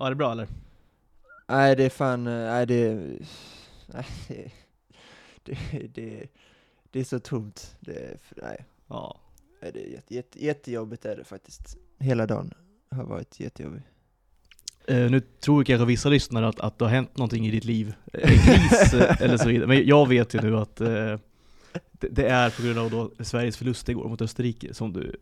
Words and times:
Ja, 0.00 0.06
är 0.06 0.10
det 0.10 0.16
bra 0.16 0.32
eller? 0.32 0.48
Nej 1.48 1.76
det 1.76 1.84
är 1.84 1.90
fan, 1.90 2.26
eh, 2.26 2.32
nej 2.32 2.66
det, 2.66 2.94
nej, 3.86 4.06
det, 4.28 4.50
det, 5.44 5.58
det, 5.94 6.26
det 6.90 7.00
är 7.00 7.04
så 7.04 7.18
tomt. 7.18 7.76
Det, 7.80 8.16
nej, 8.42 8.64
Ja. 8.88 9.20
nej, 9.62 9.70
det 9.74 9.86
är 9.86 9.90
jätte, 9.92 10.14
jätte, 10.14 10.44
jättejobbigt 10.44 11.04
är 11.04 11.16
det 11.16 11.24
faktiskt. 11.24 11.76
Hela 11.98 12.26
dagen 12.26 12.54
har 12.90 13.04
varit 13.04 13.40
jättejobbig. 13.40 13.82
Eh, 14.86 15.10
nu 15.10 15.20
tror 15.20 15.64
kanske 15.64 15.84
vissa 15.86 16.08
lyssnare 16.08 16.48
att, 16.48 16.60
att 16.60 16.78
det 16.78 16.84
har 16.84 16.90
hänt 16.92 17.16
någonting 17.16 17.46
i 17.46 17.50
ditt 17.50 17.64
liv, 17.64 17.94
en 18.12 18.20
kris 18.38 18.94
eh, 18.94 19.22
eller 19.22 19.36
så 19.36 19.48
vidare. 19.48 19.66
Men 19.68 19.86
jag 19.86 20.08
vet 20.08 20.34
ju 20.34 20.40
nu 20.40 20.56
att 20.56 20.80
eh, 20.80 21.18
det, 21.92 22.08
det 22.10 22.28
är 22.28 22.50
på 22.50 22.62
grund 22.62 22.78
av 22.78 22.90
då 22.90 23.24
Sveriges 23.24 23.56
förlust 23.56 23.88
igår 23.88 24.08
mot 24.08 24.22
Österrike 24.22 24.74
som 24.74 24.92
du 24.92 25.16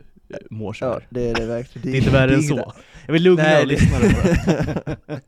mår 0.51 0.73
så 0.73 0.85
Ja, 0.85 0.93
här. 0.93 1.07
det 1.11 1.31
är 1.31 1.35
det 1.35 1.47
verkligen. 1.47 1.91
Det 1.91 1.97
är 1.97 2.01
inte 2.01 2.11
värre 2.11 2.35
än 2.35 2.43
så. 2.43 2.73
Jag 3.07 3.13
vill 3.13 3.23
lugna 3.23 3.43
Nej, 3.43 3.61
det- 3.61 3.67
lyssnare 3.67 4.09
det. 4.09 5.21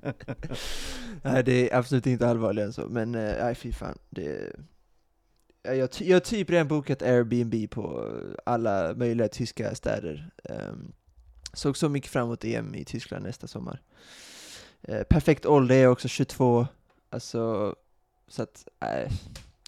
Nej 1.22 1.44
det 1.44 1.70
är 1.70 1.76
absolut 1.78 2.06
inte 2.06 2.28
allvarligare 2.28 2.66
än 2.66 2.72
så, 2.72 2.88
men 2.88 3.14
eh, 3.14 3.34
nej 3.44 3.54
fy 3.54 3.72
fan. 3.72 3.98
Det, 4.10 4.52
Ja, 5.62 5.74
jag, 5.74 5.88
jag 6.00 6.14
har 6.16 6.20
typ 6.20 6.50
redan 6.50 6.68
bokat 6.68 7.02
Airbnb 7.02 7.70
på 7.70 8.10
alla 8.46 8.94
möjliga 8.94 9.28
tyska 9.28 9.74
städer. 9.74 10.30
Um, 10.44 10.92
såg 11.52 11.76
så 11.76 11.88
mycket 11.88 12.10
fram 12.10 12.24
emot 12.26 12.44
EM 12.44 12.74
i 12.74 12.84
Tyskland 12.84 13.24
nästa 13.24 13.46
sommar. 13.46 13.80
Eh, 14.82 15.02
perfekt 15.02 15.46
ålder 15.46 15.74
är 15.76 15.86
också 15.86 16.08
22, 16.08 16.66
alltså, 17.10 17.74
så 18.28 18.42
att, 18.42 18.68
nej. 18.80 19.08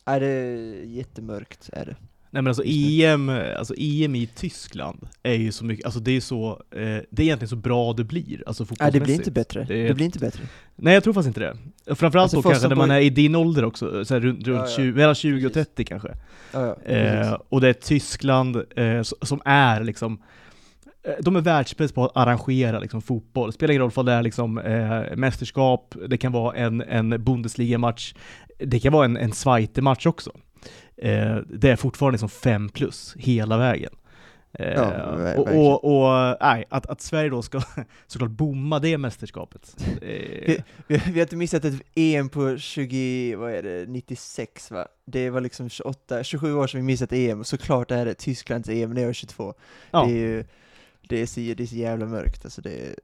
Det 0.05 0.27
är 0.27 0.57
jättemörkt 0.85 1.71
är 1.73 1.85
det. 1.87 1.97
Nej 2.35 2.43
men 2.43 2.47
alltså 2.47 2.63
EM, 2.67 3.29
alltså 3.29 3.75
EM 3.79 4.15
i 4.15 4.27
Tyskland 4.27 5.09
är 5.23 5.35
ju 5.35 5.53
så 5.53 5.65
mycket, 5.65 5.85
alltså 5.85 6.01
det 6.01 6.13
är 6.13 6.21
så, 6.21 6.51
eh, 6.51 6.79
det 6.81 7.19
är 7.19 7.21
egentligen 7.21 7.49
så 7.49 7.57
bra 7.57 7.93
det 7.93 8.05
blir, 8.05 8.43
alltså 8.47 8.63
Nej, 8.63 8.67
det 8.69 8.69
fotbollsmässigt. 8.69 9.05
blir 9.05 9.15
inte 9.15 9.31
bättre. 9.31 9.65
Det 9.69 9.89
Det 9.89 9.95
blir 9.95 10.07
inte 10.07 10.19
bättre. 10.19 10.43
Nej 10.77 10.95
jag 10.95 11.05
tror 11.05 11.15
faktiskt 11.15 11.39
inte 11.39 11.41
det. 11.87 11.95
Framförallt 11.95 12.35
Alltså, 12.35 12.37
då 12.37 12.51
kanske 12.51 12.69
när 12.69 12.77
man 12.77 12.91
är 12.91 13.01
i 13.01 13.11
din 13.11 13.35
ålder 13.35 13.65
också, 13.65 14.05
så 14.05 14.15
här, 14.15 14.21
runt, 14.21 14.47
runt 14.47 14.59
Ja, 14.59 14.67
ja. 14.71 14.77
20, 14.77 14.93
mellan 14.93 15.15
20 15.15 15.47
och 15.47 15.53
Precis. 15.53 15.69
30 15.69 15.85
kanske. 15.85 16.09
Ja, 16.53 16.77
Eh, 16.85 17.37
och 17.49 17.61
det 17.61 17.69
är 17.69 17.73
Tyskland 17.73 18.57
eh, 18.77 19.03
som 19.03 19.41
är 19.45 19.85
liksom 19.85 20.23
eh, 21.03 21.13
de 21.21 21.37
är 21.37 21.41
världsbäst 21.41 21.95
på 21.95 22.05
att 22.05 22.17
arrangera 22.17 22.79
liksom, 22.79 23.03
fotboll. 23.03 23.49
Det 23.49 23.53
spelar 23.53 23.73
ingen 23.73 23.83
roll 23.83 23.93
om 23.95 24.07
det 24.07 24.13
är 24.13 24.23
liksom, 24.23 24.59
eh, 24.59 25.17
mästerskap, 25.17 25.95
det 26.09 26.17
kan 26.17 26.33
vara 26.33 26.57
en, 26.57 26.83
en 26.83 27.25
Bundesliga-match, 27.25 28.15
det 28.59 28.81
kan 28.81 28.93
vara 28.93 29.05
en, 29.05 29.17
en 29.17 29.33
Zweite-match 29.33 30.07
också. 30.07 30.33
Eh, 31.03 31.37
det 31.51 31.71
är 31.71 31.77
fortfarande 31.77 32.15
liksom 32.15 32.29
fem 32.29 32.69
plus 32.69 33.15
hela 33.19 33.59
vägen. 33.59 33.93
Eh, 34.53 34.73
Ja, 34.73 35.35
och, 35.37 35.49
och, 35.49 35.85
och 35.85 36.37
nej, 36.41 36.65
att, 36.69 36.87
att 36.87 37.01
Sverige 37.01 37.31
då 37.31 37.43
ska 37.43 37.61
såklart 38.07 38.31
bomma 38.31 38.79
det 38.79 38.99
mästerskapet. 38.99 39.77
Eh, 39.87 40.09
Vi, 40.47 40.63
vi, 40.87 40.97
vi 41.07 41.13
har 41.13 41.21
inte 41.21 41.37
missat 41.37 41.65
ett 41.65 41.83
EM 41.95 42.29
på 42.29 42.59
20, 42.59 43.35
vad 43.35 43.53
är 43.53 43.63
det, 43.63 43.87
96 43.89 44.71
va? 44.71 44.87
Det 45.05 45.31
var 45.31 45.41
liksom 45.41 45.69
28, 45.69 46.25
27 46.25 46.55
år 46.55 46.67
sedan 46.67 46.81
vi 46.81 46.87
missat 46.87 47.13
EM, 47.13 47.45
såklart 47.45 47.91
är 47.91 48.05
det 48.05 48.15
Tysklands 48.15 48.69
EM 48.69 48.91
när 48.95 49.01
jag 49.03 49.09
är 49.09 49.13
22. 49.13 49.55
ja. 49.91 50.05
Det 50.05 50.13
är 50.13 50.17
ju, 50.17 50.45
det 51.09 51.23
är, 51.23 51.27
så, 51.27 51.41
det 51.41 51.61
är 51.61 51.67
så 51.67 51.77
jävla 51.77 52.07
mörkt 52.07 52.45
alltså 52.45 52.63
det 52.63 52.71
är, 52.71 52.95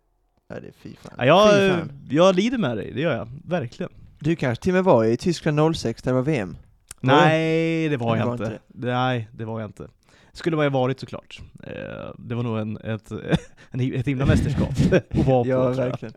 ja 0.49 0.61
det 0.61 0.67
är 0.69 0.73
fy 0.83 0.95
fan. 1.03 1.12
Ja, 1.19 1.25
jag, 1.27 1.51
fy 1.51 1.79
fan. 1.79 1.93
jag 2.11 2.35
lider 2.37 2.59
med 2.59 2.77
dig, 2.77 2.93
det 2.95 3.01
gör 3.01 3.17
jag. 3.17 3.29
Verkligen. 3.45 3.93
Du 4.19 4.37
kanske 4.37 4.62
till 4.62 4.71
och 4.73 4.75
med 4.75 4.85
var 4.85 5.05
i 5.05 5.17
Tyskland 5.17 5.77
06 5.77 6.03
där 6.03 6.11
det 6.11 6.15
var 6.15 6.23
VM? 6.23 6.57
Nej, 7.01 7.89
det 7.89 7.97
var 7.97 8.15
Det 8.15 8.19
jag 8.19 8.27
var 8.27 8.33
inte. 8.33 8.45
inte 8.45 8.61
Nej, 8.87 9.29
det 9.33 9.45
var 9.45 9.61
jag 9.61 9.69
inte. 9.69 9.89
Skulle 10.33 10.57
vad 10.57 10.65
jag 10.67 10.71
varit 10.71 11.01
såklart. 11.01 11.41
Eh, 11.63 12.11
det 12.19 12.35
var 12.35 12.43
nog 12.43 12.59
en, 12.59 12.77
ett, 12.77 13.11
en, 13.71 13.81
ett 13.95 14.07
himla 14.07 14.27
mästerskap 14.27 14.69
att 14.71 15.27
vara 15.27 15.45
på. 15.45 15.49
Ja, 15.51 15.69
verkligen. 15.69 16.15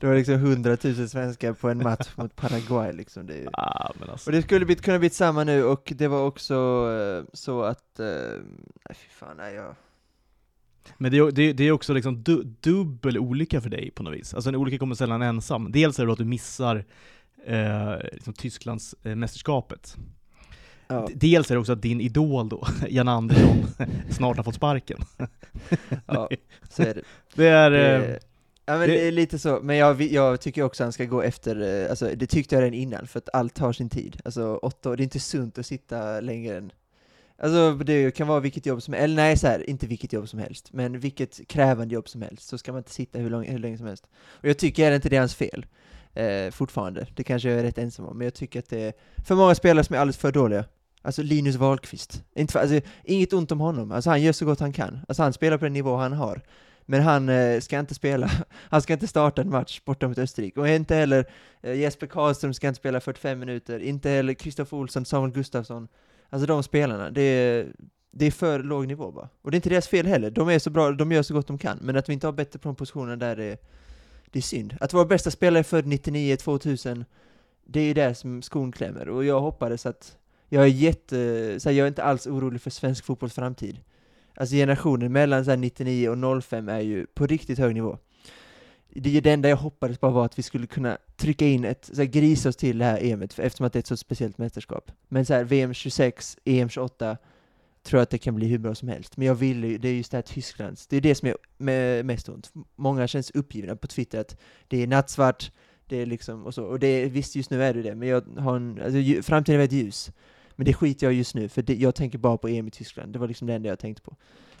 Det 0.00 0.06
var 0.06 0.14
liksom 0.14 0.34
100 0.34 0.76
000 0.84 1.08
svenskar 1.08 1.52
på 1.52 1.68
en 1.68 1.78
match 1.78 2.08
mot 2.16 2.36
Paraguay 2.36 2.92
liksom. 2.92 3.26
Det 3.26 3.48
Ah, 3.52 3.92
men 4.00 4.10
alltså. 4.10 4.30
och 4.30 4.36
det 4.36 4.42
skulle 4.42 4.66
bli, 4.66 4.74
kunna 4.76 4.98
bli 4.98 5.10
samma 5.10 5.44
nu, 5.44 5.64
och 5.64 5.92
det 5.96 6.08
var 6.08 6.24
också 6.26 6.54
eh, 7.24 7.24
så 7.32 7.62
att, 7.62 8.00
eh, 8.00 8.06
nej 8.88 8.94
fy 8.96 9.08
fan, 9.10 9.36
nej 9.36 9.54
jag... 9.54 9.74
Men 10.98 11.10
det, 11.10 11.18
är- 11.18 11.30
det, 11.32 11.52
det 11.52 11.64
är 11.64 11.72
också 11.72 11.92
liksom 11.92 12.22
du, 12.22 12.42
dubbel 12.60 13.18
olycka 13.18 13.60
för 13.60 13.70
dig 13.70 13.90
på 13.90 14.02
något 14.02 14.14
vis. 14.14 14.34
Alltså 14.34 14.48
en 14.48 14.56
olycka 14.56 14.78
kommer 14.78 14.94
sällan 14.94 15.22
ensam. 15.22 15.72
Dels 15.72 15.98
är 15.98 16.02
det 16.02 16.06
då 16.06 16.12
att 16.12 16.18
du 16.18 16.24
missar 16.24 16.84
eh, 17.46 17.96
liksom 18.12 18.32
Tysklands 18.32 18.94
eh, 19.04 19.14
mästerskapet. 19.14 19.96
Ja. 20.88 21.08
Dels 21.14 21.50
är 21.50 21.54
det 21.54 21.60
också 21.60 21.72
att 21.72 21.82
din 21.82 22.00
idol 22.00 22.48
då, 22.48 22.66
Jan 22.88 23.08
Andersson, 23.08 23.66
snart 24.10 24.36
har 24.36 24.44
fått 24.44 24.54
sparken. 24.54 24.98
Ja, 26.06 26.30
så 26.70 26.82
är 26.82 26.94
det. 26.94 27.02
Det 27.34 27.46
är... 27.48 27.70
det, 27.70 27.96
eh, 27.96 28.16
ja 28.66 28.78
men 28.78 28.80
det- 28.80 28.86
det 28.86 29.08
är 29.08 29.12
lite 29.12 29.38
så, 29.38 29.60
men 29.62 29.76
jag, 29.76 30.02
jag 30.02 30.40
tycker 30.40 30.62
också 30.62 30.82
han 30.82 30.92
ska 30.92 31.04
gå 31.04 31.22
efter, 31.22 31.82
eh, 31.84 31.90
alltså 31.90 32.10
det 32.16 32.26
tyckte 32.26 32.54
jag 32.54 32.62
redan 32.62 32.74
innan, 32.74 33.06
för 33.06 33.18
att 33.18 33.28
allt 33.32 33.54
tar 33.54 33.72
sin 33.72 33.88
tid. 33.88 34.20
Alltså 34.24 34.56
åtta 34.56 34.90
år, 34.90 34.96
det 34.96 35.02
är 35.02 35.04
inte 35.04 35.20
sunt 35.20 35.58
att 35.58 35.66
sitta 35.66 36.20
längre 36.20 36.56
än 36.56 36.72
Alltså 37.42 37.74
det 37.74 38.10
kan 38.16 38.28
vara 38.28 38.40
vilket 38.40 38.66
jobb 38.66 38.82
som 38.82 38.94
eller 38.94 39.14
nej 39.16 39.36
så 39.36 39.46
här, 39.46 39.70
inte 39.70 39.86
vilket 39.86 40.12
jobb 40.12 40.28
som 40.28 40.38
helst, 40.38 40.72
men 40.72 41.00
vilket 41.00 41.48
krävande 41.48 41.94
jobb 41.94 42.08
som 42.08 42.22
helst, 42.22 42.48
så 42.48 42.58
ska 42.58 42.72
man 42.72 42.78
inte 42.78 42.90
sitta 42.90 43.18
hur, 43.18 43.30
lång, 43.30 43.44
hur 43.44 43.58
länge 43.58 43.78
som 43.78 43.86
helst. 43.86 44.06
Och 44.14 44.48
jag 44.48 44.58
tycker 44.58 44.92
inte 44.92 45.08
det 45.08 45.16
är 45.16 45.20
hans 45.20 45.34
fel, 45.34 45.66
eh, 46.14 46.50
fortfarande. 46.50 47.06
Det 47.14 47.24
kanske 47.24 47.50
jag 47.50 47.58
är 47.58 47.62
rätt 47.62 47.78
ensam 47.78 48.06
om, 48.06 48.18
men 48.18 48.24
jag 48.24 48.34
tycker 48.34 48.58
att 48.58 48.68
det 48.68 48.80
är 48.80 48.92
för 49.26 49.34
många 49.34 49.54
spelare 49.54 49.84
som 49.84 49.96
är 49.96 50.00
alldeles 50.00 50.16
för 50.16 50.32
dåliga. 50.32 50.64
Alltså 51.02 51.22
Linus 51.22 51.56
Wahlqvist. 51.56 52.24
Inte 52.34 52.52
för, 52.52 52.60
alltså, 52.60 52.80
inget 53.04 53.32
ont 53.32 53.52
om 53.52 53.60
honom, 53.60 53.92
alltså 53.92 54.10
han 54.10 54.22
gör 54.22 54.32
så 54.32 54.44
gott 54.44 54.60
han 54.60 54.72
kan. 54.72 55.00
Alltså 55.08 55.22
han 55.22 55.32
spelar 55.32 55.58
på 55.58 55.64
den 55.64 55.72
nivå 55.72 55.96
han 55.96 56.12
har. 56.12 56.42
Men 56.86 57.02
han 57.02 57.28
eh, 57.28 57.60
ska 57.60 57.78
inte 57.78 57.94
spela, 57.94 58.30
han 58.70 58.82
ska 58.82 58.92
inte 58.92 59.06
starta 59.06 59.42
en 59.42 59.50
match 59.50 59.80
borta 59.84 60.08
mot 60.08 60.18
Österrike. 60.18 60.60
Och 60.60 60.68
inte 60.68 60.94
heller 60.94 61.26
eh, 61.62 61.74
Jesper 61.74 62.06
Karlström 62.06 62.54
ska 62.54 62.68
inte 62.68 62.78
spela 62.78 63.00
45 63.00 63.38
minuter, 63.38 63.80
inte 63.80 64.10
heller 64.10 64.34
Kristoffer 64.34 64.76
Olsson, 64.76 65.04
Samuel 65.04 65.32
Gustafsson. 65.32 65.88
Alltså 66.30 66.46
de 66.46 66.62
spelarna, 66.62 67.10
det 67.10 67.22
är, 67.22 67.66
det 68.12 68.26
är 68.26 68.30
för 68.30 68.62
låg 68.62 68.86
nivå 68.86 69.12
bara. 69.12 69.28
Och 69.42 69.50
det 69.50 69.54
är 69.54 69.58
inte 69.58 69.68
deras 69.68 69.88
fel 69.88 70.06
heller, 70.06 70.30
de 70.30 70.48
är 70.48 70.58
så 70.58 70.70
bra, 70.70 70.92
de 70.92 71.12
gör 71.12 71.22
så 71.22 71.34
gott 71.34 71.46
de 71.46 71.58
kan. 71.58 71.78
Men 71.80 71.96
att 71.96 72.08
vi 72.08 72.12
inte 72.12 72.26
har 72.26 72.32
bättre 72.32 72.58
på 72.58 72.68
de 72.68 72.76
positionerna 72.76 73.16
där 73.16 73.40
är, 73.40 73.58
det 74.30 74.38
är 74.38 74.42
synd. 74.42 74.76
Att 74.80 74.94
vår 74.94 75.04
bästa 75.04 75.30
spelare 75.30 75.58
är 75.58 75.62
född 75.62 75.86
99, 75.86 76.36
2000, 76.36 77.04
det 77.64 77.80
är 77.80 77.84
ju 77.84 77.94
där 77.94 78.14
som 78.14 78.42
skon 78.42 78.72
klämmer. 78.72 79.08
Och 79.08 79.24
jag 79.24 79.40
hoppades 79.40 79.86
att, 79.86 80.16
jag 80.48 80.62
är 80.62 80.68
jätte, 80.68 81.60
så 81.60 81.68
här, 81.68 81.76
jag 81.76 81.84
är 81.84 81.88
inte 81.88 82.02
alls 82.02 82.26
orolig 82.26 82.60
för 82.60 82.70
svensk 82.70 83.04
fotbolls 83.04 83.34
framtid. 83.34 83.80
Alltså 84.34 84.54
generationen 84.54 85.12
mellan 85.12 85.44
så 85.44 85.50
här 85.50 85.58
99 85.58 86.08
och 86.08 86.44
05 86.44 86.68
är 86.68 86.80
ju 86.80 87.06
på 87.06 87.26
riktigt 87.26 87.58
hög 87.58 87.74
nivå. 87.74 87.98
Det, 88.94 89.16
är 89.16 89.20
det 89.20 89.32
enda 89.32 89.48
jag 89.48 89.56
hoppades 89.56 90.00
bara 90.00 90.10
var 90.10 90.24
att 90.24 90.38
vi 90.38 90.42
skulle 90.42 90.66
kunna 90.66 90.98
trycka 91.16 91.46
in 91.46 91.64
ett, 91.64 91.90
så 91.92 91.96
här, 91.96 92.04
grisa 92.04 92.48
oss 92.48 92.56
till 92.56 92.78
det 92.78 92.84
här 92.84 93.04
EMet, 93.04 93.38
eftersom 93.38 93.66
att 93.66 93.72
det 93.72 93.76
är 93.76 93.80
ett 93.80 93.86
så 93.86 93.96
speciellt 93.96 94.38
mästerskap. 94.38 94.92
Men 95.08 95.26
så 95.26 95.34
här, 95.34 95.44
VM 95.44 95.74
26, 95.74 96.38
EM 96.44 96.68
28, 96.68 97.16
tror 97.82 97.98
jag 97.98 98.02
att 98.02 98.10
det 98.10 98.18
kan 98.18 98.34
bli 98.34 98.46
hur 98.46 98.58
bra 98.58 98.74
som 98.74 98.88
helst. 98.88 99.16
Men 99.16 99.26
jag 99.26 99.34
vill 99.34 99.64
ju, 99.64 99.78
det 99.78 99.88
är 99.88 99.94
just 99.94 100.10
det 100.10 100.16
här 100.16 100.22
Tysklands, 100.22 100.86
det 100.86 100.96
är 100.96 101.00
det 101.00 101.14
som 101.14 101.28
är 101.28 102.02
mest 102.02 102.28
ont. 102.28 102.52
Många 102.76 103.06
känns 103.06 103.30
uppgivna 103.30 103.76
på 103.76 103.86
Twitter 103.86 104.20
att 104.20 104.36
det 104.68 104.82
är 104.82 104.86
nattsvart, 104.86 105.52
det 105.86 105.96
är 105.96 106.06
liksom, 106.06 106.46
och 106.46 106.54
så. 106.54 106.64
Och 106.64 106.78
det 106.78 106.86
är, 106.86 107.08
visst 107.08 107.36
just 107.36 107.50
nu 107.50 107.62
är 107.62 107.74
det 107.74 107.82
det, 107.82 107.94
men 107.94 108.08
jag 108.08 108.22
har 108.38 108.56
en, 108.56 108.80
alltså, 108.84 109.22
framtiden 109.22 109.54
är 109.54 109.58
väldigt 109.58 109.86
ljus. 109.86 110.10
Men 110.56 110.64
det 110.64 110.74
skiter 110.74 111.06
jag 111.06 111.14
just 111.14 111.34
nu, 111.34 111.48
för 111.48 111.62
det, 111.62 111.74
jag 111.74 111.94
tänker 111.94 112.18
bara 112.18 112.36
på 112.36 112.48
EM 112.48 112.68
i 112.68 112.70
Tyskland. 112.70 113.12
Det 113.12 113.18
var 113.18 113.28
liksom 113.28 113.46
det 113.46 113.54
enda 113.54 113.68
jag 113.68 113.78
tänkte 113.78 114.02
på. 114.02 114.16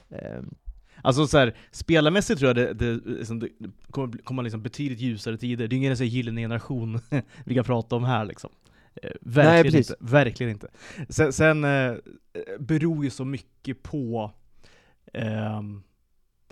Um. 0.08 0.54
Alltså 1.02 1.26
så 1.26 1.38
här, 1.38 1.56
spelarmässigt 1.70 2.40
tror 2.40 2.48
jag 2.48 2.56
det, 2.56 2.74
det, 2.74 3.00
liksom, 3.06 3.38
det 3.38 3.48
kommer, 3.90 4.06
bli- 4.08 4.22
kommer 4.22 4.42
liksom 4.42 4.62
betydligt 4.62 5.00
ljusare 5.00 5.36
tider. 5.36 5.68
Det 5.68 5.74
är 5.74 5.76
ingen 5.76 5.96
så 5.96 6.02
här 6.02 6.10
gyllene 6.10 6.40
generation 6.40 7.00
vi 7.44 7.54
kan 7.54 7.64
prata 7.64 7.96
om 7.96 8.04
här 8.04 8.24
liksom. 8.24 8.50
Eh, 9.02 9.10
verkligen 9.20 9.62
precis. 9.64 9.90
inte. 9.90 10.04
Verkligen 10.12 10.52
inte. 10.52 10.68
Sen, 11.08 11.32
sen 11.32 11.64
eh, 11.64 11.94
beror 12.58 13.04
ju 13.04 13.10
så 13.10 13.24
mycket 13.24 13.82
på 13.82 14.32
ehm, 15.12 15.82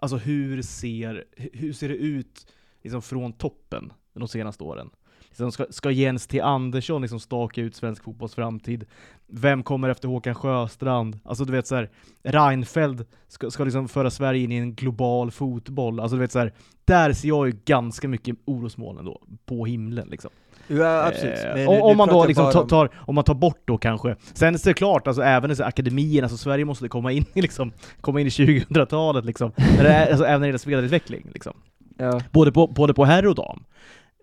Alltså 0.01 0.17
hur 0.17 0.63
ser, 0.63 1.25
hur 1.37 1.73
ser 1.73 1.89
det 1.89 1.95
ut 1.95 2.47
liksom 2.83 3.03
från 3.03 3.33
toppen 3.33 3.93
de 4.15 4.29
senaste 4.29 4.65
åren? 4.65 4.91
Liksom 5.29 5.53
ska, 5.53 5.67
ska 5.71 5.91
Jens 5.91 6.27
T. 6.27 6.41
Andersson 6.41 7.03
liksom 7.03 7.21
staka 7.21 7.61
ut 7.61 7.75
svensk 7.75 8.05
fotbolls 8.05 8.35
framtid? 8.35 8.85
Vem 9.27 9.63
kommer 9.63 9.89
efter 9.89 10.09
Håkan 10.09 10.35
Sjöstrand? 10.35 11.19
Alltså 11.25 11.45
du 11.45 11.53
vet 11.53 11.67
så 11.67 11.75
här, 11.75 11.91
Reinfeldt 12.23 13.11
ska, 13.29 13.51
ska 13.51 13.65
liksom 13.65 13.89
föra 13.89 14.11
Sverige 14.11 14.45
in 14.45 14.53
i 14.53 14.57
en 14.57 14.75
global 14.75 15.31
fotboll. 15.31 16.01
Alltså 16.01 16.17
du 16.17 16.21
vet 16.21 16.33
så 16.33 16.39
här, 16.39 16.53
där 16.85 17.13
ser 17.13 17.29
jag 17.29 17.47
ju 17.47 17.57
ganska 17.65 18.09
mycket 18.09 18.37
orosmoln 18.45 18.99
ändå, 18.99 19.23
på 19.47 19.67
himlen 19.67 20.09
liksom. 20.09 20.31
Ja, 20.69 21.07
absolut. 21.07 21.39
Eh, 21.57 21.69
om, 21.69 21.83
om 21.83 21.97
man 21.97 22.09
då 22.09 22.27
liksom 22.27 22.53
tar, 22.53 22.65
tar, 22.67 22.91
om 22.97 23.15
man 23.15 23.25
tar 23.25 23.35
bort 23.35 23.63
då 23.65 23.79
kanske, 23.79 24.17
sen 24.33 24.55
är 24.55 24.65
det 24.65 24.75
klart, 24.75 25.07
alltså 25.07 25.23
även 25.23 25.51
i 25.51 25.57
så 25.57 25.65
akademin, 25.65 26.23
alltså 26.23 26.37
Sverige 26.37 26.65
måste 26.65 26.89
komma 26.89 27.13
in 27.13 27.25
liksom, 27.35 27.73
komma 28.01 28.21
in 28.21 28.27
i 28.27 28.31
2000-talet 28.31 29.25
liksom, 29.25 29.53
när 29.57 29.83
det 29.83 29.91
är, 29.91 30.11
alltså, 30.11 30.25
även 30.25 30.41
när 30.41 30.47
det 30.47 30.47
gäller 30.47 30.59
spelarutveckling 30.59 31.31
liksom. 31.35 31.53
Ja, 31.97 32.21
Både 32.33 32.53
på, 32.53 32.67
både 32.67 32.95
på 32.95 33.05
herr 33.05 33.27
och 33.27 33.35
dam. 33.35 33.65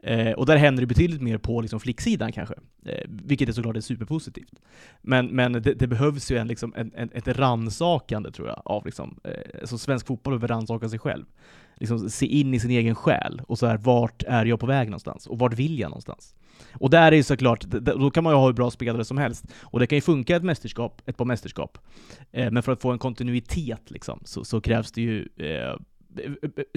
Eh, 0.05 0.31
och 0.31 0.45
där 0.45 0.57
händer 0.57 0.81
det 0.81 0.87
betydligt 0.87 1.21
mer 1.21 1.37
på 1.37 1.61
liksom 1.61 1.79
flicksidan 1.79 2.31
kanske, 2.31 2.55
eh, 2.85 3.05
vilket 3.07 3.49
är 3.49 3.53
såklart 3.53 3.77
är 3.77 3.81
superpositivt. 3.81 4.53
Men, 5.01 5.27
men 5.27 5.53
det, 5.53 5.73
det 5.73 5.87
behövs 5.87 6.31
ju 6.31 6.37
en, 6.37 6.47
liksom, 6.47 6.73
en, 6.77 6.91
en, 6.95 7.09
ett 7.13 7.27
rannsakande 7.27 8.31
tror 8.31 8.47
jag, 8.47 8.61
av 8.65 8.85
liksom, 8.85 9.19
eh, 9.23 9.65
så 9.65 9.77
svensk 9.77 10.07
fotboll 10.07 10.33
behöver 10.33 10.47
rannsaka 10.47 10.89
sig 10.89 10.99
själv. 10.99 11.25
Liksom 11.77 12.09
se 12.09 12.25
in 12.25 12.53
i 12.53 12.59
sin 12.59 12.71
egen 12.71 12.95
själ, 12.95 13.41
och 13.47 13.59
så 13.59 13.65
här, 13.65 13.77
vart 13.77 14.23
är 14.23 14.45
jag 14.45 14.59
på 14.59 14.65
väg 14.65 14.87
någonstans? 14.87 15.27
Och 15.27 15.39
vart 15.39 15.53
vill 15.53 15.79
jag 15.79 15.89
någonstans? 15.89 16.35
Och 16.73 16.89
där 16.89 17.11
är 17.11 17.15
ju 17.15 17.23
såklart, 17.23 17.61
då 17.61 18.11
kan 18.11 18.23
man 18.23 18.33
ju 18.33 18.37
ha 18.37 18.45
hur 18.45 18.53
bra 18.53 18.71
spelare 18.71 19.05
som 19.05 19.17
helst. 19.17 19.45
Och 19.61 19.79
det 19.79 19.87
kan 19.87 19.97
ju 19.97 20.01
funka 20.01 20.35
ett 20.35 20.43
mästerskap, 20.43 21.01
ett 21.05 21.17
par 21.17 21.25
mästerskap. 21.25 21.77
Eh, 22.31 22.51
men 22.51 22.63
för 22.63 22.71
att 22.71 22.81
få 22.81 22.91
en 22.91 22.99
kontinuitet 22.99 23.91
liksom, 23.91 24.19
så, 24.25 24.45
så 24.45 24.61
krävs 24.61 24.91
det 24.91 25.01
ju 25.01 25.27
eh, 25.37 25.75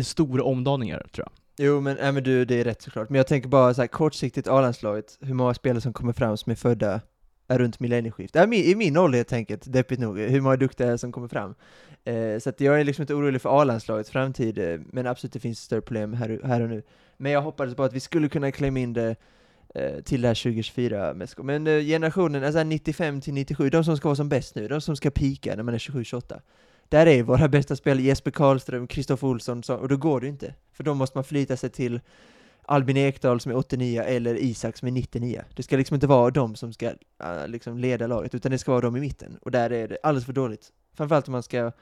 stora 0.03 0.43
omdaningar, 0.43 1.07
tror 1.13 1.27
jag. 1.27 1.33
Jo 1.67 1.81
men, 1.81 1.99
äh, 1.99 2.13
men 2.13 2.23
du, 2.23 2.45
det 2.45 2.61
är 2.61 2.65
rätt 2.65 2.83
såklart. 2.83 3.09
Men 3.09 3.17
jag 3.17 3.27
tänker 3.27 3.49
bara 3.49 3.75
så 3.75 3.81
här, 3.81 3.89
kortsiktigt 3.89 4.49
A-landslaget, 4.49 5.19
hur 5.21 5.35
många 5.35 5.55
spelare 5.55 5.81
som 5.81 5.93
kommer 5.93 6.13
fram 6.13 6.37
som 6.37 6.51
är 6.51 6.57
födda 6.57 7.01
runt 7.49 7.81
millennieskiftet. 7.81 8.53
Äh, 8.53 8.59
I 8.59 8.75
min 8.75 8.97
ålder 8.97 9.19
helt 9.19 9.33
enkelt, 9.33 9.73
deppigt 9.73 10.01
nog, 10.01 10.19
hur 10.19 10.41
många 10.41 10.57
duktiga 10.57 10.99
som 10.99 11.13
kommer 11.13 11.29
fram. 11.29 11.55
Eh, 12.05 12.39
så 12.39 12.49
att 12.49 12.61
jag 12.61 12.81
är 12.81 12.85
liksom 12.85 13.03
inte 13.03 13.15
orolig 13.15 13.43
för 13.43 13.61
A-landslagets 13.61 14.11
framtid, 14.11 14.59
eh, 14.59 14.81
men 14.93 15.07
absolut 15.07 15.33
det 15.33 15.41
finns 15.41 15.61
större 15.61 15.81
problem 15.81 16.15
här, 16.15 16.41
här 16.45 16.61
och 16.61 16.69
nu. 16.69 16.83
Men 17.17 17.33
jag 17.33 17.43
hoppades 17.43 17.75
på 17.75 17.83
att 17.83 17.93
vi 17.93 18.01
skulle 18.01 18.29
kunna 18.29 18.53
klämma 18.53 18.79
in 18.79 18.93
det 18.93 19.17
eh, 19.75 20.01
till 20.01 20.23
det 20.23 20.29
här 20.29 20.35
2024 20.35 21.15
mästerskapet. 21.15 21.47
Men 21.47 21.67
eh, 21.67 21.81
generationen, 21.81 22.45
alltså 22.45 22.63
95 22.63 23.21
till 23.21 23.35
97, 23.35 23.71
de 23.71 23.85
som 23.85 23.97
ska 23.97 24.09
vara 24.09 24.17
som 24.17 24.29
bäst 24.29 24.55
nu, 24.55 24.69
de 24.69 24.81
som 24.81 24.97
ska 24.97 25.11
pika 25.11 25.57
när 25.57 25.63
man 25.63 25.75
är 25.75 25.79
27-28 25.79 26.41
där 26.89 27.07
är 27.07 27.23
våra 27.23 27.49
bästa 27.49 27.77
spelare 27.77 28.03
Jesper 28.03 28.31
Karlström, 28.31 28.87
Kristoffer 28.87 29.27
Olsson, 29.27 29.63
och 29.69 29.89
då 29.89 29.97
går 29.97 30.21
det 30.21 30.29
inte. 30.29 30.55
För 30.73 30.85
då 30.85 30.95
måste 30.95 31.17
man 31.17 31.25
förlita 31.25 31.57
sig 31.57 31.71
till 31.71 32.01
Albin 32.69 32.97
Ekdal 32.97 33.41
som 33.41 33.53
är 33.53 33.57
89 33.57 34.03
eller 34.03 34.35
Isak 34.35 34.77
som 34.77 34.89
är 34.89 34.93
99. 34.93 35.45
Det 35.55 35.63
ska 35.63 35.77
liksom 35.77 35.95
inte 35.95 36.07
vara 36.07 36.31
de 36.31 36.57
som 36.57 36.73
ska 36.73 36.89
uh, 36.89 36.95
liksom 37.47 37.79
leda 37.79 38.07
laget, 38.07 38.35
utan 38.35 38.53
det 38.53 38.59
ska 38.59 38.73
vara 38.73 38.81
de 38.81 38.97
i 38.97 39.01
mitten. 39.01 39.39
Och 39.43 39.51
där 39.51 39.73
är 39.73 39.89
det 39.89 39.99
alldeles 40.03 40.27
för 40.27 40.33
dåligt. 40.33 40.73
Framförallt 40.97 41.29
om 41.29 41.33
man 41.33 41.43
ska 41.43 41.73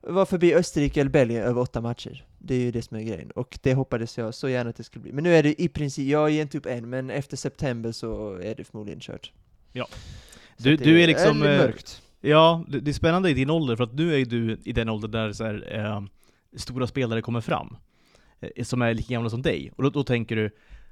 vara 0.00 0.26
förbi 0.26 0.54
Österrike 0.54 1.00
eller 1.00 1.10
Belgien 1.10 1.42
över 1.42 1.60
åtta 1.60 1.80
matcher. 1.80 2.24
Det 2.38 2.54
är 2.54 2.58
ju 2.58 2.70
det 2.70 2.82
som 2.82 2.96
är 2.96 3.02
grejen. 3.02 3.30
Och 3.30 3.58
det 3.62 3.74
hoppades 3.74 4.18
jag 4.18 4.34
så 4.34 4.48
gärna 4.48 4.70
att 4.70 4.76
det 4.76 4.84
skulle 4.84 5.02
bli. 5.02 5.12
Men 5.12 5.24
nu 5.24 5.34
är 5.34 5.42
det 5.42 5.62
i 5.62 5.68
princip, 5.68 6.08
jag 6.08 6.30
ger 6.30 6.42
inte 6.42 6.58
upp 6.58 6.66
än, 6.66 6.90
men 6.90 7.10
efter 7.10 7.36
september 7.36 7.92
så 7.92 8.34
är 8.34 8.54
det 8.54 8.64
förmodligen 8.64 9.00
kört. 9.00 9.32
Ja. 9.72 9.86
Du, 10.56 10.76
du 10.76 11.02
är 11.02 11.06
liksom... 11.06 11.42
Är 11.42 11.58
mörkt. 11.58 12.02
Ja, 12.20 12.64
det 12.68 12.90
är 12.90 12.92
spännande 12.92 13.30
i 13.30 13.34
din 13.34 13.50
ålder, 13.50 13.76
för 13.76 13.84
att 13.84 13.94
nu 13.94 14.20
är 14.20 14.24
du 14.24 14.58
i 14.64 14.72
den 14.72 14.88
ålder 14.88 15.08
där 15.08 15.32
så 15.32 15.44
här, 15.44 15.78
eh, 15.78 16.02
stora 16.56 16.86
spelare 16.86 17.22
kommer 17.22 17.40
fram, 17.40 17.66
eh, 17.66 17.76
som 18.62 18.82
är 18.82 18.94
lika 18.94 19.14
gamla 19.14 19.30
som 19.30 19.42
dig. 19.42 19.72
Och 19.76 19.82
då, 19.82 19.90
då 19.90 20.04
tänker 20.04 20.36
du, 20.36 20.50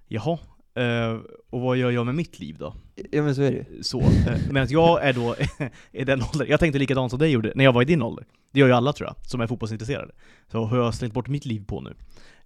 jaha, 0.08 0.38
eh, 0.74 1.18
och 1.50 1.60
vad 1.60 1.76
gör 1.76 1.90
jag 1.90 2.06
med 2.06 2.14
mitt 2.14 2.38
liv 2.38 2.56
då? 2.58 2.74
Ja 3.10 3.22
men 3.22 3.34
så 3.34 3.42
är 3.42 3.50
det 3.50 3.84
Så, 3.84 4.00
eh, 4.00 4.38
medan 4.50 4.68
jag 4.70 5.04
är 5.04 5.12
då 5.12 5.36
i 5.92 6.04
den 6.04 6.22
åldern, 6.22 6.48
jag 6.48 6.60
tänkte 6.60 6.78
likadant 6.78 7.10
som 7.10 7.18
dig 7.18 7.30
gjorde 7.30 7.52
när 7.54 7.64
jag 7.64 7.72
var 7.72 7.82
i 7.82 7.84
din 7.84 8.02
ålder. 8.02 8.26
Det 8.52 8.60
gör 8.60 8.66
ju 8.66 8.72
alla 8.72 8.92
tror 8.92 9.08
jag, 9.08 9.26
som 9.26 9.40
är 9.40 9.46
fotbollsintresserade. 9.46 10.12
Så 10.50 10.64
har 10.64 10.78
jag 10.78 10.94
slängt 10.94 11.14
bort 11.14 11.28
mitt 11.28 11.46
liv 11.46 11.64
på 11.66 11.80
nu. 11.80 11.94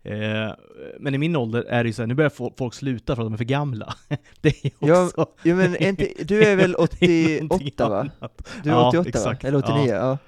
Eh, 0.04 0.54
men 1.00 1.14
i 1.14 1.18
min 1.18 1.36
ålder 1.36 1.62
är 1.62 1.84
det 1.84 1.88
ju 1.88 1.92
såhär, 1.92 2.06
nu 2.06 2.14
börjar 2.14 2.56
folk 2.56 2.74
sluta 2.74 3.16
för 3.16 3.22
att 3.22 3.26
de 3.26 3.32
är 3.32 3.38
för 3.38 3.44
gamla. 3.44 3.94
det 4.40 4.48
är 4.48 4.64
ju 4.64 4.92
också... 4.92 5.14
Ja, 5.16 5.34
ja 5.42 5.54
men 5.54 5.76
inte, 5.76 6.08
du 6.24 6.44
är 6.44 6.56
väl 6.56 6.74
88 6.78 7.88
va? 7.88 8.08
Du 8.64 8.70
är 8.70 8.88
88 8.88 9.08
exakt. 9.08 9.44
va? 9.44 9.48
Eller 9.48 9.58
89? 9.58 9.86
Ja. 9.86 10.18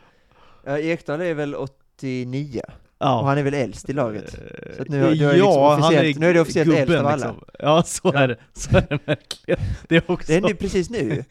ja. 0.65 0.79
Ekdal 0.79 1.21
är 1.21 1.35
väl 1.35 1.55
89? 1.55 2.63
Ja. 3.05 3.21
Och 3.21 3.27
han 3.27 3.39
är 3.39 3.43
väl 3.43 3.55
äldst 3.55 3.91
i 3.91 3.93
laget? 3.93 4.31
Så 4.77 4.85
nu, 4.89 5.05
är 5.05 5.15
ja, 5.15 5.33
liksom 5.33 5.63
officiellt, 5.63 6.19
nu 6.19 6.27
är 6.27 6.35
det 6.35 6.41
officiellt 6.41 6.71
gubben, 6.71 6.81
äldst 6.81 7.01
av 7.01 7.07
alla. 7.07 7.17
Liksom. 7.17 7.45
Ja, 7.59 7.83
så 7.83 8.13
är 8.13 8.29
det. 8.29 8.37
Så 8.53 8.77
är 8.77 8.87
det 8.89 8.99
verkligen. 9.05 9.61
Det 9.89 9.97
är 9.97 10.03
också... 10.07 10.27
Det 10.27 10.35
hände 10.35 10.55
precis 10.55 10.91
nu 10.91 11.25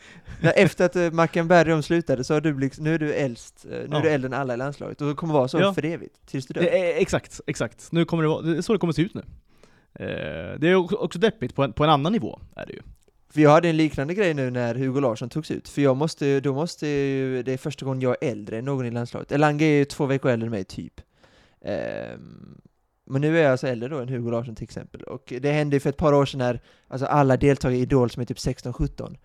Efter 0.55 0.85
att 0.85 0.95
uh, 0.95 1.11
Mackan 1.11 1.47
Bergholm 1.47 1.83
slutade 1.83 2.23
så 2.23 2.33
har 2.33 2.41
du 2.41 2.59
liksom, 2.59 2.83
nu 2.83 2.93
är 2.93 2.99
du 2.99 3.13
äldst, 3.13 3.65
uh, 3.65 3.71
nu 3.71 3.87
ja. 3.91 3.97
är 3.97 4.01
du 4.01 4.09
äldre 4.09 4.27
än 4.27 4.33
alla 4.33 4.53
i 4.53 4.57
landslaget, 4.57 5.01
och 5.01 5.07
det 5.07 5.13
kommer 5.13 5.33
vara 5.33 5.47
så 5.47 5.59
ja. 5.59 5.73
för 5.73 5.85
evigt, 5.85 6.15
tills 6.25 6.47
du 6.47 6.53
dör. 6.53 6.61
Det 6.61 7.01
exakt, 7.01 7.41
exakt. 7.47 7.91
Nu 7.91 8.05
kommer 8.05 8.23
det 8.23 8.29
vara, 8.29 8.41
det 8.41 8.57
är 8.57 8.61
så 8.61 8.73
det 8.73 8.79
kommer 8.79 8.93
se 8.93 9.01
ut 9.01 9.13
nu. 9.13 9.23
Det 10.59 10.67
är 10.67 11.03
också 11.03 11.19
deppigt 11.19 11.55
på 11.55 11.63
en, 11.63 11.73
på 11.73 11.83
en 11.83 11.89
annan 11.89 12.11
nivå, 12.11 12.39
är 12.55 12.65
det 12.65 12.73
ju. 12.73 12.81
För 13.33 13.41
jag 13.41 13.49
hade 13.49 13.69
en 13.69 13.77
liknande 13.77 14.13
grej 14.13 14.33
nu 14.33 14.49
när 14.49 14.75
Hugo 14.75 14.99
Larsson 14.99 15.29
togs 15.29 15.51
ut, 15.51 15.69
för 15.69 15.81
jag 15.81 15.97
måste, 15.97 16.39
då 16.39 16.53
måste 16.53 16.85
det 17.45 17.53
är 17.53 17.57
första 17.57 17.85
gången 17.85 18.01
jag 18.01 18.15
är 18.21 18.31
äldre 18.31 18.57
än 18.57 18.65
någon 18.65 18.85
i 18.85 18.91
landslaget. 18.91 19.31
Elanga 19.31 19.65
är 19.65 19.69
ju 19.69 19.85
två 19.85 20.05
veckor 20.05 20.31
äldre 20.31 20.45
än 20.45 20.51
mig, 20.51 20.63
typ. 20.63 21.01
Ehm, 21.63 22.61
men 23.05 23.21
nu 23.21 23.37
är 23.37 23.41
jag 23.41 23.51
alltså 23.51 23.67
äldre 23.67 23.89
då 23.89 23.99
än 23.99 24.09
Hugo 24.09 24.31
Larsson 24.31 24.55
till 24.55 24.63
exempel. 24.63 25.01
Och 25.01 25.33
det 25.41 25.51
hände 25.51 25.75
ju 25.75 25.79
för 25.79 25.89
ett 25.89 25.97
par 25.97 26.13
år 26.13 26.25
sedan 26.25 26.37
när 26.37 26.61
alltså 26.87 27.05
alla 27.05 27.37
deltagare 27.37 27.77
i 27.77 27.81
Idol 27.81 28.09
som 28.09 28.21
är 28.21 28.25
typ 28.25 28.37
16-17, 28.37 29.17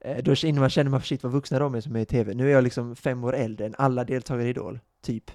eh, 0.00 0.22
då 0.22 0.34
innan 0.42 0.60
man 0.60 0.70
känner 0.70 0.90
man 0.90 1.02
shit 1.02 1.22
vad 1.22 1.32
vuxna 1.32 1.58
de 1.58 1.74
är 1.74 1.80
som 1.80 1.96
är 1.96 2.00
i 2.00 2.04
TV. 2.04 2.34
Nu 2.34 2.48
är 2.48 2.52
jag 2.52 2.64
liksom 2.64 2.96
fem 2.96 3.24
år 3.24 3.34
äldre 3.34 3.66
än 3.66 3.74
alla 3.78 4.04
deltagare 4.04 4.46
i 4.46 4.50
Idol, 4.50 4.80
typ. 5.02 5.30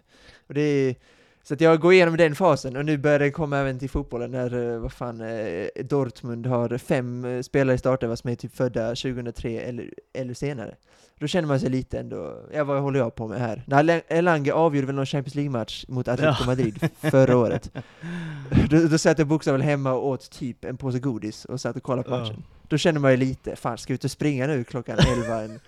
Och 0.48 0.54
det 0.54 0.62
är, 0.62 0.96
så 1.44 1.54
att 1.54 1.62
jag 1.62 1.80
går 1.80 1.94
igenom 1.94 2.18
den 2.18 2.36
fasen, 2.36 2.76
och 2.76 2.86
nu 2.86 2.98
börjar 2.98 3.20
det 3.20 3.32
komma 3.32 3.58
även 3.58 3.80
till 3.80 3.90
fotbollen 3.90 4.32
när, 4.32 4.74
eh, 4.74 4.80
vad 4.80 4.94
fan, 4.94 5.22
eh, 5.22 5.68
Dortmund 5.84 6.46
har 6.46 6.78
fem 6.78 7.44
spelare 7.44 7.76
i 7.76 7.80
starten 7.80 8.18
som 8.18 8.30
är 8.30 8.36
typ 8.36 8.56
födda 8.56 8.88
2003 8.88 9.60
eller, 9.60 9.94
eller 10.14 10.34
senare. 10.34 10.76
Då 11.24 11.28
känner 11.28 11.48
man 11.48 11.60
sig 11.60 11.70
lite 11.70 12.00
ändå, 12.00 12.40
ja 12.54 12.64
vad 12.64 12.82
håller 12.82 13.00
jag 13.00 13.16
på 13.16 13.28
med 13.28 13.40
här? 13.40 13.64
När 13.66 14.02
Elanga 14.08 14.54
avgjorde 14.54 14.88
väl 14.88 14.96
någon 14.96 15.06
Champions 15.06 15.36
League-match 15.36 15.86
mot 15.88 16.08
Atletico 16.08 16.38
ja. 16.40 16.46
Madrid 16.46 16.90
förra 17.02 17.38
året. 17.38 17.72
Då, 18.70 18.88
då 18.88 18.98
satt 18.98 19.20
jag 19.20 19.28
bokstavligen 19.28 19.70
hemma 19.70 19.92
och 19.94 20.08
åt 20.08 20.32
typ 20.32 20.66
en 20.66 20.78
påse 20.78 21.00
godis 21.00 21.46
och 21.46 21.62
satt 21.62 21.76
och 21.76 21.84
kollade 21.84 22.10
på 22.10 22.18
matchen. 22.18 22.36
Ja. 22.38 22.68
Då 22.68 22.78
känner 22.78 23.00
man 23.00 23.12
ju 23.12 23.18
lite, 23.18 23.56
fan 23.56 23.78
ska 23.78 23.94
jag 23.94 23.96
ut 23.96 24.04
och 24.04 24.12
springa 24.12 24.48
nu 24.48 24.64
klockan 24.64 25.00
11 25.00 25.42
en 25.42 25.60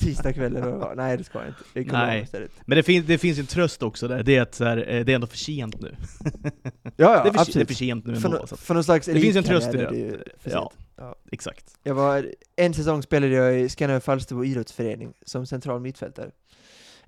tisdagkväll 0.00 0.56
eller 0.56 0.70
vad? 0.70 0.96
Nej 0.96 1.16
det 1.16 1.24
ska 1.24 1.38
jag 1.38 1.48
inte. 1.48 1.60
Det 1.72 1.92
Nej. 1.92 2.26
Men 2.64 2.76
det, 2.76 2.82
fin 2.82 3.04
det 3.06 3.18
finns 3.18 3.38
en 3.38 3.46
tröst 3.46 3.82
också 3.82 4.08
där, 4.08 4.22
det 4.22 4.36
är 4.36 4.42
att 4.42 4.58
här, 4.58 4.76
eh, 4.76 5.04
det 5.04 5.12
är 5.12 5.14
ändå 5.14 5.26
för 5.26 5.36
sent 5.36 5.80
nu. 5.80 5.96
ja, 6.22 6.30
ja 6.96 7.22
det, 7.22 7.28
är 7.28 7.32
för, 7.32 7.40
absolut. 7.40 7.54
det 7.54 7.60
är 7.60 7.66
för 7.66 7.74
sent 7.74 8.06
nu 8.06 8.14
ändå. 8.14 8.46
För, 8.46 8.56
för 8.56 8.74
någon 8.74 8.84
slags 8.84 9.06
det 9.06 9.20
finns 9.20 9.36
en 9.36 9.44
tröst 9.44 9.74
i 9.74 9.76
det. 9.76 9.90
det 9.90 10.50
ja. 10.50 10.72
Ja. 11.00 11.14
Exakt. 11.32 11.78
Jag 11.82 11.94
var, 11.94 12.34
en 12.56 12.74
säsong 12.74 13.02
spelade 13.02 13.34
jag 13.34 13.60
i 13.60 13.68
Skanör 13.68 14.00
Falsterbo 14.00 14.44
idrottsförening 14.44 15.14
som 15.22 15.46
central 15.46 15.80
mittfältare. 15.80 16.30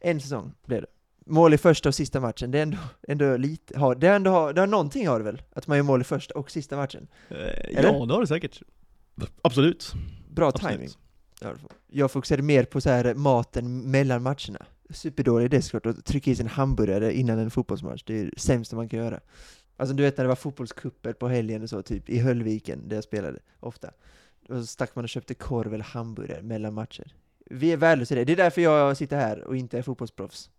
En 0.01 0.21
säsong 0.21 0.55
blev 0.67 0.81
det. 0.81 0.87
Mål 1.27 1.55
i 1.55 1.59
första 1.59 1.89
och 1.89 1.95
sista 1.95 2.21
matchen, 2.21 2.51
det 2.51 2.59
är 2.59 2.63
ändå, 2.63 2.79
ändå 3.09 3.37
lite, 3.37 3.79
har, 3.79 3.95
det, 3.95 4.09
är 4.09 4.17
ändå, 4.17 4.31
har, 4.31 4.53
det 4.53 4.61
har 4.61 4.67
någonting 4.67 5.09
har 5.09 5.19
det 5.19 5.25
väl? 5.25 5.43
Att 5.53 5.67
man 5.67 5.77
gör 5.77 5.83
mål 5.83 6.01
i 6.01 6.05
första 6.05 6.35
och 6.35 6.51
sista 6.51 6.77
matchen? 6.77 7.09
Eh, 7.29 7.37
ja, 7.71 7.83
det 7.83 8.15
har 8.15 8.21
det 8.21 8.27
säkert. 8.27 8.63
Absolut. 9.43 9.93
Bra 10.31 10.49
Absolut. 10.49 10.73
timing. 10.73 10.91
Jag 11.87 12.11
fokuserade 12.11 12.43
mer 12.43 12.65
på 12.65 12.81
så 12.81 12.91
här 12.91 13.15
maten 13.15 13.91
mellan 13.91 14.23
matcherna. 14.23 14.67
Superdålig 14.91 15.45
idé 15.45 15.63
såklart, 15.63 15.87
att 15.87 16.05
trycka 16.05 16.31
i 16.31 16.37
sig 16.37 16.43
en 16.43 16.51
hamburgare 16.51 17.15
innan 17.15 17.39
en 17.39 17.51
fotbollsmatch, 17.51 18.03
det 18.07 18.21
är 18.21 18.25
det 18.25 18.41
sämsta 18.41 18.77
man 18.77 18.89
kan 18.89 18.99
göra. 18.99 19.21
Alltså 19.83 19.95
du 19.95 20.03
vet 20.03 20.17
när 20.17 20.25
det 20.25 20.29
var 20.29 20.37
fotbollskupper 20.37 21.13
på 21.13 21.29
helgen 21.29 21.63
och 21.63 21.69
så, 21.69 21.83
typ 21.83 22.11
i 22.11 22.19
Höllviken, 22.19 22.89
där 22.89 22.97
jag 22.97 23.05
spelade 23.05 23.39
ofta. 23.61 23.91
Och 24.49 24.57
så 24.57 24.67
stack 24.67 24.95
man 24.95 25.05
och 25.05 25.09
köpte 25.09 25.35
korv 25.35 25.75
eller 25.75 25.85
hamburgare 25.85 26.43
mellan 26.43 26.75
matcher. 26.75 27.15
Vi 27.51 27.73
är 27.73 27.77
värdelösa 27.77 28.15
i 28.15 28.19
det. 28.19 28.25
Det 28.25 28.33
är 28.33 28.37
därför 28.37 28.61
jag 28.61 28.97
sitter 28.97 29.17
här 29.17 29.45
och 29.45 29.57
inte 29.57 29.79
är 29.79 29.83
fotbollsproffs. 29.83 30.51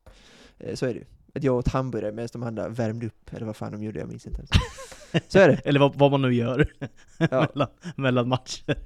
Eh, 0.59 0.75
så 0.75 0.85
är 0.85 0.93
det 0.93 0.99
ju. 0.99 1.05
Att 1.35 1.43
jag 1.43 1.55
åt 1.55 1.67
hamburgare 1.67 2.11
medan 2.11 2.29
de 2.33 2.43
andra 2.43 2.69
värmde 2.69 3.05
upp, 3.05 3.33
eller 3.33 3.45
vad 3.45 3.55
fan 3.55 3.71
de 3.71 3.83
gjorde, 3.83 3.99
jag 3.99 4.09
minns 4.09 4.27
inte 4.27 4.39
ens. 4.39 4.49
Så 5.27 5.39
är 5.39 5.47
det. 5.47 5.55
eller 5.65 5.79
vad, 5.79 5.95
vad 5.95 6.11
man 6.11 6.21
nu 6.21 6.33
gör 6.33 6.73
ja. 7.17 7.47
mellan, 7.53 7.69
mellan 7.95 8.27
matcher. 8.27 8.77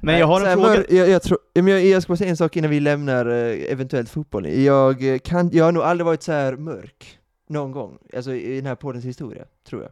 Men 0.00 0.18
jag 0.18 0.26
har 0.26 0.46
en 0.46 0.58
fråga. 0.58 0.84
Jag, 0.88 1.08
jag, 1.08 1.22
tror, 1.22 1.38
jag, 1.52 1.86
jag 1.86 2.02
ska 2.02 2.10
bara 2.10 2.16
säga 2.16 2.30
en 2.30 2.36
sak 2.36 2.56
innan 2.56 2.70
vi 2.70 2.80
lämnar 2.80 3.26
eh, 3.26 3.72
eventuellt 3.72 4.10
fotbollen. 4.10 4.64
Jag, 4.64 5.20
kan, 5.24 5.50
jag 5.52 5.64
har 5.64 5.72
nog 5.72 5.82
aldrig 5.82 6.06
varit 6.06 6.22
så 6.22 6.32
här 6.32 6.56
mörk 6.56 7.19
någon 7.50 7.72
gång, 7.72 7.98
alltså 8.16 8.34
i 8.34 8.56
den 8.56 8.66
här 8.66 8.74
poddens 8.74 9.04
historia, 9.04 9.44
tror 9.64 9.82
jag. 9.82 9.90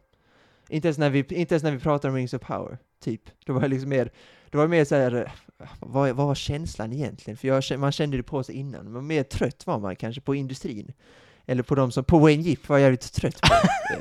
Inte 0.69 0.89
ens 0.89 0.99
när 0.99 1.11
vi, 1.11 1.19
inte 1.19 1.55
ens 1.55 1.63
när 1.63 1.73
vi 1.73 1.79
pratar 1.79 2.09
om 2.09 2.15
Rings 2.15 2.35
of 2.35 2.43
Power, 2.43 2.79
typ. 3.01 3.23
Då 3.45 3.53
var 3.53 3.61
det 3.61 3.69
liksom 3.69 3.89
mer, 3.89 4.13
då 4.51 4.59
var 4.59 4.65
det 4.65 4.71
mer 4.71 4.85
så 4.85 4.95
här, 4.95 5.33
vad, 5.81 6.17
vad 6.17 6.27
var 6.27 6.35
känslan 6.35 6.93
egentligen? 6.93 7.37
För 7.37 7.49
jag, 7.49 7.81
man 7.81 7.93
kände 7.93 8.17
det 8.17 8.23
på 8.23 8.43
sig 8.43 8.55
innan, 8.55 8.93
men 8.93 9.07
mer 9.07 9.23
trött 9.23 9.67
var 9.67 9.79
man 9.79 9.97
kanske 9.97 10.21
på 10.21 10.35
industrin. 10.35 10.93
Eller 11.47 11.63
på 11.63 11.75
de 11.75 11.93
som, 11.93 12.05
på 12.05 12.19
Wayne 12.19 12.43
Jeep 12.43 12.69
var 12.69 12.79
jag 12.79 12.91
lite 12.91 13.13
trött 13.13 13.41
på. 13.41 13.55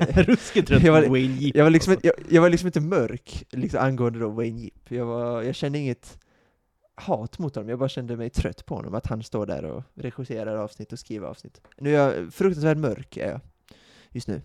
Ruskigt 0.22 0.68
trött 0.68 0.84
på 0.84 0.92
Wayne 0.92 1.36
Jeep. 1.36 1.56
Jag 1.56 1.64
var 1.64 1.72
liksom, 1.72 1.94
alltså. 1.94 2.08
jag, 2.08 2.16
jag, 2.30 2.42
var 2.42 2.50
liksom 2.50 2.68
inte 2.68 2.82
mörk, 2.82 3.46
liksom 3.50 3.80
angående 3.80 4.20
då 4.20 4.30
Wayne 4.30 4.60
Jeep. 4.60 4.92
Jag, 4.92 5.06
var, 5.06 5.42
jag 5.42 5.56
kände 5.56 5.80
inget 5.80 6.18
hat 7.00 7.40
mot 7.40 7.56
honom, 7.56 7.70
jag 7.70 7.80
bara 7.80 7.90
kände 7.90 8.18
mig 8.18 8.30
trött 8.30 8.66
på 8.66 8.76
honom, 8.76 8.96
att 8.96 9.08
han 9.08 9.24
står 9.24 9.46
där 9.46 9.66
och 9.66 9.84
regisserar 9.96 10.56
avsnitt 10.56 10.94
och 10.94 11.00
skriver 11.00 11.28
avsnitt. 11.28 11.62
Nu 11.78 11.96
är 11.96 12.00
jag 12.00 12.34
fruktansvärt 12.34 12.78
mörk, 12.78 13.18
är 13.18 13.30
jag 13.30 13.40
just 14.12 14.28
nu. 14.28 14.42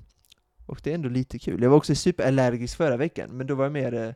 Och 0.66 0.80
det 0.82 0.90
är 0.90 0.94
ändå 0.94 1.08
lite 1.08 1.38
kul. 1.38 1.62
Jag 1.62 1.70
var 1.70 1.76
också 1.76 1.94
superallergisk 1.94 2.76
förra 2.76 2.96
veckan, 2.96 3.30
men 3.32 3.46
då 3.46 3.54
var 3.54 3.64
jag 3.64 3.72
mer 3.72 3.94
eh, 3.94 4.14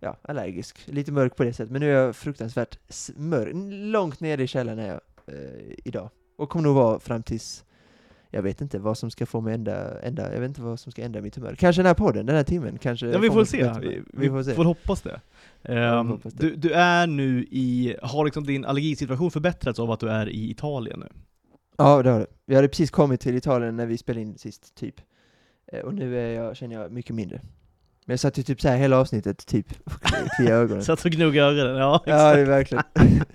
ja, 0.00 0.16
allergisk. 0.22 0.88
Lite 0.88 1.12
mörk 1.12 1.36
på 1.36 1.44
det 1.44 1.52
sättet, 1.52 1.70
men 1.70 1.80
nu 1.80 1.90
är 1.90 2.04
jag 2.04 2.16
fruktansvärt 2.16 2.78
mörk. 3.16 3.50
Långt 3.92 4.20
nere 4.20 4.42
i 4.42 4.46
källaren 4.46 4.78
är 4.78 4.88
jag 4.88 5.00
eh, 5.26 5.74
idag. 5.84 6.10
Och 6.36 6.48
kommer 6.48 6.62
nog 6.62 6.74
vara 6.74 7.00
fram 7.00 7.22
tills 7.22 7.64
jag 8.34 8.42
vet 8.42 8.60
inte 8.60 8.78
vad 8.78 8.98
som 8.98 9.10
ska 9.10 9.26
få 9.26 9.40
mig 9.40 9.54
ändra, 9.54 10.00
ändra, 10.00 10.32
jag 10.32 10.40
vet 10.40 10.48
inte 10.48 10.62
vad 10.62 10.80
som 10.80 10.92
ska 10.92 11.02
ändra 11.02 11.20
mitt 11.20 11.36
humör. 11.36 11.54
Kanske 11.58 11.82
den 11.82 11.86
här 11.86 11.94
podden, 11.94 12.26
den 12.26 12.36
här 12.36 12.42
timmen, 12.44 12.78
kanske 12.78 13.06
Ja 13.06 13.18
vi 13.18 13.30
får 13.30 13.44
se, 13.44 13.72
vi, 13.80 14.02
vi, 14.12 14.28
får, 14.28 14.42
se. 14.42 14.54
får 14.54 14.64
hoppas 14.64 15.02
det. 15.02 15.20
Ehm, 15.62 16.08
hoppas 16.08 16.32
det. 16.32 16.46
Du, 16.48 16.56
du 16.56 16.72
är 16.72 17.06
nu 17.06 17.44
i, 17.50 17.96
har 18.02 18.24
liksom 18.24 18.44
din 18.46 18.64
allergisituation 18.64 19.30
förbättrats 19.30 19.78
av 19.78 19.90
att 19.90 20.00
du 20.00 20.08
är 20.08 20.28
i 20.28 20.50
Italien 20.50 21.00
nu? 21.00 21.08
Ja, 21.76 22.02
det 22.02 22.10
har 22.10 22.20
det. 22.20 22.26
Vi 22.46 22.54
hade 22.54 22.68
precis 22.68 22.90
kommit 22.90 23.20
till 23.20 23.36
Italien 23.36 23.76
när 23.76 23.86
vi 23.86 23.98
spelade 23.98 24.22
in 24.22 24.38
sist, 24.38 24.74
typ. 24.74 24.94
Eh, 25.72 25.80
Och 25.80 25.94
nu 25.94 26.18
är 26.20 26.30
jag, 26.34 26.56
känner 26.56 26.80
jag 26.80 26.92
mycket 26.92 27.14
mindre. 27.16 27.40
Men 28.06 28.12
jag 28.12 28.20
satt 28.20 28.38
ju 28.38 28.42
typ 28.42 28.60
så 28.60 28.68
här 28.68 28.76
hela 28.76 28.98
avsnittet, 28.98 29.46
typ, 29.46 29.66
och 29.84 29.92
kliade 30.36 30.54
ögonen. 30.56 30.82
Satt 30.84 31.04
och 31.04 31.10
gnuggade 31.10 31.48
ögonen, 31.60 31.76
ja 31.76 32.02
Ja, 32.06 32.34
det 32.34 32.40
är 32.40 32.58
exakt. 32.60 32.86
verkligen. 32.96 33.24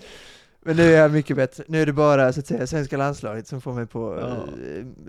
Men 0.70 0.76
nu 0.78 0.84
är 0.94 1.02
jag 1.02 1.12
mycket 1.12 1.36
bättre. 1.36 1.64
Nu 1.68 1.82
är 1.82 1.86
det 1.86 1.94
bara 1.94 2.34
så 2.34 2.40
att 2.40 2.48
säga 2.48 2.68
svenska 2.68 2.98
landslaget 2.98 3.48
som 3.48 3.62
får 3.62 3.74
mig 3.74 3.86
på 3.88 4.18
Ja. 4.22 4.28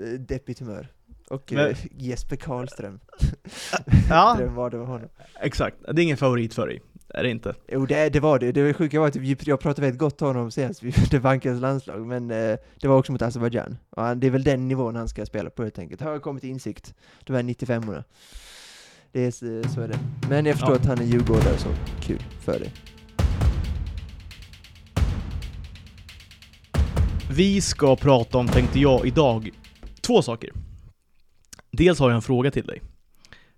eh, 0.05 0.21
deppigt 0.21 0.59
humör. 0.61 0.89
Och 1.29 1.53
Men- 1.53 1.71
eh, 1.71 1.77
Jesper 1.97 2.37
Karlström. 2.37 3.01
Ja, 4.11 4.35
Dröm 4.39 4.55
var 4.55 4.71
det 4.71 4.77
var 4.77 4.87
honom. 4.87 5.09
exakt. 5.41 5.77
Det 5.93 6.03
är 6.03 6.05
ingen 6.05 6.17
favorit 6.17 6.55
för 6.55 6.67
dig. 6.67 6.83
Är 7.09 7.23
det 7.23 7.31
inte? 7.31 7.55
Jo, 7.69 7.87
det, 7.87 8.09
det 8.09 8.21
var 8.21 8.39
det. 8.39 8.53
Det 8.53 8.63
var 8.63 8.73
sjuka 8.73 9.01
var 9.01 9.09
att 9.09 9.17
vi- 9.17 9.37
jag 9.41 9.61
pratade 9.61 9.83
väldigt 9.87 9.99
gott 10.01 10.23
om 10.23 10.29
honom 10.29 10.51
senast 10.51 10.83
vid 10.83 10.95
Devankens 11.11 11.61
landslag, 11.61 12.07
men 12.07 12.31
eh, 12.31 12.57
det 12.81 12.89
var 12.89 12.99
också 12.99 13.13
mot 13.13 13.23
Azerbajdzjan. 13.23 13.77
Det 14.17 14.27
är 14.27 14.31
väl 14.31 14.45
den 14.45 14.69
nivån 14.69 14.97
han 14.97 15.09
ska 15.09 15.27
spela 15.27 15.51
på 15.51 15.63
helt 15.63 15.79
enkelt. 15.79 16.01
Har 16.01 16.19
kommit 16.19 16.41
till 16.41 16.51
insikt, 16.51 16.95
de 17.25 17.33
här 17.33 17.43
95orna. 17.43 18.05
Det 19.13 19.21
är, 19.27 19.31
så 19.69 19.81
är 19.81 19.89
det. 19.89 19.99
Men 20.29 20.47
jag 20.47 20.55
förstår 20.55 20.75
Ja. 20.75 20.77
att 20.81 20.87
han 20.87 20.99
är 20.99 21.05
djurgårdare, 21.05 21.59
så 21.59 21.69
kul 22.01 22.23
för 22.41 22.59
dig. 22.59 22.73
Vi 27.33 27.61
ska 27.61 27.97
prata 27.97 28.39
om, 28.39 28.49
tänkte 28.49 28.81
jag, 28.81 29.07
idag, 29.07 29.51
två 30.01 30.23
saker. 30.23 30.53
Dels 31.71 31.99
har 31.99 32.11
jag 32.11 32.17
en 32.17 32.23
fråga 32.23 32.51
till 32.51 32.67
dig. 32.67 32.83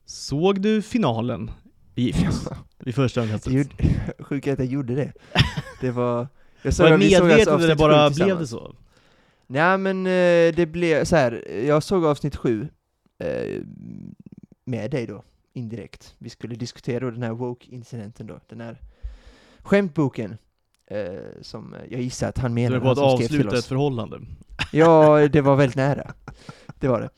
Såg 0.05 0.61
du 0.61 0.83
finalen 0.83 1.51
i 1.95 2.03
Gift? 2.03 2.49
Vid 2.79 2.95
första 2.95 3.21
Det 3.21 3.27
ögonkastet? 3.27 3.53
är 4.47 4.53
att 4.53 4.59
jag 4.59 4.69
gjorde 4.69 4.95
det. 4.95 5.13
Det 5.81 5.91
var... 5.91 6.29
Jag 6.63 6.73
Var 6.73 6.99
det 6.99 7.09
såg 7.09 7.21
medvetet 7.21 7.47
eller 7.49 7.55
avsnitt 7.55 7.79
bara 7.79 8.11
blev 8.11 8.39
det 8.39 8.47
så? 8.47 8.75
Nej 9.47 9.79
men 9.79 10.07
eh, 10.07 10.55
det 10.55 10.69
blev 10.73 11.05
så 11.05 11.17
här. 11.17 11.49
jag 11.67 11.83
såg 11.83 12.05
avsnitt 12.05 12.37
sju 12.37 12.69
eh, 13.19 13.61
med 14.65 14.91
dig 14.91 15.07
då, 15.07 15.23
indirekt. 15.53 16.15
Vi 16.19 16.31
skulle 16.31 16.55
diskutera 16.55 17.01
då 17.01 17.11
den 17.11 17.23
här 17.23 17.33
woke-incidenten 17.33 18.27
då, 18.27 18.41
den 18.49 18.61
här 18.61 18.81
skämtboken 19.59 20.39
som 21.41 21.75
jag 21.91 22.01
gissar 22.01 22.29
att 22.29 22.39
han 22.39 22.55
menar. 22.55 22.77
är 22.77 22.81
på 22.81 22.87
han 22.87 22.93
att 22.93 22.99
avsluta 22.99 23.59
ett 23.59 23.65
förhållande? 23.65 24.21
Ja, 24.73 25.29
det 25.29 25.41
var 25.41 25.57
väldigt 25.57 25.77
nära. 25.77 26.15
Det 26.81 26.89
var 26.89 27.01
det. 27.01 27.11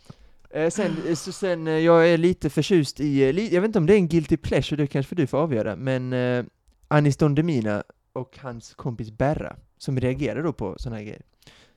Eh, 0.54 0.70
sen, 0.70 1.16
så 1.16 1.32
sen, 1.32 1.66
eh, 1.66 1.78
jag 1.78 2.08
är 2.08 2.18
lite 2.18 2.50
förtjust 2.50 3.00
i, 3.00 3.22
eh, 3.22 3.54
jag 3.54 3.60
vet 3.60 3.68
inte 3.68 3.78
om 3.78 3.86
det 3.86 3.94
är 3.94 3.96
en 3.96 4.08
guilty 4.08 4.36
pleasure, 4.36 4.82
det 4.82 4.86
kanske 4.86 5.14
du 5.14 5.26
får 5.26 5.38
avgöra, 5.38 5.76
men 5.76 6.12
eh, 6.12 6.44
Anis 6.88 7.16
Don 7.16 7.34
Demina 7.34 7.82
och 8.12 8.38
hans 8.42 8.74
kompis 8.74 9.10
Berra, 9.10 9.56
som 9.78 10.00
reagerar 10.00 10.42
då 10.42 10.52
på 10.52 10.74
sådana 10.78 10.96
här 10.96 11.04
grejer. 11.04 11.22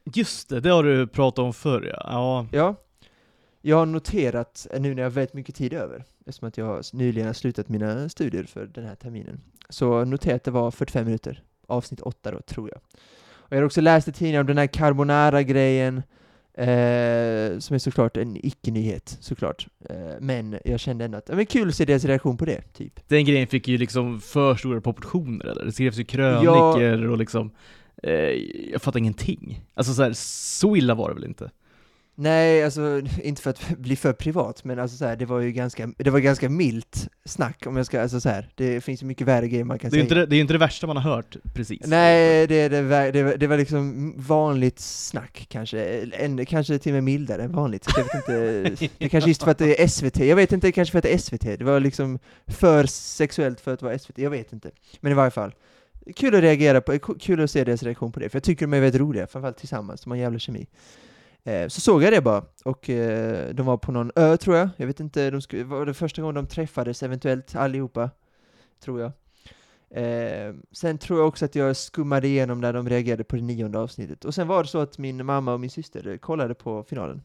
Just 0.04 0.50
det, 0.50 0.60
det 0.60 0.70
har 0.70 0.84
du 0.84 1.08
pratat 1.08 1.40
om 1.40 1.54
förr 1.54 1.94
ja. 1.94 2.02
ja. 2.12 2.46
Ja, 2.52 2.76
jag 3.62 3.78
har 3.78 3.86
noterat, 3.86 4.68
eh, 4.72 4.82
nu 4.82 4.96
när 4.96 5.02
jag 5.02 5.10
har 5.10 5.16
väldigt 5.16 5.34
mycket 5.34 5.56
tid 5.56 5.74
över, 5.74 6.04
eftersom 6.26 6.48
att 6.48 6.58
jag 6.58 6.66
har 6.66 6.96
nyligen 6.96 7.28
har 7.28 7.34
slutat 7.34 7.70
mina 7.70 8.10
studier 8.10 8.44
för 8.44 8.66
den 8.66 8.86
här 8.86 8.96
terminen, 8.96 9.42
så 9.70 10.06
noterat 10.06 10.36
att 10.36 10.44
det 10.44 10.52
var 10.52 10.72
45 10.72 11.06
minuter, 11.06 11.44
avsnitt 11.68 12.02
8 12.02 12.32
då, 12.32 12.40
tror 12.42 12.70
jag. 12.70 12.82
Och 13.36 13.52
jag 13.56 13.58
har 13.58 13.66
också 13.66 13.82
läst 13.82 14.08
i 14.08 14.12
tidningen 14.12 14.42
om 14.42 14.48
den 14.48 14.58
här 14.58 14.68
carbonara-grejen, 14.68 15.98
eh, 16.54 17.60
som 17.60 17.74
är 17.74 17.78
såklart 17.78 18.18
en 18.18 18.46
icke-nyhet, 18.46 19.18
såklart. 19.20 19.68
Eh, 19.90 19.96
men 20.20 20.60
jag 20.66 20.80
kände 20.80 21.06
ändå 21.06 21.18
att, 21.18 21.30
var 21.30 21.44
kul 21.44 21.68
att 21.70 21.76
se 21.76 21.86
deras 21.86 22.06
reaktion 22.06 22.38
på 22.38 22.46
det, 22.46 22.62
typ. 22.74 23.08
Den 23.08 23.26
grejen 23.26 23.48
fick 23.48 23.68
ju 23.68 23.78
liksom 23.78 24.22
för 24.22 24.56
stora 24.56 24.82
proportioner 24.82 25.46
eller? 25.46 25.66
Det 25.66 25.72
skrevs 25.72 25.98
ju 25.98 26.04
krönikor 26.04 27.08
och 27.08 27.18
liksom 27.18 27.52
eh, 28.04 28.12
Jag 28.72 28.82
fattar 28.82 29.00
ingenting. 29.00 29.62
Alltså 29.74 29.94
så, 29.94 30.04
här, 30.04 30.12
så 30.14 30.76
illa 30.76 30.96
var 30.96 31.10
det 31.10 31.16
väl 31.16 31.26
inte? 31.26 31.52
Nej, 32.20 32.64
alltså 32.64 33.02
inte 33.24 33.42
för 33.42 33.50
att 33.50 33.70
bli 33.78 33.96
för 33.96 34.14
privat, 34.14 34.64
men 34.64 34.80
alltså 34.80 34.98
så 34.98 35.06
här, 35.06 35.16
det 35.16 35.26
var 35.26 35.40
ju 35.40 35.52
ganska, 35.52 35.90
det 35.98 36.10
var 36.10 36.20
ganska 36.20 36.50
milt 36.50 37.08
snack 37.26 37.64
om 37.68 37.78
jag 37.78 37.86
ska, 37.86 38.02
alltså 38.02 38.22
så 38.22 38.30
här, 38.30 38.50
det 38.56 38.82
finns 38.82 39.04
ju 39.04 39.06
mycket 39.08 39.28
värre 39.28 39.48
grejer 39.48 39.64
man 39.64 39.80
kan 39.80 39.90
Det 39.90 39.96
är 39.96 39.98
säga. 39.98 40.04
inte 40.04 40.16
det, 40.16 40.26
det, 40.26 40.36
är 40.36 40.40
inte 40.42 40.54
det 40.54 40.58
värsta 40.60 40.88
man 40.88 40.98
har 40.98 41.16
hört 41.16 41.36
precis. 41.54 41.82
Nej, 41.88 42.48
det, 42.48 42.70
det, 42.70 42.82
var- 42.82 43.12
det, 43.12 43.24
var- 43.24 43.38
det 43.38 43.48
var 43.48 43.58
liksom 43.58 44.14
vanligt 44.18 44.80
snack 44.80 45.46
kanske, 45.50 45.84
en, 46.12 46.46
kanske 46.46 46.80
till 46.80 46.92
och 46.92 46.94
med 46.96 47.04
mildare 47.04 47.44
än 47.44 47.52
vanligt. 47.52 47.84
Så 47.84 47.92
jag 48.00 48.04
vet 48.04 48.16
inte, 48.16 48.88
det 48.98 49.10
kanske 49.10 49.30
just 49.30 49.44
för 49.44 49.52
att 49.52 49.58
det 49.58 49.84
är 49.84 49.88
SVT, 49.88 50.20
jag 50.20 50.36
vet 50.36 50.52
inte, 50.52 50.72
kanske 50.72 50.92
för 50.92 50.98
att 51.00 51.04
det 51.04 51.14
är 51.14 51.18
SVT, 51.18 51.42
det 51.60 51.64
var 51.64 51.80
liksom 51.80 52.20
för 52.48 52.86
sexuellt 52.86 53.60
för 53.62 53.74
att 53.74 53.82
vara 53.82 54.00
SVT, 54.00 54.18
jag 54.18 54.30
vet 54.30 54.54
inte. 54.54 54.72
Men 55.00 55.12
i 55.12 55.16
varje 55.16 55.32
fall, 55.32 55.54
kul 56.16 56.36
att 56.36 56.42
reagera 56.42 56.82
på, 56.82 57.00
kul 57.00 57.44
att 57.44 57.52
se 57.52 57.64
deras 57.64 57.84
reaktion 57.84 58.12
på 58.12 58.20
det, 58.20 58.30
för 58.30 58.36
jag 58.36 58.44
tycker 58.44 58.66
de 58.68 58.74
är 58.74 58.80
väldigt 58.82 59.02
roliga, 59.02 59.28
framförallt 59.28 59.58
tillsammans, 59.58 60.02
de 60.02 60.10
har 60.12 60.16
en 60.18 60.22
jävla 60.22 60.40
kemi. 60.40 60.68
Eh, 61.48 61.68
så 61.68 61.82
såg 61.82 62.04
jag 62.04 62.14
det 62.14 62.22
bara, 62.22 62.46
och 62.66 62.90
eh, 62.90 63.54
de 63.54 63.66
var 63.66 63.78
på 63.78 63.92
någon 63.92 64.12
ö 64.16 64.38
tror 64.38 64.56
jag, 64.56 64.70
jag 64.78 64.88
vet 64.88 65.00
inte, 65.00 65.30
de 65.30 65.42
skulle, 65.42 65.64
var 65.64 65.86
det 65.86 65.94
första 65.94 66.22
gången 66.22 66.36
de 66.36 66.48
träffades 66.48 67.04
eventuellt 67.04 67.56
allihopa, 67.56 68.10
tror 68.80 69.02
jag. 69.02 69.12
Eh, 69.90 70.56
sen 70.72 70.98
tror 70.98 71.20
jag 71.20 71.28
också 71.28 71.46
att 71.46 71.56
jag 71.56 71.76
skummade 71.76 72.28
igenom 72.28 72.62
när 72.62 72.74
de 72.74 72.90
reagerade 72.90 73.24
på 73.24 73.36
det 73.36 73.42
nionde 73.42 73.80
avsnittet. 73.80 74.26
Och 74.26 74.36
sen 74.36 74.48
var 74.48 74.64
det 74.64 74.70
så 74.70 74.80
att 74.80 74.98
min 74.98 75.26
mamma 75.26 75.54
och 75.54 75.60
min 75.60 75.70
syster 75.70 76.18
kollade 76.18 76.54
på 76.54 76.84
finalen. 76.84 77.22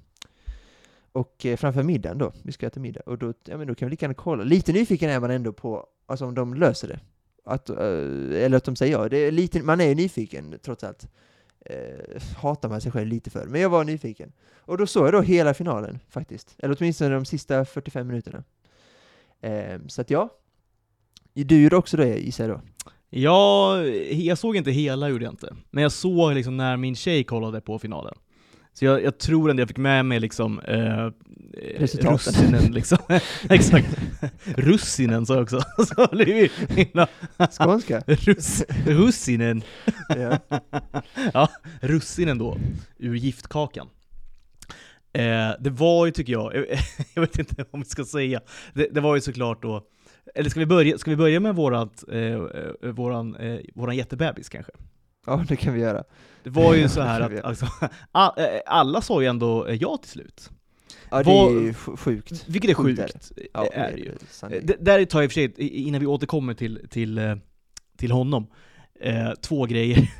Och 1.13 1.47
eh, 1.47 1.57
framför 1.57 1.83
middagen 1.83 2.19
då, 2.19 2.33
vi 2.43 2.53
ska 2.53 2.67
äta 2.67 2.81
middag, 2.81 3.01
och 3.07 3.19
då, 3.19 3.35
ja, 3.45 3.57
men 3.57 3.67
då 3.67 3.75
kan 3.75 3.87
vi 3.87 3.91
lika 3.91 4.05
gärna 4.05 4.15
kolla. 4.15 4.45
Lite 4.45 4.73
nyfiken 4.73 5.11
är 5.11 5.21
man 5.21 5.31
ändå 5.31 5.53
på 5.53 5.87
alltså, 6.07 6.27
om 6.27 6.35
de 6.35 6.55
löser 6.55 6.89
det. 6.89 7.01
Att, 7.45 7.71
eh, 7.71 8.45
eller 8.45 8.57
att 8.57 8.65
de 8.65 8.77
säger 8.77 8.93
ja. 8.93 9.09
Det 9.09 9.17
är 9.17 9.33
lite, 9.33 9.63
man 9.63 9.81
är 9.81 9.89
ju 9.89 9.95
nyfiken 9.95 10.59
trots 10.63 10.85
allt. 10.85 11.07
Eh, 11.65 12.23
hatar 12.37 12.69
man 12.69 12.81
sig 12.81 12.93
själv 12.93 13.09
lite 13.09 13.31
för, 13.31 13.47
men 13.47 13.61
jag 13.61 13.71
var 13.71 13.85
nyfiken. 13.85 14.33
Och 14.59 14.79
då 14.79 14.87
såg 14.87 15.07
jag 15.07 15.13
då 15.13 15.21
hela 15.21 15.55
finalen 15.55 15.99
faktiskt. 16.09 16.57
Eller 16.59 16.77
åtminstone 16.79 17.15
de 17.15 17.25
sista 17.25 17.65
45 17.65 18.07
minuterna. 18.07 18.45
Eh, 19.41 19.81
så 19.87 20.01
att 20.01 20.11
ja, 20.11 20.29
du 21.35 21.63
gjorde 21.63 21.77
också 21.77 21.97
det 21.97 22.19
gissar 22.19 22.49
jag 22.49 22.59
då? 22.59 22.63
Ja, 23.11 23.83
jag 24.11 24.39
såg 24.39 24.57
inte 24.57 24.71
hela 24.71 25.09
gjorde 25.09 25.25
jag 25.25 25.33
inte. 25.33 25.57
Men 25.71 25.83
jag 25.83 25.93
såg 25.93 26.35
liksom 26.35 26.57
när 26.57 26.77
min 26.77 26.97
tjej 26.97 27.25
kollade 27.25 27.61
på 27.61 27.79
finalen. 27.79 28.15
Så 28.75 28.85
jag, 28.85 29.03
jag 29.05 29.19
tror 29.19 29.51
ändå 29.51 29.61
jag 29.61 29.69
fick 29.69 29.77
med 29.79 30.05
mig 30.05 30.21
liksom 30.21 30.61
eh, 30.61 31.11
russinen 32.01 32.73
liksom. 32.73 32.99
Exakt. 33.51 33.99
Russinen 34.45 35.27
sa 35.27 35.35
jag 35.35 35.43
också. 35.43 35.61
Så 35.87 36.09
himla- 36.69 37.09
Skånska? 37.59 38.03
Russ, 38.07 38.65
russinen. 38.87 39.63
ja. 40.09 40.39
ja, 41.35 41.49
russinen 41.81 42.39
då, 42.39 42.57
ur 42.99 43.15
giftkakan. 43.15 43.89
Eh, 45.13 45.51
det 45.61 45.71
var 45.71 46.07
ju, 46.07 46.13
tycker 46.13 46.33
jag, 46.33 46.55
jag 47.15 47.21
vet 47.23 47.39
inte 47.39 47.65
vad 47.71 47.83
vi 47.83 47.89
ska 47.89 48.05
säga, 48.05 48.41
det, 48.75 48.89
det 48.93 49.01
var 49.01 49.15
ju 49.15 49.21
såklart 49.21 49.63
då, 49.63 49.83
eller 50.35 50.51
ska 50.51 50.61
vi 50.61 50.67
börja, 50.67 50.99
ska 50.99 51.11
vi 51.11 51.17
börja 51.17 51.41
med 51.41 51.55
vårat, 51.57 52.05
eh, 52.13 52.21
eh, 52.23 52.39
våran, 52.93 53.35
eh, 53.37 53.59
våran 53.75 53.97
jättebebis 53.97 54.49
kanske? 54.49 54.73
Ja, 55.27 55.45
det 55.49 55.57
kan 55.57 55.75
vi 55.75 55.81
göra. 55.81 56.05
Det 56.45 56.51
var 56.51 56.75
ju 56.75 56.89
så 56.89 57.01
här 57.01 57.21
att 57.21 57.45
alltså, 57.45 57.65
eh, 57.65 58.61
alla 58.67 59.01
sa 59.01 59.21
ju 59.23 59.27
ändå 59.29 59.67
eh, 59.67 59.75
ja 59.75 59.97
till 59.97 60.11
slut. 60.11 60.51
Ja, 61.11 61.19
det 61.19 61.25
Vad- 61.25 61.57
är 61.57 61.61
ju 61.61 61.73
sj- 61.73 61.97
sjukt. 61.97 62.45
Vilket 62.49 62.71
är 62.71 62.75
Sjukt 62.75 62.99
är 63.01 63.03
sjukt, 63.09 63.33
Ja, 63.55 63.67
är 63.73 63.93
det 63.93 63.99
ju. 63.99 64.09
Eh, 64.57 64.63
Det, 64.65 64.77
där 64.85 65.05
tar 65.05 65.19
jag 65.21 65.25
i 65.25 65.29
och 65.29 65.33
för 65.33 65.35
sig, 65.35 65.69
innan 65.69 66.01
vi 66.01 66.07
återkommer 66.07 66.55
till, 66.55 66.87
till, 66.91 67.19
eh, 67.19 67.37
till 67.97 68.11
honom, 68.13 68.47
eh, 69.01 69.31
två 69.41 69.67
grejer. 69.67 70.11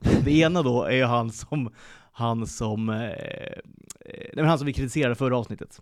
Det 0.24 0.30
ena 0.38 0.62
då 0.62 0.82
är 0.84 0.96
ju 0.96 1.04
han 1.04 1.30
som, 1.30 1.72
han 2.12 2.46
som, 2.46 2.88
eh, 2.88 2.96
eh, 3.04 3.10
nej 4.04 4.30
men 4.34 4.46
han 4.46 4.58
som 4.58 4.66
vi 4.66 4.72
kritiserade 4.72 5.14
förra 5.14 5.38
avsnittet. 5.38 5.80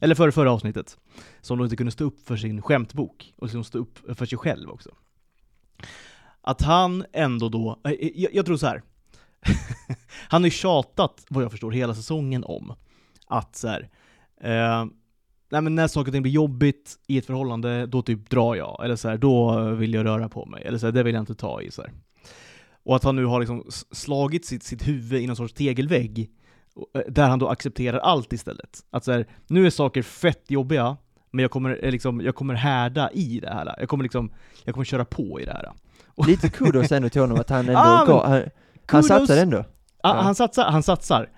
Eller 0.00 0.14
förra, 0.14 0.32
förra 0.32 0.52
avsnittet. 0.52 0.98
Som 1.40 1.58
då 1.58 1.64
inte 1.64 1.76
kunde 1.76 1.92
stå 1.92 2.04
upp 2.04 2.26
för 2.26 2.36
sin 2.36 2.62
skämtbok, 2.62 3.32
och 3.36 3.46
liksom 3.46 3.64
stå 3.64 3.78
upp 3.78 3.98
för 4.18 4.26
sig 4.26 4.38
själv 4.38 4.70
också. 4.70 4.90
Att 6.46 6.62
han 6.62 7.04
ändå 7.12 7.48
då, 7.48 7.80
eh, 7.84 7.90
eh, 7.90 8.10
jag, 8.14 8.34
jag 8.34 8.46
tror 8.46 8.56
så 8.56 8.66
här. 8.66 8.82
han 10.28 10.42
har 10.42 10.46
ju 10.46 10.50
tjatat, 10.50 11.26
vad 11.28 11.44
jag 11.44 11.50
förstår, 11.50 11.70
hela 11.70 11.94
säsongen 11.94 12.44
om 12.44 12.74
att 13.26 13.56
så 13.56 13.68
här, 13.68 13.88
eh, 14.40 14.86
nej 15.50 15.60
men 15.60 15.74
när 15.74 15.88
saker 15.88 16.08
och 16.08 16.12
ting 16.12 16.22
blir 16.22 16.32
jobbigt 16.32 16.98
i 17.06 17.18
ett 17.18 17.26
förhållande, 17.26 17.86
då 17.86 18.02
typ 18.02 18.30
drar 18.30 18.54
jag. 18.54 18.84
Eller 18.84 18.96
så 18.96 19.08
här, 19.08 19.16
då 19.16 19.64
vill 19.70 19.94
jag 19.94 20.04
röra 20.06 20.28
på 20.28 20.46
mig. 20.46 20.62
Eller 20.64 20.78
så 20.78 20.86
här, 20.86 20.92
det 20.92 21.02
vill 21.02 21.14
jag 21.14 21.22
inte 21.22 21.34
ta 21.34 21.62
i. 21.62 21.70
Så 21.70 21.82
här. 21.82 21.92
Och 22.82 22.96
att 22.96 23.04
han 23.04 23.16
nu 23.16 23.24
har 23.24 23.40
liksom 23.40 23.64
slagit 23.90 24.46
sitt, 24.46 24.62
sitt 24.62 24.88
huvud 24.88 25.22
i 25.22 25.26
någon 25.26 25.36
sorts 25.36 25.54
tegelvägg, 25.54 26.30
eh, 26.94 27.00
där 27.08 27.28
han 27.28 27.38
då 27.38 27.48
accepterar 27.48 27.98
allt 27.98 28.32
istället. 28.32 28.80
Att 28.90 29.04
så 29.04 29.12
här, 29.12 29.26
nu 29.46 29.66
är 29.66 29.70
saker 29.70 30.02
fett 30.02 30.50
jobbiga, 30.50 30.96
men 31.30 31.42
jag 31.42 31.50
kommer, 31.50 31.90
liksom, 31.90 32.20
jag 32.20 32.34
kommer 32.34 32.54
härda 32.54 33.10
i 33.10 33.40
det 33.40 33.50
här. 33.50 33.74
Jag 33.78 33.88
kommer 33.88 34.02
liksom, 34.02 34.32
jag 34.64 34.74
kommer 34.74 34.84
köra 34.84 35.04
på 35.04 35.40
i 35.40 35.44
det 35.44 35.52
här. 35.52 35.72
Lite 36.26 36.48
kudos 36.48 36.92
ändå 36.92 37.08
till 37.08 37.20
honom 37.20 37.40
att 37.40 37.50
han 37.50 37.68
ändå 37.68 37.78
Ah, 37.80 38.04
gav, 38.04 38.26
han, 38.26 38.42
han 38.86 39.02
satsade 39.04 39.40
ändå. 39.40 39.58
Ah, 39.58 39.64
Ja. 40.02 40.20
Han 40.22 40.34
satsar, 40.34 40.64
han 40.64 40.82
satsar. 40.82 41.28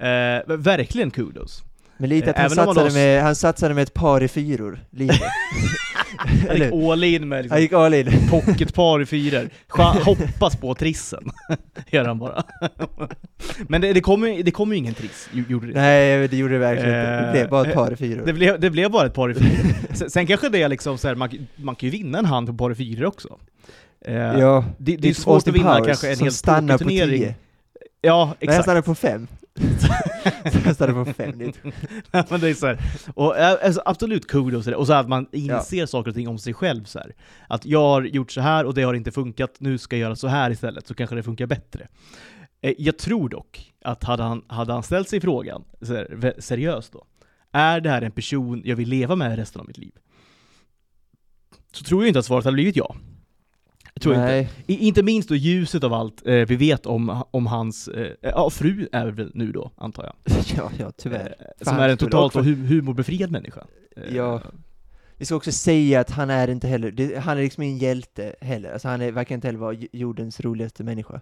Eh, 0.00 0.56
verkligen 0.56 1.10
kudos. 1.10 1.62
Men 1.98 2.08
lite 2.10 2.30
att 2.30 2.36
Eh, 2.36 2.42
han 2.42 2.52
även 2.52 2.64
satsade, 2.74 2.90
med, 2.94 3.22
han 3.22 3.36
satsade 3.36 3.74
med 3.74 3.82
ett 3.82 3.94
par 3.94 4.22
i 4.22 4.28
fyror, 4.28 4.80
lite. 4.90 5.18
Han 6.48 6.56
gick 6.56 6.72
all 6.72 7.04
in 7.04 7.28
med 7.28 7.36
Han 7.36 7.42
liksom, 7.42 7.60
gick 7.60 7.72
all 7.72 7.94
in. 7.94 8.28
pocketpar 8.30 9.02
i 9.02 9.06
fyror. 9.06 9.48
Hoppas 10.04 10.56
på 10.56 10.74
trissen, 10.74 11.30
gör 11.90 12.04
han 12.04 12.18
bara. 12.18 12.42
Men 13.68 13.80
det, 13.80 13.92
det 13.92 14.00
kom 14.00 14.28
ju 14.28 14.42
det 14.42 14.50
kom 14.50 14.72
ju 14.72 14.78
ingen 14.78 14.94
triss, 14.94 15.28
gjorde 15.32 15.66
det. 15.66 15.72
Nej, 15.72 16.28
det 16.28 16.36
gjorde 16.36 16.52
det 16.54 16.58
verkligen 16.58 16.90
inte. 16.98 17.10
Det 17.20 17.26
Eh, 17.26 17.32
blev 17.32 17.48
bara 17.48 17.68
ett 17.68 17.74
par 17.74 17.92
i 17.92 17.96
fyror. 17.96 18.26
Det 18.26 18.32
blev, 18.32 18.60
det 18.60 18.70
blev 18.70 18.90
bara 18.90 19.06
ett 19.06 19.14
par 19.14 19.30
i 19.30 19.34
fyror. 19.34 19.74
Sen, 19.94 20.10
sen 20.10 20.26
kanske 20.26 20.48
det 20.48 20.62
är 20.62 20.68
liksom 20.68 20.98
så 20.98 21.08
här, 21.08 21.14
man, 21.14 21.28
man 21.56 21.74
kan 21.74 21.86
ju 21.86 21.90
vinna 21.90 22.18
en 22.18 22.24
hand 22.24 22.46
på 22.48 22.54
par 22.54 22.70
i 22.70 22.74
fyror 22.74 23.06
också. 23.06 23.38
Eh, 24.04 24.14
ja, 24.16 24.64
det, 24.78 24.96
det 24.96 25.08
är 25.08 25.14
svårt 25.14 25.34
Austin 25.34 25.52
att 25.54 25.60
vinna 25.60 25.74
Powers, 25.74 25.86
kanske 25.86 26.12
en 26.12 26.18
hel 26.18 26.32
stannar 26.32 26.78
på. 26.78 26.84
10. 26.88 27.34
Ja, 28.00 28.24
Nej, 28.24 28.26
han 28.26 28.36
exakt. 28.40 28.62
stannade 28.62 28.82
på 28.82 28.94
fem. 28.94 29.26
han 30.64 30.74
stannade 30.74 31.04
på 31.04 31.12
fem. 31.12 31.38
Det 31.38 31.44
är- 31.44 32.30
men 32.30 32.40
det 32.40 32.48
är 32.48 32.54
så 32.54 32.66
här, 32.66 32.78
och, 33.14 33.36
eh, 33.38 33.56
alltså, 33.64 33.82
absolut 33.84 34.26
kudos 34.26 34.64
till 34.64 34.70
det. 34.70 34.76
Och 34.76 34.86
så 34.86 34.92
att 34.92 35.08
man 35.08 35.26
inser 35.32 35.86
saker 35.86 36.08
och 36.10 36.14
ting 36.14 36.28
om 36.28 36.38
sig 36.38 36.54
själv. 36.54 36.84
Så 36.84 36.98
här. 36.98 37.12
Att 37.48 37.66
jag 37.66 37.80
har 37.82 38.02
gjort 38.02 38.32
så 38.32 38.40
här 38.40 38.64
och 38.64 38.74
det 38.74 38.82
har 38.82 38.94
inte 38.94 39.12
funkat, 39.12 39.54
nu 39.58 39.78
ska 39.78 39.96
jag 39.96 40.00
göra 40.00 40.16
så 40.16 40.28
här 40.28 40.50
istället, 40.50 40.86
så 40.86 40.94
kanske 40.94 41.16
det 41.16 41.22
funkar 41.22 41.46
bättre. 41.46 41.88
Eh, 42.60 42.74
Jag 42.78 42.98
tror 42.98 43.28
dock 43.28 43.72
att 43.84 44.04
hade 44.04 44.22
han, 44.22 44.42
hade 44.46 44.72
han 44.72 44.82
ställt 44.82 45.08
sig 45.08 45.20
frågan, 45.20 45.64
här, 45.88 46.34
seriöst 46.40 46.92
då, 46.92 47.04
är 47.52 47.80
det 47.80 47.90
här 47.90 48.02
en 48.02 48.12
person 48.12 48.62
jag 48.64 48.76
vill 48.76 48.88
leva 48.88 49.16
med 49.16 49.36
resten 49.36 49.60
av 49.60 49.66
mitt 49.66 49.78
liv? 49.78 49.92
Så 51.72 51.84
tror 51.84 52.02
jag 52.02 52.08
inte 52.08 52.18
att 52.18 52.24
svaret 52.26 52.44
hade 52.44 52.54
blivit 52.54 52.76
ja. 52.76 52.96
Jag 53.98 54.02
tror 54.02 54.14
inte. 54.14 54.26
Nej, 54.26 54.48
I, 54.66 54.86
inte 54.86 55.02
minst 55.02 55.28
då 55.28 55.34
ljuset 55.34 55.84
av 55.84 55.92
allt 55.92 56.26
eh, 56.26 56.34
vi 56.34 56.56
vet 56.56 56.86
om, 56.86 57.22
om 57.30 57.46
hans, 57.46 57.88
eh, 57.88 58.12
ja 58.22 58.50
fru 58.50 58.88
är 58.92 59.06
väl 59.06 59.30
nu 59.34 59.52
då, 59.52 59.70
antar 59.76 60.04
jag. 60.04 60.14
ja, 60.56 60.70
ja 60.78 60.92
tyvärr. 60.96 61.34
Eh, 61.38 61.64
som 61.66 61.76
är 61.78 61.88
en 61.88 61.96
totalt 61.96 62.36
också- 62.36 62.40
hu 62.48 62.66
humorbefriad 62.66 63.30
människa. 63.30 63.60
Eh, 63.96 64.16
Ja. 64.16 64.42
Vi 65.16 65.24
ska 65.24 65.34
också 65.36 65.52
säga 65.52 66.00
att 66.00 66.10
han 66.10 66.30
är 66.30 66.48
inte 66.50 66.68
heller, 66.68 66.90
det, 66.90 67.18
han 67.18 67.38
är 67.38 67.42
liksom 67.42 67.62
ingen 67.62 67.78
hjälte 67.78 68.34
heller. 68.40 68.72
Alltså 68.72 68.88
han 68.88 69.00
är, 69.00 69.12
verkar 69.12 69.34
inte 69.34 69.48
heller 69.48 69.58
vara 69.58 69.76
jordens 69.92 70.40
roligaste 70.40 70.84
människa. 70.84 71.20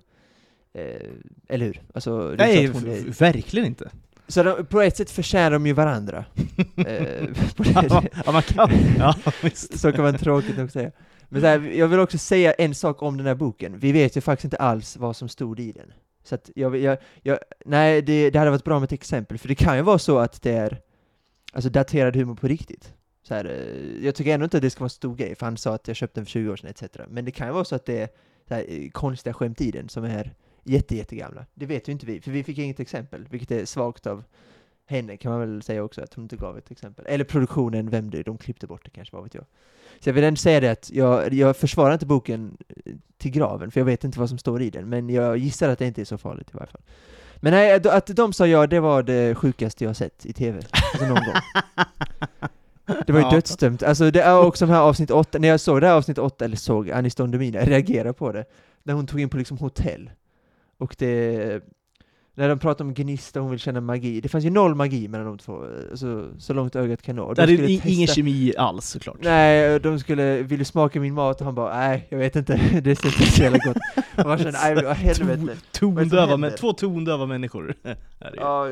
Eh, 0.75 1.09
eller 1.49 1.67
hur? 1.67 1.83
Alltså, 1.95 2.35
Nej, 2.39 2.65
är, 2.65 3.19
verkligen 3.19 3.67
inte. 3.67 3.91
så 4.29 4.43
de, 4.43 4.67
på 4.67 4.81
ett 4.81 4.97
sätt 4.97 5.11
förtjänar 5.11 5.51
de 5.51 5.67
ju 5.67 5.73
varandra. 5.73 6.25
eh, 6.77 7.29
ja, 8.27 8.33
man 8.33 8.43
kan. 8.43 8.71
Ja, 8.99 9.15
så 9.55 9.93
kan 9.93 10.03
man 10.03 10.19
tråkigt 10.19 10.57
nog 10.59 10.71
säga. 10.71 10.91
Men 11.29 11.41
så 11.41 11.47
här, 11.47 11.61
jag 11.61 11.89
vill 11.89 12.01
också 12.01 12.19
säga 12.19 12.53
en 12.53 12.75
sak 12.75 13.03
om 13.03 13.17
den 13.17 13.27
här 13.27 13.35
boken. 13.35 13.79
Vi 13.79 13.93
vet 13.93 14.17
ju 14.17 14.21
faktiskt 14.21 14.45
inte 14.45 14.57
alls 14.57 14.97
vad 14.97 15.17
som 15.17 15.29
stod 15.29 15.61
i 15.61 15.73
den. 15.73 15.93
Så 16.25 16.35
att 16.35 16.51
jag, 16.55 16.77
jag, 16.77 16.99
jag 17.23 17.39
nej, 17.65 18.03
det, 18.03 18.31
det 18.31 18.39
hade 18.39 18.51
varit 18.51 18.65
bra 18.65 18.81
med 18.81 18.85
ett 18.85 18.93
exempel, 18.93 19.39
för 19.39 19.49
det 19.49 19.55
kan 19.55 19.77
ju 19.77 19.83
vara 19.83 19.99
så 19.99 20.19
att 20.19 20.43
det 20.43 20.53
är 20.53 20.81
alltså 21.53 21.71
daterad 21.71 22.17
humor 22.17 22.35
på 22.35 22.49
riktigt. 22.49 22.93
Så 23.23 23.35
här, 23.35 23.45
eh, 23.45 24.05
jag 24.05 24.15
tycker 24.15 24.35
ändå 24.35 24.45
inte 24.45 24.57
att 24.57 24.63
det 24.63 24.71
ska 24.71 24.81
vara 24.81 24.87
en 24.87 24.91
stor 24.91 25.17
grej, 25.17 25.35
för 25.35 25.47
han 25.47 25.57
sa 25.57 25.75
att 25.75 25.89
jag 25.89 25.97
köpte 25.97 26.21
den 26.21 26.27
för 26.27 26.31
20 26.31 26.51
år 26.51 26.57
sedan 26.57 26.71
etc. 26.71 26.83
Men 27.09 27.25
det 27.25 27.31
kan 27.31 27.47
ju 27.47 27.53
vara 27.53 27.65
så 27.65 27.75
att 27.75 27.87
det 27.87 28.01
är 28.01 28.09
så 28.49 28.55
här, 28.55 28.65
eh, 28.69 28.91
konstiga 28.91 29.35
skämt 29.35 29.61
i 29.61 29.71
den 29.71 29.89
som 29.89 30.05
är 30.05 30.35
jätte, 30.65 30.97
jättegamla. 30.97 31.47
Det 31.55 31.67
vet 31.67 31.89
ju 31.89 31.93
inte 31.93 32.07
vi, 32.07 32.21
för 32.21 32.31
vi 32.31 32.45
fick 32.45 32.59
inget 32.59 32.81
exempel, 32.81 33.27
vilket 33.31 33.51
är 33.51 33.65
svagt 33.65 34.07
av 34.07 34.25
henne 34.87 35.17
kan 35.17 35.31
man 35.33 35.41
väl 35.41 35.63
säga 35.63 35.83
också, 35.85 36.03
att 36.03 36.15
hon 36.15 36.25
inte 36.25 36.37
gav 36.37 36.59
ett 36.59 36.71
exempel. 36.71 37.05
Eller 37.09 37.25
produktionen, 37.25 37.91
vem 37.91 38.11
det 38.11 38.23
de 38.23 38.39
klippte 38.39 38.67
bort 38.67 38.85
det 38.85 38.91
kanske, 38.91 39.17
vad 39.17 39.25
vet 39.25 39.35
jag. 39.35 39.45
Så 40.01 40.09
jag 40.09 40.15
vill 40.15 40.25
ändå 40.25 40.37
säga 40.39 40.61
det 40.61 40.69
att 40.71 40.91
jag, 40.93 41.33
jag 41.33 41.57
försvarar 41.57 41.93
inte 41.93 42.07
boken 42.07 42.57
eh, 42.85 42.93
till 43.19 43.31
graven, 43.31 43.71
för 43.71 43.81
jag 43.81 43.85
vet 43.85 44.05
inte 44.05 44.19
vad 44.19 44.29
som 44.29 44.39
står 44.39 44.63
i 44.63 44.71
den, 44.71 44.89
men 44.89 45.11
jag 45.11 45.37
gissar 45.37 45.69
att 45.69 45.79
det 45.79 45.87
inte 45.87 46.01
är 46.01 46.05
så 46.05 46.19
farligt 46.19 46.49
i 46.51 46.57
varje 46.57 46.71
fall. 46.71 46.81
Men 47.37 47.53
nej, 47.53 47.73
att- 47.89 48.07
de 48.07 48.33
sa 48.33 48.47
ja, 48.47 48.67
det 48.67 48.81
var 48.81 49.03
det 49.03 49.35
sjukaste 49.35 49.85
jag 49.85 49.97
sett 49.97 50.27
i 50.27 50.33
TV, 50.33 50.59
alltså 50.93 51.07
någon 51.07 51.15
gång. 51.25 51.35
Det 53.07 53.13
var 53.13 53.21
ju 53.21 53.27
Ja. 53.27 53.31
dödsdömt. 53.31 53.83
Alltså 53.83 54.11
det 54.11 54.23
är 54.23 54.39
också 54.41 54.67
de 54.67 54.73
här 54.73 54.81
avsnitt 54.81 55.11
8, 55.11 55.39
när 55.39 55.49
jag 55.49 55.61
såg 55.61 55.81
det 55.81 55.87
här 55.87 55.95
avsnitt 55.95 56.19
8, 56.19 56.45
eller 56.45 56.57
såg 56.57 56.91
Anis 56.91 57.15
Don 57.15 57.31
Demina, 57.31 57.59
jag 57.59 57.69
reagerade 57.71 58.13
på 58.13 58.33
det, 58.33 58.45
när 58.83 58.95
hon 58.95 59.07
tog 59.07 59.21
in 59.21 59.29
på 59.29 59.37
liksom 59.37 59.59
hotell. 59.59 60.11
Och 60.79 60.97
det, 60.99 61.63
när 62.39 62.49
de 62.49 62.59
pratar 62.59 62.85
om 62.85 62.95
gnista, 62.95 63.41
hon 63.41 63.51
vill 63.51 63.61
känna 63.61 63.81
magi. 63.81 64.21
Det 64.21 64.29
fanns 64.29 64.45
ju 64.45 64.51
noll 64.51 64.75
magi 64.75 65.09
mellan 65.09 65.27
de 65.27 65.39
två, 65.39 65.65
alltså, 65.91 66.31
så 66.39 66.53
långt 66.53 66.77
ögat 66.77 67.03
kan 67.03 67.17
nå. 67.17 67.35
De 67.35 67.47
Det 67.47 67.53
är 67.53 67.63
i- 67.69 67.73
ingen 67.85 68.07
testa- 68.07 68.15
kemi 68.15 68.53
alls 68.59 68.87
såklart. 68.87 69.17
Nej, 69.21 69.81
de 69.81 69.99
skulle, 69.99 70.43
ville 70.43 70.65
smaka 70.65 71.01
min 71.01 71.15
mat 71.15 71.41
och 71.41 71.45
han 71.45 71.55
bara 71.55 71.77
nej, 71.79 72.07
jag 72.11 72.19
vet 72.19 72.37
inte, 72.37 72.57
det 72.85 72.97
ser 72.97 73.07
inte 73.07 73.27
så 73.33 73.43
jävla 73.43 73.59
gott. 73.59 73.77
Och 74.19 74.27
man 74.27 74.39
känner, 74.39 74.53
nej 74.53 74.75
vad 74.85 74.97
helvete. 74.97 75.53
Är 75.53 75.79
Tondöva, 75.79 76.37
men, 76.37 76.53
två 76.55 76.73
tondöva 76.73 77.27
människor. 77.27 77.75
är. 77.83 77.97
Ja, 78.37 78.67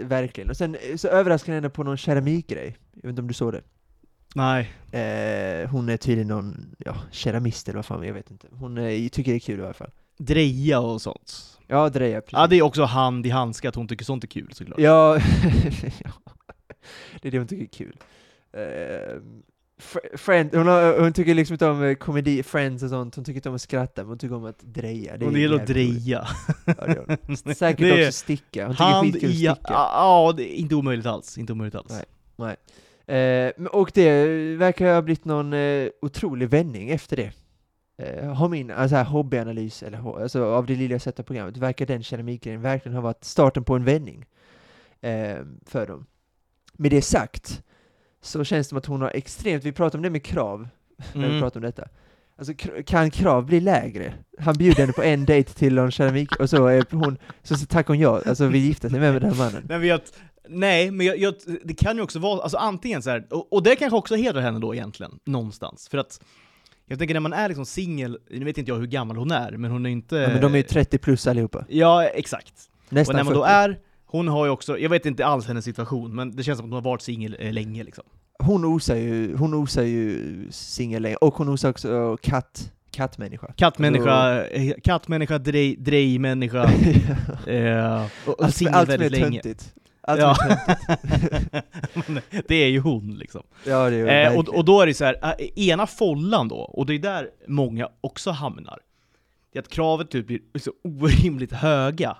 verkligen. 0.00 0.50
Och 0.50 0.56
sen 0.56 0.76
så 0.96 1.08
överraskade 1.08 1.54
henne 1.54 1.68
på 1.70 1.82
någon 1.82 1.96
keramikgrej. 1.96 2.76
Jag 2.94 3.02
vet 3.02 3.08
inte 3.10 3.22
om 3.22 3.28
du 3.28 3.34
såg 3.34 3.52
det? 3.52 3.62
Nej. 4.34 4.70
Eh, 4.92 5.68
hon 5.70 5.88
är 5.88 5.96
tydligen 5.96 6.28
någon, 6.28 6.74
ja, 6.78 6.96
keramist 7.10 7.68
eller 7.68 7.76
vad 7.76 7.86
fan, 7.86 8.06
jag 8.06 8.14
vet 8.14 8.30
inte. 8.30 8.46
Hon 8.50 8.78
eh, 8.78 9.08
tycker 9.08 9.32
det 9.32 9.36
är 9.36 9.40
kul 9.40 9.60
i 9.60 9.62
alla 9.62 9.74
fall. 9.74 9.90
Dreja 10.18 10.80
och 10.80 11.02
sånt. 11.02 11.55
Ja, 11.66 11.88
Dreja, 11.88 12.20
precis. 12.20 12.32
Ja, 12.32 12.46
det 12.46 12.56
är 12.56 12.62
också 12.62 12.82
hand 12.84 13.26
i 13.26 13.30
handske 13.30 13.68
att 13.68 13.74
hon 13.74 13.88
tycker 13.88 14.04
sånt 14.04 14.24
är 14.24 14.28
kul 14.28 14.48
såklart. 14.52 14.78
Ja, 14.80 15.14
det 17.22 17.28
är 17.28 17.32
det 17.32 17.38
hon 17.38 17.46
tycker 17.46 17.64
är 17.64 17.68
kul. 17.68 17.96
Eh, 18.52 19.20
Fr- 19.82 20.16
Friend, 20.16 20.54
hon, 20.54 20.66
har, 20.66 21.00
hon 21.00 21.12
tycker 21.12 21.34
liksom 21.34 21.54
inte 21.54 21.66
om 21.66 21.82
eh, 21.82 21.94
komedi, 21.94 22.42
Friends 22.42 22.82
och 22.82 22.90
sånt, 22.90 23.14
hon 23.14 23.24
tycker 23.24 23.36
inte 23.38 23.48
om 23.48 23.54
att 23.54 23.60
skratta, 23.62 24.02
men 24.02 24.08
hon 24.08 24.18
tycker 24.18 24.34
om 24.36 24.44
att 24.44 24.58
dreja. 24.60 25.16
Det 25.16 25.24
Hon 25.24 25.34
gillar 25.34 25.56
att 25.56 25.66
dreja. 25.66 26.26
Ja, 26.66 26.74
det 26.86 27.18
hon. 27.26 27.36
Säkert 27.54 27.78
Det 27.80 28.06
också 28.08 28.12
sticka, 28.12 28.66
hon 28.66 28.74
tycker 28.74 28.84
Hand 28.84 29.12
skitkul 29.12 29.30
att 29.30 29.36
sticka. 29.36 29.56
Ja, 29.68 30.34
det 30.36 30.54
är 30.54 30.56
inte 30.56 30.74
omöjligt 30.74 31.06
alls. 31.06 31.38
Inte 31.38 31.52
omöjligt 31.52 31.74
alls. 31.74 32.00
Nej. 32.36 32.56
Eh, 33.18 33.52
men- 33.56 33.66
och 33.66 33.90
det 33.94 34.24
verkar 34.56 34.94
ha 34.94 35.02
blivit 35.02 35.24
någon 35.24 35.52
eh, 35.52 35.88
otrolig 36.02 36.48
vändning 36.48 36.90
efter 36.90 37.16
det. 37.16 37.32
Eh, 37.98 38.32
har 38.32 38.48
min 38.48 38.70
alltså 38.70 38.96
här, 38.96 39.04
hobbyanalys, 39.04 39.82
eller 39.82 40.22
alltså, 40.22 40.44
av 40.44 40.66
det 40.66 40.74
lilla 40.74 40.94
jag 40.94 41.02
sett 41.02 41.18
av 41.20 41.24
programmet, 41.24 41.56
verkar 41.56 41.86
den 41.86 42.02
keramikgrejen 42.02 42.62
verkligen 42.62 42.94
ha 42.96 43.02
varit 43.02 43.24
starten 43.24 43.64
på 43.64 43.74
en 43.76 43.84
vändning 43.84 44.24
eh, 45.00 45.36
för 45.66 45.86
dem. 45.86 46.06
Med 46.72 46.90
det 46.90 47.02
sagt, 47.02 47.62
så 48.20 48.44
känns 48.44 48.66
det 48.66 48.68
som 48.68 48.78
att 48.78 48.86
hon 48.86 49.02
har 49.02 49.10
extremt, 49.14 49.64
vi 49.64 49.72
pratade 49.72 49.98
om 49.98 50.02
det 50.02 50.10
med 50.10 50.24
krav, 50.24 50.68
när 51.14 51.22
vi 51.22 51.28
Mm. 51.28 51.40
pratade 51.40 51.58
om 51.66 51.70
detta. 51.70 51.88
Alltså 52.38 52.54
kan 52.86 53.10
krav 53.10 53.46
bli 53.46 53.60
lägre? 53.60 54.14
Han 54.38 54.54
bjuder 54.54 54.80
henne 54.80 54.92
på 54.92 55.02
en 55.02 55.24
dejt 55.24 55.52
till 55.54 55.74
någon 55.74 55.90
keramik, 55.90 56.36
och 56.40 56.50
så 56.50 56.66
är 56.66 56.84
hon, 56.90 57.18
så, 57.42 57.54
så 57.56 57.66
tackar 57.66 57.88
hon 57.88 57.98
ja, 57.98 58.22
alltså 58.26 58.46
vill 58.46 58.64
gifta 58.64 58.90
sig 58.90 59.00
med 59.00 59.22
den 59.22 59.30
här 59.30 59.38
mannen. 59.38 59.66
Nej, 59.68 59.78
men 59.78 59.88
jag, 59.88 60.00
nej, 60.48 60.90
men 60.90 61.06
jag, 61.06 61.18
jag, 61.18 61.34
det 61.64 61.74
kan 61.74 61.96
ju 61.96 62.02
också 62.02 62.18
vara, 62.18 62.42
alltså 62.42 62.56
antingen 62.58 63.02
så 63.02 63.10
här, 63.10 63.26
och, 63.30 63.52
och 63.52 63.62
det 63.62 63.76
kanske 63.76 63.96
också 63.96 64.16
hedrar 64.16 64.40
henne 64.42 64.58
då 64.58 64.74
egentligen, 64.74 65.18
någonstans. 65.24 65.88
För 65.88 65.98
att, 65.98 66.20
jag 66.88 66.98
tänker 66.98 67.14
när 67.14 67.20
man 67.20 67.32
är 67.32 67.48
liksom 67.48 67.66
singel, 67.66 68.18
nu 68.30 68.44
vet 68.44 68.58
inte 68.58 68.70
jag 68.70 68.78
hur 68.78 68.86
gammal 68.86 69.16
hon 69.16 69.30
är, 69.30 69.52
men 69.52 69.70
hon 69.70 69.86
är 69.86 69.90
inte... 69.90 70.16
Ja, 70.16 70.28
men 70.28 70.40
de 70.40 70.52
är 70.52 70.56
ju 70.56 70.62
30 70.62 70.98
plus 70.98 71.26
allihopa. 71.26 71.64
Ja, 71.68 72.04
exakt. 72.04 72.54
Nästan 72.88 73.14
och 73.14 73.16
när 73.16 73.24
man 73.24 73.34
då 73.34 73.44
40. 73.44 73.52
är, 73.52 73.78
hon 74.06 74.28
har 74.28 74.44
ju 74.44 74.50
också, 74.50 74.78
jag 74.78 74.90
vet 74.90 75.06
inte 75.06 75.26
alls 75.26 75.46
hennes 75.46 75.64
situation, 75.64 76.14
men 76.14 76.36
det 76.36 76.42
känns 76.42 76.58
som 76.58 76.66
att 76.66 76.70
hon 76.70 76.84
har 76.84 76.90
varit 76.90 77.02
singel 77.02 77.36
eh, 77.40 77.52
länge 77.52 77.84
liksom. 77.84 78.04
Hon 78.38 78.64
osar 78.64 78.96
ju, 78.96 79.36
hon 79.36 79.54
osar 79.54 79.82
ju 79.82 80.46
singel 80.50 81.02
länge, 81.02 81.16
och 81.16 81.34
hon 81.34 81.48
osar 81.48 81.70
också 81.70 82.16
katt, 82.22 82.72
kattmänniska. 82.90 83.52
Kattmänniska, 83.56 84.46
eh, 84.46 84.74
kattmänniska, 84.84 85.38
drej, 85.38 85.76
drejmänniska, 85.76 86.62
eh, 87.46 88.04
och, 88.26 88.38
och 88.38 88.44
allt, 88.44 88.54
singel 88.54 88.86
väldigt 88.86 89.12
länge. 89.12 89.42
töntigt. 89.42 89.74
Allt 90.06 90.20
Ja. 90.20 90.36
det 92.48 92.54
är 92.54 92.68
ju 92.68 92.80
hon 92.80 93.14
liksom. 93.14 93.42
Ja, 93.64 93.90
det 93.90 93.96
är 93.96 94.30
Eh, 94.32 94.38
och, 94.38 94.48
och 94.48 94.64
då 94.64 94.80
är 94.80 94.86
det 94.86 94.94
så 94.94 95.04
här, 95.04 95.34
eh, 95.38 95.68
ena 95.68 95.86
follan 95.86 96.48
då, 96.48 96.56
och 96.56 96.86
det 96.86 96.94
är 96.94 96.98
där 96.98 97.30
många 97.48 97.88
också 98.00 98.30
hamnar, 98.30 98.78
det 99.52 99.58
är 99.58 99.62
att 99.62 99.68
kravet 99.68 100.10
typ 100.10 100.26
blir 100.26 100.40
så 100.58 100.72
orimligt 100.84 101.52
höga. 101.52 102.16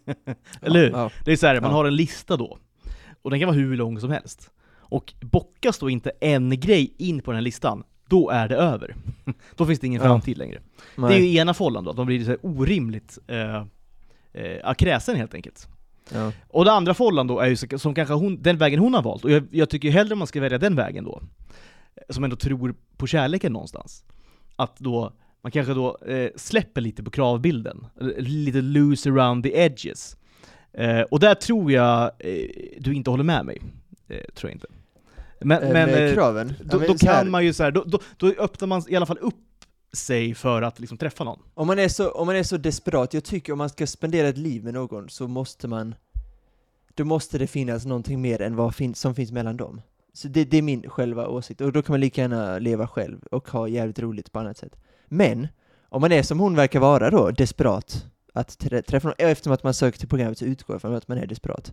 Eller 0.62 0.80
hur? 0.80 0.90
Ja, 0.90 1.10
Det 1.24 1.32
är 1.32 1.36
så 1.36 1.46
här, 1.46 1.60
man 1.60 1.72
har 1.72 1.84
en 1.84 1.96
lista 1.96 2.36
då, 2.36 2.58
och 3.22 3.30
den 3.30 3.40
kan 3.40 3.46
vara 3.46 3.56
hur 3.56 3.76
lång 3.76 4.00
som 4.00 4.10
helst. 4.10 4.50
Och 4.88 5.14
bockas 5.20 5.78
då 5.78 5.90
inte 5.90 6.12
en 6.20 6.60
grej 6.60 6.94
in 6.98 7.20
på 7.20 7.30
den 7.30 7.36
här 7.36 7.42
listan, 7.42 7.84
då 8.08 8.30
är 8.30 8.48
det 8.48 8.56
över. 8.56 8.94
då 9.56 9.66
finns 9.66 9.80
det 9.80 9.86
ingen 9.86 10.00
framtid 10.00 10.38
längre. 10.38 10.60
ja. 10.96 11.08
Det 11.08 11.14
är 11.14 11.18
ju 11.18 11.36
ena 11.36 11.54
follan 11.54 11.84
då, 11.84 11.90
att 11.90 11.96
de 11.96 12.06
blir 12.06 12.24
så 12.24 12.36
orimligt 12.42 13.18
eh, 13.26 13.64
eh, 14.32 14.74
kräsen 14.74 15.16
helt 15.16 15.34
enkelt. 15.34 15.68
Ja. 16.12 16.32
Och 16.48 16.64
den 16.64 16.74
andra 16.74 16.94
follan 16.94 17.26
då 17.26 17.40
är 17.40 17.46
ju 17.46 17.78
som 17.78 17.94
kanske 17.94 18.14
hon, 18.14 18.42
den 18.42 18.58
vägen 18.58 18.78
hon 18.78 18.94
har 18.94 19.02
valt, 19.02 19.24
och 19.24 19.30
jag, 19.30 19.46
jag 19.50 19.70
tycker 19.70 19.90
hellre 19.90 20.14
man 20.14 20.26
ska 20.26 20.40
välja 20.40 20.58
den 20.58 20.76
vägen 20.76 21.04
då, 21.04 21.22
som 22.08 22.24
ändå 22.24 22.36
tror 22.36 22.74
på 22.96 23.06
kärleken 23.06 23.52
någonstans. 23.52 24.04
Att 24.56 24.78
då, 24.78 25.12
man 25.42 25.52
kanske 25.52 25.74
då 25.74 25.98
eh, 26.06 26.30
släpper 26.36 26.80
lite 26.80 27.02
på 27.02 27.10
kravbilden, 27.10 27.86
lite 28.18 28.60
loose 28.60 29.10
around 29.10 29.44
the 29.44 29.58
edges. 29.58 30.16
Eh, 30.72 31.00
och 31.00 31.20
där 31.20 31.34
tror 31.34 31.72
jag 31.72 32.02
eh, 32.18 32.48
du 32.78 32.94
inte 32.94 33.10
håller 33.10 33.24
med 33.24 33.44
mig, 33.44 33.62
eh, 34.08 34.16
tror 34.34 34.50
jag 34.50 34.56
inte. 34.56 34.66
Men, 35.40 35.62
Eh, 35.62 35.72
men 35.72 35.88
eh, 35.88 36.14
kraven. 36.14 36.54
då, 36.64 36.76
ja, 36.76 36.78
men 36.78 36.88
då 36.88 36.94
kan 36.94 37.30
man 37.30 37.44
ju 37.44 37.52
så 37.52 37.62
här, 37.62 37.70
då, 37.70 37.84
då, 37.86 37.98
då 38.16 38.26
öppnar 38.26 38.68
man 38.68 38.82
i 38.88 38.96
alla 38.96 39.06
fall 39.06 39.18
upp 39.20 39.34
sig 39.96 40.34
för 40.34 40.62
att 40.62 40.80
liksom 40.80 40.98
träffa 40.98 41.24
någon. 41.24 41.42
Om 41.54 41.66
man, 41.66 41.78
är 41.78 41.88
så, 41.88 42.10
om 42.10 42.26
man 42.26 42.36
är 42.36 42.42
så 42.42 42.56
desperat, 42.56 43.14
jag 43.14 43.24
tycker 43.24 43.52
om 43.52 43.58
man 43.58 43.68
ska 43.68 43.86
spendera 43.86 44.28
ett 44.28 44.38
liv 44.38 44.64
med 44.64 44.74
någon 44.74 45.08
så 45.08 45.28
måste 45.28 45.68
man 45.68 45.94
Då 46.94 47.04
måste 47.04 47.38
det 47.38 47.46
finnas 47.46 47.86
någonting 47.86 48.20
mer 48.20 48.42
än 48.42 48.56
vad 48.56 48.74
fin 48.74 48.94
som 48.94 49.14
finns 49.14 49.32
mellan 49.32 49.56
dem. 49.56 49.80
Så 50.12 50.28
det, 50.28 50.44
det 50.44 50.58
är 50.58 50.62
min 50.62 50.90
själva 50.90 51.28
åsikt, 51.28 51.60
och 51.60 51.72
då 51.72 51.82
kan 51.82 51.92
man 51.92 52.00
lika 52.00 52.20
gärna 52.20 52.58
leva 52.58 52.86
själv 52.86 53.18
och 53.30 53.48
ha 53.48 53.68
jävligt 53.68 53.98
roligt 53.98 54.32
på 54.32 54.38
annat 54.38 54.56
sätt. 54.56 54.76
Men, 55.08 55.48
om 55.88 56.00
man 56.00 56.12
är 56.12 56.22
som 56.22 56.40
hon 56.40 56.56
verkar 56.56 56.80
vara 56.80 57.10
då, 57.10 57.30
desperat, 57.30 58.06
att 58.32 58.58
trä 58.58 58.82
träffa 58.82 59.08
någon, 59.08 59.14
eftersom 59.18 59.52
att 59.52 59.62
man 59.62 59.74
söker 59.74 59.98
till 59.98 60.08
programmet 60.08 60.38
så 60.38 60.44
utgår 60.44 60.74
jag 60.74 60.80
från 60.80 60.94
att 60.94 61.08
man 61.08 61.18
är 61.18 61.26
desperat. 61.26 61.72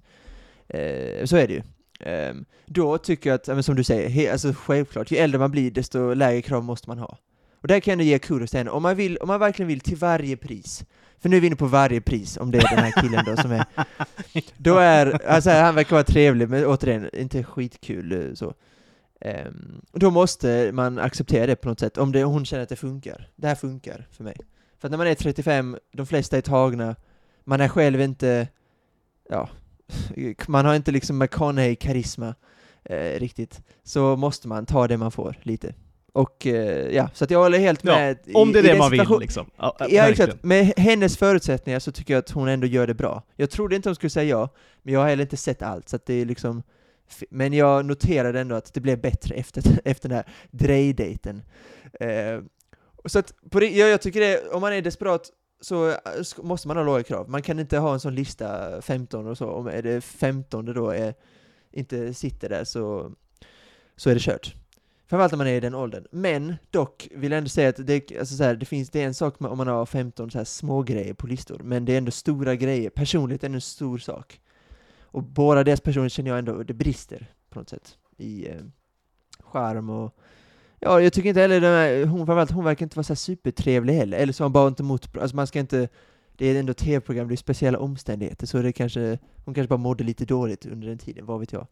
Eh, 0.67 1.25
så 1.25 1.37
är 1.37 1.47
det 1.47 1.53
ju. 1.53 1.61
Eh, 2.09 2.35
då 2.65 2.97
tycker 2.97 3.29
jag 3.29 3.35
att, 3.35 3.47
men 3.47 3.63
som 3.63 3.75
du 3.75 3.83
säger, 3.83 4.09
he, 4.09 4.31
alltså 4.31 4.53
självklart, 4.53 5.11
ju 5.11 5.17
äldre 5.17 5.39
man 5.39 5.51
blir 5.51 5.71
desto 5.71 6.13
lägre 6.13 6.41
krav 6.41 6.63
måste 6.63 6.89
man 6.89 6.99
ha. 6.99 7.17
Och 7.63 7.67
där 7.67 7.79
kan 7.79 7.91
jag 7.91 7.93
ändå 7.93 8.03
ge 8.03 8.19
kudos 8.19 8.49
till 8.49 8.57
henne, 8.57 8.71
om 8.71 8.83
man, 8.83 8.95
vill, 8.95 9.17
om 9.17 9.27
man 9.27 9.39
verkligen 9.39 9.67
vill 9.67 9.79
till 9.79 9.97
varje 9.97 10.37
pris, 10.37 10.85
för 11.19 11.29
nu 11.29 11.37
är 11.37 11.41
vi 11.41 11.47
inne 11.47 11.55
på 11.55 11.65
varje 11.65 12.01
pris, 12.01 12.37
om 12.37 12.51
det 12.51 12.57
är 12.57 12.75
den 12.75 12.83
här 12.85 13.01
killen 13.01 13.25
då 13.25 13.37
som 13.37 13.51
är, 13.51 13.65
då 14.57 14.77
är, 14.77 15.27
alltså 15.27 15.49
han 15.49 15.75
verkar 15.75 15.95
vara 15.95 16.03
trevlig, 16.03 16.49
men 16.49 16.65
återigen, 16.65 17.09
inte 17.13 17.43
skitkul 17.43 18.11
eh, 18.11 18.33
så. 18.33 18.53
Um, 19.25 19.81
då 19.91 20.11
måste 20.11 20.71
man 20.73 20.99
acceptera 20.99 21.45
det 21.45 21.55
på 21.55 21.69
något 21.69 21.79
sätt, 21.79 21.97
om 21.97 22.11
det, 22.11 22.23
hon 22.23 22.45
känner 22.45 22.63
att 22.63 22.69
det 22.69 22.75
funkar. 22.75 23.29
Det 23.35 23.47
här 23.47 23.55
funkar 23.55 24.07
för 24.11 24.23
mig. 24.23 24.35
För 24.79 24.87
att 24.87 24.91
när 24.91 24.97
man 24.97 25.07
är 25.07 25.15
35, 25.15 25.77
de 25.91 26.05
flesta 26.05 26.37
är 26.37 26.41
tagna, 26.41 26.95
man 27.43 27.61
är 27.61 27.67
själv 27.67 28.01
inte, 28.01 28.47
ja, 29.29 29.49
man 30.47 30.65
har 30.65 30.75
inte 30.75 30.91
liksom 30.91 31.23
McConaughey-karisma 31.23 32.35
eh, 32.83 33.19
riktigt, 33.19 33.61
så 33.83 34.15
måste 34.15 34.47
man 34.47 34.65
ta 34.65 34.87
det 34.87 34.97
man 34.97 35.11
får, 35.11 35.39
lite. 35.43 35.73
Och 36.13 36.47
eh, 36.47 36.95
ja, 36.95 37.09
så 37.13 37.25
jag 37.29 37.39
håller 37.39 37.59
helt 37.59 37.83
med. 37.83 38.17
Ja, 38.25 38.39
om 38.39 38.51
det 38.51 38.59
är 38.59 38.63
i, 38.63 38.67
det 38.67 38.75
i 38.75 38.77
man 38.79 38.91
vill 38.91 39.19
liksom. 39.19 39.49
Ja, 39.57 39.77
Ja, 39.89 40.09
exakt. 40.09 40.43
Med 40.43 40.73
hennes 40.77 41.17
förutsättningar 41.17 41.79
så 41.79 41.91
tycker 41.91 42.13
jag 42.13 42.19
att 42.19 42.31
hon 42.31 42.47
ändå 42.47 42.67
gör 42.67 42.87
det 42.87 42.93
bra. 42.93 43.23
Jag 43.35 43.49
trodde 43.49 43.75
inte 43.75 43.89
hon 43.89 43.95
skulle 43.95 44.09
säga 44.09 44.29
ja, 44.29 44.49
men 44.83 44.93
jag 44.93 45.01
har 45.01 45.07
heller 45.07 45.23
inte 45.23 45.37
sett 45.37 45.61
allt, 45.61 45.89
så 45.89 45.99
det 46.05 46.13
är 46.13 46.25
liksom 46.25 46.63
men 47.29 47.53
jag 47.53 47.85
noterade 47.85 48.39
ändå 48.39 48.55
att 48.55 48.73
det 48.73 48.81
blev 48.81 49.01
bättre 49.01 49.35
efter, 49.35 49.63
efter 49.85 50.09
den 50.09 50.15
här 50.15 50.25
Drej-dejten. 50.51 51.41
Eh, 51.99 52.41
så 53.05 53.19
att, 53.19 53.33
på 53.49 53.59
det, 53.59 53.67
ja, 53.67 53.87
jag 53.87 54.01
tycker 54.01 54.19
det, 54.19 54.49
om 54.51 54.61
man 54.61 54.73
är 54.73 54.81
desperat 54.81 55.29
så 55.61 55.89
eh, 55.89 55.95
måste 56.37 56.67
man 56.67 56.77
ha 56.77 56.83
låga 56.83 57.03
krav. 57.03 57.29
Man 57.29 57.41
kan 57.41 57.59
inte 57.59 57.77
ha 57.77 57.93
en 57.93 57.99
sån 57.99 58.15
lista 58.15 58.81
15 58.81 59.27
och 59.27 59.37
så, 59.37 59.49
om 59.49 59.67
är 59.67 59.81
det 59.81 60.01
15 60.01 60.65
då 60.65 60.89
är, 60.89 61.13
inte 61.71 62.13
sitter 62.13 62.49
där 62.49 62.63
så, 62.63 63.11
så 63.95 64.09
är 64.09 64.13
det 64.13 64.21
kört. 64.21 64.55
Framförallt 65.13 65.31
när 65.31 65.37
man 65.37 65.47
är 65.47 65.53
i 65.53 65.59
den 65.59 65.75
åldern. 65.75 66.05
Men 66.11 66.55
dock 66.71 67.09
vill 67.15 67.31
jag 67.31 67.37
ändå 67.37 67.49
säga 67.49 67.69
att 67.69 67.87
det, 67.87 68.17
alltså 68.19 68.35
så 68.35 68.43
här, 68.43 68.55
det 68.55 68.65
finns, 68.65 68.89
det 68.89 69.01
är 69.01 69.05
en 69.05 69.13
sak 69.13 69.39
med, 69.39 69.51
om 69.51 69.57
man 69.57 69.67
har 69.67 69.85
15 69.85 70.31
så 70.31 70.37
här 70.37 70.45
små 70.45 70.81
grejer 70.81 71.13
på 71.13 71.27
listor, 71.27 71.61
men 71.63 71.85
det 71.85 71.93
är 71.93 71.97
ändå 71.97 72.11
stora 72.11 72.55
grejer. 72.55 72.89
Personlighet 72.89 73.43
är 73.43 73.49
det 73.49 73.55
en 73.55 73.61
stor 73.61 73.97
sak. 73.97 74.41
Och 75.01 75.23
båda 75.23 75.63
deras 75.63 75.81
personer 75.81 76.09
känner 76.09 76.29
jag 76.29 76.39
ändå, 76.39 76.63
det 76.63 76.73
brister 76.73 77.27
på 77.49 77.59
något 77.59 77.69
sätt 77.69 77.97
i 78.17 78.47
eh, 78.47 78.55
charm 79.39 79.89
och 79.89 80.17
Ja, 80.79 81.01
jag 81.01 81.13
tycker 81.13 81.29
inte 81.29 81.41
heller 81.41 81.61
den 81.61 81.73
här, 81.73 82.05
hon, 82.05 82.25
framförallt, 82.25 82.51
hon 82.51 82.65
verkar 82.65 82.85
inte 82.85 82.97
vara 82.97 83.03
så 83.03 83.13
här 83.13 83.15
supertrevlig 83.15 83.93
heller, 83.93 84.17
eller 84.17 84.33
så 84.33 84.43
har 84.43 84.45
hon 84.45 84.53
bara 84.53 84.67
inte 84.67 84.83
mot, 84.83 85.17
alltså 85.17 85.35
man 85.35 85.47
ska 85.47 85.59
inte, 85.59 85.89
det 86.37 86.47
är 86.47 86.59
ändå 86.59 86.73
tv-program, 86.73 87.27
det 87.27 87.33
är 87.33 87.37
speciella 87.37 87.79
omständigheter, 87.79 88.47
så 88.47 88.57
det 88.57 88.73
kanske, 88.73 89.19
hon 89.45 89.53
kanske 89.53 89.69
bara 89.69 89.77
mådde 89.77 90.03
lite 90.03 90.25
dåligt 90.25 90.65
under 90.65 90.87
den 90.87 90.97
tiden, 90.97 91.25
vad 91.25 91.39
vet 91.39 91.53
jag. 91.53 91.67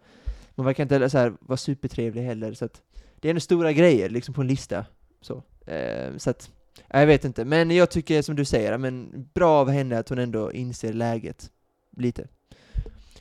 Hon 0.55 0.65
verkar 0.65 0.83
inte 0.83 0.95
heller 0.95 1.09
så 1.09 1.17
här, 1.17 1.33
vara 1.39 1.57
supertrevlig 1.57 2.21
heller, 2.21 2.53
så 2.53 2.65
att 2.65 2.81
det 3.21 3.27
är 3.27 3.29
ändå 3.29 3.39
stora 3.39 3.73
grejer 3.73 4.09
liksom 4.09 4.33
på 4.33 4.41
en 4.41 4.47
lista. 4.47 4.85
Så, 5.21 5.43
eh, 5.65 6.17
så 6.17 6.29
att, 6.29 6.49
ja, 6.87 6.99
jag 6.99 7.07
vet 7.07 7.25
inte, 7.25 7.45
men 7.45 7.71
jag 7.71 7.91
tycker 7.91 8.21
som 8.21 8.35
du 8.35 8.45
säger, 8.45 8.77
men 8.77 9.27
bra 9.33 9.59
av 9.59 9.69
henne 9.69 9.99
att 9.99 10.09
hon 10.09 10.17
ändå 10.19 10.51
inser 10.51 10.93
läget, 10.93 11.49
lite. 11.97 12.27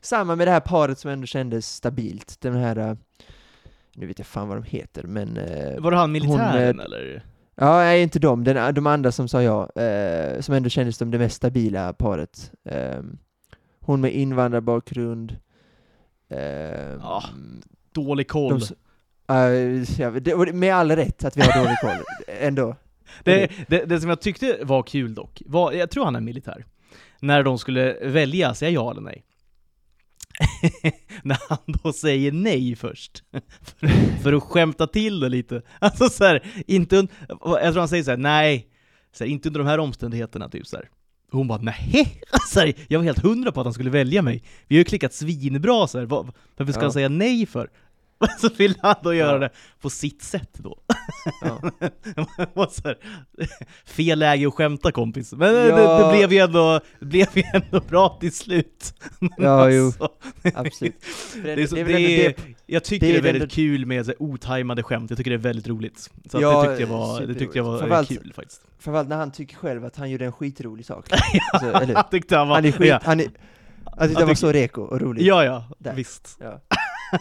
Samma 0.00 0.36
med 0.36 0.46
det 0.46 0.50
här 0.50 0.60
paret 0.60 0.98
som 0.98 1.10
ändå 1.10 1.26
kändes 1.26 1.74
stabilt, 1.74 2.40
den 2.40 2.54
här, 2.54 2.76
eh, 2.76 2.94
nu 3.94 4.06
vet 4.06 4.18
jag 4.18 4.26
fan 4.26 4.48
vad 4.48 4.56
de 4.56 4.62
heter, 4.64 5.02
men... 5.02 5.36
eh, 5.36 5.80
Var 5.80 5.90
det 5.90 5.96
han 5.96 6.12
militären 6.12 6.76
hon, 6.76 6.80
eller? 6.86 7.24
Ja, 7.54 7.76
nej, 7.76 8.02
inte 8.02 8.18
de, 8.18 8.44
den, 8.44 8.74
de 8.74 8.86
andra 8.86 9.12
som 9.12 9.28
sa 9.28 9.42
ja, 9.42 9.70
eh, 9.82 10.40
som 10.40 10.54
ändå 10.54 10.68
kändes 10.68 10.96
som 10.96 11.10
det 11.10 11.18
mest 11.18 11.36
stabila 11.36 11.92
paret. 11.92 12.52
Eh, 12.64 13.00
hon 13.80 14.00
med 14.00 14.12
invandrarbakgrund. 14.14 15.36
Eh, 16.28 16.40
Ja, 17.00 17.22
Dålig 17.92 18.28
koll. 18.28 18.58
de 18.60 18.66
och 20.34 20.54
med 20.54 20.74
all 20.74 20.90
rätt 20.96 21.24
att 21.24 21.36
vi 21.36 21.40
har 21.40 21.64
dålig 21.64 21.76
koll, 21.80 22.04
ändå. 22.40 22.76
Det, 23.24 23.50
det, 23.68 23.84
det 23.84 24.00
som 24.00 24.08
jag 24.08 24.20
tyckte 24.20 24.58
var 24.62 24.82
kul 24.82 25.14
dock, 25.14 25.42
var, 25.46 25.72
jag 25.72 25.90
tror 25.90 26.04
han 26.04 26.16
är 26.16 26.20
militär, 26.20 26.64
när 27.20 27.42
de 27.42 27.58
skulle 27.58 27.96
välja, 28.02 28.54
säga 28.54 28.70
ja 28.70 28.90
eller 28.90 29.00
nej. 29.00 29.24
när 31.22 31.38
han 31.48 31.58
då 31.66 31.92
säger 31.92 32.32
nej 32.32 32.76
först, 32.76 33.22
för, 33.80 33.88
för 34.22 34.32
att 34.32 34.42
skämta 34.42 34.86
till 34.86 35.20
det 35.20 35.28
lite. 35.28 35.62
Alltså 35.78 36.08
så 36.08 36.24
här, 36.24 36.42
inte 36.66 36.96
un, 36.96 37.08
jag 37.28 37.72
tror 37.72 37.78
han 37.78 37.88
säger 37.88 38.04
så 38.04 38.10
här, 38.10 38.18
nej, 38.18 38.66
så 39.12 39.24
här, 39.24 39.30
inte 39.30 39.48
under 39.48 39.60
de 39.60 39.66
här 39.66 39.78
omständigheterna, 39.78 40.48
typ 40.48 40.66
så 40.66 40.76
här. 40.76 40.88
Hon 41.32 41.48
bara 41.48 41.60
nej, 41.62 42.20
så 42.48 42.60
här, 42.60 42.72
jag 42.88 42.98
var 42.98 43.04
helt 43.04 43.18
hundra 43.22 43.52
på 43.52 43.60
att 43.60 43.66
han 43.66 43.74
skulle 43.74 43.90
välja 43.90 44.22
mig. 44.22 44.42
Vi 44.68 44.76
har 44.76 44.78
ju 44.78 44.84
klickat 44.84 45.12
svinbra 45.14 45.86
så 45.86 45.98
här. 45.98 46.06
Varför 46.06 46.72
ska 46.72 46.80
Ja. 46.80 46.84
han 46.84 46.92
säga 46.92 47.08
nej 47.08 47.46
för? 47.46 47.70
Så 48.40 48.48
vill 48.58 48.74
han 48.82 48.94
då 49.02 49.14
göra 49.14 49.32
Ja. 49.32 49.38
det 49.38 49.50
på 49.80 49.90
sitt 49.90 50.22
sätt 50.22 50.50
då. 50.52 50.78
Ja. 51.42 51.60
Det 52.54 52.84
här, 52.84 52.96
fel 53.86 54.18
läge 54.18 54.48
att 54.48 54.54
skämta 54.54 54.92
kompis, 54.92 55.32
men 55.32 55.54
det, 55.54 55.68
Ja. 55.68 55.98
det, 56.06 56.12
blev 56.16 56.32
ju 56.32 56.38
ändå, 56.38 56.80
det 57.00 57.06
blev 57.06 57.26
ju 57.34 57.42
ändå 57.52 57.80
bra 57.80 58.16
till 58.20 58.32
slut. 58.32 58.94
Men 59.18 59.30
Ja, 59.38 59.70
jo. 59.70 59.86
alltså, 59.86 60.08
Absolut. 60.54 61.04
För 61.04 61.42
Det 61.56 61.62
är 61.62 61.66
så, 61.66 61.74
det 61.74 61.84
det 61.84 62.26
är, 62.26 62.28
det- 62.28 62.36
jag 62.66 62.84
tycker 62.84 63.06
det 63.06 63.12
det 63.12 63.18
är 63.18 63.22
väldigt 63.22 63.42
ändå- 63.42 63.54
kul 63.54 63.86
med 63.86 64.04
så 64.06 64.10
här, 64.10 64.22
otajmade 64.22 64.82
skämt, 64.82 65.10
jag 65.10 65.16
tycker 65.16 65.30
det 65.30 65.36
är 65.36 65.38
väldigt 65.38 65.68
roligt. 65.68 65.98
Så 66.30 66.40
Ja, 66.40 66.62
det 66.62 66.68
tyckte 66.68 66.82
jag 66.82 66.88
var, 66.98 67.20
det 67.20 67.34
tyckte 67.34 67.58
jag 67.58 67.64
var 67.64 67.92
eh, 68.00 68.04
kul 68.04 68.32
faktiskt. 68.36 68.60
Framförallt 68.78 69.08
när 69.08 69.16
han 69.16 69.30
tycker 69.32 69.56
själv 69.56 69.84
att 69.84 69.96
han 69.96 70.10
gjorde 70.10 70.24
en 70.24 70.32
skitrolig 70.32 70.86
sak. 70.86 71.06
Alltså, 71.52 71.72
eller, 71.72 72.02
tyckte 72.10 72.36
han 72.36 72.48
var, 72.48 72.54
han 72.54 72.64
är 72.64 72.72
skit, 72.72 72.94
han 73.02 73.20
är, 73.20 73.26
jag 73.96 74.08
tyckte 74.08 74.20
han 74.22 74.28
var 74.28 74.34
så 74.34 74.52
reko 74.52 74.82
och 74.82 75.00
rolig. 75.00 75.22
ja, 75.26 75.44
ja, 75.44 75.64
Där. 75.78 75.94
visst. 75.94 76.36
Ja. 76.40 76.60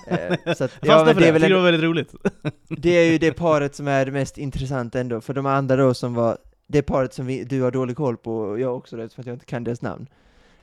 Eh, 0.07 0.53
så 0.55 0.63
att, 0.63 0.77
ja, 0.81 1.03
men 1.05 1.15
det 1.15 1.27
är 1.27 1.31
väl 1.31 1.33
tyckte 1.33 1.39
det 1.39 1.45
ändå, 1.45 1.55
var 1.55 1.63
väldigt 1.63 1.83
roligt. 1.83 2.15
det 2.67 2.89
är 2.89 3.11
ju 3.11 3.17
det 3.17 3.31
paret 3.31 3.75
som 3.75 3.87
är 3.87 4.05
det 4.05 4.11
mest 4.11 4.37
intressanta 4.37 4.99
ändå, 4.99 5.21
för 5.21 5.33
de 5.33 5.45
andra 5.45 5.75
då 5.75 5.93
som 5.93 6.13
var, 6.13 6.37
det 6.67 6.81
paret 6.81 7.13
som 7.13 7.25
vi, 7.25 7.43
du 7.43 7.61
har 7.61 7.71
dålig 7.71 7.95
koll 7.95 8.17
på, 8.17 8.37
och 8.37 8.59
jag 8.59 8.77
också 8.77 9.01
att 9.01 9.17
jag 9.17 9.33
inte 9.33 9.45
kan 9.45 9.63
deras 9.63 9.81
namn. 9.81 10.07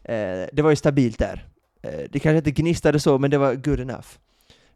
Eh, 0.03 0.47
det 0.53 0.63
var 0.63 0.71
ju 0.71 0.77
stabilt 0.77 1.19
där. 1.19 1.47
Eh, 1.83 2.01
det 2.11 2.19
kanske 2.19 2.37
inte 2.39 2.51
gnistade 2.51 3.01
så, 3.01 3.19
men 3.19 3.31
det 3.31 3.39
var 3.39 3.55
good 3.55 3.81
enough. 3.81 4.09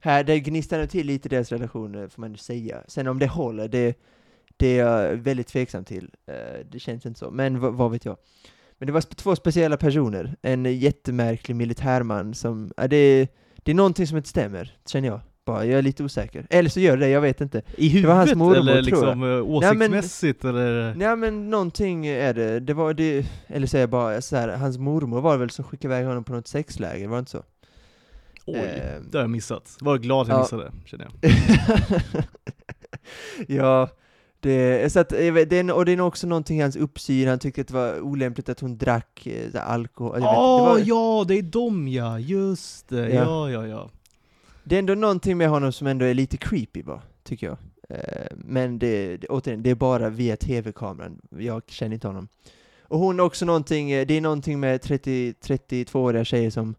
Här, 0.00 0.24
det 0.24 0.40
gnistade 0.40 0.86
till 0.86 1.06
lite 1.06 1.28
i 1.28 1.30
deras 1.30 1.52
relation, 1.52 2.10
får 2.10 2.20
man 2.20 2.30
ju 2.30 2.36
säga. 2.36 2.82
Sen 2.88 3.06
om 3.06 3.18
det 3.18 3.26
håller, 3.26 3.68
det, 3.68 3.96
det 4.56 4.78
är 4.78 4.86
jag 4.86 5.16
väldigt 5.16 5.46
tveksam 5.46 5.84
till. 5.84 6.10
Eh, 6.26 6.66
det 6.70 6.78
känns 6.78 7.06
inte 7.06 7.18
så, 7.18 7.30
men 7.30 7.60
vad, 7.60 7.74
vad 7.74 7.90
vet 7.90 8.04
jag. 8.04 8.16
Men 8.78 8.86
det 8.86 8.92
var 8.92 9.00
sp- 9.00 9.14
två 9.14 9.36
speciella 9.36 9.76
personer. 9.76 10.36
En 10.42 10.78
jättemärklig 10.78 11.54
militärman 11.54 12.34
som, 12.34 12.72
ja, 12.76 12.88
det, 12.88 13.28
det 13.62 13.70
är 13.70 13.74
någonting 13.74 14.06
som 14.06 14.16
inte 14.16 14.28
stämmer, 14.28 14.76
känner 14.86 15.08
jag. 15.08 15.20
Bara, 15.46 15.64
jag 15.64 15.78
är 15.78 15.82
lite 15.82 16.04
osäker. 16.04 16.46
Eller 16.50 16.70
så 16.70 16.80
gör 16.80 16.96
det, 16.96 17.08
jag 17.08 17.20
vet 17.20 17.40
inte. 17.40 17.62
I 17.76 18.00
Det 18.00 18.06
var 18.08 18.14
hans 18.14 18.30
huvudet 18.30 18.38
mormor, 18.38 18.56
eller 18.70 18.82
liksom 18.82 19.08
eh, 19.08 19.14
Nej, 19.28 19.28
men- 19.28 19.42
åsiktsmässigt 19.42 20.44
eller? 20.44 20.94
Nej 20.94 21.16
men 21.16 21.50
någonting 21.50 22.06
är 22.06 22.34
det, 22.34 22.60
det 22.60 22.74
var 22.74 22.94
det, 22.94 23.26
eller 23.46 23.66
säger 23.66 23.82
jag 23.82 23.90
bara 23.90 24.20
så 24.20 24.36
här, 24.36 24.48
hans 24.48 24.78
mormor 24.78 25.20
var 25.20 25.36
väl 25.36 25.50
som 25.50 25.64
skickade 25.64 25.94
iväg 25.94 26.06
honom 26.06 26.24
på 26.24 26.32
något 26.32 26.48
sexläger, 26.48 27.08
var 27.08 27.16
det 27.16 27.18
inte 27.18 27.30
så? 27.30 27.42
Oj, 28.46 28.56
Ehm. 28.58 29.06
det 29.10 29.18
har 29.18 29.22
jag 29.22 29.30
missat. 29.30 29.76
Var 29.80 29.98
glad 29.98 30.20
att 30.22 30.28
jag 30.28 30.36
Ja. 30.38 30.42
missade, 30.42 30.72
känner 30.84 31.08
jag. 31.22 31.32
ja, 33.48 33.88
det, 34.40 34.92
så 34.92 35.00
att, 35.00 35.08
det 35.08 35.72
och 35.72 35.84
det 35.84 35.92
är 35.92 35.96
nog 35.96 36.06
också 36.06 36.26
någonting 36.26 36.58
i 36.58 36.62
hans 36.62 36.76
uppsyn, 36.76 37.28
han 37.28 37.38
tyckte 37.38 37.60
att 37.60 37.68
det 37.68 37.74
var 37.74 38.00
olämpligt 38.00 38.48
att 38.48 38.60
hon 38.60 38.78
drack 38.78 39.26
eh, 39.26 39.70
alkohol. 39.70 40.12
Åh, 40.14 40.18
det, 40.18 40.24
var, 40.70 40.82
ja, 40.84 41.24
det 41.28 41.34
är 41.34 41.42
dem 41.42 41.88
ja, 41.88 42.18
just 42.18 42.88
det, 42.88 43.08
Ja. 43.08 43.50
ja, 43.50 43.50
ja, 43.50 43.66
ja. 43.66 43.90
det 44.64 44.74
är 44.74 44.78
ändå 44.78 44.94
någonting 44.94 45.38
med 45.38 45.48
honom 45.48 45.72
som 45.72 45.86
ändå 45.86 46.04
är 46.04 46.14
lite 46.14 46.36
creepy 46.36 46.82
bara, 46.82 47.02
tycker 47.24 47.46
jag. 47.46 47.56
Eh, 47.88 48.26
men 48.36 48.78
det, 48.78 49.18
återigen, 49.28 49.62
det 49.62 49.70
är 49.70 49.74
bara 49.74 50.10
via 50.10 50.36
tv-kameran, 50.36 51.20
jag 51.38 51.62
känner 51.66 51.94
inte 51.94 52.06
honom. 52.06 52.28
Och 52.82 52.98
hon 52.98 53.20
är 53.20 53.24
också 53.24 53.44
någonting, 53.44 53.90
eh, 53.90 54.06
det 54.06 54.14
är 54.14 54.20
någonting 54.20 54.60
med 54.60 54.82
30, 54.82 55.32
32-åriga 55.32 56.24
tjejer 56.24 56.50
som 56.50 56.74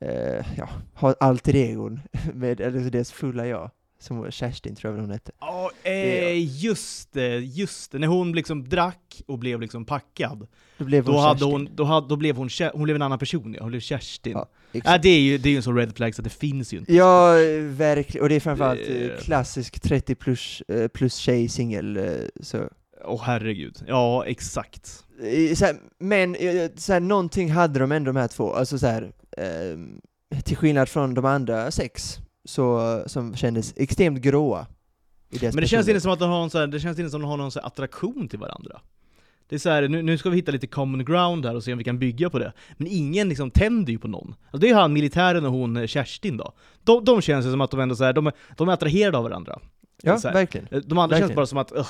eh, 0.00 0.46
ja, 0.56 0.68
har 0.94 1.16
alter 1.20 1.56
egon, 1.56 2.00
med 2.34 2.60
eller 2.60 2.90
deras 2.90 3.12
fulla 3.12 3.46
jag. 3.46 3.70
Som 3.98 4.30
Kerstin 4.30 4.74
tror 4.76 4.88
jag 4.88 4.92
väl 4.96 5.00
hon 5.04 5.10
hette. 5.10 5.32
Ja, 5.40 5.70
Det- 5.82 6.30
eh, 6.30 6.64
just 6.64 7.12
det, 7.12 7.38
just 7.38 7.92
det. 7.92 7.98
När 7.98 8.06
hon 8.06 8.32
liksom 8.32 8.68
drack 8.68 9.22
och 9.26 9.38
blev 9.38 9.60
liksom 9.60 9.84
packad, 9.84 10.46
Då 10.78 10.84
blev 10.84 11.06
hon 11.06 11.14
då, 11.14 11.20
hade 11.20 11.38
Kerstin. 11.38 11.52
hon, 11.52 11.68
då, 11.74 11.84
hade, 11.84 12.08
då 12.08 12.16
blev 12.16 12.36
hon, 12.36 12.48
hon 12.72 12.82
blev 12.84 12.96
en 12.96 13.02
annan 13.02 13.18
person 13.18 13.54
ja, 13.54 13.62
hon 13.62 13.70
blev 13.70 13.80
Kerstin. 13.80 14.32
Ja, 14.32 14.48
exakt. 14.72 15.02
det 15.02 15.08
är 15.08 15.20
ju 15.20 15.38
det 15.38 15.48
är 15.50 15.56
en 15.56 15.62
sån 15.62 15.76
red 15.76 15.96
flag 15.96 16.14
så 16.14 16.20
att 16.20 16.24
det 16.24 16.30
finns 16.30 16.72
ju 16.74 16.78
inte. 16.78 16.94
Ja, 16.94 17.32
verkligen. 17.60 18.22
Och 18.22 18.28
det 18.28 18.34
är 18.34 18.40
framförallt 18.40 18.80
Det- 18.86 19.10
eh, 19.12 19.18
klassisk 19.20 19.80
30 19.80 20.14
plus, 20.14 20.60
eh, 20.68 20.88
plus 20.88 21.16
tjej 21.16 21.48
singel, 21.48 21.96
eh, 21.96 22.04
så 22.40 22.68
Åh 23.06 23.22
herregud. 23.24 23.84
Ja, 23.86 24.24
exakt. 24.26 24.86
Så 25.56 25.64
här, 25.64 25.76
men 25.98 26.36
så 26.76 26.92
här, 26.92 27.00
någonting 27.00 27.50
hade 27.50 27.78
de 27.80 27.92
ändå 27.92 28.12
de 28.12 28.20
här 28.20 28.28
två, 28.28 28.52
alltså 28.52 28.78
så 28.78 28.86
här, 28.86 29.12
ehm, 29.38 30.00
till 30.44 30.56
skillnad 30.56 30.88
från 30.88 31.14
de 31.14 31.24
andra 31.24 31.70
sex, 31.70 32.18
så, 32.44 33.02
som 33.06 33.36
kändes 33.36 33.74
extremt 33.76 34.20
gråa. 34.20 34.66
I 35.30 35.38
deras 35.38 35.54
Men 35.54 35.62
det 35.62 35.68
känns 35.68 35.88
inte 35.88 36.00
som 36.00 36.12
att 36.12 36.18
de 36.18 36.30
har 36.30 36.42
en 36.42 36.50
så 36.50 36.58
här, 36.58 36.66
det 36.66 36.80
känns 36.80 36.98
inte 36.98 37.10
som 37.10 37.20
att 37.20 37.22
de 37.22 37.30
har 37.30 37.36
någon 37.36 37.50
så 37.50 37.60
attraktion 37.60 38.28
till 38.28 38.38
varandra. 38.38 38.80
Det 39.48 39.54
är 39.54 39.58
så 39.58 39.70
här, 39.70 39.88
nu, 39.88 40.02
nu 40.02 40.18
ska 40.18 40.30
vi 40.30 40.36
hitta 40.36 40.52
lite 40.52 40.66
common 40.66 41.04
ground 41.04 41.46
här 41.46 41.56
och 41.56 41.64
se 41.64 41.72
om 41.72 41.78
vi 41.78 41.84
kan 41.84 41.98
bygga 41.98 42.30
på 42.30 42.38
det. 42.38 42.52
Men 42.76 42.88
ingen 42.90 43.28
liksom 43.28 43.50
tänder 43.50 43.92
ju 43.92 43.98
på 43.98 44.08
någon. 44.08 44.34
Alltså 44.44 44.58
det 44.58 44.70
är 44.70 44.74
han 44.74 44.92
militären 44.92 45.46
och 45.46 45.52
hon 45.52 45.76
eh, 45.76 45.86
Kerstin 45.86 46.36
då. 46.36 46.52
De, 46.84 47.04
de 47.04 47.20
känns 47.20 47.46
ju 47.46 47.50
som 47.50 47.60
att 47.60 47.70
de 47.70 47.80
ändå 47.80 47.96
så 47.96 48.04
här, 48.04 48.12
de, 48.12 48.26
är, 48.26 48.32
de 48.56 48.68
är 48.68 48.72
attraherade 48.72 49.18
av 49.18 49.24
varandra. 49.24 49.58
Ja, 50.02 50.18
verkligen. 50.22 50.66
De 50.70 50.98
andra 50.98 50.98
Verkligen. 50.98 51.20
känns 51.20 51.36
bara 51.36 51.46
som 51.46 51.58
att, 51.58 51.72
ugh, 51.72 51.86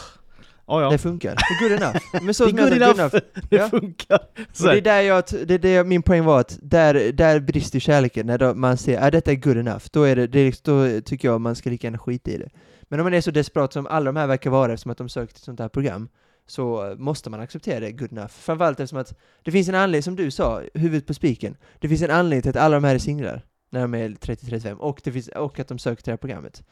ja 0.66 0.82
ja. 0.82 0.90
Det 0.90 0.98
funkar. 0.98 1.36
Good 1.62 1.72
enough. 1.72 1.96
Men 2.22 2.34
så 2.34 2.44
Det 2.44 2.50
är 2.50 2.68
som 2.68 2.78
jag 2.78 2.88
good 2.88 2.98
enough. 3.00 3.14
det 3.50 3.56
Ja. 3.56 3.68
funkar. 3.68 4.18
Så 4.52 4.66
det 4.66 4.76
är 4.76 4.80
där 4.80 5.00
jag, 5.00 5.24
det 5.46 5.54
är 5.54 5.58
det 5.58 5.84
min 5.84 6.02
poäng 6.02 6.24
var 6.24 6.40
att 6.40 6.58
där, 6.62 7.12
där 7.12 7.40
brister 7.40 7.80
kärleken, 7.80 8.26
när 8.26 8.54
man 8.54 8.76
ser 8.76 8.98
att 9.00 9.12
detta 9.12 9.30
är 9.30 9.34
good 9.36 9.56
enough, 9.58 9.84
då, 9.92 10.02
är 10.02 10.16
det, 10.16 10.26
det 10.26 10.40
är, 10.40 10.54
då 10.62 11.00
tycker 11.00 11.28
jag 11.28 11.40
man 11.40 11.56
ska 11.56 11.70
lika 11.70 11.86
gärna 11.86 11.98
skita 11.98 12.30
i 12.30 12.36
det. 12.38 12.48
Men 12.82 13.00
om 13.00 13.04
man 13.04 13.14
är 13.14 13.20
så 13.20 13.30
desperat 13.30 13.72
som 13.72 13.86
alla 13.86 14.04
de 14.12 14.16
här 14.16 14.26
verkar 14.26 14.50
vara 14.50 14.72
eftersom 14.72 14.92
att 14.92 14.98
de 14.98 15.08
sökt 15.08 15.36
ett 15.36 15.42
sånt 15.42 15.60
här 15.60 15.68
program, 15.68 16.08
så 16.46 16.94
måste 16.98 17.30
man 17.30 17.40
acceptera 17.40 17.80
det 17.80 17.92
good 17.92 18.12
enough. 18.12 18.28
Framförallt 18.32 18.80
eftersom 18.80 18.98
att 18.98 19.14
det 19.44 19.50
finns 19.52 19.68
en 19.68 19.74
anledning, 19.74 20.02
som 20.02 20.16
du 20.16 20.30
sa, 20.30 20.62
huvudet 20.74 21.06
på 21.06 21.14
spiken, 21.14 21.56
det 21.78 21.88
finns 21.88 22.02
en 22.02 22.10
anledning 22.10 22.42
till 22.42 22.50
att 22.50 22.56
alla 22.64 22.74
de 22.76 22.84
här 22.84 22.94
är 22.94 22.98
singlar, 22.98 23.42
när 23.70 23.80
de 23.80 23.94
är 23.94 24.08
30-35, 24.08 24.74
och, 24.74 25.00
det 25.04 25.12
finns, 25.12 25.28
och 25.28 25.60
att 25.60 25.68
de 25.68 25.78
söker 25.78 26.02
till 26.02 26.10
det 26.10 26.12
här 26.12 26.16
programmet. 26.16 26.62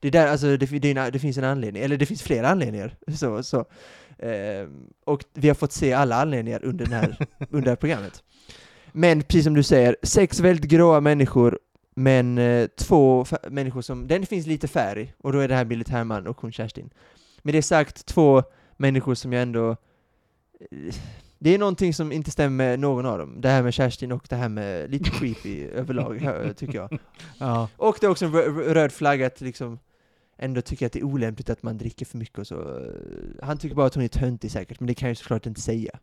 Det, 0.00 0.08
är 0.08 0.12
där, 0.12 0.26
alltså, 0.26 0.56
det, 0.56 0.66
det, 0.78 0.90
en- 0.96 1.12
det 1.12 1.18
finns 1.18 1.38
en 1.38 1.44
anledning, 1.44 1.82
eller 1.82 1.96
det 1.96 2.06
finns 2.06 2.22
flera 2.22 2.48
anledningar. 2.48 2.96
Så, 3.16 3.42
så. 3.42 3.64
Ehm, 4.18 4.86
och 5.04 5.24
vi 5.34 5.48
har 5.48 5.54
fått 5.54 5.72
se 5.72 5.92
alla 5.92 6.16
anledningar 6.22 6.64
under, 6.64 6.84
den 6.84 6.94
här, 6.94 7.16
under 7.50 7.64
det 7.64 7.70
här 7.70 7.76
programmet. 7.76 8.22
Men 8.92 9.22
precis 9.22 9.44
som 9.44 9.54
du 9.54 9.62
säger, 9.62 9.96
sex 10.02 10.40
väldigt 10.40 10.70
gråa 10.70 11.00
människor, 11.00 11.58
men 11.94 12.38
eh, 12.38 12.66
två 12.66 13.26
människor 13.50 13.82
som, 13.82 14.06
den 14.08 14.26
finns 14.26 14.46
lite 14.46 14.68
färg, 14.68 15.12
och 15.18 15.32
då 15.32 15.38
är 15.38 15.48
det 15.48 15.54
här 15.54 15.64
militärman 15.64 16.26
och 16.26 16.40
hon 16.40 16.52
Kerstin. 16.52 16.90
Med 17.42 17.54
det 17.54 17.62
sagt, 17.62 18.06
två 18.06 18.42
människor 18.76 19.14
som 19.14 19.32
jag 19.32 19.42
ändå... 19.42 19.70
eh, 19.70 20.94
Det 21.38 21.54
är 21.54 21.58
någonting 21.58 21.94
som 21.94 22.12
inte 22.12 22.30
stämmer 22.30 22.56
med 22.56 22.80
någon 22.80 23.06
av 23.06 23.18
dem. 23.18 23.40
Det 23.40 23.48
här 23.48 23.62
med 23.62 23.74
Kerstin 23.74 24.12
och 24.12 24.26
det 24.28 24.36
här 24.36 24.48
med 24.48 24.90
lite 24.90 25.10
creepy 25.10 25.64
överlag, 25.74 26.20
tycker 26.56 26.74
jag. 26.78 26.98
Ja. 27.38 27.68
Och 27.76 27.96
det 28.00 28.06
är 28.06 28.10
också 28.10 28.24
en 28.24 28.32
rö- 28.34 28.72
röd 28.74 28.92
flagga 28.92 29.26
att 29.26 29.40
liksom 29.40 29.78
ändå 30.38 30.60
tycker 30.60 30.86
att 30.86 30.92
det 30.92 30.98
är 30.98 31.04
olämpligt 31.04 31.50
att 31.50 31.62
man 31.62 31.78
dricker 31.78 32.06
för 32.06 32.18
mycket 32.18 32.38
och 32.38 32.46
så. 32.46 32.80
Han 33.42 33.58
tycker 33.58 33.76
bara 33.76 33.86
att 33.86 33.94
hon 33.94 34.04
är 34.04 34.08
töntig 34.08 34.50
säkert, 34.50 34.80
men 34.80 34.86
det 34.86 34.94
kan 34.94 35.06
jag 35.06 35.10
ju 35.10 35.14
såklart 35.16 35.46
inte 35.46 35.60
säga. 35.60 35.98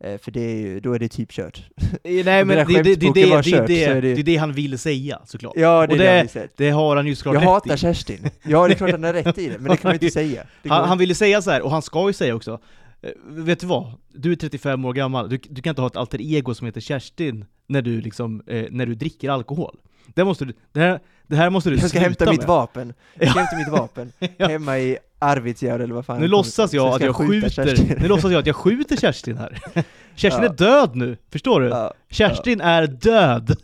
Eh, 0.00 0.18
För 0.18 0.30
det 0.30 0.40
är 0.40 0.56
ju, 0.56 0.80
då 0.80 0.92
är 0.92 0.98
det 0.98 1.08
typ 1.08 1.30
kört. 1.32 1.66
Nej 2.04 2.24
men 2.24 2.48
det, 2.48 2.64
det, 2.64 2.82
det, 2.82 3.12
det, 3.14 3.42
kört, 3.44 3.46
är 3.46 3.66
det, 3.66 4.00
det- 4.00 4.00
det 4.14 4.20
är 4.20 4.24
det 4.24 4.36
han 4.36 4.52
vill 4.52 4.78
säga 4.78 5.20
såklart. 5.24 5.52
Ja, 5.56 5.86
det 5.86 5.94
Och 5.94 6.00
är 6.00 6.24
det, 6.24 6.32
det-. 6.34 6.48
Det 6.56 6.70
har 6.70 6.96
han 6.96 7.06
ju 7.06 7.14
såklart 7.14 7.34
Jag 7.34 7.40
hatar 7.40 7.74
i. 7.74 7.78
Kerstin. 7.78 8.28
Ja, 8.42 8.66
det 8.68 8.74
är 8.74 8.76
klart 8.76 8.90
han 8.90 9.04
har 9.04 9.12
rätt 9.12 9.38
i 9.38 9.48
det, 9.48 9.58
men 9.58 9.70
det 9.70 9.76
kan 9.76 9.88
man 9.88 9.92
ju 9.92 10.06
inte 10.06 10.10
säga. 10.20 10.46
Han, 10.66 10.88
han 10.88 10.98
vill 10.98 11.08
ju 11.08 11.14
säga 11.14 11.42
så 11.42 11.50
här, 11.50 11.62
och 11.62 11.70
han 11.70 11.82
ska 11.82 12.06
ju 12.06 12.12
säga 12.12 12.34
också 12.34 12.60
eh, 13.02 13.10
Vet 13.28 13.60
du 13.60 13.66
vad? 13.66 13.92
Du 14.14 14.32
är 14.32 14.36
35 14.36 14.84
år 14.84 14.92
gammal, 14.92 15.28
du, 15.28 15.38
du 15.50 15.62
kan 15.62 15.70
inte 15.70 15.80
ha 15.82 15.86
ett 15.86 15.96
alter 15.96 16.20
ego 16.20 16.54
som 16.54 16.66
heter 16.66 16.80
Kerstin 16.80 17.44
när 17.66 17.82
du 17.82 18.00
liksom, 18.00 18.42
eh, 18.46 18.66
när 18.70 18.86
du 18.86 18.94
dricker 18.94 19.30
alkohol. 19.30 19.78
Det, 20.14 20.24
måste 20.24 20.44
du, 20.44 20.52
det, 20.72 20.80
här, 20.80 21.00
det 21.26 21.36
här 21.36 21.50
måste 21.50 21.70
du 21.70 21.76
Jag 21.76 21.88
ska 21.90 21.98
hämta 22.00 22.30
mitt 22.30 22.40
med. 22.40 22.48
vapen. 22.48 22.94
Jag 23.14 23.30
ska 23.30 23.38
Ja. 23.38 23.44
hämta 23.44 23.56
mitt 23.56 23.80
vapen 23.80 24.12
Ja. 24.36 24.48
hemma 24.48 24.78
i 24.78 24.98
Arvidsjaur 25.18 25.80
eller 25.80 25.94
vad 25.94 26.06
fan 26.06 26.20
Nu 26.20 26.28
låtsas. 26.28 26.70
Så 26.70 26.76
jag 26.76 26.94
att 26.94 27.00
jag 27.02 27.16
skjuter, 27.16 28.00
nu 28.00 28.08
låtsas 28.08 28.32
jag 28.32 28.38
att 28.40 28.46
jag 28.46 28.56
skjuter 28.64 28.96
Kerstin 28.96 29.38
här. 29.38 29.60
Kerstin 30.14 30.42
Ja. 30.42 30.48
är 30.50 30.54
död 30.56 30.96
nu, 30.96 31.16
förstår 31.30 31.60
du? 31.60 31.68
Ja, 31.68 31.94
Kerstin 32.10 32.60
är 32.60 32.86
död! 32.86 33.56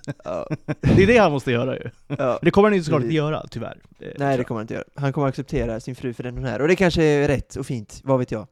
Det 0.81 1.03
är 1.03 1.07
det 1.07 1.19
han 1.19 1.33
måste 1.33 1.51
göra 1.53 1.77
ju. 1.77 1.91
Men 2.07 2.39
det 2.43 2.51
kommer 2.51 2.69
han 2.69 2.77
ju 2.77 2.83
såklart 2.85 3.03
inte 3.03 3.15
göra, 3.15 3.47
tyvärr. 3.51 3.79
Eh, 4.01 4.07
Nej, 4.07 4.13
det 4.19 4.37
jag. 4.37 4.47
kommer 4.47 4.59
han 4.59 4.63
inte 4.65 4.75
göra. 4.75 4.85
Han 4.95 5.13
kommer 5.13 5.27
acceptera 5.29 5.81
sin 5.81 5.95
fru 5.95 6.13
för 6.15 6.23
den 6.23 6.35
hon 6.35 6.45
är. 6.45 6.61
Och 6.63 6.69
det 6.69 6.77
kanske 6.77 7.03
är 7.05 7.29
rätt 7.29 7.57
och 7.57 7.67
fint, 7.67 8.01
vad 8.05 8.19
vet 8.19 8.31
jag. 8.31 8.47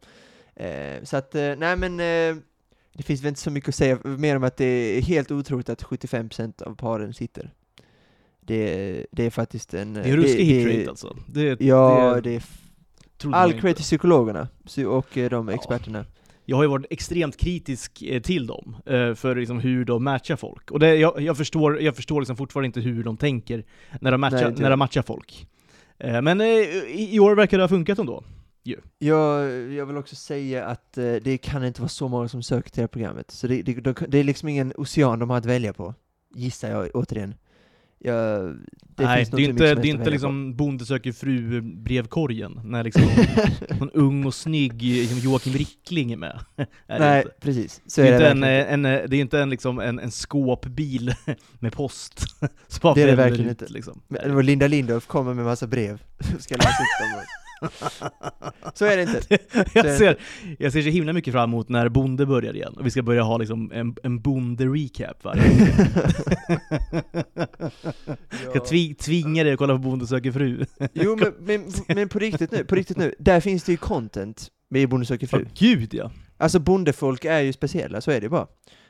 Eh, 0.56 1.02
så 1.02 1.16
att, 1.16 1.34
eh, 1.34 1.52
nej 1.58 1.76
men, 1.76 1.96
det 2.96 3.02
finns 3.02 3.20
väl 3.22 3.28
inte 3.28 3.40
så 3.40 3.50
mycket 3.50 3.68
att 3.68 3.74
säga 3.74 3.98
mer 4.04 4.36
om 4.36 4.44
att 4.44 4.56
det 4.56 4.64
är 4.64 5.02
helt 5.02 5.30
otroligt 5.30 5.68
att 5.68 5.82
75% 5.82 6.62
av 6.62 6.74
paren 6.76 7.14
sitter. 7.14 7.50
Det, 8.46 9.06
det 9.12 9.24
är 9.26 9.30
faktiskt 9.30 9.74
en... 9.74 9.94
Det 9.94 10.00
är 10.00 10.04
en 10.04 10.16
ruskig 10.16 10.48
det- 10.64 10.70
hitrate 10.70 10.90
alltså. 10.90 11.16
Det, 11.26 11.60
Ja, 11.60 12.14
det, 12.14 12.20
det 12.20 12.34
är 12.34 12.42
all 13.22 13.30
man 13.30 13.50
cred 13.50 13.64
inte. 13.64 13.74
till 13.74 13.82
psykologerna 13.84 14.48
sy- 14.66 14.84
och 14.84 15.18
eh, 15.18 15.30
de 15.30 15.48
Ja. 15.48 15.54
experterna. 15.54 16.04
Jag 16.44 16.56
har 16.56 16.62
ju 16.64 16.68
varit 16.68 16.86
extremt 16.90 17.36
kritisk 17.36 18.02
eh, 18.02 18.22
till 18.22 18.46
dem, 18.46 18.76
eh, 18.86 19.14
för 19.14 19.36
liksom 19.36 19.60
hur 19.60 19.84
de 19.84 20.04
matchar 20.04 20.36
folk. 20.36 20.70
Och 20.70 20.78
det, 20.80 20.94
jag, 20.96 21.20
jag 21.20 21.36
förstår, 21.36 21.80
jag 21.80 21.96
förstår 21.96 22.20
liksom 22.20 22.36
fortfarande 22.36 22.66
inte 22.66 22.80
hur 22.80 23.04
de 23.04 23.16
tänker 23.16 23.64
när 24.00 24.10
de 24.10 24.20
matchar, 24.20 24.50
Nej, 24.50 24.54
när 24.60 24.70
de 24.70 24.78
matchar 24.78 25.02
folk. 25.02 25.46
Men 26.22 26.40
i 26.40 27.08
i 27.12 27.20
år 27.20 27.34
verkar 27.34 27.58
det 27.58 27.62
ha 27.64 27.68
funkat 27.68 27.98
ändå. 27.98 28.24
Jag, 28.98 29.50
jag 29.72 29.86
vill 29.86 29.96
också 29.96 30.16
säga 30.16 30.64
att 30.66 30.92
det 31.22 31.38
kan 31.38 31.64
inte 31.64 31.80
vara 31.80 31.88
så 31.88 32.08
många 32.08 32.28
som 32.28 32.42
söker 32.42 32.70
till 32.70 32.76
det 32.76 32.82
här 32.82 32.88
programmet, 32.88 33.30
så 33.30 33.46
det, 33.46 33.62
det, 33.62 33.94
det 34.08 34.18
är 34.18 34.24
liksom 34.24 34.48
ingen 34.48 34.72
ocean 34.76 35.18
de 35.18 35.30
har 35.30 35.36
att 35.36 35.44
välja 35.46 35.72
på, 35.72 35.94
gissar 36.34 36.70
jag 36.70 36.90
återigen. 36.94 37.34
Jag, 37.98 38.56
det 38.96 39.04
Nej, 39.04 39.26
det 39.32 39.42
är 39.42 39.48
inte, 39.48 39.74
det 39.74 39.88
är 39.88 39.90
inte 39.90 40.10
liksom 40.10 40.56
Bonde 40.56 40.84
söker 40.86 41.12
fru-brevkorgen, 41.12 42.60
när 42.64 42.84
liksom 42.84 43.02
någon, 43.78 43.90
ung 43.90 44.26
och 44.26 44.34
snygg 44.34 44.82
liksom 44.82 45.18
Joakim 45.18 45.52
Rickling 45.52 46.12
är 46.12 46.16
med. 46.16 46.40
Är 46.86 46.98
Nej, 46.98 47.22
inte. 47.22 47.34
precis. 47.40 47.82
Så 47.86 48.00
Det 48.00 48.08
är 48.08 48.12
är, 48.12 48.20
det 48.20 48.30
inte 48.30 48.48
en, 48.48 48.84
en, 48.84 49.10
det 49.10 49.16
är 49.16 49.20
inte 49.20 49.40
en, 49.40 49.50
liksom, 49.50 49.78
en, 49.78 49.98
en 49.98 50.10
skåpbil 50.10 51.14
med 51.58 51.72
post 51.72 52.20
som 52.68 52.94
Det 52.94 53.02
är 53.02 53.06
det 53.06 53.16
verkligen 53.16 53.50
ut, 53.50 53.62
inte. 53.62 53.72
Liksom. 53.72 54.02
Men, 54.08 54.46
Linda 54.46 54.66
Lindorff 54.66 55.06
kommer 55.06 55.34
med 55.34 55.44
massa 55.44 55.66
brev, 55.66 56.02
ska 56.38 56.56
läsa 56.56 56.68
upp 56.68 57.12
dem. 57.14 57.22
Så 58.74 58.84
är 58.84 58.96
det 58.96 59.02
inte. 59.02 59.38
jag, 59.74 59.98
ser, 59.98 60.16
jag 60.58 60.72
ser 60.72 60.82
så 60.82 60.88
himla 60.88 61.12
mycket 61.12 61.32
fram 61.32 61.50
emot 61.50 61.68
när 61.68 61.88
Bonde 61.88 62.26
börjar 62.26 62.56
igen, 62.56 62.74
och 62.76 62.86
vi 62.86 62.90
ska 62.90 63.02
börja 63.02 63.22
ha 63.22 63.38
liksom 63.38 63.72
en, 63.72 63.96
en 64.02 64.20
Bonde-recap 64.20 65.14
varje 65.22 65.42
Ska 68.50 68.60
tvi, 68.60 68.94
tvinga 68.94 69.44
dig 69.44 69.52
att 69.52 69.58
kolla 69.58 69.74
på 69.74 69.78
Bonde 69.78 70.06
söker 70.06 70.32
fru. 70.32 70.64
Jo, 70.92 71.16
men, 71.16 71.32
men, 71.38 71.64
men 71.96 72.08
på 72.08 72.18
riktigt 72.18 72.52
nu, 72.52 72.64
på 72.64 72.74
riktigt 72.74 72.96
nu, 72.96 73.14
där 73.18 73.40
finns 73.40 73.64
det 73.64 73.72
ju 73.72 73.78
content 73.78 74.48
med 74.70 74.88
Bonde 74.88 75.06
söker 75.06 75.26
fru. 75.26 75.46
gud 75.58 75.94
ja. 75.94 76.10
Alltså 76.38 76.58
bondefolk 76.58 77.24
är 77.24 77.40
ju 77.40 77.52
speciella, 77.52 78.00
så 78.00 78.10
är 78.10 78.20
det 78.20 78.28
bara. 78.28 78.46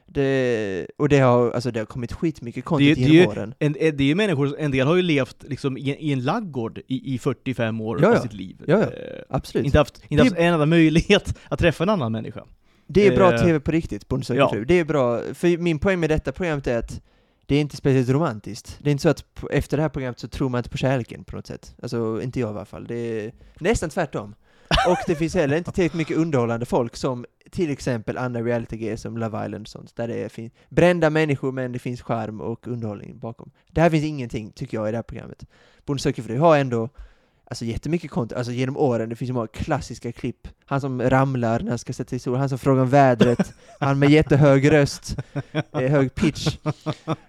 Det, 0.08 0.86
och 0.98 1.08
det 1.08 1.18
har, 1.18 1.50
alltså 1.50 1.70
det 1.70 1.78
har 1.80 1.86
kommit 1.86 2.12
skitmycket 2.12 2.64
content 2.64 2.96
Det 2.96 3.04
det 3.04 3.10
genom 3.12 3.30
åren. 3.30 3.54
En, 3.58 3.76
en- 3.80 3.96
det 3.96 4.04
är 4.04 4.08
ju 4.08 4.14
människor, 4.14 4.56
en 4.58 4.70
del 4.70 4.86
har 4.86 4.96
ju 4.96 5.02
levt 5.02 5.36
liksom 5.48 5.76
i, 5.78 5.80
i 5.90 6.12
en 6.12 6.20
laggård 6.24 6.78
i, 6.86 7.14
i 7.14 7.18
45 7.18 7.80
år 7.80 7.98
Ja, 8.02 8.08
av 8.08 8.14
ja. 8.14 8.20
sitt 8.22 8.32
liv. 8.32 8.56
Ja, 8.66 8.78
ja. 8.78 8.82
Eh, 8.84 9.22
Absolut. 9.28 9.64
inte 9.66 9.78
haft, 9.78 10.02
inte 10.08 10.24
haft 10.24 10.36
en 10.36 10.52
enda 10.54 10.66
möjlighet 10.66 11.38
att 11.48 11.58
träffa 11.58 11.84
en 11.84 11.90
annan 11.90 12.12
människa. 12.12 12.44
Det 12.86 13.06
är 13.06 13.16
bra 13.16 13.32
Eh, 13.34 13.42
TV 13.42 13.60
på 13.60 13.70
riktigt, 13.70 14.08
Bonde 14.08 14.34
ja. 14.34 14.50
fru. 14.52 14.64
Det 14.64 14.74
är 14.74 14.84
bra, 14.84 15.20
för 15.34 15.58
min 15.58 15.78
poäng 15.78 16.00
med 16.00 16.10
detta 16.10 16.32
programmet 16.32 16.66
är 16.66 16.78
att 16.78 17.00
det 17.46 17.56
är 17.56 17.60
inte 17.60 17.76
speciellt 17.76 18.08
romantiskt. 18.08 18.78
Det 18.82 18.90
är 18.90 18.92
inte 18.92 19.02
så 19.02 19.08
att 19.08 19.24
efter 19.50 19.76
det 19.76 19.82
här 19.82 19.88
programmet 19.90 20.18
så 20.20 20.28
tror 20.28 20.48
man 20.48 20.58
inte 20.58 20.70
på 20.70 20.76
kärleken 20.76 21.24
på 21.24 21.36
något 21.36 21.46
sätt. 21.46 21.74
Alltså, 21.82 22.22
inte 22.22 22.40
jag 22.40 22.48
i 22.48 22.50
alla 22.56 22.64
fall. 22.64 22.84
Det 22.86 22.94
är 22.96 23.32
nästan 23.60 23.90
tvärtom. 23.90 24.34
Och 24.88 24.98
det 25.06 25.14
finns 25.14 25.34
heller 25.34 25.56
inte 25.56 25.72
tillräckligt 25.72 25.98
mycket 25.98 26.16
underhållande 26.16 26.66
folk 26.66 26.96
som 26.96 27.24
till 27.50 27.70
exempel 27.70 28.18
andra 28.18 28.42
reality 28.42 28.96
som 28.96 29.18
Love 29.18 29.44
Island 29.44 29.62
och 29.62 29.68
sånt, 29.68 29.96
där 29.96 30.08
det 30.08 30.38
är 30.38 30.50
brända 30.68 31.10
människor 31.10 31.52
men 31.52 31.72
det 31.72 31.78
finns 31.78 32.02
charm 32.02 32.40
och 32.40 32.68
underhållning 32.68 33.18
bakom. 33.18 33.50
Det 33.70 33.80
här 33.80 33.90
finns 33.90 34.04
ingenting, 34.04 34.52
tycker 34.52 34.76
jag, 34.76 34.88
i 34.88 34.90
det 34.90 34.98
här 34.98 35.02
programmet. 35.02 35.44
Bonde 35.86 36.02
söker 36.02 36.22
fru 36.22 36.38
har 36.38 36.56
ändå 36.56 36.88
Alltså 37.50 37.64
jättemycket 37.64 38.10
content, 38.10 38.38
alltså 38.38 38.52
genom 38.52 38.76
åren, 38.76 39.08
det 39.08 39.16
finns 39.16 39.28
ju 39.28 39.32
många 39.34 39.46
klassiska 39.46 40.12
klipp. 40.12 40.48
Han 40.64 40.80
som 40.80 41.02
ramlar 41.02 41.60
när 41.60 41.68
han 41.68 41.78
ska 41.78 41.92
sätta 41.92 42.16
i 42.16 42.18
sol, 42.18 42.36
han 42.36 42.48
som 42.48 42.58
frågar 42.58 42.82
om 42.82 42.90
vädret, 42.90 43.54
han 43.80 43.98
med 43.98 44.10
jättehög 44.10 44.72
röst, 44.72 45.16
eh, 45.72 45.80
hög 45.80 46.14
pitch. 46.14 46.58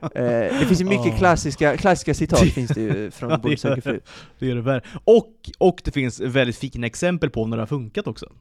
Eh, 0.02 0.22
det 0.60 0.66
finns 0.68 0.82
ju 0.82 0.86
mycket 0.86 1.14
Åh. 1.14 1.18
klassiska, 1.18 1.78
klassiska 1.78 2.14
citat 2.14 2.40
finns 2.40 2.72
det 2.72 2.82
ju 2.82 3.04
Ja, 3.06 3.12
från 3.12 3.30
det 3.30 3.38
Bonde 3.38 3.58
söker 3.58 3.76
gör 3.76 3.82
fru. 3.82 4.00
Det 4.40 4.52
är 4.52 4.56
det 4.56 4.62
värre. 4.62 4.82
Och, 5.04 5.34
och 5.58 5.82
det 5.84 5.92
finns 5.92 6.20
väldigt 6.20 6.58
fina 6.58 6.88
exempel 6.88 7.30
på 7.30 7.48
när 7.48 7.58
det 7.58 7.62
har 7.62 7.68
funkat 7.68 8.08
också. 8.08 8.32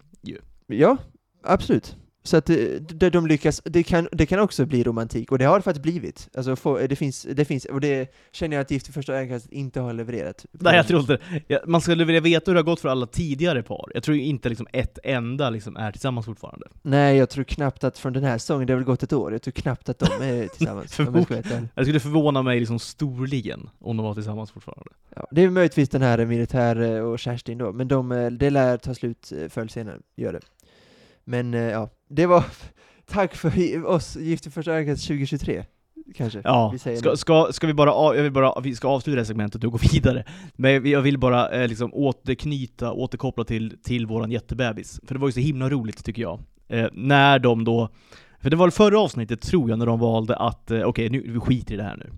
Ja, 0.66 0.96
absolut. 1.44 1.96
Så 2.26 2.36
att 2.36 2.46
det, 2.46 2.78
det, 2.78 3.10
de 3.10 3.26
lyckas, 3.26 3.62
det 3.64 3.82
kan, 3.82 4.08
det 4.12 4.26
kan 4.26 4.38
också 4.38 4.66
bli 4.66 4.82
romantik, 4.82 5.32
och 5.32 5.38
det 5.38 5.44
har 5.44 5.56
det 5.56 5.62
faktiskt 5.62 5.82
blivit. 5.82 6.28
Alltså, 6.36 6.56
få, 6.56 6.78
det, 6.78 6.96
finns, 6.96 7.26
det 7.30 7.44
finns, 7.44 7.64
och 7.64 7.80
det 7.80 8.14
känner 8.32 8.56
jag 8.56 8.62
att 8.62 8.70
Gift 8.70 8.88
i 8.88 8.92
första 8.92 9.14
ögonkastet 9.14 9.52
inte 9.52 9.80
har 9.80 9.92
levererat. 9.92 10.46
Nej 10.52 10.76
jag 10.76 10.86
tror 10.86 11.00
inte 11.00 11.18
ja, 11.46 11.58
Man 11.66 11.80
skulle 11.80 12.04
vilja 12.04 12.20
veta 12.20 12.50
hur 12.50 12.54
det 12.54 12.60
har 12.60 12.64
gått 12.64 12.80
för 12.80 12.88
alla 12.88 13.06
tidigare 13.06 13.62
par. 13.62 13.90
Jag 13.94 14.02
tror 14.02 14.16
inte 14.16 14.48
liksom 14.48 14.66
ett 14.72 14.98
enda 15.04 15.50
liksom 15.50 15.76
är 15.76 15.92
tillsammans 15.92 16.26
fortfarande. 16.26 16.66
Nej, 16.82 17.16
jag 17.16 17.30
tror 17.30 17.44
knappt 17.44 17.84
att 17.84 17.98
från 17.98 18.12
den 18.12 18.24
här 18.24 18.38
säsongen, 18.38 18.66
det 18.66 18.72
har 18.72 18.78
väl 18.78 18.86
gått 18.86 19.02
ett 19.02 19.12
år, 19.12 19.32
jag 19.32 19.42
tror 19.42 19.52
knappt 19.52 19.88
att 19.88 19.98
de 19.98 20.06
är 20.06 20.48
tillsammans. 20.56 20.98
jag 21.74 21.84
skulle 21.84 22.00
förvåna 22.00 22.42
mig 22.42 22.58
liksom 22.60 22.78
storligen 22.78 23.70
om 23.78 23.96
de 23.96 24.06
var 24.06 24.14
tillsammans 24.14 24.50
fortfarande. 24.50 24.90
ja, 25.16 25.26
det 25.30 25.42
är 25.42 25.50
möjligtvis 25.50 25.88
den 25.88 26.02
här 26.02 26.26
militär 26.26 26.80
eh, 26.80 27.00
och 27.00 27.18
Kerstin 27.18 27.58
då, 27.58 27.72
men 27.72 27.88
de, 27.88 28.12
eh, 28.12 28.30
det 28.30 28.50
lär 28.50 28.76
ta 28.76 28.94
slut 28.94 29.32
eh, 29.32 29.48
förr 29.48 29.60
eller 29.60 29.68
senare, 29.68 29.98
gör 30.16 30.32
det. 30.32 30.40
Men 31.26 31.54
eh, 31.54 31.60
ja, 31.60 31.90
det 32.10 32.26
var 32.26 32.44
tack 33.06 33.34
för 33.34 33.84
oss, 33.86 34.16
Gift 34.16 34.46
i 34.46 34.50
första 34.50 34.72
ögonkastet 34.72 35.06
2023, 35.08 35.64
kanske. 36.16 36.40
Ja, 36.44 36.70
vi 36.72 36.78
säger 36.78 36.96
ska, 36.98 37.16
ska, 37.16 37.48
ska 37.52 37.66
vi 37.66 37.74
bara, 37.74 37.92
av- 37.92 38.16
jag 38.16 38.22
vill 38.22 38.32
bara, 38.32 38.60
vi 38.60 38.74
ska 38.74 38.88
avsluta 38.88 39.14
det 39.14 39.20
här 39.20 39.26
segmentet 39.26 39.64
och 39.64 39.72
gå 39.72 39.78
vidare. 39.92 40.24
Men 40.54 40.90
jag 40.90 41.00
vill 41.02 41.18
bara 41.18 41.48
eh, 41.50 41.68
liksom 41.68 41.90
återknyta, 41.94 42.92
återkoppla 42.92 43.44
till, 43.44 43.78
till 43.82 44.06
våran 44.06 44.30
jättebebis. 44.30 45.00
För 45.06 45.14
det 45.14 45.20
var 45.20 45.28
ju 45.28 45.32
så 45.32 45.40
himla 45.40 45.70
roligt 45.70 46.04
tycker 46.04 46.22
jag. 46.22 46.40
Eh, 46.68 46.86
när 46.92 47.38
de 47.38 47.64
då, 47.64 47.88
för 48.40 48.50
det 48.50 48.56
var 48.56 48.66
väl 48.66 48.72
förra 48.72 49.00
avsnittet 49.00 49.40
tror 49.40 49.70
jag, 49.70 49.78
när 49.78 49.86
de 49.86 49.98
valde 50.00 50.36
att, 50.36 50.70
eh, 50.70 50.82
okej 50.82 51.08
nu, 51.10 51.22
vi 51.32 51.40
skiter 51.40 51.74
i 51.74 51.76
det 51.76 51.82
här 51.82 51.96
nu. 51.96 52.12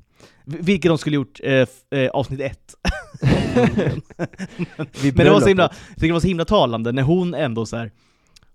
Vi- 0.45 0.59
Vilket 0.61 0.89
de 0.91 0.99
skulle 0.99 1.17
gjort 1.17 1.41
eh, 1.45 1.67
eh, 2.01 2.09
avsnitt 2.13 2.41
ett. 2.41 2.75
Vid 5.03 5.17
Men 5.17 5.27
det 5.27 5.31
var 5.33 5.41
så 5.41 5.49
himla, 5.49 5.71
det 5.97 6.13
var 6.13 6.21
så 6.21 6.27
himla 6.27 6.45
talande 6.45 6.93
när 6.93 7.03
hon 7.03 7.35
ändå 7.35 7.67
så 7.67 7.77
här, 7.77 7.91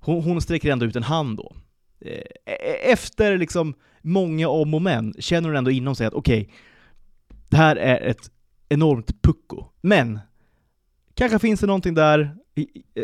hon, 0.05 0.23
hon 0.23 0.41
sträcker 0.41 0.71
ändå 0.71 0.85
ut 0.85 0.95
en 0.95 1.03
hand 1.03 1.37
då. 1.37 1.55
Eh, 1.99 2.21
e, 2.45 2.91
efter 2.91 3.37
liksom 3.37 3.73
många 4.01 4.47
om 4.47 4.73
och 4.73 4.81
men 4.81 5.13
känner 5.19 5.49
hon 5.49 5.57
ändå 5.57 5.71
inom 5.71 5.95
sig 5.95 6.07
att 6.07 6.13
okej, 6.13 6.49
det 7.49 7.57
här 7.57 7.75
är 7.75 8.01
ett 8.01 8.31
enormt 8.69 9.21
pucko. 9.21 9.65
Men, 9.81 10.19
kanske 11.13 11.39
finns 11.39 11.59
det 11.59 11.67
någonting 11.67 11.93
där, 11.93 12.35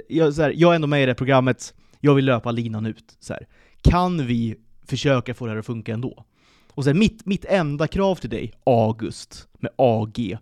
jag, 0.08 0.34
så 0.34 0.42
här, 0.42 0.54
jag 0.56 0.72
är 0.72 0.76
ändå 0.76 0.88
med 0.88 1.04
i 1.04 1.06
det 1.06 1.12
här 1.12 1.16
programmet, 1.16 1.74
jag 2.00 2.16
vill 2.16 2.26
löpa 2.26 2.52
linan 2.52 2.86
ut. 2.86 3.18
Så 3.20 3.34
här. 3.34 3.48
Kan 3.82 4.26
vi 4.26 4.56
försöka 4.86 5.34
få 5.34 5.46
det 5.46 5.52
här 5.52 5.60
att 5.60 5.66
funka 5.66 5.94
ändå? 5.94 6.26
Och 6.72 6.84
sen 6.84 7.00
mitt, 7.00 7.26
mitt 7.26 7.46
enda 7.46 7.88
krav 7.88 8.16
till 8.16 8.30
dig, 8.30 8.54
August, 8.64 9.48
med 9.60 9.72
AG. 9.76 10.38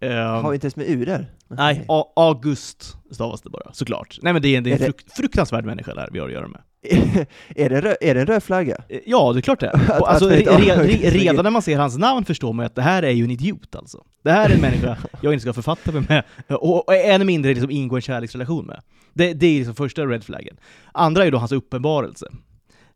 Um, 0.00 0.10
Har 0.10 0.50
vi 0.50 0.54
inte 0.54 0.64
ens 0.64 0.76
med 0.76 0.88
U 0.88 1.04
där? 1.04 1.26
Nej, 1.56 1.84
A- 1.88 2.12
August 2.16 2.96
stavas 3.10 3.42
det 3.42 3.50
bara, 3.50 3.72
såklart. 3.72 4.18
Nej 4.22 4.32
men 4.32 4.42
det 4.42 4.56
är, 4.56 4.60
det 4.60 4.70
är 4.70 4.74
en 4.76 4.82
Är 4.82 4.86
det- 4.86 4.92
fruk- 4.92 5.14
fruktansvärd 5.16 5.64
människa 5.64 5.94
där 5.94 6.08
vi 6.12 6.18
har 6.18 6.26
att 6.26 6.32
göra 6.32 6.48
med. 6.48 6.60
är, 7.56 7.68
det 7.70 7.80
rö- 7.80 7.96
är 8.00 8.14
det 8.14 8.20
en 8.20 8.26
röd 8.26 8.42
flagga? 8.42 8.76
Eh, 8.88 8.98
Ja, 9.06 9.32
det 9.32 9.38
är 9.38 9.40
klart 9.40 9.60
det. 9.60 9.70
Och 10.00 10.10
alltså, 10.12 10.30
re- 10.30 10.42
re- 10.44 10.84
re- 10.86 11.10
redan 11.10 11.44
när 11.44 11.50
man 11.50 11.62
ser 11.62 11.78
hans 11.78 11.98
namn 11.98 12.24
förstår 12.24 12.52
man 12.52 12.66
att 12.66 12.74
det 12.74 12.82
här 12.82 13.02
är 13.02 13.10
ju 13.10 13.24
en 13.24 13.30
idiot 13.30 13.74
alltså. 13.74 14.04
Det 14.22 14.30
här 14.32 14.50
är 14.50 14.54
en 14.54 14.60
människa 14.60 14.96
jag 15.20 15.32
inte 15.32 15.40
ska 15.42 15.52
författa 15.52 15.92
mig 15.92 16.02
med, 16.08 16.24
och, 16.58 16.88
och 16.88 16.94
än 16.94 17.26
mindre 17.26 17.50
liksom 17.54 17.70
ingå 17.70 17.96
en 17.96 18.02
kärleksrelation 18.02 18.66
med. 18.66 18.80
Det, 19.12 19.32
det 19.32 19.46
är 19.46 19.58
liksom 19.58 19.74
första 19.74 20.06
red 20.06 20.24
flaggen. 20.24 20.56
Andra 20.92 21.20
är 21.22 21.24
ju 21.24 21.30
då 21.30 21.38
hans 21.38 21.52
uppenbarelse. 21.52 22.26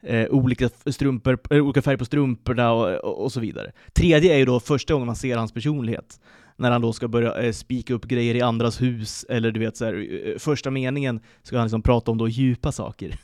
Eh, 0.02 0.26
olika, 0.30 0.68
strumpor, 0.86 1.38
eh, 1.50 1.56
olika 1.58 1.82
färger 1.82 1.98
på 1.98 2.04
strumporna 2.04 2.72
och, 2.72 2.94
och, 2.94 3.22
och 3.24 3.32
så 3.32 3.40
vidare. 3.40 3.72
Tredje 3.92 4.34
är 4.34 4.38
ju 4.38 4.44
då 4.44 4.60
första 4.60 4.92
gången 4.92 5.06
man 5.06 5.16
ser 5.16 5.36
hans 5.36 5.52
personlighet. 5.52 6.20
När 6.60 6.70
han 6.70 6.80
då 6.80 6.92
ska 6.92 7.08
börja 7.08 7.34
eh, 7.42 7.52
spika 7.52 7.94
upp 7.94 8.04
grejer 8.04 8.34
i 8.34 8.40
andras 8.42 8.80
hus, 8.82 9.24
eller 9.28 9.50
du 9.50 9.60
vet 9.60 9.76
så 9.76 9.84
här, 9.84 10.06
eh, 10.28 10.38
första 10.38 10.70
meningen 10.70 11.20
ska 11.42 11.56
han 11.56 11.66
liksom 11.66 11.82
prata 11.82 12.10
om 12.10 12.18
då 12.18 12.28
djupa 12.28 12.72
saker. 12.72 13.18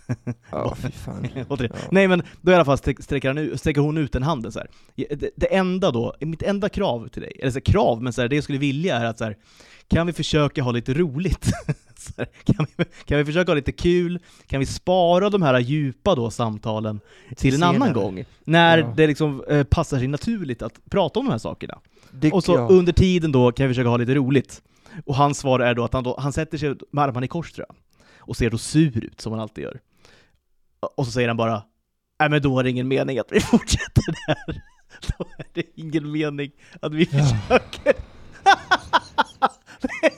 Ja, 0.50 0.74
fy 0.82 0.90
fan. 0.90 1.26
Ja. 1.48 1.56
Nej 1.90 2.08
men 2.08 2.22
då 2.40 2.52
i 2.52 2.54
alla 2.54 2.64
fall 2.64 2.76
sträck- 2.76 3.02
sträcker, 3.02 3.28
han 3.28 3.38
ut, 3.38 3.60
sträcker 3.60 3.80
hon 3.80 3.98
ut 3.98 4.14
en 4.14 4.22
handen 4.22 4.52
så 4.52 4.58
här. 4.58 4.68
Det, 5.16 5.30
det 5.36 5.54
enda 5.54 5.90
då, 5.90 6.14
mitt 6.20 6.42
enda 6.42 6.68
krav 6.68 7.08
till 7.08 7.22
dig, 7.22 7.32
eller 7.40 7.50
så 7.50 7.54
här, 7.56 7.60
krav, 7.72 8.02
men 8.02 8.12
så 8.12 8.20
här, 8.20 8.28
det 8.28 8.34
jag 8.34 8.44
skulle 8.44 8.58
vilja 8.58 8.96
är 8.96 9.04
att 9.04 9.18
så 9.18 9.24
här, 9.24 9.36
kan 9.88 10.06
vi 10.06 10.12
försöka 10.12 10.62
ha 10.62 10.70
lite 10.72 10.94
roligt? 10.94 11.46
här, 12.16 12.26
kan, 12.44 12.66
vi, 12.76 12.84
kan 13.04 13.18
vi 13.18 13.24
försöka 13.24 13.50
ha 13.50 13.56
lite 13.56 13.72
kul? 13.72 14.18
Kan 14.46 14.60
vi 14.60 14.66
spara 14.66 15.30
de 15.30 15.42
här 15.42 15.58
djupa 15.60 16.14
då 16.14 16.30
samtalen 16.30 17.00
till 17.36 17.54
en 17.54 17.62
annan 17.62 17.92
gång? 17.92 18.24
När 18.44 18.78
Ja. 18.78 18.92
det 18.96 19.06
liksom 19.06 19.44
eh, 19.48 19.64
passar 19.64 19.98
sig 19.98 20.08
naturligt 20.08 20.62
att 20.62 20.80
prata 20.90 21.20
om 21.20 21.26
de 21.26 21.32
här 21.32 21.38
sakerna. 21.38 21.78
Det, 22.20 22.32
Och 22.32 22.44
så 22.44 22.52
ja. 22.54 22.68
under 22.70 22.92
tiden 22.92 23.32
då 23.32 23.52
kan 23.52 23.68
vi 23.68 23.74
försöka 23.74 23.88
ha 23.88 23.96
lite 23.96 24.14
roligt. 24.14 24.62
Och 25.06 25.14
hans 25.14 25.38
svar 25.38 25.60
är 25.60 25.74
då 25.74 25.84
att 25.84 25.92
han, 25.92 26.04
då, 26.04 26.16
han 26.18 26.32
sätter 26.32 26.58
sig 26.58 26.74
med 26.92 27.04
armarna 27.04 27.24
i 27.24 27.28
kors 27.28 27.52
tror 27.52 27.66
jag, 27.68 27.76
och 28.18 28.36
ser 28.36 28.50
då 28.50 28.58
sur 28.58 29.04
ut 29.04 29.20
som 29.20 29.32
han 29.32 29.40
alltid 29.40 29.64
gör. 29.64 29.80
Och 30.96 31.06
så 31.06 31.12
säger 31.12 31.28
han 31.28 31.36
bara 31.36 31.62
Nej 32.20 32.30
men 32.30 32.42
då 32.42 32.58
är 32.58 32.64
det 32.64 32.70
ingen 32.70 32.88
mening 32.88 33.18
att 33.18 33.28
vi 33.32 33.40
fortsätter 33.50 34.02
där. 34.26 34.62
Då 35.18 35.24
är 35.38 35.46
det 35.52 35.64
ingen 35.74 36.12
mening 36.12 36.50
att 36.82 36.94
vi 36.94 37.08
Ja. 37.12 37.24
försöker. 37.24 37.92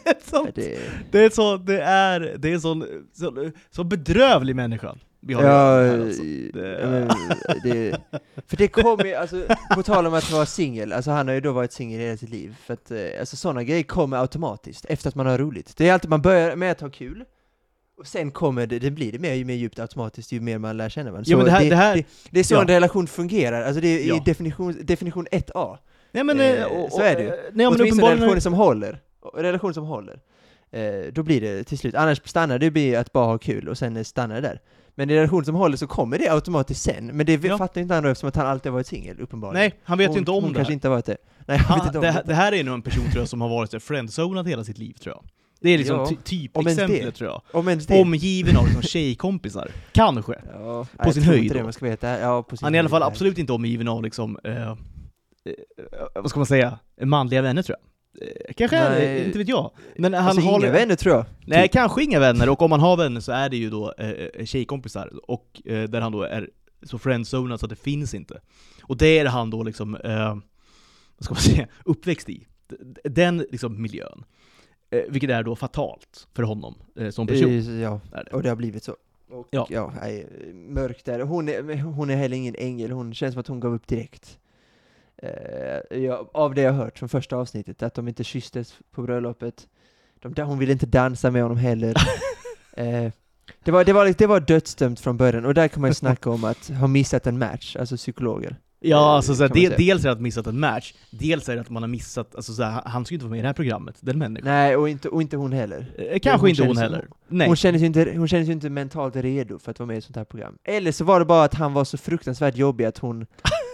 det 0.04 0.08
är 0.10 0.30
sånt, 0.30 0.54
det, 0.54 0.78
det 1.10 1.24
är 1.24 1.30
så, 1.30 1.56
det 1.56 1.82
är, 1.82 2.20
det 2.38 2.48
är 2.50 2.54
en 2.54 2.60
sån, 2.60 2.84
så, 3.12 3.50
så 3.70 3.84
bedrövlig 3.84 4.56
människa 4.56 4.96
vi 5.26 5.34
har 5.34 5.42
ja, 5.42 5.48
här, 5.50 6.00
alltså. 6.00 6.22
det, 6.22 6.50
Det- 6.52 6.86
men, 6.90 7.08
det, 7.62 7.96
för 8.46 8.56
det 8.56 8.68
kommer 8.68 9.04
ju, 9.04 9.14
alltså, 9.14 9.42
på 9.74 9.82
tal 9.82 10.06
om 10.06 10.14
att 10.14 10.30
vara 10.32 10.46
singel, 10.46 10.92
alltså 10.92 11.10
han 11.10 11.28
har 11.28 11.34
ju 11.34 11.40
då 11.40 11.52
varit 11.52 11.72
singel 11.72 12.00
hela 12.00 12.16
sitt 12.16 12.28
liv, 12.30 12.56
för 12.64 12.74
att 12.74 12.90
eh, 12.90 12.98
alltså 13.20 13.36
sådana 13.36 13.62
grejer 13.64 13.82
kommer 13.82 14.16
automatiskt, 14.16 14.84
efter 14.88 15.08
att 15.08 15.14
man 15.14 15.26
har 15.26 15.38
roligt. 15.38 15.76
Det 15.76 15.88
är 15.88 15.92
alltid, 15.92 16.10
man 16.10 16.22
börjar 16.22 16.56
med 16.56 16.70
att 16.72 16.80
ha 16.80 16.90
kul, 16.90 17.24
och 17.98 18.06
sen 18.06 18.30
kommer 18.30 18.66
det, 18.66 18.78
det 18.78 18.90
blir 18.90 19.12
det 19.12 19.18
mer, 19.18 19.34
ju 19.34 19.44
mer 19.44 19.54
djupt 19.54 19.78
automatiskt, 19.78 20.32
ju 20.32 20.40
mer 20.40 20.58
man 20.58 20.76
lär 20.76 20.88
känna 20.88 21.10
varandra. 21.10 21.30
Ja, 21.30 21.36
men 21.36 21.46
det 21.46 21.50
här- 21.52 21.60
det, 21.64 21.68
det 21.70 21.76
här- 21.76 21.96
det, 21.96 22.04
det 22.30 22.40
är 22.40 22.44
så 22.44 22.54
ja. 22.54 22.60
en 22.60 22.68
relation 22.68 23.06
fungerar, 23.06 23.62
alltså 23.62 23.80
det 23.80 23.88
är 23.88 24.06
Ja. 24.08 24.16
i 24.16 24.22
definition, 24.24 24.74
definition 24.82 25.26
1A. 25.26 25.78
Nej 26.12 26.24
men, 26.24 26.40
Eh, 26.40 26.62
eh, 26.62 26.66
och, 26.66 26.92
så 26.92 27.00
är 27.02 27.14
det 27.14 27.22
ju. 27.22 27.28
eh, 27.28 27.34
Nej 27.52 27.66
Åtminstone 27.66 27.88
uppenbarligen... 27.90 28.18
relationer 28.18 28.40
som 28.40 28.52
håller. 28.54 29.00
Relationer 29.34 29.72
som 29.72 29.84
håller. 29.84 30.20
Eh, 30.70 31.12
då 31.12 31.22
blir 31.22 31.40
det 31.40 31.64
till 31.64 31.78
slut, 31.78 31.94
annars 31.94 32.20
stannar 32.28 32.58
det 32.58 32.70
blir 32.70 32.98
att 32.98 33.12
bara 33.12 33.24
ha 33.26 33.38
kul 33.38 33.68
och 33.68 33.78
sen 33.78 34.04
stannar 34.04 34.34
det 34.34 34.40
där. 34.40 34.60
Men 34.98 35.10
i 35.10 35.14
relationer 35.16 35.44
som 35.44 35.54
håller 35.54 35.76
så 35.76 35.86
kommer 35.86 36.18
det 36.18 36.28
automatiskt 36.32 36.82
sen, 36.82 37.06
men 37.06 37.26
det 37.26 37.44
Ja. 37.44 37.58
fattar 37.58 37.80
inte 37.80 37.94
han 37.94 38.02
då 38.02 38.08
eftersom 38.08 38.28
att 38.28 38.36
han 38.36 38.46
alltid 38.46 38.72
har 38.72 38.74
varit 38.76 38.86
singel, 38.86 39.20
uppenbarligen. 39.20 39.60
Nej, 39.70 39.80
han 39.84 39.98
vet 39.98 40.06
hon, 40.08 40.14
ju 40.14 40.18
inte 40.18 40.30
om 40.30 40.42
hon 40.44 40.52
det 40.52 40.56
kanske 40.58 40.70
här. 40.70 40.74
inte 40.74 40.88
har 40.88 40.94
varit 40.94 41.04
det. 41.06 41.16
Nej, 41.46 41.58
han 41.58 41.78
vet 41.78 41.78
Han, 41.78 41.86
inte 41.86 41.98
om 41.98 42.02
det, 42.02 42.08
det. 42.08 42.12
här- 42.12 42.22
det 42.26 42.34
här 42.34 42.52
är 42.54 42.64
nog 42.64 42.74
en 42.74 42.82
person 42.82 43.04
tror 43.04 43.18
jag 43.18 43.28
som 43.28 43.40
har 43.40 43.48
varit 43.48 43.82
friendzonad 43.82 44.48
hela 44.48 44.64
sitt 44.64 44.78
liv 44.78 44.92
tror 44.92 45.14
jag. 45.14 45.24
Det 45.60 45.70
är 45.70 45.78
liksom 45.78 45.96
Ja, 45.96 46.10
typexemplet 46.24 47.14
tror 47.14 47.30
jag. 47.30 47.42
Om. 47.52 47.78
Omgiven 48.00 48.56
av 48.56 48.64
liksom 48.64 48.82
tjejkompisar. 48.92 49.70
Kanske. 49.92 50.34
ja, 50.54 50.86
på 51.04 51.12
sin 51.12 51.22
höjd 51.22 51.52
det. 51.52 52.18
Ja, 52.20 52.42
på 52.42 52.56
sin 52.56 52.64
Han 52.64 52.74
är 52.74 52.76
i 52.76 52.78
alla 52.78 52.84
höjd, 52.88 52.90
fall 52.90 53.02
absolut 53.02 53.38
inte 53.38 53.52
omgiven 53.52 53.88
av 53.88 54.02
liksom, 54.02 54.38
eh, 54.44 54.68
eh, 54.70 54.74
vad 56.14 56.30
ska 56.30 56.38
man 56.40 56.46
säga, 56.46 56.78
manliga 57.02 57.42
vänner 57.42 57.62
tror 57.62 57.76
jag. 57.80 57.86
Eh, 58.20 58.54
kanske, 58.56 58.76
är, 58.76 58.90
Nej. 58.90 59.24
inte 59.26 59.38
vet 59.38 59.48
jag. 59.48 59.70
Men 59.96 60.14
han 60.14 60.24
Alltså 60.28 60.40
har... 60.42 60.60
inga 60.60 60.72
vänner 60.72 60.94
tror 60.96 61.14
jag. 61.14 61.24
Nej, 61.46 61.62
typ. 61.62 61.72
kanske 61.72 62.04
inga 62.04 62.20
vänner, 62.20 62.48
och 62.48 62.62
om 62.62 62.70
man 62.70 62.80
har 62.80 62.96
vänner 62.96 63.20
så 63.20 63.32
är 63.32 63.48
det 63.48 63.56
ju 63.56 63.70
då 63.70 63.92
eh, 63.98 64.44
tjejkompisar, 64.44 65.30
och 65.30 65.62
eh, 65.64 65.82
där 65.82 66.00
han 66.00 66.12
då 66.12 66.22
är 66.22 66.50
så 66.82 66.98
friendzonad 66.98 67.60
så 67.60 67.66
att 67.66 67.70
det 67.70 67.76
finns 67.76 68.14
inte. 68.14 68.40
Och 68.82 68.96
det 68.96 69.18
är 69.18 69.26
han 69.26 69.50
då 69.50 69.62
liksom, 69.62 69.94
eh, 69.96 70.28
vad 71.18 71.24
ska 71.24 71.34
man 71.34 71.40
säga, 71.42 71.66
uppväxt 71.84 72.28
i. 72.28 72.46
Den 73.04 73.38
liksom 73.50 73.82
miljön. 73.82 74.24
Eh, 74.90 75.00
vilket 75.08 75.30
är 75.30 75.42
då 75.42 75.56
fatalt 75.56 76.28
för 76.34 76.42
honom 76.42 76.74
eh, 76.98 77.10
som 77.10 77.26
person. 77.26 77.50
Eh, 77.50 77.80
Ja, 77.80 78.00
det. 78.12 78.32
och 78.32 78.42
det 78.42 78.48
har 78.48 78.56
blivit 78.56 78.84
så. 78.84 78.96
Och, 79.30 79.48
Ja. 79.50 79.66
ja. 79.70 79.92
nej, 80.00 80.26
mörkt 80.54 81.04
där. 81.04 81.20
Hon 81.20 81.48
är, 81.48 81.80
hon 81.82 82.10
är 82.10 82.16
heller 82.16 82.36
ingen 82.36 82.54
ängel, 82.58 82.90
hon 82.90 83.14
känns 83.14 83.32
som 83.34 83.40
att 83.40 83.46
hon 83.46 83.60
gav 83.60 83.74
upp 83.74 83.86
direkt. 83.86 84.38
Eh, 85.22 85.98
ja, 85.98 86.30
av 86.34 86.54
det 86.54 86.62
jag 86.62 86.72
hört 86.72 86.98
från 86.98 87.08
första 87.08 87.36
avsnittet, 87.36 87.82
att 87.82 87.94
de 87.94 88.08
inte 88.08 88.24
kysstes 88.24 88.74
på 88.90 89.02
bröllopet. 89.02 89.68
De, 90.22 90.42
hon 90.42 90.58
ville 90.58 90.72
inte 90.72 90.86
dansa 90.86 91.30
med 91.30 91.42
honom 91.42 91.58
heller. 91.58 91.94
eh, 92.76 93.12
det, 93.64 93.70
var, 93.70 93.84
det, 93.84 93.92
var, 93.92 94.14
det 94.18 94.26
var 94.26 94.40
dödsdömt 94.40 95.00
från 95.00 95.16
början, 95.16 95.44
och 95.44 95.54
där 95.54 95.68
kan 95.68 95.80
man 95.80 95.90
ju 95.90 95.94
snacka 95.94 96.30
om 96.30 96.44
att 96.44 96.68
ha 96.68 96.86
missat 96.86 97.26
en 97.26 97.38
match, 97.38 97.76
alltså 97.76 97.96
psykologer. 97.96 98.56
Ja, 98.80 99.16
alltså 99.16 99.34
såhär, 99.34 99.50
de, 99.54 99.68
dels 99.68 100.04
är 100.04 100.08
det 100.08 100.12
att 100.12 100.20
missat 100.20 100.46
en 100.46 100.60
match, 100.60 100.94
dels 101.10 101.48
är 101.48 101.54
det 101.54 101.60
att 101.60 101.70
man 101.70 101.82
har 101.82 101.88
missat, 101.88 102.34
alltså 102.34 102.52
såhär, 102.52 102.82
han 102.84 103.04
ju 103.08 103.14
inte 103.14 103.24
vara 103.24 103.30
med 103.30 103.38
i 103.38 103.42
det 103.42 103.48
här 103.48 103.54
programmet, 103.54 103.96
den 104.00 104.18
människan. 104.18 104.48
Nej, 104.48 104.76
och 104.76 104.88
inte, 104.88 105.08
och 105.08 105.22
inte 105.22 105.36
hon 105.36 105.52
heller. 105.52 105.86
Eh, 105.98 106.18
kanske 106.18 106.40
hon 106.40 106.50
inte 106.50 106.66
hon 106.66 106.76
heller. 106.76 107.08
Nej. 107.28 107.46
Hon 107.46 107.56
kändes, 107.56 107.82
ju 107.82 107.86
inte, 107.86 108.12
hon 108.16 108.28
kändes 108.28 108.48
ju 108.48 108.52
inte 108.52 108.70
mentalt 108.70 109.16
redo 109.16 109.58
för 109.58 109.70
att 109.70 109.78
vara 109.78 109.86
med 109.86 109.94
i 109.94 109.98
ett 109.98 110.04
sånt 110.04 110.16
här 110.16 110.24
program. 110.24 110.58
Eller 110.64 110.92
så 110.92 111.04
var 111.04 111.18
det 111.18 111.26
bara 111.26 111.44
att 111.44 111.54
han 111.54 111.72
var 111.72 111.84
så 111.84 111.98
fruktansvärt 111.98 112.56
jobbig 112.56 112.84
att 112.84 112.98
hon 112.98 113.26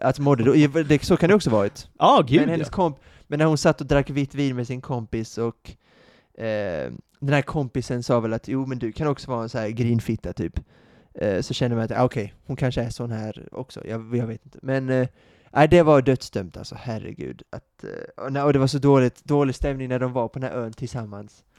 att 0.00 0.18
mådde 0.18 0.44
då. 0.44 0.82
Det, 0.82 1.04
så 1.04 1.16
kan 1.16 1.28
det 1.28 1.34
också 1.34 1.50
varit. 1.50 1.88
Ja, 1.98 2.24
gud 2.26 2.40
Men, 2.40 2.48
ja. 2.48 2.52
hennes 2.52 2.70
komp 2.70 2.96
men 3.26 3.38
när 3.38 3.46
hon 3.46 3.58
satt 3.58 3.80
och 3.80 3.86
drack 3.86 4.10
vitt 4.10 4.34
vin 4.34 4.56
med 4.56 4.66
sin 4.66 4.80
kompis 4.80 5.38
och 5.38 5.70
eh, 6.44 6.92
den 7.20 7.34
här 7.34 7.42
kompisen 7.42 8.02
sa 8.02 8.20
väl 8.20 8.32
att 8.32 8.48
jo 8.48 8.66
men 8.66 8.78
du 8.78 8.92
kan 8.92 9.06
också 9.06 9.30
vara 9.30 9.42
en 9.42 9.48
så 9.48 9.58
här 9.58 9.68
grinfitta 9.68 10.32
typ. 10.32 10.60
Eh, 11.14 11.40
så 11.40 11.54
kände 11.54 11.76
man 11.76 11.84
att 11.84 11.90
ah, 11.92 12.04
okej, 12.04 12.34
hon 12.46 12.56
kanske 12.56 12.82
är 12.82 12.90
sån 12.90 13.10
här 13.10 13.48
också, 13.52 13.86
jag, 13.86 14.16
jag 14.16 14.26
vet 14.26 14.44
inte. 14.44 14.58
Men 14.62 14.90
eh, 14.90 15.08
nej, 15.52 15.68
det 15.68 15.82
var 15.82 16.02
dödsdömt 16.02 16.56
alltså, 16.56 16.74
herregud. 16.78 17.42
Att, 17.50 17.84
eh, 17.84 18.24
och, 18.40 18.46
och 18.46 18.52
det 18.52 18.58
var 18.58 18.66
så 18.66 18.78
dåligt, 18.78 19.24
dålig 19.24 19.54
stämning 19.54 19.88
när 19.88 19.98
de 19.98 20.12
var 20.12 20.28
på 20.28 20.38
den 20.38 20.50
här 20.50 20.56
ön 20.58 20.72
tillsammans. 20.72 21.44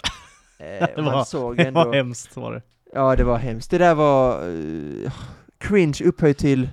Eh, 0.60 0.88
Det 0.96 1.02
var- 1.02 1.24
såg 1.24 1.58
Det 1.58 1.63
ändå... 1.63 1.86
var 1.86 1.93
hemskt 1.93 2.36
var 2.38 2.54
det. 2.54 2.62
Ja, 2.93 3.15
det 3.15 3.24
var 3.24 3.38
hemskt. 3.38 3.72
Det 3.72 3.78
där 3.78 3.96
var 3.96 4.48
uh, 4.48 5.12
cringe 5.58 6.00
upphöjt 6.06 6.38
till, 6.38 6.69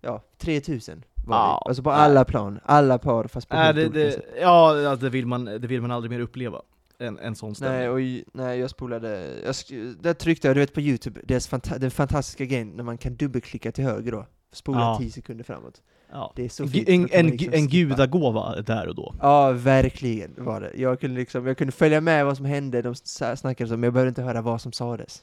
ja, 0.00 0.22
3000 0.38 1.04
var 1.26 1.36
Ja, 1.36 1.62
det. 1.64 1.68
Alltså 1.68 1.82
på 1.82 1.90
nej. 1.90 1.98
alla 1.98 2.24
plan, 2.24 2.60
alla 2.64 2.98
par 2.98 3.24
fast 3.24 3.48
på 3.48 3.56
Nej, 3.56 3.64
helt 3.64 3.76
det, 3.76 3.86
olika 3.86 3.98
det, 4.04 4.12
sätt. 4.12 4.24
ja, 4.40 4.76
ja, 4.78 4.96
det 4.96 5.10
vill, 5.10 5.26
man, 5.26 5.44
det 5.44 5.66
vill 5.66 5.80
man 5.80 5.90
aldrig 5.90 6.10
mer 6.10 6.20
uppleva. 6.20 6.62
En, 6.98 7.18
en 7.18 7.34
sån 7.34 7.54
stämning. 7.54 7.78
Nej, 7.78 7.88
och, 8.20 8.24
nej, 8.32 8.58
jag 8.58 8.70
spolade, 8.70 9.26
jag 9.44 9.54
där 10.00 10.14
tryckte 10.14 10.48
jag, 10.48 10.56
du 10.56 10.60
vet 10.60 10.74
på 10.74 10.80
youtube, 10.80 11.20
deras 11.24 11.48
fanta 11.48 11.78
den 11.78 11.90
fantastiska 11.90 12.44
grejen 12.44 12.68
när 12.68 12.84
man 12.84 12.98
kan 12.98 13.14
dubbelklicka 13.16 13.72
till 13.72 13.84
höger 13.84 14.12
då, 14.12 14.26
spola 14.52 14.80
Ja. 14.80 14.96
10 15.00 15.10
sekunder 15.10 15.44
framåt. 15.44 15.82
ja. 16.12 16.32
Det 16.36 16.44
är 16.44 16.48
så 16.48 16.68
fint, 16.68 16.88
en, 16.88 17.08
en, 17.12 17.26
liksom 17.26 17.52
en 17.54 17.68
gudagåva 17.68 18.60
där 18.62 18.88
och 18.88 18.94
då. 18.94 19.14
Ja, 19.20 19.52
verkligen 19.52 20.34
var 20.38 20.60
det. 20.60 20.70
Jag 20.74 21.00
kunde, 21.00 21.16
liksom, 21.20 21.46
jag 21.46 21.58
kunde 21.58 21.72
följa 21.72 22.00
med 22.00 22.24
vad 22.26 22.36
som 22.36 22.46
hände, 22.46 22.82
de 22.82 22.94
snackade 22.94 23.68
så, 23.68 23.76
men 23.76 23.82
jag 23.82 23.92
behövde 23.92 24.08
inte 24.08 24.22
höra 24.22 24.42
vad 24.42 24.60
som 24.60 24.72
sades. 24.72 25.22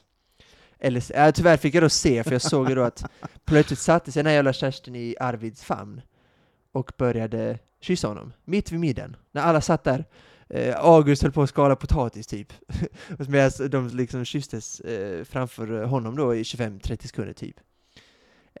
Eller, 0.80 1.26
äh, 1.26 1.32
tyvärr 1.32 1.56
fick 1.56 1.74
jag 1.74 1.82
då 1.82 1.88
se, 1.88 2.24
för 2.24 2.32
jag 2.32 2.42
såg 2.42 2.68
ju 2.68 2.74
då 2.74 2.82
att 2.82 3.04
plötsligt 3.44 3.78
satte 3.78 4.12
sig 4.12 4.22
den 4.22 4.30
här 4.30 4.34
jävla 4.34 4.52
Kerstin 4.52 4.96
i 4.96 5.16
Arvids 5.20 5.64
famn 5.64 6.00
och 6.72 6.92
började 6.96 7.58
kyssa 7.80 8.08
honom, 8.08 8.32
mitt 8.44 8.72
vid 8.72 8.80
middagen. 8.80 9.16
När 9.32 9.42
alla 9.42 9.60
satt 9.60 9.84
där, 9.84 10.04
eh, 10.48 10.76
August 10.76 11.22
höll 11.22 11.32
på 11.32 11.42
att 11.42 11.48
skala 11.48 11.76
potatis 11.76 12.26
typ, 12.26 12.52
medan 13.28 13.50
de 13.70 13.88
liksom 13.88 14.24
kysstes 14.24 14.80
eh, 14.80 15.24
framför 15.24 15.84
honom 15.84 16.16
då 16.16 16.34
i 16.34 16.42
25-30 16.42 17.06
sekunder 17.06 17.32
typ. 17.32 17.56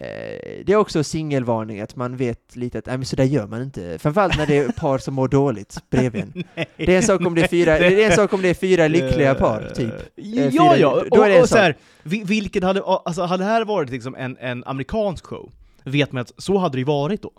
Eh, 0.00 0.64
det 0.66 0.72
är 0.72 0.76
också 0.76 1.04
singelvarning, 1.04 1.80
att 1.80 1.96
man 1.96 2.16
vet 2.16 2.56
lite 2.56 2.78
att 2.78 2.86
nej, 2.86 2.96
men 2.96 3.06
så 3.06 3.16
där 3.16 3.24
gör 3.24 3.46
man 3.46 3.62
inte. 3.62 3.98
Framförallt 3.98 4.36
när 4.38 4.46
det 4.46 4.56
är 4.58 4.68
par 4.68 4.98
som 4.98 5.14
mår 5.14 5.28
dåligt 5.28 5.78
bredvid 5.90 6.22
en. 6.22 6.44
Det 6.76 6.92
är 6.92 6.96
en 6.96 7.02
sak 7.02 7.20
om 7.20 7.34
det 7.34 7.42
är 7.42 7.48
fyra, 7.48 7.78
det 7.78 8.04
är 8.04 8.10
en 8.10 8.16
sak 8.16 8.32
om 8.32 8.42
det 8.42 8.48
är 8.48 8.54
fyra 8.54 8.88
lyckliga 8.88 9.34
par, 9.34 9.72
typ. 9.74 9.94
Ja, 10.14 10.50
fyra- 10.50 10.76
ja. 10.78 11.04
Och, 11.10 11.26
en 11.28 11.42
och 11.42 11.48
så 11.48 11.56
här, 11.56 11.72
sak. 11.72 11.80
vi- 12.02 12.24
vilket 12.24 12.62
hade, 12.64 12.82
alltså 12.82 13.22
hade 13.22 13.42
det 13.42 13.48
här 13.50 13.64
varit 13.64 13.90
liksom 13.90 14.14
en, 14.14 14.36
en 14.40 14.64
amerikansk 14.64 15.24
show, 15.26 15.52
vet 15.84 16.12
man 16.12 16.20
att 16.20 16.32
så 16.38 16.58
hade 16.58 16.76
det 16.76 16.80
ju 16.80 16.84
varit 16.84 17.22
då. 17.22 17.32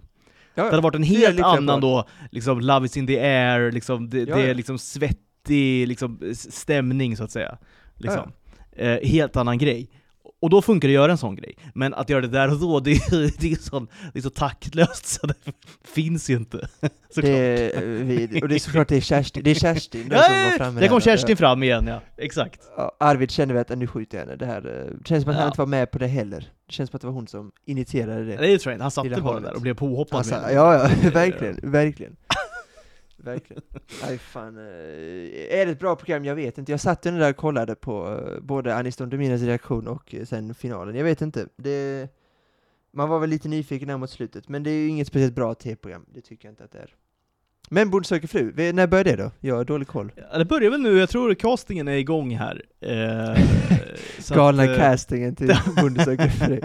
Ja, 0.56 0.64
Det 0.64 0.70
hade 0.70 0.82
varit 0.82 0.96
en 0.96 1.04
helt 1.04 1.40
annan 1.40 1.82
då, 1.82 2.08
liksom 2.32 2.60
Love 2.60 2.86
is 2.86 2.98
in 2.98 3.08
the 3.08 3.20
air, 3.20 3.72
liksom, 3.72 4.10
det, 4.10 4.20
Ja, 4.20 4.36
det 4.36 4.42
är 4.42 4.48
ja. 4.48 4.54
liksom 4.54 4.78
svettig 4.80 5.88
liksom, 5.88 6.34
stämning 6.50 7.18
så 7.18 7.24
att 7.24 7.32
säga. 7.32 7.58
Liksom. 7.96 8.32
Eh, 8.72 9.00
helt 9.04 9.36
annan 9.36 9.58
grej. 9.58 9.90
Och 10.42 10.50
då 10.50 10.62
funkar 10.62 10.88
det 10.88 10.92
att 10.92 11.02
göra 11.02 11.12
en 11.12 11.18
sån 11.18 11.36
grej. 11.36 11.56
Men 11.74 11.94
att 11.94 12.10
göra 12.10 12.22
det 12.22 12.28
där 12.28 12.52
och 12.52 12.60
då, 12.60 12.80
det, 12.80 12.92
är- 12.92 13.40
det, 13.42 13.52
är, 13.52 13.56
så, 13.56 13.80
det 14.14 14.20
är 14.20 14.24
så 14.24 14.30
taktlöst 14.30 15.06
så 15.06 15.28
det 15.28 15.34
finns 15.94 16.30
ju 16.30 16.36
inte. 16.36 16.58
Såklart. 17.10 17.24
Det, 17.32 17.76
är, 17.78 17.82
vi- 17.86 18.42
och 18.44 18.48
det 18.50 18.56
är 18.56 18.60
såklart 18.60 18.88
det 18.88 18.96
är 18.98 19.02
Kerstin, 19.02 19.44
det 19.44 19.52
är 19.52 19.56
Kerstin 19.56 20.08
Ja, 20.12 20.22
som 20.24 20.34
var 20.36 20.52
framme 20.58 20.80
där 20.82 20.88
kom. 20.88 21.02
Kerstin 21.02 21.38
fram 21.38 21.64
igen 21.64 21.88
ja, 21.88 22.02
exakt. 22.18 22.62
Arvid 23.00 23.32
kände 23.32 23.54
väl 23.54 23.62
att 23.70 23.78
nu 23.78 23.88
skjuter 23.88 24.18
jag 24.18 24.26
henne, 24.26 24.36
det 24.38 24.46
här 24.46 24.58
eh, 24.88 24.94
det 25.00 25.08
känns 25.08 25.24
som 25.24 25.30
att 25.30 25.36
han 25.36 25.44
Ja. 25.44 25.48
inte 25.48 25.62
var 25.62 25.66
med 25.68 25.92
på 25.92 25.98
det 25.98 26.08
heller. 26.08 26.40
Det 26.68 26.74
känns 26.74 26.90
som 26.90 26.96
att 26.98 27.02
det 27.02 27.08
var 27.08 27.14
hon 27.14 27.28
som 27.28 27.52
initierade 27.66 28.26
det. 28.26 28.36
Det 28.38 28.52
är 28.54 28.58
train, 28.58 28.82
han 28.82 28.92
satte 28.92 29.22
bara 29.22 29.40
där 29.40 29.54
och 29.56 29.62
blev 29.62 29.74
påhoppad 29.74 30.18
Alltså, 30.18 30.36
ja, 30.36 30.50
ja, 31.04 31.10
verkligen, 31.14 31.60
verkligen. 31.72 32.16
Verkligen. 33.24 33.64
Nej 34.04 34.18
fan, 34.18 34.58
eh, 34.58 34.64
är 35.60 35.66
det 35.66 35.72
ett 35.72 35.80
bra 35.80 35.96
program? 35.96 36.26
Jag 36.26 36.36
vet 36.36 36.58
inte. 36.58 36.72
Jag 36.72 36.80
satt 36.80 37.06
ju 37.06 37.12
där 37.12 37.30
och 37.30 37.38
kollade 37.38 37.76
på 37.76 38.08
eh, 38.08 38.42
både 38.42 38.76
Aniston 38.76 39.10
Dominas 39.10 39.42
reaktion 39.42 39.88
och 39.88 40.16
eh, 40.16 40.26
sen 40.26 40.56
finalen. 40.56 40.96
Jag 40.96 41.04
vet 41.04 41.22
inte. 41.22 41.48
Det, 41.56 42.10
man 42.92 43.10
var 43.10 43.20
väl 43.20 43.30
lite 43.30 43.48
nyfiken 43.48 43.88
där 43.88 43.98
mot 43.98 44.10
slutet, 44.10 44.50
men 44.50 44.64
det 44.64 44.70
är 44.72 44.76
ju 44.76 44.88
inget 44.88 45.08
speciellt 45.08 45.36
bra 45.36 45.54
tv-program. 45.56 46.06
Det 46.14 46.22
tycker 46.22 46.48
jag 46.48 46.52
inte 46.52 46.64
att 46.64 46.72
det 46.72 46.80
är. 46.80 46.96
Men 47.70 47.90
Bonde 47.90 48.08
söker 48.08 48.28
fru, 48.28 48.74
när 48.74 48.88
börjar 48.88 49.04
det 49.04 49.16
då? 49.16 49.32
Jag 49.40 49.56
har 49.56 49.66
dålig 49.66 49.88
koll. 49.88 50.12
Ja, 50.32 50.38
det 50.38 50.46
börjar 50.46 50.72
väl 50.72 50.82
nu, 50.82 50.98
jag 50.98 51.10
tror 51.10 51.34
castingen 51.34 51.88
är 51.88 51.98
igång 51.98 52.36
här. 52.36 52.66
Eh, 52.82 53.44
Galna 54.36 54.64
att, 54.64 54.70
eh, 54.70 54.76
castingen 54.76 55.36
till 55.36 55.48
fru. 56.30 56.60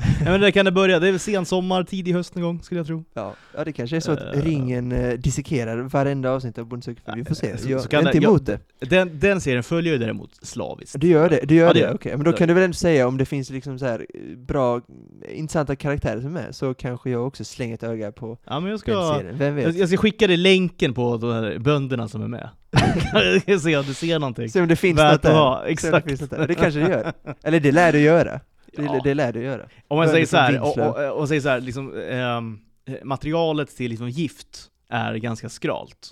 Ja 0.00 0.30
men 0.30 0.40
det 0.40 0.52
kan 0.52 0.64
det 0.64 0.72
börja, 0.72 0.98
det 0.98 1.08
är 1.08 1.12
väl 1.12 1.20
sen 1.20 1.46
sommar, 1.46 1.84
tidig 1.84 2.12
höst 2.12 2.34
någon 2.34 2.44
gång 2.44 2.62
skulle 2.62 2.78
jag 2.80 2.86
tro. 2.86 3.04
Ja, 3.14 3.34
ja, 3.56 3.64
det 3.64 3.72
kanske 3.72 3.96
är 3.96 4.00
så 4.00 4.12
att 4.12 4.34
Eh. 4.34 4.42
ringen 4.42 4.92
eh, 4.92 5.12
dissekerar 5.12 5.76
varenda 5.78 6.30
avsnitt 6.30 6.58
av 6.58 6.68
fru. 6.68 7.12
Vi 7.16 7.24
får 7.24 7.34
se. 7.34 7.58
Så- 7.58 7.70
Jag 7.70 7.80
så 7.80 7.88
är 7.88 8.06
inte 8.06 8.18
emot 8.18 8.46
det. 8.46 8.58
Den, 8.78 9.18
den 9.20 9.40
serien 9.40 9.62
följer 9.62 9.92
ju 9.92 9.98
däremot 9.98 10.30
slaviskt. 10.46 11.00
Du 11.00 11.08
gör 11.08 11.30
det? 11.30 11.40
Du 11.44 11.54
gör 11.54 11.66
Ja, 11.66 11.72
det 11.72 11.78
det? 11.80 11.84
jag. 11.86 11.94
Okej, 11.94 12.16
men 12.16 12.24
då 12.24 12.32
kan 12.32 12.48
du 12.48 12.54
väl 12.54 12.62
ändå 12.62 12.74
säga 12.74 13.08
om 13.08 13.16
det 13.18 13.24
finns 13.24 13.50
liksom 13.50 13.78
så 13.78 13.84
här 13.86 14.06
bra, 14.36 14.80
intressanta 15.28 15.76
karaktärer 15.76 16.20
som 16.20 16.36
är 16.36 16.42
med, 16.42 16.54
så 16.54 16.74
kanske 16.74 17.10
jag 17.10 17.26
också 17.26 17.44
slänger 17.44 17.74
ett 17.74 17.82
öga 17.82 18.12
på 18.12 18.38
Ja 18.44 18.60
men 18.60 18.70
jag 18.70 18.72
den 18.72 18.78
ska, 18.78 19.14
serien. 19.18 19.38
Vem 19.38 19.58
jag, 19.58 19.66
vet? 19.66 19.76
jag 19.76 19.88
ska 19.88 19.98
skicka 19.98 20.26
dig 20.26 20.36
länken 20.36 20.94
på 20.94 21.16
de 21.16 21.32
här 21.32 21.58
bönderna 21.58 22.08
som 22.08 22.22
är 22.22 22.28
med. 22.28 22.48
se 23.60 23.76
om 23.76 23.84
du 23.86 23.94
ser 23.94 24.18
någonting. 24.18 24.48
Se 24.48 24.60
om 24.60 24.68
det 24.68 24.76
finns 24.76 24.98
något 24.98 25.22
där. 25.22 25.64
exakt. 25.66 26.04
Det, 26.04 26.10
finns 26.10 26.20
något 26.20 26.30
där. 26.30 26.48
det 26.48 26.54
kanske 26.54 26.80
det 26.80 26.88
gör. 26.88 27.12
Eller 27.44 27.60
det 27.60 27.72
lär 27.72 27.92
du 27.92 28.00
göra. 28.00 28.40
Det, 28.76 28.82
Ja. 28.82 29.00
det 29.04 29.14
lär 29.14 29.32
du 29.32 29.42
göra. 29.42 29.62
Om 29.88 29.98
man 29.98 30.08
säger 30.08 30.26
så 30.26 30.36
här, 30.36 30.52
från 30.52 30.62
och, 30.62 30.96
och, 30.96 31.20
och 31.20 31.28
säger 31.28 31.40
så 31.40 31.48
här, 31.48 31.60
liksom, 31.60 31.94
ehm, 32.10 32.58
materialet 33.04 33.76
till 33.76 33.90
liksom 33.90 34.08
gift 34.08 34.70
är 34.88 35.14
ganska 35.14 35.48
skralt. 35.48 36.10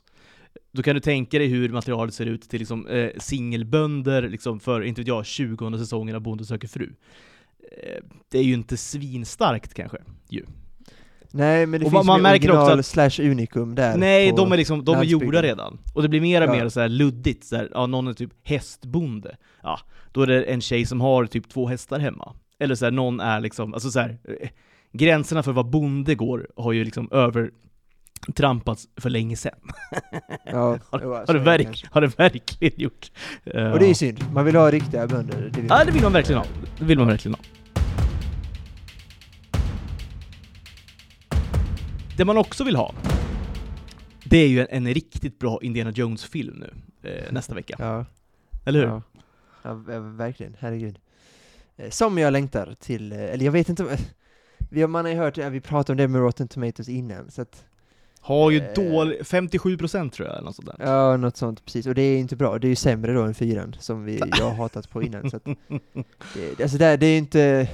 Då 0.72 0.82
kan 0.82 0.94
du 0.94 1.00
tänka 1.00 1.38
dig 1.38 1.46
hur 1.46 1.68
materialet 1.68 2.14
ser 2.14 2.26
ut 2.26 2.42
till 2.50 2.58
liksom, 2.58 2.86
eh, 2.86 3.10
singelbönder 3.18 4.22
liksom, 4.28 4.60
för, 4.60 4.82
inte 4.82 5.00
vet 5.00 5.08
jag, 5.08 5.26
20 5.26 5.78
säsongen 5.78 6.16
av 6.16 6.22
Bonde 6.22 6.44
söker 6.44 6.68
fru. 6.68 6.92
Eh, 7.72 8.02
det 8.30 8.38
är 8.38 8.42
ju 8.42 8.54
inte 8.54 8.76
svinstarkt 8.76 9.74
kanske. 9.74 9.98
Ju. 10.28 10.44
Nej, 11.36 11.66
men 11.66 11.80
det 11.80 11.86
Och 11.86 11.92
finns 11.92 12.06
man 12.06 12.16
ju 12.16 12.22
märker 12.22 12.48
också 12.50 12.60
original 12.60 12.78
att- 12.78 12.86
slash 12.86 13.24
unikum 13.30 13.74
där. 13.74 13.96
Nej, 13.96 14.32
de 14.36 14.52
är 14.52 14.56
liksom, 14.56 14.84
de 14.84 14.96
är 14.96 15.02
gjorda 15.04 15.42
redan. 15.42 15.78
Och 15.94 16.02
det 16.02 16.08
blir 16.08 16.20
mer 16.20 16.40
och 16.48 16.48
Ja. 16.48 16.52
mer 16.62 16.68
så 16.68 16.80
här 16.80 16.88
luddigt, 16.88 17.44
så 17.44 17.56
här, 17.56 17.68
ja, 17.74 17.86
någon 17.86 18.08
är 18.08 18.12
typ 18.12 18.30
hästbonde. 18.42 19.36
Ja, 19.62 19.78
då 20.12 20.22
är 20.22 20.26
det 20.26 20.42
en 20.42 20.60
tjej 20.60 20.86
som 20.86 21.00
har 21.00 21.26
typ 21.26 21.48
två 21.48 21.68
hästar 21.68 21.98
hemma. 21.98 22.32
Eller 22.58 22.74
så 22.74 22.84
här, 22.84 22.92
någon 22.92 23.20
är 23.20 23.40
liksom, 23.40 23.74
alltså 23.74 23.90
så 23.90 24.00
här, 24.00 24.18
eh, 24.40 24.48
gränserna 24.92 25.42
för 25.42 25.52
vad 25.52 25.70
bonde 25.70 26.14
går 26.14 26.48
har 26.56 26.72
ju 26.72 26.84
liksom 26.84 27.08
övertrampats 27.12 28.88
för 28.96 29.10
länge 29.10 29.36
sedan. 29.36 29.58
Ja, 30.52 30.78
Har, 30.90 30.98
så 30.98 31.08
har, 31.08 31.26
det 31.26 31.32
det 31.32 31.38
verk, 31.38 31.62
kanske. 31.64 31.86
har 31.92 32.00
det 32.00 32.18
verkligen 32.18 32.80
gjort. 32.80 33.10
Och 33.44 33.52
det 33.78 33.84
är 33.84 33.88
ju 33.88 33.94
synd. 33.94 34.24
Man 34.32 34.44
vill 34.44 34.56
ha 34.56 34.70
riktiga 34.70 35.06
bönder. 35.06 35.50
Det 35.54 35.60
Ja, 35.68 35.84
det 35.84 35.92
vill 35.92 36.02
man 36.02 36.12
verkligen 36.12 36.38
ha. 36.38 36.46
Det 36.78 36.84
vill 36.84 36.98
man 36.98 37.06
verkligen 37.08 37.34
ha. 37.34 37.44
Det 42.16 42.24
man 42.24 42.36
också 42.38 42.64
vill 42.64 42.76
ha, 42.76 42.94
det 44.24 44.36
är 44.38 44.48
ju 44.48 44.60
en, 44.60 44.66
en 44.70 44.94
riktigt 44.94 45.38
bra 45.38 45.58
Indiana 45.62 45.90
Jones-film 45.90 46.54
nu, 46.56 46.72
eh, 47.10 47.32
nästa 47.32 47.54
vecka. 47.60 47.76
Ja. 47.78 48.04
Eller 48.64 48.78
hur? 48.80 48.86
Ja. 48.86 49.02
ja, 49.62 49.74
verkligen. 50.00 50.56
Herregud. 50.58 50.98
Eh, 51.76 51.90
Som 51.90 52.18
jag 52.18 52.32
längtar 52.32 52.74
till, 52.80 53.12
eh, 53.12 53.18
eller 53.18 53.44
jag 53.44 53.52
vet 53.52 53.68
inte 53.68 53.98
Vi 54.70 54.80
har, 54.80 54.88
man 54.88 55.04
har 55.04 55.12
ju 55.12 55.18
hört, 55.18 55.38
vi 55.38 55.60
pratade 55.60 55.92
om 55.92 55.96
det 55.96 56.08
med 56.08 56.20
Rotten 56.20 56.48
Tomatoes 56.48 56.88
innan, 56.88 57.30
så 57.30 57.42
att, 57.42 57.64
Har 58.20 58.50
ju 58.50 58.58
Eh. 58.60 58.74
dålig, 58.74 59.20
57% 59.20 60.10
tror 60.10 60.28
jag, 60.28 60.36
eller 60.36 60.44
något 60.46 60.56
sånt 60.56 60.68
där. 60.78 60.86
ja, 60.86 61.16
något 61.16 61.36
sånt, 61.36 61.64
precis. 61.64 61.86
Och 61.86 61.94
det 61.94 62.02
är 62.02 62.18
inte 62.18 62.36
bra, 62.36 62.58
det 62.58 62.66
är 62.66 62.68
ju 62.68 62.76
sämre 62.76 63.12
då 63.12 63.22
än 63.22 63.34
fyran, 63.34 63.76
som 63.80 64.04
vi, 64.04 64.20
jag 64.38 64.44
har 64.44 64.54
hatat 64.54 64.90
på 64.90 65.02
innan, 65.02 65.30
så 65.30 65.36
att, 65.36 65.44
det, 66.34 66.62
alltså 66.62 66.78
det, 66.78 66.96
det 66.96 67.06
är 67.06 67.10
ju 67.10 67.16
inte... 67.18 67.68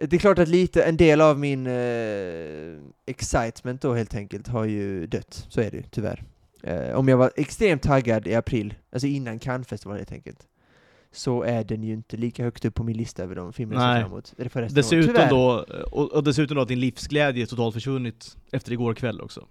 Det 0.00 0.16
är 0.16 0.20
klart 0.20 0.38
att 0.38 0.48
lite, 0.48 0.82
en 0.82 0.96
del 0.96 1.20
av 1.20 1.38
min 1.38 1.66
eh, 1.66 2.78
excitement 3.06 3.82
då 3.82 3.94
helt 3.94 4.14
enkelt 4.14 4.48
har 4.48 4.64
ju 4.64 5.06
dött, 5.06 5.46
så 5.48 5.60
är 5.60 5.70
det 5.70 5.76
ju 5.76 5.82
tyvärr. 5.90 6.22
Eh, 6.62 6.94
om 6.98 7.08
jag 7.08 7.16
var 7.16 7.30
extremt 7.36 7.82
taggad 7.82 8.26
i 8.26 8.34
april, 8.34 8.74
alltså 8.92 9.06
innan 9.06 9.38
Cannes-festivalen 9.38 9.98
helt 10.00 10.12
enkelt, 10.12 10.38
så 11.12 11.42
är 11.42 11.64
den 11.64 11.82
ju 11.82 11.92
inte 11.92 12.16
lika 12.16 12.42
högt 12.44 12.64
upp 12.64 12.74
på 12.74 12.84
min 12.84 12.96
lista 12.96 13.22
över 13.22 13.34
de 13.34 13.52
filmer 13.52 13.74
jag 13.74 13.82
ser 13.96 14.00
fram 14.02 14.10
emot. 14.12 14.34
Är 14.38 14.48
för 14.48 14.62
resten. 14.62 14.74
Dessutom 14.76 15.28
då, 15.30 15.66
och, 15.92 16.12
och 16.12 16.24
dessutom 16.24 16.54
då 16.56 16.62
att 16.62 16.68
din 16.68 16.80
livsglädje 16.80 17.46
totalt 17.46 17.74
försvunnit 17.74 18.36
efter 18.52 18.72
igår 18.72 18.94
kväll 18.94 19.20
också. 19.20 19.40
Så 19.40 19.46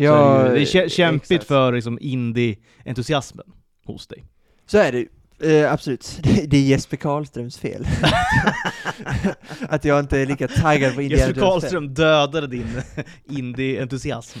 Ja, 0.00 0.12
det 0.38 0.40
är, 0.40 0.48
ju- 0.48 0.54
det 0.54 0.60
är 0.60 0.64
kä- 0.84 0.88
kämpigt 0.88 1.30
exakt. 1.30 1.48
för 1.48 1.72
liksom 1.72 1.98
indie-entusiasmen 2.00 3.52
hos 3.84 4.06
dig. 4.06 4.24
Så 4.66 4.78
är 4.78 4.92
det. 4.92 5.06
Eh, 5.38 5.72
absolut. 5.72 6.20
Det, 6.22 6.46
det 6.46 6.56
är 6.56 6.62
Jesper 6.62 6.96
Karlströms 6.96 7.58
fel. 7.58 7.86
att 9.68 9.84
jag 9.84 10.00
inte 10.00 10.18
är 10.18 10.26
lika 10.26 10.48
taggad 10.48 10.94
på 10.94 11.02
Indiana 11.02 11.26
Jesper. 11.26 11.40
Karlström 11.40 11.94
dödade 11.94 12.46
din 12.46 12.66
indie-entusiasm. 13.24 14.38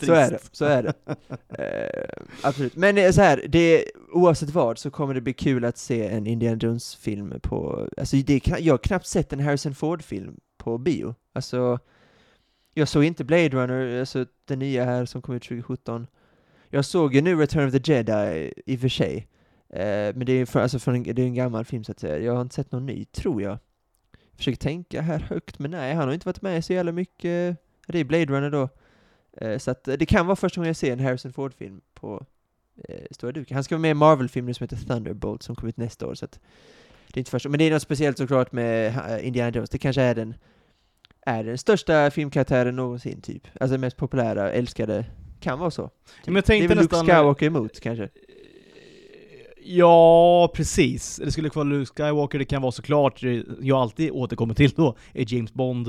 Så 0.00 0.12
är 0.12 0.30
det, 0.30 0.38
så 0.52 0.64
är 0.64 0.82
det. 0.82 0.94
Eh, 1.48 2.24
absolut. 2.42 2.76
Men 2.76 2.98
eh, 2.98 3.10
så 3.10 3.20
här, 3.20 3.44
det, 3.48 3.84
oavsett 4.12 4.50
vad 4.50 4.78
så 4.78 4.90
kommer 4.90 5.14
det 5.14 5.20
bli 5.20 5.32
kul 5.32 5.64
att 5.64 5.78
se 5.78 6.08
en 6.08 6.26
Indiana 6.26 6.58
Jones-film 6.60 7.34
på... 7.42 7.88
Alltså 7.98 8.16
det, 8.16 8.46
jag 8.58 8.72
har 8.72 8.78
knappt 8.78 9.06
sett 9.06 9.32
en 9.32 9.40
Harrison 9.40 9.74
Ford-film 9.74 10.36
på 10.58 10.78
bio. 10.78 11.14
Alltså, 11.32 11.78
jag 12.74 12.88
såg 12.88 13.04
inte 13.04 13.24
Blade 13.24 13.48
Runner, 13.48 14.00
alltså 14.00 14.26
den 14.44 14.58
nya 14.58 14.84
här 14.84 15.04
som 15.04 15.22
kom 15.22 15.34
ut 15.34 15.42
2017. 15.42 16.06
Jag 16.70 16.84
såg 16.84 17.14
ju 17.14 17.20
nu 17.20 17.36
Return 17.36 17.66
of 17.66 17.72
the 17.72 17.92
Jedi 17.92 18.52
i 18.66 18.76
och 18.76 18.80
för 18.80 18.88
sig. 18.88 19.28
Eh, 19.70 20.14
men 20.14 20.26
det 20.26 20.32
är, 20.32 20.46
från, 20.46 20.62
alltså 20.62 20.78
från 20.78 20.94
en, 20.94 21.02
det 21.02 21.22
är 21.22 21.26
en 21.26 21.34
gammal 21.34 21.64
film 21.64 21.84
så 21.84 21.92
att 21.92 22.00
säga. 22.00 22.18
Jag 22.18 22.34
har 22.34 22.42
inte 22.42 22.54
sett 22.54 22.72
någon 22.72 22.86
ny, 22.86 23.04
tror 23.04 23.42
jag. 23.42 23.58
Jag 24.12 24.36
försöker 24.36 24.58
tänka 24.58 25.00
här 25.00 25.18
högt, 25.18 25.58
men 25.58 25.70
nej, 25.70 25.94
han 25.94 26.06
har 26.08 26.14
inte 26.14 26.28
varit 26.28 26.42
med 26.42 26.64
så 26.64 26.72
jävla 26.72 26.92
mycket. 26.92 27.56
Det 27.86 27.98
är 27.98 28.04
Blade 28.04 28.26
Runner 28.26 28.50
då. 28.50 28.68
Eh, 29.40 29.58
Så 29.58 29.70
att 29.70 29.88
eh, 29.88 29.94
det 29.94 30.06
kan 30.06 30.26
vara 30.26 30.36
första 30.36 30.60
gången 30.60 30.68
jag 30.68 30.76
ser 30.76 30.92
en 30.92 31.00
Harrison 31.00 31.32
Ford-film 31.32 31.80
på 31.94 32.26
eh, 32.88 33.04
stora 33.10 33.32
duken. 33.32 33.54
Han 33.54 33.64
ska 33.64 33.74
vara 33.74 33.80
med 33.80 33.88
i 33.88 33.90
en 33.90 33.96
Marvel-film 33.96 34.46
nu 34.46 34.54
som 34.54 34.64
heter 34.64 34.76
Thunderbolt 34.76 35.42
som 35.42 35.54
kommer 35.56 35.68
ut 35.68 35.76
nästa 35.76 36.06
år, 36.06 36.14
så 36.14 36.24
att 36.24 36.40
det 37.06 37.18
är 37.18 37.20
inte 37.20 37.30
första. 37.30 37.48
Men 37.48 37.58
det 37.58 37.64
är 37.64 37.70
något 37.70 37.82
speciellt 37.82 38.18
såklart 38.18 38.52
med 38.52 38.94
Indiana 39.24 39.50
Jones. 39.50 39.70
Det 39.70 39.78
kanske 39.78 40.02
är 40.02 40.14
den, 40.14 40.34
är 41.26 41.44
den 41.44 41.58
största 41.58 42.10
filmkaraktären 42.10 42.76
någonsin, 42.76 43.20
typ. 43.20 43.48
Alltså 43.60 43.72
den 43.72 43.80
mest 43.80 43.96
populära, 43.96 44.52
älskade. 44.52 45.04
Kan 45.40 45.58
vara 45.58 45.70
så. 45.70 45.82
Ja, 45.82 45.90
men 46.24 46.34
jag 46.34 46.44
tänkte 46.44 46.68
det 46.68 46.72
är 46.72 46.76
väl 46.76 46.84
nästan... 46.84 47.06
Luke 47.06 47.16
Skywalker 47.16 47.46
emot, 47.46 47.80
kanske? 47.80 48.08
Ja, 49.70 50.50
precis. 50.54 51.16
Det 51.16 51.32
skulle 51.32 51.48
kunna 51.50 51.64
vara 51.64 51.78
Luke 51.78 52.02
Skywalker, 52.02 52.38
det 52.38 52.44
kan 52.44 52.62
vara 52.62 52.72
såklart, 52.72 53.22
jag 53.60 53.78
alltid 53.78 54.10
återkommer 54.10 54.54
till 54.54 54.70
då, 54.70 54.96
är 55.12 55.34
James 55.34 55.52
Bond. 55.54 55.88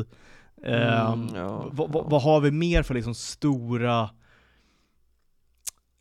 Ehm, 0.63 1.27
ja, 1.35 1.69
vad, 1.71 1.95
ja. 1.95 2.05
vad 2.09 2.21
har 2.21 2.39
vi 2.39 2.51
mer 2.51 2.83
för 2.83 2.93
liksom 2.93 3.15
stora... 3.15 4.09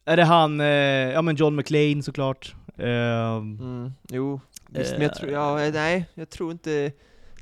Är 0.04 0.16
det 0.16 0.24
han, 0.24 0.60
eh, 0.60 0.66
ja 0.66 1.22
men 1.22 1.36
John 1.36 1.56
McClane 1.56 2.02
såklart. 2.02 2.54
Ehm, 2.76 3.58
Mm, 3.60 3.92
jo, 4.10 4.40
visst, 4.68 4.92
men 4.92 5.00
Eh. 5.00 5.06
jag 5.06 5.14
tror, 5.14 5.30
ja, 5.30 5.64
eh, 5.64 5.72
nej, 5.72 6.06
jag 6.14 6.30
tror 6.30 6.52
inte... 6.52 6.92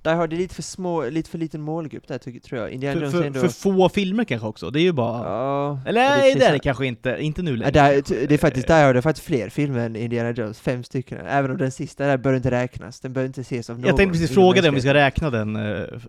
Där 0.07 0.14
har 0.14 0.26
det 0.26 0.36
lite 0.36 0.54
för 0.54 0.62
små, 0.62 1.09
lite 1.09 1.30
för 1.30 1.38
liten 1.38 1.61
målgrupp 1.61 2.09
där, 2.09 2.18
tycker, 2.18 2.40
tror 2.40 2.61
jag. 2.61 2.70
Indiana 2.70 2.94
för, 2.94 3.00
Jones 3.00 3.14
är 3.14 3.18
för, 3.18 3.26
ändå... 3.26 3.40
för 3.40 3.48
få 3.48 3.88
filmer 3.88 4.24
kanske 4.24 4.46
också, 4.46 4.70
det 4.70 4.80
är 4.80 4.82
ju 4.82 4.92
bara... 4.92 5.24
ja, 5.24 5.80
Eller 5.86 6.02
ja, 6.02 6.09
nej, 6.09 6.32
för 6.32 6.40
det 6.40 6.46
är 6.46 6.52
det 6.52 6.59
kanske 6.59 6.86
inte, 6.86 7.16
inte 7.20 7.42
nu 7.42 7.50
Ja, 7.50 7.57
längre. 7.57 7.70
där, 7.70 8.26
det 8.26 8.34
är 8.34 8.38
faktiskt, 8.38 8.68
där 8.68 8.86
har 8.86 8.94
det 8.94 9.02
faktiskt 9.02 9.26
fler 9.26 9.48
filmer 9.48 9.86
än 9.86 9.96
Indiana 9.96 10.30
Jones, 10.30 10.61
fem 10.61 10.84
stycken. 10.84 11.26
Även 11.26 11.50
om 11.50 11.57
den 11.57 11.70
sista 11.70 12.07
där 12.07 12.16
bör 12.16 12.34
inte 12.34 12.50
räknas, 12.50 13.00
den 13.00 13.12
bör 13.12 13.24
inte 13.24 13.40
ses 13.40 13.70
av 13.70 13.78
någon. 13.78 13.86
Jag 13.86 13.96
tänkte 13.96 14.18
precis 14.18 14.34
fråga 14.34 14.61
dig 14.61 14.68
om 14.68 14.74
vi 14.74 14.80
ska 14.80 14.94
räkna 14.94 15.30
den 15.30 15.57
eh, 15.57 15.62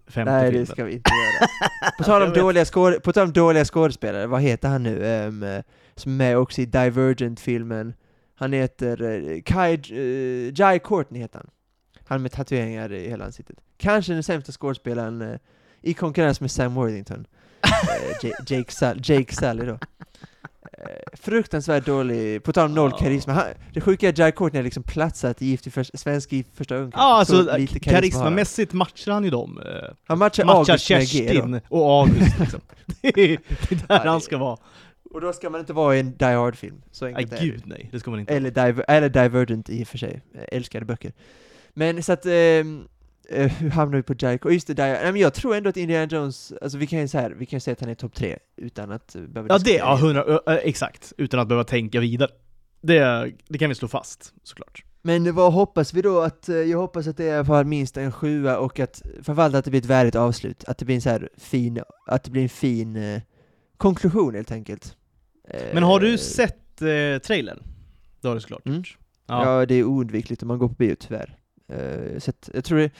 femte 0.08 0.32
Nej, 0.32 0.46
filmen. 0.46 0.66
det 0.66 0.72
ska 0.72 0.84
vi 0.84 0.94
inte 0.94 1.12
göra. 1.12 1.48
På 1.98 2.04
tal 2.04 2.22
om 2.22 2.34
dåliga, 2.34 2.66
skåd, 2.66 3.04
på 3.04 3.14
tal 3.14 3.24
om 3.24 3.34
dåliga 3.34 3.66
skådespelare, 3.66 4.28
vad 4.28 4.42
heter 4.42 4.70
han 4.70 4.84
nu? 4.84 5.04
Um, 5.28 5.64
som 5.96 6.12
är 6.12 6.16
med 6.16 6.38
också 6.38 6.62
i 6.62 6.66
Divergent-filmen. 6.66 7.94
Han 8.36 8.54
heter 8.54 9.02
uh, 9.02 9.42
Kai, 9.46 9.78
uh, 9.92 10.54
Jai 10.56 10.80
Courtney 10.80 11.22
heter 11.22 11.40
han. 11.40 11.50
Han 12.06 12.22
med 12.22 12.32
tatueringar 12.32 12.94
i 12.94 13.10
hela 13.10 13.26
ansiktet. 13.26 13.58
Kanske 13.78 14.14
den 14.14 14.24
sämsta 14.24 14.52
skådespelaren 14.52 15.22
eh, 15.22 15.40
i 15.82 15.94
konkurrens 15.94 16.42
med 16.42 16.52
Sam 16.52 16.74
Worthington. 16.76 17.26
Eh, 17.64 18.30
Ja- 18.30 18.36
Jake, 18.48 18.72
Sall 18.72 19.00
Jake 19.04 19.36
Sully 19.36 19.66
då. 19.66 19.80
Eh, 20.74 20.88
fruktansvärt 21.14 21.86
dålig, 21.86 22.44
på 22.44 22.54
tal 22.54 22.66
om 22.66 22.74
noll 22.76 22.92
karisma. 23.00 23.34
Han, 23.34 23.46
det 23.74 23.82
sjuka 23.82 24.06
är 24.08 24.10
att 24.12 24.18
Jai 24.18 24.32
Courtney 24.32 24.60
har 24.60 24.64
liksom 24.64 24.84
platsat 24.84 25.42
i 25.42 25.46
Gift 25.46 25.68
i 25.68 25.72
första, 25.72 25.98
svensk 25.98 26.34
i 26.34 26.46
första 26.54 26.76
ögonkastet. 26.76 27.02
Ja, 27.04 27.26
Så 27.26 27.38
alltså 27.40 27.58
lite 27.58 27.80
karisma 27.80 28.00
karismamässigt 28.00 28.74
matchar 28.74 29.12
han 29.12 29.24
ju 29.24 29.30
dem. 29.30 29.62
Eh, 29.66 29.90
Han 30.08 30.18
matchar, 30.18 30.46
matchar 30.46 30.74
August 30.74 30.90
med 30.90 31.08
G 31.08 31.20
då. 31.28 31.34
Kerstin 31.34 31.62
och 31.70 31.92
August 32.02 32.40
liksom. 32.40 32.62
det, 33.02 33.08
är, 33.08 33.14
det 33.14 33.72
är 33.72 33.76
där 33.76 33.86
Ja, 33.90 34.04
det- 34.04 34.10
han 34.10 34.22
ska 34.22 34.38
vara. 34.38 34.58
Och 35.12 35.22
då 35.22 35.34
ska 35.34 35.50
man 35.50 35.60
inte 35.60 35.74
vara 35.74 35.96
i 35.96 36.00
en 36.00 36.18
Die 36.18 36.26
Hard-film. 36.26 36.82
Så 36.92 37.06
enkelt 37.06 37.34
är 37.34 37.38
det. 37.38 37.44
gud 37.46 37.62
nej, 37.66 37.90
det 37.92 38.00
ska 38.00 38.12
man 38.12 38.20
inte. 38.20 38.34
Eller, 38.36 38.52
Diver 38.52 38.86
eller 38.88 39.10
Divergent 39.10 39.70
i 39.70 39.84
och 39.84 39.88
för 39.88 39.98
sig. 39.98 40.22
Jag 40.34 40.46
älskade 40.52 40.86
böcker. 40.86 41.14
Men 41.74 42.04
så 42.04 42.14
att, 42.14 42.26
ehm, 42.26 42.88
eh, 43.30 43.52
hur 43.52 43.70
hamnar 43.70 43.98
vi 43.98 44.04
på 44.04 44.14
Jericho? 44.20 44.50
Just 44.50 44.68
det, 44.68 44.74
Di 44.74 44.82
Nej, 44.82 45.12
men 45.12 45.22
jag 45.22 45.34
tror 45.34 45.56
ändå 45.56 45.70
att 45.70 45.78
Indiana 45.78 46.08
Jones, 46.12 46.54
alltså 46.62 46.78
vi 46.78 46.88
kan 46.88 47.08
ju 47.08 47.36
vi 47.36 47.46
kan 47.46 47.62
säga 47.62 47.74
att 47.74 47.82
han 47.82 47.90
är 47.90 47.96
topp 47.96 48.16
tre 48.16 48.38
utan 48.56 48.92
att 48.92 49.16
uh, 49.16 49.28
behöva 49.28 49.54
Ja 49.54 49.58
det, 49.58 49.76
ja 49.76 49.96
hundra, 49.96 50.40
exakt. 50.62 51.14
Utan 51.18 51.40
att 51.40 51.48
behöva 51.48 51.64
tänka 51.64 52.00
vidare. 52.00 52.32
Det, 52.82 53.32
det 53.48 53.58
kan 53.58 53.70
vi 53.70 53.76
slå 53.76 53.88
fast, 53.88 54.34
såklart. 54.44 54.84
Men 55.02 55.36
vad 55.36 55.54
hoppas 55.54 55.94
vi 55.94 56.02
då? 56.02 56.20
Att, 56.22 56.50
eh, 56.50 56.56
jag 56.56 56.78
hoppas 56.78 57.08
att 57.08 57.18
det 57.18 57.26
är 57.26 57.44
fall 57.44 57.66
minst 57.66 57.98
en 57.98 58.12
sjua 58.12 58.58
och 58.58 58.80
att 58.80 59.02
framförallt 59.24 59.56
att 59.56 59.66
det 59.66 59.72
blir 59.72 59.82
ett 59.82 59.86
värdigt 59.86 60.16
avslut. 60.16 60.64
Att 60.64 60.78
det 60.78 60.86
blir 60.86 60.96
en 60.96 61.02
så 61.02 61.10
här 61.10 61.30
fin, 61.38 61.82
att 62.08 62.24
det 62.24 62.32
blir 62.32 62.44
en 62.44 62.50
fin 62.50 62.96
eh, 62.96 63.22
konklusion 63.78 64.36
helt 64.36 64.52
enkelt. 64.52 64.98
Eh, 65.50 65.62
Men 65.74 65.84
har 65.84 66.00
du 66.00 66.18
sett 66.18 66.82
eh, 66.82 67.22
trailern? 67.24 67.64
Det 68.22 68.28
har 68.28 68.36
du 68.36 68.42
såklart 68.42 68.66
Mm. 68.66 68.78
gjort. 68.78 68.98
Ja. 69.28 69.66
det 69.66 69.76
är 69.76 69.84
oundvikligt 69.84 70.42
om 70.42 70.48
man 70.48 70.58
går 70.60 70.68
på 70.68 70.74
bio 70.74 70.96
tyvärr. 71.00 71.38
Eh, 71.74 72.20
så 72.20 72.30
att, 72.30 72.50
jag 72.54 72.64
tror 72.64 72.78
det, 72.80 72.92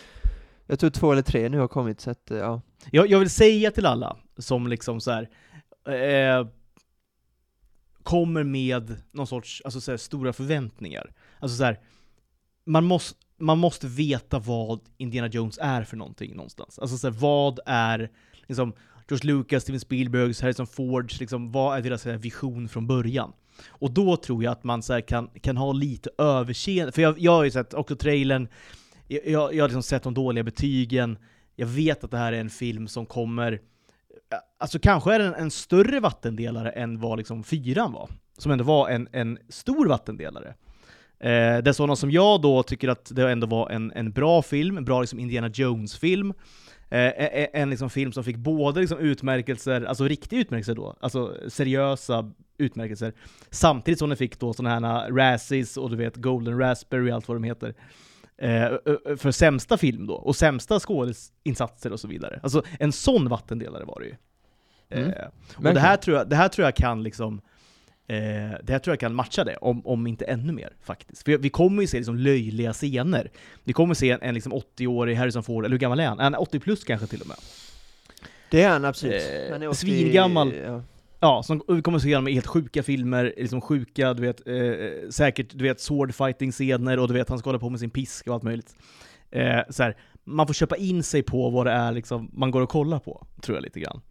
jag 0.68 0.80
tror 0.80 0.90
två 0.90 1.12
eller 1.12 1.22
tre 1.22 1.50
nu 1.50 1.60
har 1.60 1.68
kommit 1.68 2.02
så 2.02 2.12
att, 2.12 2.32
eh, 2.32 2.38
ja. 2.38 2.62
Jag, 2.92 3.10
jag 3.10 3.20
vill 3.20 3.30
säga 3.30 3.72
till 3.72 3.86
alla 3.86 4.18
som 4.38 4.68
liksom 4.68 5.02
så 5.02 5.12
här, 5.12 5.30
eh, 5.88 6.48
kommer 8.04 8.44
med 8.44 8.96
någon 9.12 9.28
sorts 9.28 9.62
alltså 9.66 9.82
så 9.82 9.92
här, 9.92 9.98
stora 9.98 10.34
förväntningar. 10.34 11.14
Alltså 11.40 11.58
så 11.58 11.64
här, 11.64 11.80
man, 12.66 12.86
måste, 12.86 13.20
man 13.38 13.58
måste 13.58 13.88
veta 13.88 14.40
vad 14.40 14.80
Indiana 14.98 15.28
Jones 15.28 15.60
är 15.62 15.84
för 15.84 15.98
någonting 15.98 16.36
någonstans. 16.36 16.80
Alltså 16.80 16.98
så 16.98 17.08
här, 17.08 17.20
vad 17.20 17.60
är 17.66 18.12
liksom, 18.48 18.74
George 19.10 19.28
Lucas, 19.34 19.64
Steven 19.64 19.80
Spielbergs, 19.80 20.42
Harrison 20.42 20.68
Fords, 20.68 21.20
liksom, 21.20 21.52
vad 21.52 21.78
är 21.78 21.82
deras 21.82 22.06
här, 22.06 22.18
vision 22.18 22.70
från 22.70 22.88
början? 22.88 23.34
Och 23.68 23.92
då 23.92 24.18
tror 24.18 24.44
jag 24.44 24.52
att 24.52 24.64
man 24.64 24.84
så 24.84 24.94
här, 24.94 25.02
kan, 25.02 25.30
kan 25.42 25.58
ha 25.58 25.74
lite 25.74 26.10
överseende, 26.18 26.92
för 26.92 27.02
jag, 27.02 27.20
jag 27.20 27.32
har 27.32 27.44
ju 27.44 27.52
sett 27.52 27.74
också 27.74 27.96
trailern, 27.96 28.48
jag, 29.08 29.54
jag, 29.54 29.64
har 29.64 29.68
liksom 29.68 29.84
sett 29.84 30.04
de 30.04 30.14
dåliga 30.14 30.44
betygen, 30.44 31.18
jag 31.56 31.68
vet 31.68 32.04
att 32.04 32.12
det 32.12 32.18
här 32.18 32.34
är 32.34 32.40
en 32.40 32.50
film 32.50 32.88
som 32.88 33.06
kommer 33.06 33.60
Alltså 34.60 34.80
kanske 34.80 35.16
är 35.16 35.20
den 35.20 35.34
en 35.34 35.52
större 35.52 36.00
vattendelare 36.00 36.70
än 36.70 37.00
vad 37.00 37.18
liksom 37.18 37.44
fyran 37.44 37.92
var. 37.92 38.10
Som 38.38 38.52
ändå 38.52 38.64
var 38.64 38.90
en, 38.90 39.08
en 39.12 39.38
stor 39.50 39.88
vattendelare. 39.88 40.48
Eh, 41.20 41.58
det 41.64 41.68
är 41.68 41.74
sådana 41.74 41.96
som 41.96 42.12
jag 42.12 42.42
då 42.42 42.64
tycker 42.64 42.88
att 42.88 43.12
det 43.16 43.32
ändå 43.32 43.48
var 43.48 43.70
en, 43.70 43.92
en 43.92 44.12
bra 44.12 44.42
film, 44.42 44.78
en 44.78 44.86
bra 44.86 45.02
liksom 45.02 45.20
Indiana 45.20 45.50
Jones-film. 45.54 46.34
Eh, 46.90 47.12
en 47.18 47.48
en 47.54 47.70
liksom 47.70 47.90
film 47.90 48.12
som 48.12 48.24
fick 48.24 48.38
både 48.38 48.80
liksom 48.80 49.00
utmärkelser, 49.00 49.82
alltså 49.82 50.04
riktiga 50.04 50.40
utmärkelser 50.40 50.76
då, 50.76 50.96
alltså 51.00 51.36
seriösa 51.48 52.32
utmärkelser, 52.58 53.14
samtidigt 53.50 54.00
som 54.00 54.10
den 54.10 54.18
fick 54.18 54.40
då 54.40 54.54
sådana 54.54 54.90
här 54.90 55.12
Razzies 55.12 55.78
och 55.78 55.90
du 55.90 55.96
vet 55.96 56.16
Golden 56.16 56.60
Raspberry 56.60 57.12
och 57.12 57.16
allt 57.16 57.28
vad 57.28 57.38
de 57.38 57.44
heter. 57.44 57.74
Eh, 58.38 58.70
för 59.18 59.32
sämsta 59.32 59.78
film 59.78 60.08
då, 60.08 60.14
och 60.14 60.36
sämsta 60.36 60.80
skådisinsatser 60.80 61.94
och 61.94 62.00
så 62.00 62.08
vidare. 62.08 62.40
Alltså 62.44 62.64
en 62.80 62.92
sån 62.92 63.30
vattendelare 63.30 63.86
var 63.86 64.00
det 64.00 64.06
ju. 64.06 64.16
Mm. 64.90 65.10
Eh, 65.10 65.28
och 65.56 65.64
det 65.64 65.80
här, 65.80 65.98
tror 65.98 66.18
jag, 66.18 66.30
det 66.30 66.36
här 66.36 66.48
tror 66.48 66.66
jag 66.68 66.76
kan 66.76 67.04
liksom 67.04 67.42
eh, 68.08 68.18
det 68.64 68.70
här 68.70 68.80
tror 68.80 68.92
jag 68.92 69.00
kan 69.00 69.16
matcha 69.16 69.44
det, 69.44 69.58
om, 69.58 69.88
om 69.88 70.08
inte 70.08 70.26
ännu 70.26 70.54
mer 70.54 70.74
faktiskt. 70.82 71.24
För 71.24 71.38
vi 71.38 71.50
kommer 71.50 71.82
ju 71.82 71.88
se 71.88 71.98
liksom 71.98 72.16
löjliga 72.16 72.74
scener. 72.74 73.32
Vi 73.64 73.74
kommer 73.74 73.94
se 73.94 74.12
en, 74.12 74.22
en 74.22 74.34
liksom 74.34 74.54
80-årig 74.54 75.16
Harrison 75.16 75.44
Ford, 75.44 75.66
eller 75.66 75.74
hur 75.74 75.80
gammal 75.80 76.00
är 76.00 76.08
han? 76.08 76.20
Är 76.20 76.24
han 76.24 76.36
80 76.36 76.60
plus 76.60 76.84
kanske 76.84 77.08
till 77.08 77.22
och 77.22 77.28
med? 77.28 77.38
Det 78.50 78.62
är 78.62 78.70
han 78.70 78.86
absolut. 78.86 79.22
Eh, 79.22 79.52
han 79.52 79.64
är 79.64 79.68
80, 79.68 79.78
svingammal. 79.78 80.54
Ja. 80.56 80.82
Ja, 81.20 81.44
som, 81.44 81.62
vi 81.68 81.82
kommer 81.82 82.00
se 82.00 82.22
med 82.22 82.32
i 82.32 82.34
helt 82.34 82.48
sjuka 82.48 82.84
filmer, 82.84 83.34
liksom 83.38 83.62
sjuka, 83.62 84.14
du 84.14 84.22
vet, 84.22 84.48
eh, 84.48 84.56
eh 84.56 85.10
säkert, 85.10 85.48
du 85.54 85.64
vet, 85.64 85.80
swordfighting-scener 85.80 87.00
och 87.00 87.08
du 87.08 87.14
vet, 87.14 87.30
han 87.30 87.40
ska 87.40 87.50
hålla 87.50 87.60
på 87.60 87.70
med 87.70 87.80
sin 87.80 87.90
pisk 87.90 88.28
och 88.28 88.34
allt 88.34 88.44
möjligt. 88.44 88.76
Eh, 89.32 89.60
så 89.70 89.84
här, 89.84 89.98
man 90.24 90.48
får 90.48 90.54
köpa 90.54 90.78
in 90.78 91.04
sig 91.04 91.24
på 91.24 91.50
vad 91.50 91.66
det 91.66 91.72
är 91.72 91.92
liksom, 91.92 92.30
man 92.34 92.52
går 92.52 92.62
och 92.62 92.70
kollar 92.70 93.00
på, 93.00 93.28
tror 93.42 93.58
jag 93.58 93.64
lite 93.64 93.80
grann. 93.80 94.02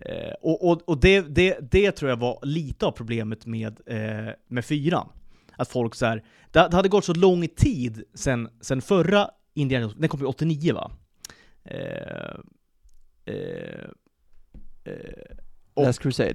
Eh, 0.00 0.32
och 0.42 0.70
och, 0.70 0.88
och 0.88 1.00
det, 1.00 1.20
det, 1.20 1.58
det 1.70 1.92
tror 1.92 2.10
jag 2.10 2.16
var 2.16 2.38
lite 2.42 2.86
av 2.86 2.90
problemet 2.90 3.46
med, 3.46 3.80
eh, 3.86 4.32
med 4.48 4.64
fyran. 4.64 5.08
Att 5.56 5.68
folk 5.68 5.94
så 5.94 6.06
här, 6.06 6.24
det, 6.50 6.68
det 6.70 6.76
hade 6.76 6.88
gått 6.88 7.04
så 7.04 7.14
lång 7.14 7.48
tid 7.48 8.02
sen, 8.14 8.48
sen 8.60 8.82
förra 8.82 9.30
Indiana 9.54 9.92
den 9.96 10.08
kom 10.08 10.20
ju 10.20 10.26
89 10.26 10.74
va? 10.74 10.90
Eh, 11.64 12.36
eh, 13.24 13.88
Eh, 15.76 15.82
eh, 15.82 15.82
eh, 15.82 15.82
och- 15.82 15.86
Last 15.86 15.98
Crusade. 15.98 16.34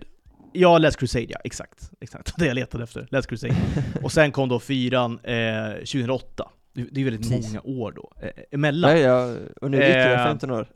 Ja, 0.53 0.77
Last 0.77 0.97
Crusade 0.97 1.25
ja, 1.29 1.39
exakt. 1.43 1.91
Exakt, 2.01 2.33
det 2.37 2.45
jag 2.45 2.55
letade 2.55 2.83
efter. 2.83 3.07
Last 3.11 3.29
Crusade. 3.29 3.55
och 4.03 4.11
sen 4.11 4.31
kom 4.31 4.49
då 4.49 4.59
fyran 4.59 5.19
eh, 5.23 5.73
2008. 5.73 6.49
Det, 6.73 6.85
det 6.91 7.01
är 7.01 7.05
väldigt 7.05 7.29
Precis. 7.29 7.47
många 7.47 7.61
år 7.61 7.91
då, 7.91 8.11
eh, 8.21 8.29
emellan. 8.51 8.91
Nej, 8.91 9.01
ja, 9.01 9.25
det 9.25 9.67
ytterligare 9.67 10.13
Eh, 10.13 10.23
15 10.25 10.51
år. 10.51 10.67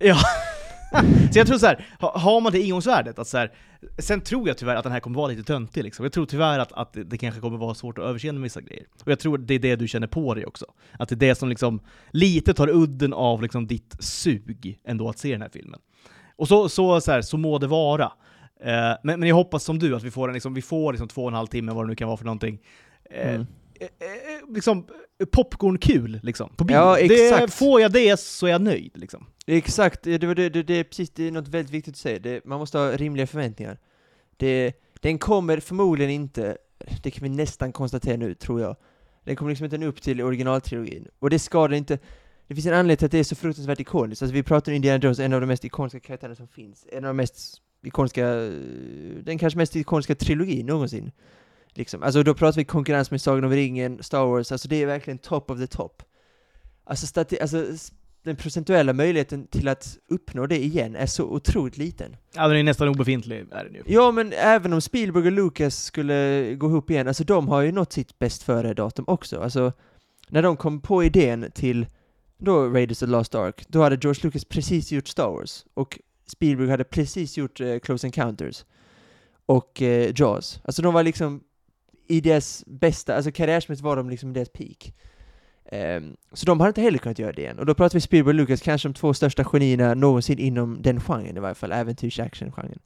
Så 1.32 1.38
jag 1.38 1.46
tror 1.46 1.58
så 1.58 1.66
här, 1.66 1.86
ha, 2.00 2.18
har 2.18 2.40
man 2.40 2.52
det 2.52 2.60
ingångsvärdet, 2.60 3.18
att 3.18 3.28
så 3.28 3.38
här, 3.38 3.52
sen 3.98 4.20
tror 4.20 4.48
jag 4.48 4.58
tyvärr 4.58 4.76
att 4.76 4.82
den 4.82 4.92
här 4.92 5.00
kommer 5.00 5.16
vara 5.16 5.28
lite 5.28 5.42
töntig 5.42 5.84
liksom. 5.84 6.04
Jag 6.04 6.12
tror 6.12 6.26
tyvärr 6.26 6.58
att, 6.58 6.72
att 6.72 6.92
det, 6.92 7.04
det 7.04 7.18
kanske 7.18 7.40
kommer 7.40 7.58
vara 7.58 7.74
svårt 7.74 7.98
att 7.98 8.04
överse 8.04 8.32
med 8.32 8.42
vissa 8.42 8.60
grejer. 8.60 8.84
Och 9.04 9.10
jag 9.10 9.18
tror 9.18 9.38
det 9.38 9.54
är 9.54 9.58
det 9.58 9.76
du 9.76 9.88
känner 9.88 10.06
på 10.06 10.34
dig 10.34 10.46
också. 10.46 10.66
Att 10.98 11.08
det 11.08 11.14
är 11.14 11.16
det 11.16 11.34
som 11.34 11.48
liksom 11.48 11.80
lite 12.10 12.54
tar 12.54 12.68
udden 12.68 13.12
av 13.12 13.42
liksom 13.42 13.66
ditt 13.66 13.96
sug 14.00 14.78
ändå 14.84 15.08
att 15.08 15.18
se 15.18 15.32
den 15.32 15.42
här 15.42 15.50
filmen. 15.52 15.80
Och 16.36 16.48
så, 16.48 16.68
så, 16.68 17.00
så, 17.00 17.12
här, 17.12 17.22
så 17.22 17.36
må 17.36 17.58
det 17.58 17.66
vara. 17.66 18.12
Eh, 18.60 18.92
men, 19.02 19.20
men 19.20 19.22
jag 19.22 19.36
hoppas 19.36 19.64
som 19.64 19.78
du 19.78 19.96
att 19.96 20.02
vi 20.02 20.10
får 20.10 20.28
en 20.28 20.34
liksom, 20.34 20.54
vi 20.54 20.62
får 20.62 20.92
liksom 20.92 21.08
två 21.08 21.22
och 21.22 21.28
en 21.28 21.34
halv 21.34 21.46
timme, 21.46 21.72
vad 21.72 21.84
det 21.84 21.88
nu 21.88 21.94
kan 21.94 22.08
vara 22.08 22.16
för 22.16 22.24
någonting. 22.24 22.58
Eh, 23.10 23.28
Mm. 23.34 23.46
eh, 23.80 23.86
eh, 23.86 24.54
liksom 24.54 24.86
popcorn-kul 25.32 26.20
liksom, 26.22 26.50
på 26.56 26.64
bio. 26.64 26.76
Ja, 26.76 26.96
det, 26.96 27.04
exakt. 27.28 27.54
får 27.54 27.80
jag 27.80 27.92
det 27.92 28.20
så 28.20 28.46
är 28.46 28.50
jag 28.50 28.60
nöjd 28.60 28.90
liksom. 28.94 29.26
Exakt, 29.46 30.02
det, 30.02 30.18
det, 30.18 30.34
det, 30.34 30.62
det 30.62 30.74
är 30.74 30.84
precis 30.84 31.10
det 31.10 31.26
är 31.26 31.30
något 31.30 31.48
väldigt 31.48 31.74
viktigt 31.74 31.94
att 31.94 31.98
säga. 31.98 32.18
Det, 32.18 32.44
man 32.44 32.58
måste 32.58 32.78
ha 32.78 32.90
rimliga 32.96 33.26
förväntningar. 33.26 33.78
Det, 34.36 34.72
den 35.00 35.18
kommer 35.18 35.60
förmodligen 35.60 36.10
inte, 36.12 36.56
det 37.02 37.10
kan 37.10 37.22
vi 37.22 37.28
nästan 37.28 37.72
konstatera 37.72 38.16
nu, 38.16 38.34
tror 38.34 38.60
jag. 38.60 38.76
Den 39.24 39.36
kommer 39.36 39.50
liksom 39.50 39.64
inte 39.64 39.78
nå 39.78 39.86
upp 39.86 40.02
till 40.02 40.22
originaltrilogin. 40.22 41.08
Och 41.18 41.30
det 41.30 41.38
ska 41.38 41.68
den 41.68 41.76
inte. 41.78 41.98
Det 42.48 42.54
finns 42.54 42.66
en 42.66 42.74
anledning 42.74 42.96
till 42.96 43.04
att 43.06 43.12
det 43.12 43.18
är 43.18 43.24
så 43.24 43.34
fruktansvärt 43.34 43.80
ikoniskt. 43.80 44.22
Alltså 44.22 44.34
vi 44.34 44.42
pratar 44.42 44.72
om 44.72 44.76
Indiana 44.76 45.00
Jones, 45.02 45.18
en 45.18 45.32
av 45.32 45.40
de 45.40 45.46
mest 45.46 45.64
ikoniska 45.64 46.00
karaktärerna 46.00 46.34
som 46.36 46.48
finns. 46.48 46.86
En 46.92 47.04
av 47.04 47.08
de 47.08 47.16
mest 47.16 47.62
ikoniska, 47.82 48.26
den 49.22 49.38
kanske 49.38 49.56
mest 49.56 49.76
ikoniska 49.76 50.14
trilogin 50.14 50.66
någonsin. 50.66 51.10
Liksom. 51.74 52.02
Alltså 52.02 52.22
då 52.22 52.34
pratar 52.34 52.56
vi 52.60 52.64
konkurrens 52.64 53.10
med 53.10 53.20
Sagan 53.20 53.44
om 53.44 53.50
ringen, 53.50 54.02
Star 54.02 54.26
Wars, 54.26 54.52
alltså 54.52 54.68
det 54.68 54.82
är 54.82 54.86
verkligen 54.86 55.18
top 55.18 55.50
of 55.50 55.58
the 55.58 55.66
top. 55.66 56.02
Alltså, 56.84 57.06
stati- 57.06 57.40
alltså 57.40 57.64
den 58.22 58.36
procentuella 58.36 58.92
möjligheten 58.92 59.46
till 59.46 59.68
att 59.68 59.98
uppnå 60.08 60.46
det 60.46 60.64
igen 60.64 60.96
är 60.96 61.06
så 61.06 61.24
otroligt 61.24 61.76
liten. 61.78 62.16
Ja, 62.34 62.48
den 62.48 62.56
är 62.56 62.62
nästan 62.62 62.88
obefintlig, 62.88 63.46
är 63.50 63.64
den 63.64 63.74
ju. 63.74 63.82
Ja, 63.86 64.10
men 64.10 64.32
även 64.32 64.72
om 64.72 64.80
Spielberg 64.80 65.26
och 65.26 65.32
Lucas 65.32 65.84
skulle 65.84 66.54
gå 66.54 66.66
ihop 66.66 66.90
igen, 66.90 67.08
alltså 67.08 67.24
de 67.24 67.48
har 67.48 67.62
ju 67.62 67.72
nått 67.72 67.92
sitt 67.92 68.18
bäst 68.18 68.42
före-datum 68.42 69.04
också. 69.08 69.40
Alltså, 69.40 69.72
när 70.28 70.42
de 70.42 70.56
kom 70.56 70.80
på 70.80 71.04
idén 71.04 71.50
till 71.54 71.86
då 72.38 72.68
Raiders 72.68 73.02
of 73.02 73.06
the 73.06 73.12
Lost 73.12 73.34
Ark, 73.34 73.64
då 73.68 73.82
hade 73.82 73.98
George 74.02 74.20
Lucas 74.22 74.44
precis 74.44 74.92
gjort 74.92 75.08
Star 75.08 75.30
Wars, 75.30 75.66
och 75.74 75.98
Spielberg 76.26 76.70
hade 76.70 76.84
precis 76.84 77.36
gjort 77.36 77.60
eh, 77.60 77.78
Close 77.78 78.06
Encounters, 78.06 78.64
och 79.46 79.82
eh, 79.82 80.12
Jaws. 80.16 80.60
Alltså 80.64 80.82
de 80.82 80.94
var 80.94 81.02
liksom 81.02 81.40
i 82.08 82.20
deras 82.20 82.64
bästa, 82.66 83.14
alltså 83.14 83.32
karriärsmässigt 83.32 83.84
var 83.84 83.96
de 83.96 84.10
liksom 84.10 84.30
i 84.30 84.32
deras 84.32 84.48
peak. 84.48 84.94
Um, 85.72 86.16
så 86.32 86.46
de 86.46 86.60
hade 86.60 86.68
inte 86.68 86.80
heller 86.80 86.98
kunnat 86.98 87.18
göra 87.18 87.32
det 87.32 87.42
igen. 87.42 87.58
Och 87.58 87.66
då 87.66 87.74
pratar 87.74 87.94
vi 87.94 88.00
Spielberg 88.00 88.32
och 88.32 88.34
Lucas, 88.34 88.60
kanske 88.60 88.88
de 88.88 88.94
två 88.94 89.14
största 89.14 89.44
genierna 89.44 89.94
någonsin 89.94 90.38
inom 90.38 90.82
den 90.82 91.00
genren 91.00 91.36
i 91.36 91.40
varje 91.40 91.54
fall, 91.54 91.72
äventyrs-action-genren. 91.72 92.78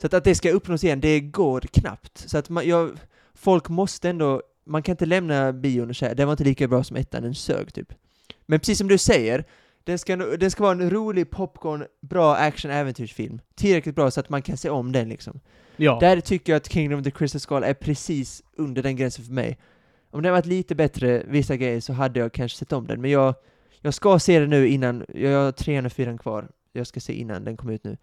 Så 0.00 0.06
att, 0.06 0.14
att 0.14 0.24
det 0.24 0.34
ska 0.34 0.50
uppnås 0.50 0.84
igen, 0.84 1.00
det 1.00 1.20
går 1.20 1.60
knappt. 1.60 2.18
Så 2.18 2.38
att 2.38 2.48
man, 2.48 2.68
jag, 2.68 2.90
folk 3.34 3.68
måste 3.68 4.10
ändå, 4.10 4.42
man 4.64 4.82
kan 4.82 4.92
inte 4.92 5.06
lämna 5.06 5.52
bion 5.52 5.90
och 5.90 5.96
säga 5.96 6.14
det 6.14 6.24
var 6.24 6.32
inte 6.32 6.44
lika 6.44 6.68
bra 6.68 6.84
som 6.84 6.96
ettan, 6.96 7.22
den 7.22 7.34
sög 7.34 7.74
typ. 7.74 7.92
Men 8.46 8.58
precis 8.58 8.78
som 8.78 8.88
du 8.88 8.98
säger, 8.98 9.44
den 9.84 9.98
ska, 9.98 10.16
den 10.16 10.50
ska 10.50 10.62
vara 10.62 10.72
en 10.72 10.90
rolig 10.90 11.30
popcorn, 11.30 11.84
bra 12.00 12.36
action-äventyrsfilm. 12.36 13.40
Tillräckligt 13.54 13.94
bra 13.94 14.10
så 14.10 14.20
att 14.20 14.28
man 14.28 14.42
kan 14.42 14.56
se 14.56 14.70
om 14.70 14.92
den 14.92 15.08
liksom. 15.08 15.40
Ja. 15.76 15.98
Där 16.00 16.20
tycker 16.20 16.52
jag 16.52 16.56
att 16.56 16.72
Kingdom 16.72 16.98
of 16.98 17.04
the 17.04 17.10
Crystal 17.10 17.40
Skull 17.40 17.62
är 17.62 17.74
precis 17.74 18.42
under 18.56 18.82
den 18.82 18.96
gränsen 18.96 19.24
för 19.24 19.32
mig. 19.32 19.58
Om 20.10 20.22
den 20.22 20.32
varit 20.32 20.46
lite 20.46 20.74
bättre, 20.74 21.22
vissa 21.26 21.56
grejer, 21.56 21.80
så 21.80 21.92
hade 21.92 22.20
jag 22.20 22.32
kanske 22.32 22.58
sett 22.58 22.72
om 22.72 22.86
den, 22.86 23.00
men 23.00 23.10
jag, 23.10 23.34
jag 23.80 23.94
ska 23.94 24.18
se 24.18 24.38
den 24.38 24.50
nu 24.50 24.68
innan, 24.68 25.04
jag 25.14 25.44
har 25.44 25.52
trean 25.52 25.86
och 25.86 25.92
fyran 25.92 26.18
kvar, 26.18 26.48
jag 26.72 26.86
ska 26.86 27.00
se 27.00 27.12
innan 27.12 27.44
den 27.44 27.56
kommer 27.56 27.72
ut 27.72 27.84
nu. 27.84 27.96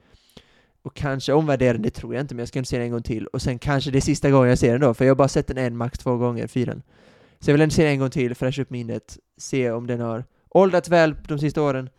Och 0.81 0.95
kanske 0.95 1.33
omvärdera 1.33 1.73
den, 1.73 1.81
det 1.81 1.89
tror 1.89 2.13
jag 2.13 2.21
inte, 2.21 2.35
men 2.35 2.39
jag 2.39 2.47
ska 2.47 2.63
se 2.63 2.77
den 2.77 2.85
en 2.85 2.91
gång 2.91 3.03
till. 3.03 3.27
Och 3.27 3.41
sen 3.41 3.59
kanske 3.59 3.91
det 3.91 3.99
är 3.99 4.01
sista 4.01 4.31
gången 4.31 4.49
jag 4.49 4.57
ser 4.57 4.71
den 4.71 4.81
då, 4.81 4.93
för 4.93 5.05
jag 5.05 5.09
har 5.11 5.15
bara 5.15 5.27
sett 5.27 5.47
den 5.47 5.57
en, 5.57 5.77
max 5.77 5.99
två 5.99 6.17
gånger, 6.17 6.47
fyran. 6.47 6.81
Så 7.39 7.49
jag 7.49 7.53
vill 7.53 7.61
ändå 7.61 7.73
se 7.73 7.83
den 7.83 7.91
en 7.91 7.99
gång 7.99 8.09
till, 8.09 8.35
fräscha 8.35 8.61
upp 8.61 8.69
minnet, 8.69 9.17
se 9.37 9.71
om 9.71 9.87
den 9.87 9.99
har 9.99 10.23
åldrats 10.53 10.89
väl 10.89 11.15
de 11.27 11.39
sista 11.39 11.61
åren. 11.61 11.89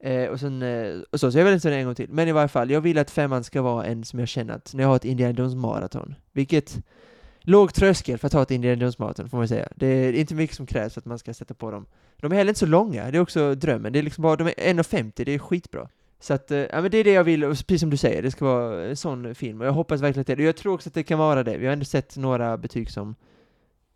Eh, 0.00 0.28
och, 0.28 0.40
sen, 0.40 0.62
eh, 0.62 1.00
och 1.10 1.20
så, 1.20 1.32
så 1.32 1.38
jag 1.38 1.44
vill 1.44 1.52
inte 1.54 1.62
säga 1.62 1.74
det 1.74 1.80
en 1.80 1.86
gång 1.86 1.94
till. 1.94 2.10
Men 2.10 2.28
i 2.28 2.32
varje 2.32 2.48
fall, 2.48 2.70
jag 2.70 2.80
vill 2.80 2.98
att 2.98 3.10
femman 3.10 3.44
ska 3.44 3.62
vara 3.62 3.86
en 3.86 4.04
som 4.04 4.18
jag 4.18 4.28
känner 4.28 4.54
att 4.54 4.74
när 4.74 4.82
jag 4.82 4.88
har 4.88 4.96
ett 4.96 5.04
Indiana 5.04 5.34
Jones 5.38 5.54
maraton, 5.54 6.14
vilket 6.32 6.78
låg 7.40 7.74
tröskel 7.74 8.18
för 8.18 8.26
att 8.26 8.32
ha 8.32 8.42
ett 8.42 8.50
Indiana 8.50 8.82
Jones 8.82 8.98
maraton 8.98 9.28
får 9.28 9.38
man 9.38 9.48
säga. 9.48 9.68
Det 9.76 9.86
är 9.86 10.12
inte 10.12 10.34
mycket 10.34 10.56
som 10.56 10.66
krävs 10.66 10.94
för 10.94 11.00
att 11.00 11.06
man 11.06 11.18
ska 11.18 11.34
sätta 11.34 11.54
på 11.54 11.70
dem. 11.70 11.86
De 12.16 12.32
är 12.32 12.36
heller 12.36 12.50
inte 12.50 12.60
så 12.60 12.66
långa, 12.66 13.10
det 13.10 13.18
är 13.18 13.22
också 13.22 13.54
drömmen. 13.54 13.92
Det 13.92 13.98
är 13.98 14.02
liksom 14.02 14.22
bara, 14.22 14.36
de 14.36 14.46
är 14.46 14.74
1,50, 14.74 15.24
det 15.24 15.34
är 15.34 15.38
skitbra. 15.38 15.88
Så 16.20 16.34
att, 16.34 16.50
eh, 16.50 16.58
ja 16.58 16.82
men 16.82 16.90
det 16.90 16.98
är 16.98 17.04
det 17.04 17.12
jag 17.12 17.24
vill, 17.24 17.44
och 17.44 17.50
precis 17.50 17.80
som 17.80 17.90
du 17.90 17.96
säger, 17.96 18.22
det 18.22 18.30
ska 18.30 18.44
vara 18.44 18.84
en 18.84 18.96
sån 18.96 19.34
film. 19.34 19.60
Och 19.60 19.66
jag 19.66 19.72
hoppas 19.72 20.00
verkligen 20.00 20.20
att 20.20 20.26
det 20.26 20.32
är 20.32 20.36
det. 20.36 20.42
Och 20.42 20.48
jag 20.48 20.56
tror 20.56 20.74
också 20.74 20.88
att 20.88 20.94
det 20.94 21.02
kan 21.02 21.18
vara 21.18 21.42
det. 21.42 21.56
Vi 21.56 21.66
har 21.66 21.72
ändå 21.72 21.84
sett 21.84 22.16
några 22.16 22.58
betyg 22.58 22.90
som 22.90 23.14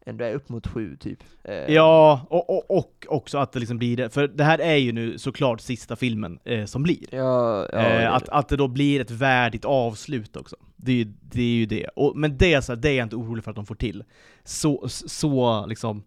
ändå 0.07 0.25
är 0.25 0.35
upp 0.35 0.49
mot 0.49 0.67
sju, 0.67 0.97
typ. 0.97 1.25
Eh, 1.45 1.55
Ja, 1.55 2.27
och, 2.31 2.51
och, 2.51 2.79
och 2.79 3.07
också 3.09 3.39
att 3.39 3.53
det 3.53 3.59
liksom 3.59 3.79
blir 3.79 3.97
det. 3.97 4.11
För 4.11 4.29
det 4.29 4.45
här 4.45 4.59
är 4.59 4.77
ju 4.77 4.93
nu 4.93 5.19
såklart 5.19 5.61
sista 5.61 5.97
filmen 5.97 6.39
eh, 6.45 6.65
som 6.65 6.83
blir. 6.83 7.07
Ja, 7.11 7.67
ja, 7.73 7.79
det 7.79 8.03
eh, 8.03 8.15
att, 8.15 8.25
det. 8.25 8.33
att 8.33 8.49
det 8.49 8.57
då 8.57 8.69
blir 8.69 9.01
ett 9.01 9.11
värdigt 9.11 9.65
avslut 9.65 10.37
också. 10.37 10.57
Det 10.77 10.93
är 10.93 10.97
ju 10.97 11.05
det. 11.21 11.43
Är 11.43 11.57
ju 11.57 11.67
det. 11.67 11.89
Och, 11.97 12.17
men 12.17 12.37
det, 12.37 12.55
är 12.55 12.61
så 12.61 12.73
här, 12.73 12.81
det 12.81 12.89
är 12.89 12.95
jag 12.97 13.05
inte 13.05 13.17
orolig 13.17 13.45
för 13.45 13.51
att 13.51 13.57
de 13.57 13.67
får 13.67 13.75
till. 13.75 14.05
Så, 14.45 14.89
så 14.89 15.67
liksom, 15.67 16.03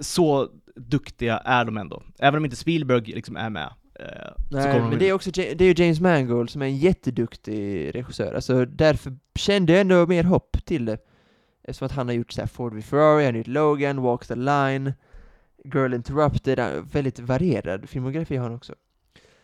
så 0.00 0.48
duktiga 0.74 1.38
är 1.38 1.64
de 1.64 1.76
ändå. 1.76 2.02
Även 2.18 2.38
om 2.38 2.44
inte 2.44 2.56
Spielberg 2.56 3.00
liksom 3.00 3.36
är 3.36 3.50
med. 3.50 3.72
Eh, 4.00 4.32
Nej, 4.50 4.80
men 4.80 4.98
det 4.98 5.08
är 5.08 5.12
också 5.12 5.30
det 5.30 5.60
är 5.60 5.62
ju 5.62 5.84
James 5.84 6.00
Mangold 6.00 6.50
som 6.50 6.62
är 6.62 6.66
en 6.66 6.76
jätteduktig 6.76 7.94
regissör, 7.94 8.34
alltså 8.34 8.64
därför 8.64 9.12
kände 9.34 9.72
jag 9.72 9.80
ändå 9.80 10.06
mer 10.06 10.24
hopp 10.24 10.56
till 10.64 10.84
det. 10.84 10.98
Eftersom 11.68 11.86
att 11.86 11.92
han 11.92 12.08
har 12.08 12.14
gjort 12.14 12.32
så 12.32 12.40
här 12.40 12.48
Ford 12.48 12.74
v 12.74 12.82
Ferrari, 12.82 13.24
han 13.24 13.34
har 13.34 13.38
gjort 13.38 13.46
Logan, 13.46 14.02
Walk 14.02 14.26
the 14.26 14.34
Line, 14.34 14.92
Girl 15.64 15.94
Interrupted, 15.94 16.58
väldigt 16.92 17.18
varierad 17.18 17.88
filmografi 17.88 18.36
har 18.36 18.44
han 18.44 18.54
också. 18.54 18.74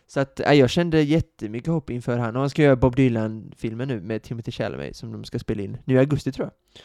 Så 0.07 0.19
att, 0.19 0.39
äh, 0.39 0.53
jag 0.53 0.69
kände 0.69 1.01
jättemycket 1.01 1.67
hopp 1.73 1.89
inför 1.89 2.17
han, 2.17 2.35
och 2.35 2.41
han 2.41 2.49
ska 2.49 2.61
göra 2.61 2.75
Bob 2.75 2.95
Dylan-filmen 2.95 3.87
nu 3.87 4.01
med 4.01 4.23
Timothy 4.23 4.51
Chalamet 4.51 4.95
som 4.95 5.11
de 5.11 5.23
ska 5.23 5.39
spela 5.39 5.61
in 5.61 5.77
nu 5.85 5.93
i 5.93 5.97
augusti 5.97 6.31
tror 6.31 6.45
jag. 6.45 6.81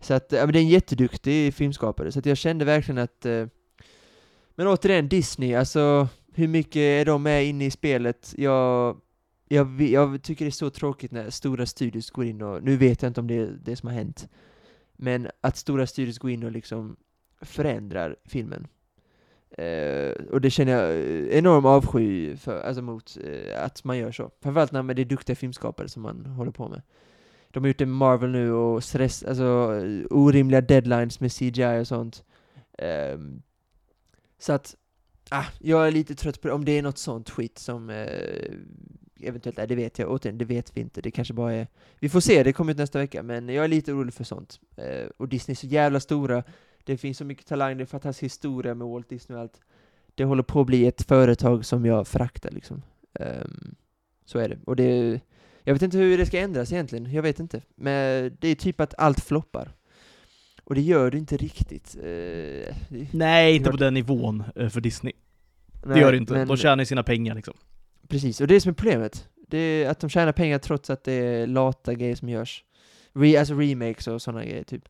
Så 0.00 0.14
att, 0.14 0.32
ja 0.32 0.46
men 0.46 0.52
det 0.52 0.58
är 0.58 0.62
en 0.62 0.68
jätteduktig 0.68 1.54
filmskapare, 1.54 2.12
så 2.12 2.18
att 2.18 2.26
jag 2.26 2.36
kände 2.36 2.64
verkligen 2.64 2.98
att 2.98 3.26
Äh, 3.26 3.46
Men 4.58 4.66
återigen, 4.66 5.08
Disney, 5.08 5.54
alltså 5.54 6.08
hur 6.34 6.48
mycket 6.48 6.76
är 6.76 7.04
de 7.04 7.22
med 7.22 7.46
inne 7.46 7.66
i 7.66 7.70
spelet? 7.70 8.34
Jag, 8.36 8.96
jag, 9.48 9.82
jag 9.82 10.22
tycker 10.22 10.44
det 10.44 10.48
är 10.48 10.50
så 10.50 10.70
tråkigt 10.70 11.12
när 11.12 11.30
stora 11.30 11.66
studios 11.66 12.10
går 12.10 12.24
in 12.24 12.42
och, 12.42 12.62
nu 12.62 12.76
vet 12.76 13.02
jag 13.02 13.10
inte 13.10 13.20
om 13.20 13.26
det 13.26 13.34
är 13.34 13.58
det 13.64 13.76
som 13.76 13.88
har 13.88 13.94
hänt, 13.94 14.28
men 14.98 15.28
att 15.40 15.56
stora 15.56 15.86
studios 15.86 16.18
går 16.18 16.30
in 16.30 16.44
och 16.44 16.52
liksom 16.52 16.96
förändrar 17.40 18.16
filmen. 18.24 18.66
Eh, 19.50 20.12
och 20.30 20.40
det 20.40 20.50
känner 20.50 20.72
jag 20.72 20.90
eh, 20.90 21.38
enorm 21.38 21.66
avsky 21.66 22.36
för, 22.36 22.60
alltså 22.60 22.82
mot 22.82 23.18
eh, 23.24 23.64
att 23.64 23.84
man 23.84 23.98
gör 23.98 24.12
så. 24.12 24.30
Framförallt 24.42 24.72
när 24.72 24.94
det 24.94 25.02
är 25.02 25.04
duktiga 25.04 25.36
filmskapare 25.36 25.88
som 25.88 26.02
man 26.02 26.26
håller 26.26 26.50
på 26.50 26.68
med. 26.68 26.82
De 27.50 27.62
har 27.62 27.68
gjort 27.68 27.78
det 27.78 27.86
med 27.86 27.96
Marvel 27.96 28.30
nu 28.30 28.52
och 28.52 28.84
stress, 28.84 29.24
alltså 29.24 29.44
eh, 29.84 30.06
orimliga 30.10 30.60
deadlines 30.60 31.20
med 31.20 31.32
CGI 31.32 31.80
och 31.80 31.86
sånt. 31.86 32.24
Ehm, 32.78 33.42
så 34.38 34.52
att, 34.52 34.76
ah, 35.30 35.46
jag 35.58 35.86
är 35.86 35.90
lite 35.90 36.14
trött 36.14 36.40
på 36.40 36.48
det. 36.48 36.54
Om 36.54 36.64
det 36.64 36.78
är 36.78 36.82
något 36.82 36.98
sånt 36.98 37.30
skit 37.30 37.58
som 37.58 37.90
eh, 37.90 38.52
eventuellt 39.22 39.58
är, 39.58 39.66
det 39.66 39.74
vet 39.74 39.98
jag. 39.98 40.10
Återigen, 40.10 40.38
det 40.38 40.44
vet 40.44 40.76
vi 40.76 40.80
inte. 40.80 41.00
Det 41.00 41.10
kanske 41.10 41.34
bara 41.34 41.52
är... 41.54 41.66
Vi 41.98 42.08
får 42.08 42.20
se, 42.20 42.42
det 42.42 42.52
kommer 42.52 42.72
ut 42.72 42.78
nästa 42.78 42.98
vecka, 42.98 43.22
men 43.22 43.48
jag 43.48 43.64
är 43.64 43.68
lite 43.68 43.92
orolig 43.92 44.14
för 44.14 44.24
sånt. 44.24 44.60
Eh, 44.76 45.06
och 45.16 45.28
Disney 45.28 45.52
är 45.52 45.56
så 45.56 45.66
jävla 45.66 46.00
stora. 46.00 46.42
Det 46.84 46.96
finns 46.96 47.18
så 47.18 47.24
mycket 47.24 47.46
talang, 47.46 47.76
det 47.76 47.82
är 47.84 47.86
fantastisk 47.86 48.22
historia 48.24 48.74
med 48.74 48.86
Walt 48.88 49.08
Disney 49.08 49.36
och 49.36 49.42
allt. 49.42 49.60
Det 50.14 50.24
håller 50.24 50.42
på 50.42 50.60
att 50.60 50.66
bli 50.66 50.86
ett 50.86 51.02
företag 51.02 51.64
som 51.64 51.86
jag 51.86 52.08
föraktar 52.08 52.50
liksom. 52.50 52.82
Ehm, 53.20 53.74
så 54.24 54.38
är 54.38 54.48
det. 54.48 54.58
Och 54.64 54.76
det... 54.76 55.20
Jag 55.64 55.72
vet 55.74 55.82
inte 55.82 55.98
hur 55.98 56.18
det 56.18 56.26
ska 56.26 56.38
ändras 56.38 56.72
egentligen, 56.72 57.12
jag 57.12 57.22
vet 57.22 57.40
inte. 57.40 57.62
Men 57.74 58.36
det 58.40 58.48
är 58.48 58.54
typ 58.54 58.80
att 58.80 58.94
allt 58.98 59.20
floppar. 59.20 59.72
Och 60.64 60.74
det 60.74 60.80
gör 60.80 61.10
det 61.10 61.18
inte 61.18 61.36
riktigt. 61.36 61.96
Eh, 61.96 62.02
det- 62.04 63.12
Nej, 63.12 63.56
inte 63.56 63.70
på 63.70 63.76
den 63.76 63.94
nivån 63.94 64.44
eh, 64.56 64.68
för 64.68 64.80
Disney. 64.80 65.12
Det 65.82 65.88
Nej, 65.88 66.00
gör 66.00 66.12
det 66.12 66.18
inte. 66.18 66.32
men- 66.32 66.48
De 66.48 66.56
tjänar 66.56 66.78
ju 66.82 66.86
sina 66.86 67.02
pengar 67.02 67.34
liksom. 67.34 67.54
Precis, 68.08 68.40
och 68.40 68.46
det 68.46 68.52
är 68.52 68.56
det 68.56 68.60
som 68.60 68.70
är 68.70 68.74
problemet. 68.74 69.28
Det 69.48 69.58
är 69.58 69.90
att 69.90 70.00
de 70.00 70.10
tjänar 70.10 70.32
pengar 70.32 70.58
trots 70.58 70.90
att 70.90 71.04
det 71.04 71.12
är 71.12 71.46
lata 71.46 71.94
grejer 71.94 72.16
som 72.16 72.28
görs. 72.28 72.64
Re, 73.12 73.38
alltså 73.38 73.54
remakes 73.54 74.06
och 74.06 74.22
sådana 74.22 74.44
grejer 74.44 74.64
typ. 74.64 74.88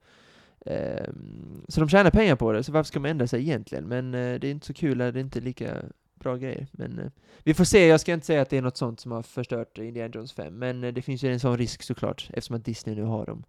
Um, 0.61 1.65
så 1.69 1.81
de 1.81 1.89
tjänar 1.89 2.11
pengar 2.11 2.37
på 2.37 2.53
det, 2.53 2.63
så 2.63 2.73
varför 2.73 2.89
ska 2.89 3.01
man 3.01 3.11
ändra 3.11 3.27
sig 3.27 3.41
egentligen? 3.41 3.85
Men 3.85 4.15
uh, 4.15 4.41
det 4.41 4.47
är 4.49 4.51
inte 4.51 4.67
så 4.67 4.75
kul, 4.75 4.99
det 4.99 5.05
är 5.05 5.17
inte 5.17 5.41
lika 5.41 5.83
bra 6.15 6.37
grejer. 6.37 6.67
Men 6.73 6.99
uh, 6.99 7.11
vi 7.43 7.55
får 7.55 7.65
se, 7.65 7.87
jag 7.87 8.01
ska 8.01 8.13
inte 8.13 8.27
säga 8.27 8.43
att 8.43 8.51
det 8.51 8.57
är 8.57 8.63
något 8.63 8.77
sånt 8.77 9.01
som 9.01 9.13
har 9.13 9.23
förstört 9.23 9.79
Indiana 9.79 10.13
Jones 10.15 10.33
5, 10.33 10.59
men 10.59 10.85
uh, 10.85 10.93
det 10.93 11.03
finns 11.03 11.23
ju 11.23 11.33
en 11.33 11.41
sån 11.41 11.59
risk 11.59 11.83
såklart, 11.83 12.29
eftersom 12.29 12.57
att 12.57 12.65
Disney 12.65 12.97
nu 12.97 13.03
har 13.03 13.27
dem. 13.27 13.45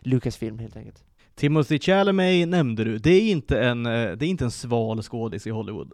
Lucasfilm 0.00 0.58
helt 0.58 0.76
enkelt. 0.76 1.04
Timothy 1.36 1.78
Chalamet 1.78 2.48
nämnde 2.48 2.84
du. 2.84 2.98
Det 2.98 3.10
är 3.10 3.30
inte 3.30 3.60
en, 3.60 3.86
eh, 3.86 3.92
det 3.92 4.26
är 4.26 4.28
inte 4.28 4.44
en 4.44 4.50
sval 4.50 5.02
skådis 5.02 5.46
i 5.46 5.50
Hollywood. 5.50 5.92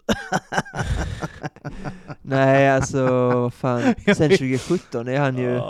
Nej, 2.22 2.70
alltså 2.70 3.06
vad 3.32 3.54
fan, 3.54 3.82
sen 4.04 4.30
2017 4.30 5.08
är 5.08 5.18
han 5.18 5.38
ju... 5.38 5.50
Men 5.50 5.60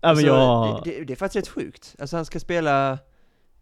Alltså, 0.00 0.26
jag... 0.26 0.82
det, 0.84 0.90
det, 0.90 1.04
det 1.04 1.12
är 1.12 1.16
faktiskt 1.16 1.46
rätt 1.46 1.54
sjukt. 1.54 1.96
Alltså 1.98 2.16
han 2.16 2.24
ska 2.24 2.40
spela, 2.40 2.98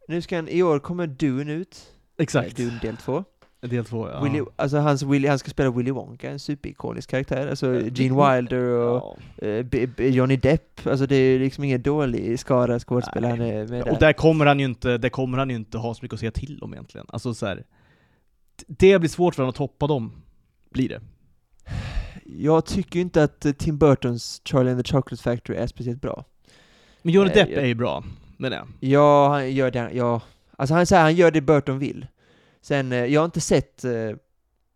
nu 0.09 0.23
ska 0.23 0.37
han, 0.37 0.49
i 0.49 0.63
år 0.63 0.79
kommer 0.79 1.07
Dune 1.07 1.53
ut, 1.53 1.79
Exakt. 2.19 2.57
Dune 2.57 2.79
del 2.83 2.97
2. 2.97 3.25
Del 3.61 3.85
två, 3.85 4.09
ja. 4.09 4.23
Willy, 4.23 4.43
alltså 4.57 4.79
hans 4.79 5.03
Willy, 5.03 5.29
han 5.29 5.39
ska 5.39 5.51
spela 5.51 5.71
Willy 5.71 5.91
Wonka, 5.91 6.31
en 6.31 6.39
superikonisk 6.39 7.11
karaktär. 7.11 7.47
Alltså 7.49 7.81
Gene 7.81 8.35
Wilder 8.37 8.63
och 8.65 9.19
Ja. 9.37 9.47
eh, 9.47 9.63
B- 9.67 9.87
B- 9.97 10.09
Johnny 10.09 10.37
Depp, 10.37 10.87
alltså 10.87 11.07
det 11.07 11.17
är 11.17 11.39
liksom 11.39 11.65
ingen 11.65 11.83
dålig 11.83 12.39
skara 12.41 12.79
skådespelare 12.79 13.31
han 13.31 13.41
är 13.41 13.67
med 13.67 13.83
Och 13.83 13.89
där. 13.89 14.01
där 14.01 14.13
kommer 14.13 14.47
han 14.47 14.59
ju 14.61 14.65
inte, 14.65 14.99
där 14.99 15.09
kommer 15.09 15.39
han 15.39 15.51
ju 15.51 15.57
inte 15.57 15.79
ha 15.79 15.95
så 15.95 15.99
mycket 16.05 16.15
att 16.15 16.21
säga 16.21 16.31
till 16.31 16.59
om 16.63 16.73
egentligen. 16.73 17.07
Alltså 17.09 17.35
så 17.35 17.47
här, 17.47 17.65
det 18.67 18.99
blir 18.99 19.09
svårt 19.11 19.35
för 19.35 19.43
honom 19.43 19.51
att 19.51 19.57
toppa 19.57 19.87
dem. 19.87 20.13
Blir 20.71 20.89
det. 20.89 21.01
Jag 22.25 22.67
tycker 22.67 23.01
inte 23.01 23.23
att 23.23 23.47
Tim 23.59 23.79
Burtons 23.79 24.41
Charlie 24.45 24.71
and 24.71 24.85
the 24.85 24.93
Chocolate 24.93 25.23
Factory 25.23 25.57
är 25.59 25.67
speciellt 25.67 26.01
bra. 26.01 26.25
Men 27.03 27.13
Johnny 27.15 27.31
Eh, 27.31 27.35
Depp 27.35 27.49
jag- 27.51 27.63
är 27.63 27.67
ju 27.67 27.75
bra, 27.75 28.05
men 28.37 28.51
det. 28.51 28.63
Ja, 28.81 29.29
han 29.29 29.53
gör 29.53 29.71
det, 29.71 29.91
ja. 29.93 30.21
Alltså 30.57 30.75
han 30.75 30.87
säger 30.87 31.03
han 31.03 31.15
gör 31.15 31.31
det 31.31 31.41
Burton 31.41 31.79
vill. 31.79 32.07
Sen, 32.61 32.93
eh, 32.93 33.05
jag 33.05 33.21
har 33.21 33.25
inte 33.25 33.41
sett 33.41 33.85
eh, 33.85 34.13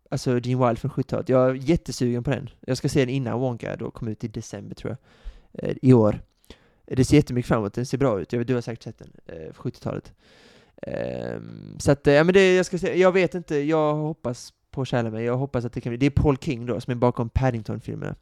alltså 0.09 0.39
Gene 0.39 0.67
Wilde 0.67 0.81
från 0.81 0.91
70-talet. 0.91 1.29
Jag 1.29 1.49
är 1.49 1.53
jättesugen 1.53 2.23
på 2.23 2.29
den. 2.29 2.49
Jag 2.61 2.77
ska 2.77 2.89
se 2.89 2.99
den 2.99 3.09
innan 3.09 3.39
Wonka 3.39 3.75
då 3.75 3.91
kom 3.91 4.07
ut 4.07 4.23
i 4.23 4.27
december 4.27 4.75
tror 4.75 4.97
jag, 5.51 5.69
eh, 5.69 5.75
i 5.81 5.93
år. 5.93 6.21
Det 6.85 7.05
ser 7.05 7.15
jättemycket 7.15 7.47
framåt, 7.47 7.73
den 7.73 7.85
ser 7.85 7.97
bra 7.97 8.21
ut. 8.21 8.33
Jag 8.33 8.39
vet, 8.39 8.47
du 8.47 8.53
har 8.53 8.61
säkert 8.61 8.83
sett 8.83 8.97
den, 8.97 9.11
eh, 9.25 9.53
70-talet. 9.53 10.13
Ehm, 10.81 11.79
så 11.79 11.91
att, 11.91 12.07
eh, 12.07 12.13
ja 12.13 12.23
men 12.23 12.33
det, 12.33 12.55
jag 12.55 12.65
ska 12.65 12.77
säga, 12.77 12.95
jag 12.95 13.11
vet 13.11 13.35
inte, 13.35 13.55
jag 13.57 13.95
hoppas 13.95 14.53
på 14.71 14.85
Chalamet, 14.85 15.23
jag 15.23 15.37
hoppas 15.37 15.65
att 15.65 15.73
det 15.73 15.81
kan 15.81 15.89
bli, 15.89 15.97
det 15.97 16.05
är 16.05 16.09
Paul 16.09 16.37
King 16.37 16.65
då 16.65 16.81
som 16.81 16.91
är 16.91 16.95
bakom 16.95 17.29
Paddington-filmerna. 17.29 18.15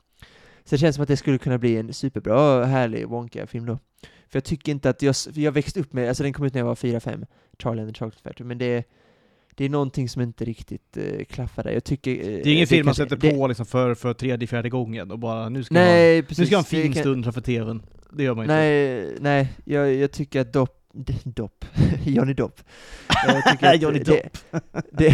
Så 0.63 0.75
det 0.75 0.77
känns 0.77 0.95
som 0.95 1.01
att 1.01 1.07
det 1.07 1.17
skulle 1.17 1.37
kunna 1.37 1.57
bli 1.57 1.77
en 1.77 1.93
superbra, 1.93 2.65
härlig 2.65 3.07
Wonka-film 3.07 3.65
då. 3.65 3.79
För 4.01 4.37
jag 4.37 4.43
tycker 4.43 4.71
inte 4.71 4.89
att 4.89 5.01
jag, 5.01 5.15
jag 5.33 5.51
växte 5.51 5.79
upp 5.79 5.93
med, 5.93 6.07
alltså 6.07 6.23
den 6.23 6.33
kom 6.33 6.45
ut 6.45 6.53
när 6.53 6.61
jag 6.61 6.65
var 6.65 6.75
4-5, 6.75 7.25
Charlie 7.59 7.81
and 7.81 7.93
the 7.93 7.99
Chocolate 7.99 8.23
Factory, 8.23 8.47
men 8.47 8.57
det, 8.57 8.83
det 9.57 9.65
är 9.65 9.69
någonting 9.69 10.09
som 10.09 10.21
inte 10.21 10.45
riktigt 10.45 10.97
uh, 10.97 11.23
klaffar 11.23 11.63
där. 11.63 11.71
Jag 11.71 11.83
tycker... 11.83 12.11
Uh, 12.11 12.17
det 12.17 12.49
är 12.49 12.53
ingen 12.53 12.67
film 12.67 12.85
man 12.85 12.95
sätter 12.95 13.15
det, 13.15 13.31
på 13.31 13.47
liksom 13.47 13.65
för, 13.65 13.95
för 13.95 14.13
tredje, 14.13 14.47
fjärde 14.47 14.69
gången 14.69 15.11
och 15.11 15.19
bara 15.19 15.49
nu 15.49 15.63
ska, 15.63 15.73
nej, 15.73 16.21
man, 16.21 16.27
precis, 16.27 16.39
nu 16.39 16.45
ska 16.45 16.55
ha 16.55 16.61
en 16.61 16.65
fin 16.65 16.93
stund 16.93 17.23
framför 17.23 17.41
TVn. 17.41 17.81
Det 18.11 18.23
gör 18.23 18.35
man 18.35 18.43
inte. 18.43 18.55
Nej, 18.55 19.17
nej 19.19 19.53
jag, 19.65 19.93
jag 19.93 20.11
tycker 20.11 20.41
att 20.41 20.53
Dopp 20.53 20.82
Dopp, 21.23 21.65
Johnny 22.05 22.33
Dopp. 22.33 22.59
Johnny 23.79 23.99
Dopp. 23.99 24.37
Det, 24.91 25.07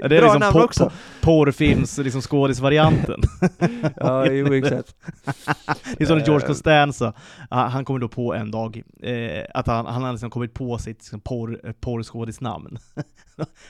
ja, 0.00 0.08
det 0.08 0.16
är 0.16 0.22
liksom 0.22 0.40
namn 0.40 0.60
också. 0.60 0.92
porrfilms 1.20 1.98
liksom 1.98 2.22
skådisvarianten. 2.22 3.22
ja, 3.96 4.26
jo 4.26 4.54
exakt. 4.54 4.96
det 5.98 6.04
är 6.04 6.06
som 6.06 6.18
George 6.18 6.44
eh. 6.44 6.46
Costanza, 6.46 7.12
han 7.50 7.84
kommer 7.84 8.00
då 8.00 8.08
på 8.08 8.34
en 8.34 8.50
dag 8.50 8.82
eh, 9.02 9.44
att 9.54 9.66
han, 9.66 9.86
han 9.86 10.02
har 10.02 10.12
liksom 10.12 10.30
kommit 10.30 10.54
på 10.54 10.78
sitt 10.78 10.98
liksom, 10.98 11.20
porr, 11.20 11.60
eh, 11.64 11.72
porrskådisnamn. 11.72 12.78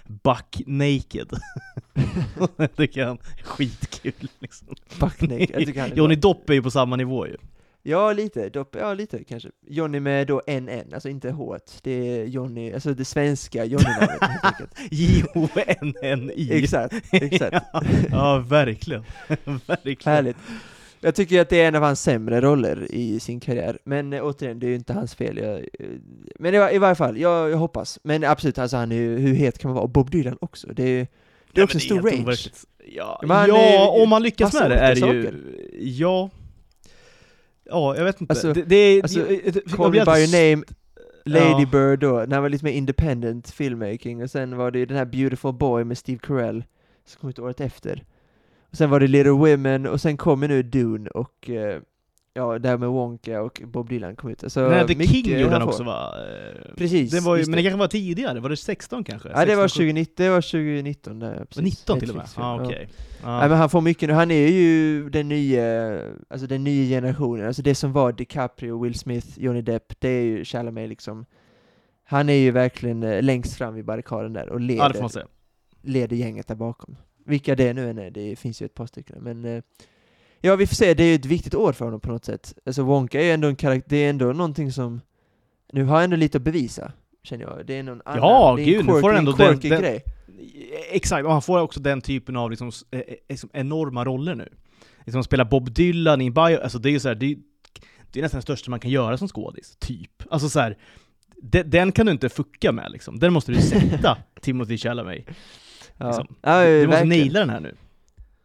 Buck 0.07 0.63
Naked. 0.67 1.29
det 2.57 2.69
tycker 2.69 3.05
han 3.05 3.19
är 3.39 3.45
skitkul. 3.45 4.29
Liksom. 4.39 4.69
Buck 5.01 5.21
Naked. 5.21 5.97
Johnny 5.97 6.17
Dopp 6.17 6.51
är 6.51 6.55
ju 6.55 6.63
på 6.63 6.71
samma 6.71 6.97
nivå 6.97 7.27
ju. 7.27 7.37
Ja, 7.87 8.13
lite. 8.13 8.49
Dopp, 8.49 8.77
ja, 8.79 8.95
lite 8.95 9.25
kanske. 9.25 9.49
Johnny 9.67 10.01
med 10.01 10.27
då 10.27 10.43
NN, 10.47 10.95
alltså 10.95 11.09
inte 11.09 11.31
H. 11.31 11.59
Det 11.83 11.91
är 11.93 12.25
Johnny, 12.25 12.73
alltså 12.73 12.95
det 12.95 13.05
svenska 13.05 13.65
Johnny-namnet 13.65 14.23
helt 14.23 14.45
enkelt. 14.45 14.71
J-O-N-N-I. 14.91 16.53
Exakt, 16.53 16.95
exakt. 17.13 17.57
ja, 17.73 17.83
ja, 18.11 18.45
verkligen. 18.49 19.05
verkligen. 19.67 20.15
Härligt. 20.15 20.37
Jag 21.01 21.15
tycker 21.15 21.41
att 21.41 21.49
det 21.49 21.61
är 21.61 21.69
en 21.69 21.75
av 21.75 21.83
hans 21.83 22.03
sämre 22.03 22.41
roller 22.41 22.87
i 22.91 23.21
sin 23.21 23.41
karriär, 23.41 23.79
men 23.85 24.13
eh, 24.13 24.25
återigen, 24.25 24.59
det 24.59 24.67
är 24.67 24.69
ju 24.69 24.75
inte 24.75 24.93
hans 24.93 25.15
fel. 25.15 25.37
Jag, 25.37 25.59
eh, 25.59 25.87
men 26.39 26.55
i, 26.55 26.75
i 26.75 26.79
varje 26.79 26.95
fall, 26.95 27.19
jag, 27.19 27.51
jag, 27.51 27.57
hoppas. 27.57 27.99
Men 28.03 28.25
absolut, 28.25 28.59
alltså 28.59 28.77
han 28.77 28.93
är 28.93 28.97
ju, 28.97 29.19
hur 29.19 29.35
het 29.35 29.59
kan 29.59 29.69
man 29.69 29.75
vara? 29.75 29.85
Och 29.85 29.91
Bob 29.91 30.11
Dylan 30.11 30.39
också. 30.41 30.67
Det 30.73 30.83
är, 30.83 31.07
det 31.53 31.61
är 31.61 31.65
också 31.65 31.77
en 31.77 31.81
stor 31.81 32.03
range. 32.03 32.37
Ja, 32.87 33.21
ja 33.49 33.89
om 33.89 34.09
man 34.09 34.23
lyckas 34.23 34.55
med 34.55 34.71
det 34.71 34.77
är 34.77 34.95
det 34.95 35.01
ju... 35.01 35.33
Ja, 35.81 36.31
Ja, 37.65 37.97
jag 37.97 38.05
vet 38.05 38.21
inte. 38.21 38.33
Alltså, 38.33 38.53
det, 38.53 38.63
det 38.63 38.77
är, 38.77 39.03
alltså, 39.03 39.21
jag, 39.21 39.65
Call 39.65 39.93
me 39.93 40.05
by 40.05 40.11
your 40.11 40.53
name, 40.53 40.65
Lady 41.25 41.63
ja. 41.63 41.69
Bird 41.73 42.01
då, 42.01 42.25
när 42.29 42.41
var 42.41 42.49
lite 42.49 42.65
mer 42.65 42.73
independent 42.73 43.51
filmmaking, 43.51 44.23
och 44.23 44.31
sen 44.31 44.57
var 44.57 44.71
det 44.71 44.87
den 44.87 44.97
här 44.97 45.05
Beautiful 45.05 45.53
Boy 45.53 45.85
med 45.85 45.99
Steve 45.99 46.19
Carell, 46.23 46.65
som 47.07 47.21
kom 47.21 47.31
ut 47.31 47.39
året 47.39 47.61
efter. 47.61 48.05
Och 48.71 48.77
sen 48.77 48.91
var 48.91 49.01
det 49.01 49.07
Little 49.07 49.31
Women, 49.31 49.87
och 49.87 50.01
sen 50.01 50.17
kommer 50.17 50.49
nu 50.49 50.63
Dune, 50.63 51.11
och 51.11 51.49
uh, 51.49 51.81
Ja, 52.37 52.59
där 52.59 52.77
med 52.77 52.89
Wonka 52.89 53.43
och 53.43 53.63
Bob 53.65 53.89
Dylan 53.89 54.17
kom 54.17 54.31
ut. 54.31 54.45
Alltså, 54.45 54.69
Nej, 54.69 54.87
The 54.87 55.07
King 55.07 55.41
gjorde 55.41 55.53
han 55.53 55.63
också 55.63 55.83
va? 55.83 56.15
Precis. 56.77 57.11
Det 57.11 57.21
var 57.21 57.37
ju, 57.37 57.47
men 57.47 57.57
det 57.57 57.63
kanske 57.63 57.79
var 57.79 57.89
tidigare, 57.89 58.41
var 58.41 58.49
det 58.49 58.57
16 58.57 59.05
kanske? 59.05 59.29
Ja, 59.29 59.45
det 59.45 59.57
var 59.57 59.69
2019, 59.69 60.15
det 60.17 60.31
var 60.31 60.41
2019 60.41 61.19
där, 61.19 61.45
precis. 61.45 61.63
19 61.63 62.01
till 62.01 62.11
och 62.11 62.17
med? 62.17 62.29
Ah. 62.35 62.63
Okay. 62.63 62.87
Ja. 63.23 63.43
ja. 63.43 63.49
men 63.49 63.59
han 63.59 63.71
får 63.71 63.81
mycket 63.81 64.09
nu, 64.09 64.15
han 64.15 64.31
är 64.31 64.49
ju 64.49 65.11
den 65.11 65.29
nya, 65.29 66.01
alltså 66.29 66.47
den 66.47 66.65
nya 66.65 66.97
generationen, 66.97 67.47
alltså 67.47 67.63
det 67.63 67.75
som 67.75 67.93
var 67.93 68.13
DiCaprio, 68.13 68.83
Will 68.83 68.99
Smith, 68.99 69.29
Johnny 69.37 69.63
Depp, 69.63 70.01
det 70.01 70.09
är 70.09 70.23
ju 70.23 70.45
Chalamet 70.45 70.89
liksom. 70.89 71.27
Han 72.05 72.29
är 72.29 72.35
ju 72.35 72.51
verkligen 72.51 73.03
eh, 73.03 73.23
längst 73.23 73.55
fram 73.55 73.77
i 73.77 73.83
barrikaden 73.83 74.33
där 74.33 74.49
och 74.49 74.61
leder, 74.61 74.97
ja, 75.01 75.23
leder 75.83 76.17
gänget 76.17 76.49
där 76.49 76.55
bakom. 76.55 76.97
Vilka 77.25 77.55
det 77.55 77.73
nu 77.73 77.91
än 77.91 77.99
är, 77.99 78.11
det 78.11 78.37
finns 78.37 78.63
ju 78.63 78.67
ett 78.67 78.75
par 78.75 78.87
stycken, 78.87 79.19
men 79.21 79.45
eh, 79.45 79.63
Ja, 80.47 80.57
vi 80.57 80.67
får 80.67 80.75
se. 80.75 80.95
Det 80.95 81.03
är 81.03 81.09
ju 81.09 81.15
ett 81.15 81.27
viktigt 81.27 81.55
år 81.55 81.73
för 81.73 81.85
honom 81.85 82.01
på 82.01 82.11
något 82.11 82.25
sätt. 82.25 82.55
Alltså 82.67 82.83
Wonka 82.83 83.23
är 83.23 83.35
ändå 83.35 83.49
en 83.49 83.57
karaktär, 83.57 83.89
det 83.89 83.97
är 83.97 84.11
ändå 84.11 84.25
någonting 84.25 84.73
som... 84.73 85.01
Nu 85.73 85.85
har 85.85 85.95
han 85.95 86.05
ändå 86.05 86.17
lite 86.17 86.39
att 86.39 86.45
bevisa, 86.45 86.93
känner 87.23 87.45
jag. 87.45 87.67
Det 87.67 87.79
är 87.79 87.83
någon 87.83 88.03
annan, 88.05 88.23
ja, 88.23 88.55
det 88.57 88.63
är 88.63 88.67
gud, 88.67 88.87
nu 88.87 89.01
får 89.01 89.09
han 89.09 89.19
ändå 89.19 89.33
den, 89.33 89.59
den, 89.59 89.81
grej. 89.81 90.05
Exakt, 90.91 91.27
och 91.27 91.33
han 91.33 91.43
får 91.43 91.61
också 91.61 91.81
den 91.81 92.01
typen 92.01 92.37
av 92.37 92.51
liksom, 92.51 92.73
liksom 93.29 93.51
enorma 93.53 94.05
roller 94.05 94.35
nu. 94.35 94.49
Liksom 95.05 95.25
spela 95.25 95.45
Bob 95.45 95.75
Dylan 95.75 96.21
i 96.21 96.27
en 96.27 96.35
bio, 96.35 96.61
alltså 96.63 96.79
det 96.79 96.89
är 96.89 96.93
ju 96.93 97.01
såhär, 97.01 97.15
det, 97.15 97.37
det 98.13 98.21
är 98.21 98.23
nästan 98.23 98.39
det 98.39 98.43
största 98.43 98.71
man 98.71 98.81
kan 98.81 98.91
göra 98.91 99.19
som 99.19 99.29
skådis, 99.29 99.77
typ. 99.79 100.23
Alltså 100.31 100.49
så 100.49 100.61
här, 100.61 100.79
de, 101.43 101.63
den 101.63 101.93
kan 101.93 102.07
du 102.07 102.13
inte 102.13 102.29
fucka 102.29 102.73
med 102.73 102.91
liksom. 102.91 103.19
Den 103.19 103.33
måste 103.33 103.53
du 103.53 103.61
sätta 103.61 104.19
Timothy 104.41 104.79
Chalamet. 104.79 105.25
Ja. 105.97 106.07
Liksom. 106.07 106.37
Ja, 106.43 106.65
du 106.65 106.87
måste 106.87 107.05
naila 107.05 107.41
den 107.41 107.51
här 107.51 107.61
nu. 107.61 107.77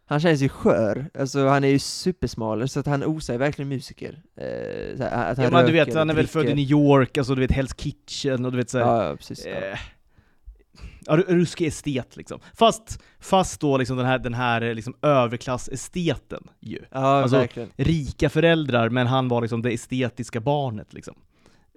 Han 0.10 0.20
känns 0.20 0.42
ju 0.42 0.50
skör, 0.50 1.10
alltså 1.20 1.48
han 1.48 1.64
är 1.64 1.68
ju 1.68 1.80
supersmal, 1.80 2.70
så 2.70 2.80
att 2.80 2.86
han 2.86 3.04
osar 3.04 3.38
verkligen 3.38 3.70
musiker. 3.70 4.22
Eh, 4.36 4.98
så 4.98 5.04
att 5.04 5.38
han 5.38 5.46
ja 5.46 5.52
men 5.52 5.66
du 5.66 5.72
vet, 5.72 5.94
han 5.96 6.10
är 6.10 6.14
väl 6.14 6.28
född 6.28 6.46
i 6.46 6.54
New 6.54 6.72
York, 6.72 7.18
alltså 7.18 7.36
du 7.36 7.42
vet 7.42 7.52
Hell's 7.52 7.76
Kitchen 7.78 8.46
och 8.46 8.52
du 8.52 8.58
vet 8.58 8.70
såhär... 8.70 9.10
Ja, 9.10 9.16
precis. 9.16 9.46
Eh, 9.46 9.78
ja. 11.06 11.18
ruskig 11.18 11.68
estet 11.68 12.18
liksom. 12.18 12.40
Fast, 12.54 13.00
fast 13.20 13.62
då 13.62 13.78
liksom 13.78 13.98
den 13.98 14.06
här, 14.06 14.20
den 14.20 14.34
här 14.34 14.74
liksom 14.74 14.96
överklassesteten 15.02 16.44
ju. 16.60 16.80
Ja, 16.92 17.00
alltså, 17.00 17.38
verkligen. 17.38 17.70
rika 17.76 18.30
föräldrar, 18.30 18.90
men 18.90 19.08
han 19.08 19.28
var 19.28 19.42
liksom 19.42 19.62
det 19.62 19.74
estetiska 19.74 20.40
barnet 20.40 20.94
liksom. 20.94 21.16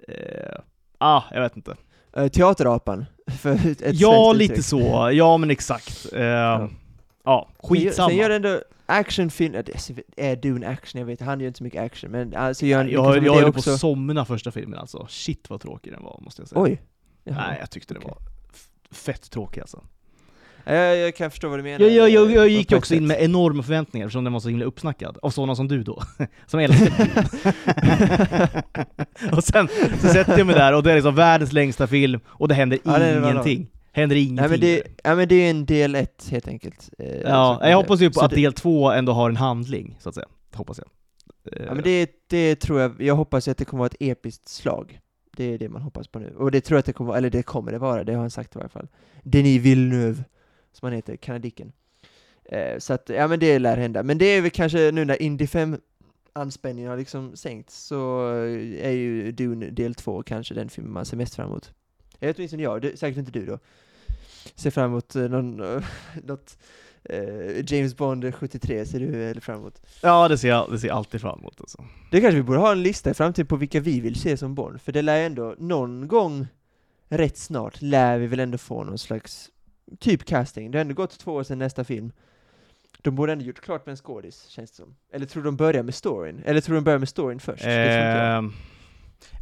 Eh, 0.08 0.60
ah, 0.98 1.22
jag 1.30 1.40
vet 1.40 1.56
inte. 1.56 1.76
Uh, 2.18 2.28
teaterapan, 2.28 3.04
för 3.40 3.66
ett 3.66 4.00
Ja, 4.00 4.32
lite 4.32 4.52
uttryck. 4.52 4.66
så. 4.66 5.10
Ja, 5.12 5.36
men 5.36 5.50
exakt. 5.50 6.06
Uh, 6.12 6.22
ja. 6.22 6.70
Ja, 7.24 7.48
skitsamma. 7.62 8.08
Sen 8.08 8.18
gör 8.18 8.28
den 8.28 8.44
ändå 8.44 8.62
actionfilm, 8.86 9.54
är 10.16 10.36
Dune 10.36 10.68
action? 10.68 10.98
Jag 10.98 11.06
vet 11.06 11.20
han 11.20 11.40
gör 11.40 11.46
inte 11.46 11.58
så 11.58 11.64
mycket 11.64 11.82
action, 11.82 12.10
men 12.10 12.34
alltså 12.36 12.66
gör 12.66 12.84
Jag, 12.84 13.16
jag, 13.16 13.24
jag 13.24 13.34
höll 13.34 13.52
på 13.52 13.58
att 13.58 13.80
somna 13.80 14.24
första 14.24 14.50
filmen 14.50 14.78
alltså. 14.78 15.06
Shit 15.10 15.50
vad 15.50 15.60
tråkig 15.60 15.92
den 15.92 16.02
var, 16.02 16.20
måste 16.22 16.42
jag 16.42 16.48
säga. 16.48 16.62
Oj! 16.62 16.82
Jaha. 17.24 17.46
Nej, 17.48 17.56
jag 17.60 17.70
tyckte 17.70 17.94
den 17.94 18.02
var 18.02 18.18
fett 18.90 19.30
tråkig 19.30 19.60
alltså. 19.60 19.82
Jag, 20.64 20.96
jag 20.96 21.16
kan 21.16 21.30
förstå 21.30 21.48
vad 21.48 21.58
du 21.58 21.62
menar. 21.62 21.80
Jag, 21.80 21.90
jag, 21.92 22.10
jag, 22.10 22.30
jag 22.32 22.48
gick 22.48 22.72
också 22.72 22.94
in 22.94 23.06
med 23.06 23.22
enorma 23.22 23.62
förväntningar 23.62 24.06
eftersom 24.06 24.24
den 24.24 24.32
var 24.32 24.40
så 24.40 24.48
himla 24.48 24.64
uppsnackad, 24.64 25.18
av 25.22 25.30
sådana 25.30 25.54
som 25.54 25.68
du 25.68 25.82
då, 25.82 26.02
som 26.46 26.60
älskar 26.60 27.08
Och 29.36 29.44
sen 29.44 29.68
så 30.00 30.08
sätter 30.08 30.38
jag 30.38 30.46
mig 30.46 30.56
där 30.56 30.74
och 30.74 30.82
det 30.82 30.90
är 30.90 30.94
liksom 30.94 31.14
världens 31.14 31.52
längsta 31.52 31.86
film, 31.86 32.20
och 32.26 32.48
det 32.48 32.54
händer 32.54 32.78
ja, 32.84 33.30
ingenting 33.30 33.70
händer 33.92 34.16
ingenting. 34.16 34.44
Ja 34.44 34.48
men 34.48 34.60
det, 34.60 34.82
ja, 35.04 35.14
men 35.14 35.28
det 35.28 35.34
är 35.34 35.50
en 35.50 35.66
del 35.66 35.94
ett 35.94 36.28
helt 36.30 36.48
enkelt. 36.48 36.90
Eh, 36.98 37.20
ja, 37.20 37.68
jag 37.68 37.76
hoppas 37.76 38.00
ju 38.00 38.10
på 38.10 38.20
att 38.20 38.30
det, 38.30 38.36
del 38.36 38.52
två 38.52 38.90
ändå 38.90 39.12
har 39.12 39.30
en 39.30 39.36
handling, 39.36 39.96
så 40.00 40.08
att 40.08 40.14
säga. 40.14 40.28
Hoppas 40.54 40.78
jag. 40.78 40.88
Ja 41.66 41.74
men 41.74 41.84
det, 41.84 42.10
det 42.26 42.56
tror 42.56 42.80
jag, 42.80 43.02
jag 43.02 43.14
hoppas 43.14 43.48
att 43.48 43.58
det 43.58 43.64
kommer 43.64 43.78
vara 43.78 43.86
ett 43.86 43.96
episkt 44.00 44.48
slag. 44.48 45.00
Det 45.36 45.44
är 45.44 45.58
det 45.58 45.68
man 45.68 45.82
hoppas 45.82 46.08
på 46.08 46.18
nu. 46.18 46.34
Och 46.36 46.50
det 46.50 46.60
tror 46.60 46.76
jag 46.76 46.78
att 46.78 46.86
det 46.86 46.92
kommer 46.92 47.08
vara, 47.08 47.18
eller 47.18 47.30
det 47.30 47.42
kommer 47.42 47.72
det 47.72 47.78
vara, 47.78 48.04
det 48.04 48.12
har 48.12 48.20
han 48.20 48.30
sagt 48.30 48.56
i 48.56 48.58
varje 48.58 48.68
fall. 48.68 48.88
Denis 49.22 49.62
Villeneuve, 49.62 50.24
som 50.72 50.86
han 50.86 50.92
heter, 50.92 51.16
kanadiken. 51.16 51.72
Eh, 52.44 52.78
så 52.78 52.92
att, 52.92 53.08
ja 53.08 53.28
men 53.28 53.40
det 53.40 53.58
lär 53.58 53.76
hända. 53.76 54.02
Men 54.02 54.18
det 54.18 54.24
är 54.24 54.40
väl 54.42 54.50
kanske 54.50 54.90
nu 54.92 55.04
när 55.04 55.22
Indy 55.22 55.46
5 55.46 55.76
anspänningen 56.32 56.90
har 56.90 56.98
liksom 56.98 57.36
sänkts, 57.36 57.82
så 57.82 58.28
är 58.80 58.90
ju 58.90 59.32
Dune 59.32 59.70
del 59.70 59.94
2 59.94 60.22
kanske 60.22 60.54
den 60.54 60.68
film 60.68 60.92
man 60.92 61.06
ser 61.06 61.16
mest 61.16 61.34
fram 61.34 61.48
emot. 61.50 61.72
Eller 62.22 62.34
åtminstone 62.36 62.62
jag, 62.62 62.82
det, 62.82 62.98
säkert 62.98 63.18
inte 63.18 63.30
du 63.32 63.46
då. 63.46 63.58
Ser 64.54 64.70
fram 64.70 64.90
emot 64.90 65.16
eh, 65.16 65.22
någon, 65.22 65.56
något 66.24 66.58
eh, 67.04 67.72
James 67.72 67.96
Bond 67.96 68.34
73 68.34 68.86
ser 68.86 69.00
du 69.00 69.24
eller 69.24 69.40
fram 69.40 69.58
emot? 69.58 69.82
Ja, 70.02 70.28
det 70.28 70.38
ser 70.38 70.48
jag, 70.48 70.70
det 70.70 70.78
ser 70.78 70.88
jag 70.88 70.96
alltid 70.96 71.20
fram 71.20 71.38
emot 71.38 71.60
alltså. 71.60 71.84
Det 72.10 72.20
kanske 72.20 72.36
vi 72.36 72.42
borde 72.42 72.58
ha 72.58 72.72
en 72.72 72.82
lista 72.82 73.10
i 73.10 73.14
framtiden 73.14 73.46
på 73.46 73.56
vilka 73.56 73.80
vi 73.80 74.00
vill 74.00 74.20
se 74.20 74.36
som 74.36 74.54
Bond, 74.54 74.80
för 74.80 74.92
det 74.92 75.02
lär 75.02 75.26
ändå, 75.26 75.54
någon 75.58 76.08
gång 76.08 76.46
rätt 77.08 77.36
snart, 77.36 77.82
lär 77.82 78.18
vi 78.18 78.26
väl 78.26 78.40
ändå 78.40 78.58
få 78.58 78.84
någon 78.84 78.98
slags 78.98 79.50
typ 79.98 80.24
casting. 80.24 80.70
Det 80.70 80.78
har 80.78 80.80
ändå 80.80 80.94
gått 80.94 81.18
två 81.18 81.32
år 81.32 81.42
sedan 81.42 81.58
nästa 81.58 81.84
film. 81.84 82.12
De 83.02 83.14
borde 83.14 83.32
ändå 83.32 83.44
gjort 83.44 83.60
klart 83.60 83.86
med 83.86 83.90
en 83.90 83.96
skådis, 83.96 84.46
känns 84.46 84.70
det 84.70 84.76
som. 84.76 84.96
Eller 85.12 85.26
tror 85.26 85.42
de 85.42 85.56
börjar 85.56 85.82
med 85.82 85.94
storyn? 85.94 86.42
Eller 86.44 86.60
tror 86.60 86.74
de 86.74 86.84
börjar 86.84 86.98
med 86.98 87.08
storyn 87.08 87.40
först? 87.40 87.64
Eh, 87.64 88.42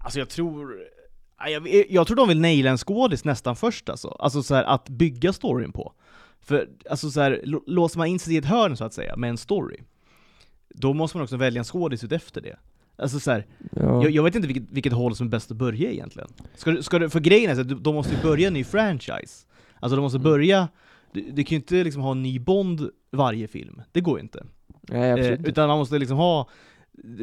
alltså 0.05 0.19
jag 0.19 0.29
tror 0.29 0.89
jag, 1.49 1.87
jag 1.91 2.07
tror 2.07 2.17
de 2.17 2.29
vill 2.29 2.41
naila 2.41 2.71
en 2.71 2.79
skådis 2.79 3.25
nästan 3.25 3.57
först 3.57 3.89
alltså. 3.89 4.09
Alltså 4.09 4.43
så 4.43 4.55
här, 4.55 4.65
att 4.65 4.89
bygga 4.89 5.33
storyn 5.33 5.73
på. 5.73 5.93
För 6.41 6.69
alltså 6.91 7.11
så 7.11 7.21
här, 7.21 7.43
låser 7.67 7.99
man 7.99 8.07
in 8.07 8.19
sig 8.19 8.35
i 8.35 8.37
ett 8.37 8.45
hörn 8.45 8.77
så 8.77 8.85
att 8.85 8.95
säga, 8.95 9.17
med 9.17 9.31
en 9.31 9.39
story, 9.39 9.77
då 10.75 10.93
måste 10.95 11.17
man 11.17 11.25
också 11.25 11.37
välja 11.37 11.59
en 11.59 11.65
skådis 11.65 12.05
efter 12.05 12.41
det. 12.41 12.57
Alltså 12.97 13.21
så 13.21 13.31
här, 13.31 13.47
ja. 13.73 14.03
jag, 14.03 14.11
jag, 14.11 14.23
vet 14.23 14.35
inte 14.35 14.49
vilket, 14.49 14.71
vilket 14.71 14.93
håll 14.93 15.17
som 15.17 15.27
är 15.27 15.31
bäst 15.31 15.51
att 15.51 15.57
börja 15.57 15.91
egentligen. 15.91 16.29
Ska, 16.55 16.83
ska 16.83 16.99
du, 16.99 17.11
för 17.11 17.21
grejen 17.21 17.51
är 17.51 17.55
så 17.55 17.61
att 17.61 17.85
de 17.85 17.95
måste 17.95 18.15
ju 18.15 18.23
börja 18.23 18.47
en 18.47 18.55
ny 18.55 18.65
franchise. 18.65 19.47
Alltså 19.81 19.97
de 19.97 20.03
måste 20.03 20.17
mm. 20.17 20.25
börja, 20.25 20.69
du, 21.13 21.21
du 21.21 21.45
kan 21.45 21.51
ju 21.51 21.57
inte 21.57 21.85
liksom 21.85 22.03
ha 22.03 22.13
en 22.13 22.23
ny 22.23 22.39
Bond 22.39 22.91
varje 23.11 23.49
film, 23.49 23.83
det 23.93 24.01
går 24.01 24.19
ju 24.19 24.23
inte. 24.23 24.47
Nej, 24.83 25.11
eh, 25.11 25.41
utan 25.45 25.69
man 25.69 25.79
måste 25.79 25.99
liksom 25.99 26.17
ha, 26.17 26.49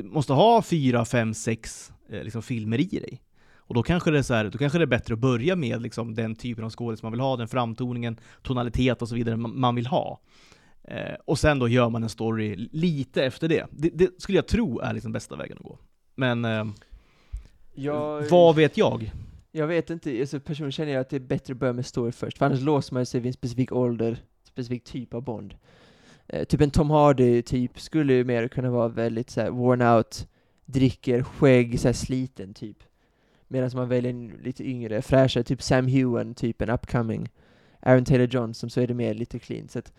måste 0.03 0.33
ha 0.33 0.61
fyra, 0.61 1.05
fem, 1.05 1.33
sex 1.33 1.91
eh, 2.09 2.23
liksom 2.23 2.41
filmer 2.41 2.79
i 2.79 2.99
dig. 2.99 3.21
Och 3.67 3.75
då 3.75 3.83
kanske 3.83 4.11
det 4.11 4.17
är, 4.17 4.23
så 4.23 4.33
här, 4.33 4.49
då 4.49 4.57
kanske 4.57 4.77
det 4.77 4.83
är 4.83 4.85
bättre 4.85 5.13
att 5.13 5.19
börja 5.19 5.55
med 5.55 5.81
liksom 5.81 6.15
den 6.15 6.35
typen 6.35 6.63
av 6.63 6.69
skådis 6.69 7.03
man 7.03 7.11
vill 7.11 7.21
ha, 7.21 7.37
den 7.37 7.47
framtoningen, 7.47 8.19
tonalitet 8.41 9.01
och 9.01 9.09
så 9.09 9.15
vidare 9.15 9.37
man 9.37 9.75
vill 9.75 9.87
ha. 9.87 10.19
Eh, 10.83 11.15
och 11.25 11.39
sen 11.39 11.59
då 11.59 11.67
gör 11.67 11.89
man 11.89 12.03
en 12.03 12.09
story 12.09 12.55
lite 12.71 13.23
efter 13.23 13.47
det. 13.47 13.65
Det, 13.71 13.89
det 13.93 14.21
skulle 14.21 14.37
jag 14.37 14.47
tro 14.47 14.79
är 14.79 14.93
liksom 14.93 15.11
bästa 15.11 15.35
vägen 15.35 15.57
att 15.57 15.63
gå. 15.63 15.79
Men 16.15 16.45
eh, 16.45 16.65
Jag, 17.75 18.29
vad 18.29 18.55
vet 18.55 18.77
jag? 18.77 19.11
jag 19.51 19.67
vet 19.67 19.89
inte, 19.89 20.19
alltså 20.19 20.39
personligen 20.39 20.71
känner 20.71 20.91
jag 20.91 21.01
att 21.01 21.09
det 21.09 21.15
är 21.15 21.19
bättre 21.19 21.53
att 21.53 21.59
börja 21.59 21.73
med 21.73 21.85
story 21.85 22.11
först, 22.11 22.37
för 22.37 22.45
annars 22.45 22.61
låser 22.61 22.93
man 22.93 23.05
sig 23.05 23.21
vid 23.21 23.29
en 23.29 23.33
specifik 23.33 23.71
ålder, 23.71 24.17
specifik 24.43 24.83
typ 24.83 25.13
av 25.13 25.23
Bond. 25.23 25.55
Eh, 26.27 26.43
typ 26.43 26.61
en 26.61 26.71
Tom 26.71 26.89
Hardy-typ 26.89 27.79
skulle 27.79 28.13
ju 28.13 28.23
mer 28.23 28.47
kunna 28.47 28.69
vara 28.69 28.87
väldigt 28.87 29.29
så 29.29 29.41
här, 29.41 29.49
worn 29.49 29.81
out, 29.81 30.27
dricker, 30.65 31.23
skägg, 31.23 31.79
så 31.79 31.87
här, 31.87 31.93
sliten 31.93 32.53
typ. 32.53 32.77
Medan 33.47 33.71
man 33.73 33.89
väljer 33.89 34.09
en 34.09 34.27
lite 34.27 34.69
yngre, 34.69 35.01
fräschare, 35.01 35.43
typ 35.43 35.61
Sam 35.61 35.87
Hewen, 35.87 36.35
typ 36.35 36.61
en 36.61 36.69
upcoming. 36.69 37.29
Aaron 37.79 38.05
Taylor 38.05 38.27
Johnson, 38.27 38.69
så 38.69 38.81
är 38.81 38.87
det 38.87 38.93
mer 38.93 39.13
lite 39.13 39.39
clean. 39.39 39.69
Så 39.69 39.79
att, 39.79 39.93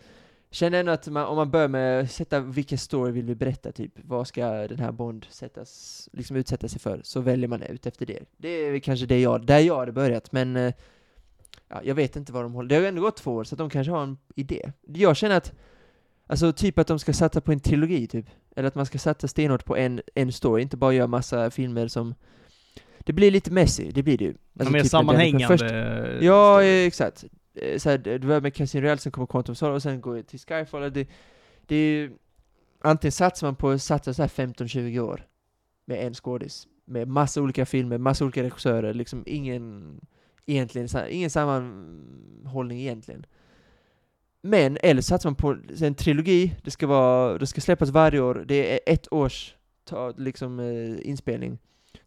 känner 0.51 0.79
ändå 0.79 0.91
att 0.91 1.07
man, 1.07 1.25
om 1.25 1.35
man 1.35 1.51
börjar 1.51 1.67
med 1.67 1.99
att 1.99 2.11
sätta 2.11 2.39
vilken 2.39 2.77
story 2.77 3.11
vill 3.11 3.25
vi 3.25 3.35
berätta, 3.35 3.71
typ, 3.71 3.91
vad 4.03 4.27
ska 4.27 4.67
den 4.67 4.79
här 4.79 4.91
Bond 4.91 5.25
sättas, 5.29 6.09
liksom 6.13 6.35
utsätta 6.35 6.67
sig 6.67 6.79
för, 6.79 7.01
så 7.03 7.19
väljer 7.21 7.47
man 7.47 7.61
ut 7.61 7.85
efter 7.85 8.05
det. 8.05 8.19
Det 8.37 8.49
är 8.49 8.79
kanske 8.79 9.05
det 9.05 9.21
jag, 9.21 9.45
där 9.45 9.59
jag 9.59 9.79
hade 9.79 9.91
börjat, 9.91 10.31
men 10.31 10.55
eh, 10.55 10.73
ja, 11.67 11.81
jag 11.83 11.95
vet 11.95 12.15
inte 12.15 12.33
vad 12.33 12.43
de 12.43 12.53
håller, 12.53 12.69
det 12.69 12.75
har 12.75 12.81
ju 12.81 12.87
ändå 12.87 13.01
gått 13.01 13.17
två 13.17 13.33
år, 13.33 13.43
så 13.43 13.55
att 13.55 13.59
de 13.59 13.69
kanske 13.69 13.91
har 13.91 14.03
en 14.03 14.17
idé. 14.35 14.71
Jag 14.81 15.17
känner 15.17 15.37
att, 15.37 15.53
alltså 16.27 16.53
typ 16.53 16.79
att 16.79 16.87
de 16.87 16.99
ska 16.99 17.13
satsa 17.13 17.41
på 17.41 17.51
en 17.51 17.59
trilogi, 17.59 18.07
typ. 18.07 18.25
Eller 18.55 18.67
att 18.67 18.75
man 18.75 18.85
ska 18.85 18.97
satsa 18.97 19.27
stenhårt 19.27 19.65
på 19.65 19.77
en, 19.77 20.01
en 20.15 20.31
story, 20.31 20.61
inte 20.61 20.77
bara 20.77 20.93
göra 20.93 21.07
massa 21.07 21.51
filmer 21.51 21.87
som 21.87 22.15
det 23.05 23.13
blir 23.13 23.31
lite 23.31 23.51
messy, 23.51 23.91
det 23.91 24.03
blir 24.03 24.17
det 24.17 24.25
ju. 24.25 24.33
Alltså, 24.59 24.71
mer 24.73 24.81
typ 24.81 24.91
sammanhängande... 24.91 25.47
Först- 25.47 26.23
Ja, 26.23 26.63
exakt. 26.63 27.25
Eh, 27.55 27.77
Så 27.77 27.89
här, 27.89 27.97
du 27.97 28.19
börjar 28.19 28.41
med 28.41 28.53
Casino 28.53 28.81
Royale, 28.81 28.97
sen 28.99 29.11
kommer 29.11 29.27
Quantum 29.27 29.71
och 29.73 29.81
sen 29.83 30.01
går 30.01 30.21
till 30.21 30.39
Skyfall. 30.39 30.83
och 30.83 30.91
Det, 30.91 31.07
det 31.65 31.75
är 31.75 31.91
ju, 31.91 32.11
antingen 32.81 33.11
satsar 33.11 33.47
man 33.47 33.55
på 33.55 33.69
att 33.69 33.81
satsa 33.81 34.13
så 34.13 34.21
här 34.21 34.29
15-20 34.29 34.99
år 34.99 35.25
med 35.85 36.05
en 36.07 36.13
skådis, 36.13 36.67
med 36.85 37.07
massa 37.07 37.41
olika 37.41 37.65
filmer, 37.65 37.97
massa 37.97 38.23
olika 38.25 38.43
regissörer, 38.43 38.93
liksom 38.93 39.23
ingen 39.25 39.99
egentligen, 40.45 40.87
ingen 41.09 41.29
sammanhållning 41.29 42.79
egentligen. 42.79 43.25
Men, 44.41 44.77
eller 44.83 45.01
satsar 45.01 45.29
man 45.29 45.35
på 45.35 45.57
en 45.85 45.95
trilogi, 45.95 46.55
det 46.63 46.71
ska, 46.71 46.87
vara, 46.87 47.37
det 47.37 47.47
ska 47.47 47.61
släppas 47.61 47.89
varje 47.89 48.19
år, 48.19 48.45
det 48.47 48.73
är 48.73 48.79
ett 48.93 49.13
års 49.13 49.55
ta, 49.85 50.13
liksom, 50.17 50.59
eh, 50.59 51.09
inspelning. 51.09 51.57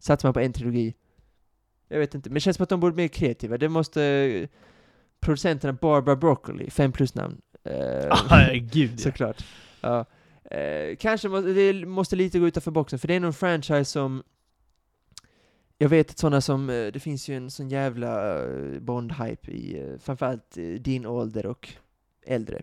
Satsar 0.03 0.27
man 0.27 0.33
på 0.33 0.39
en 0.39 0.53
trilogi. 0.53 0.93
Jag 1.87 1.99
vet 1.99 2.15
inte, 2.15 2.29
men 2.29 2.33
det 2.33 2.39
känns 2.39 2.57
som 2.57 2.63
att 2.63 2.69
de 2.69 2.79
borde 2.79 2.93
bli 2.93 3.03
mer 3.03 3.07
kreativa. 3.07 3.57
Det 3.57 3.69
måste 3.69 4.47
producenterna 5.19 5.73
Barbara 5.73 6.15
Broccoli, 6.15 6.69
fem 6.69 6.91
plus 6.91 7.15
namn. 7.15 7.41
Eh, 7.63 8.07
Ah, 8.11 8.53
gud. 8.53 8.99
Såklart. 8.99 9.45
Ja. 9.81 10.05
Eh, 10.43 10.95
kanske 10.95 11.29
må, 11.29 11.41
det 11.41 11.85
måste 11.85 12.15
lite 12.15 12.39
gå 12.39 12.47
utanför 12.47 12.71
boxen, 12.71 12.99
för 12.99 13.07
det 13.07 13.13
är 13.13 13.19
någon 13.19 13.33
franchise 13.33 13.85
som 13.85 14.23
jag 15.77 15.89
vet 15.89 16.09
att 16.09 16.17
sådana 16.17 16.41
som, 16.41 16.69
eh, 16.69 16.87
det 16.87 16.99
finns 16.99 17.29
ju 17.29 17.37
en 17.37 17.51
sån 17.51 17.69
jävla 17.69 18.39
eh, 18.43 18.79
Bond-hype 18.79 19.49
i 19.49 19.97
framförallt 19.99 20.57
din 20.79 21.05
ålder 21.05 21.45
och 21.45 21.69
äldre. 22.25 22.61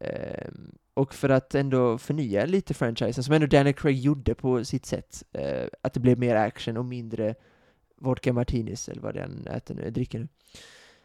Ehm, 0.00 0.74
och 0.94 1.14
för 1.14 1.28
att 1.28 1.54
ändå 1.54 1.98
förnya 1.98 2.46
lite 2.46 2.74
franchisen, 2.74 3.24
som 3.24 3.34
ändå 3.34 3.46
Daniel 3.46 3.74
Craig 3.74 3.98
gjorde 3.98 4.34
på 4.34 4.64
sitt 4.64 4.86
sätt, 4.86 5.22
eh, 5.32 5.66
att 5.82 5.94
det 5.94 6.00
blev 6.00 6.18
mer 6.18 6.36
action 6.36 6.76
och 6.76 6.84
mindre 6.84 7.34
vodka 8.00 8.32
martinis, 8.32 8.88
eller 8.88 9.02
vad 9.02 9.14
det 9.14 9.20
han 9.20 9.46
äter 9.46 9.74
nu, 9.74 9.90
dricker 9.90 10.18
nu. 10.18 10.28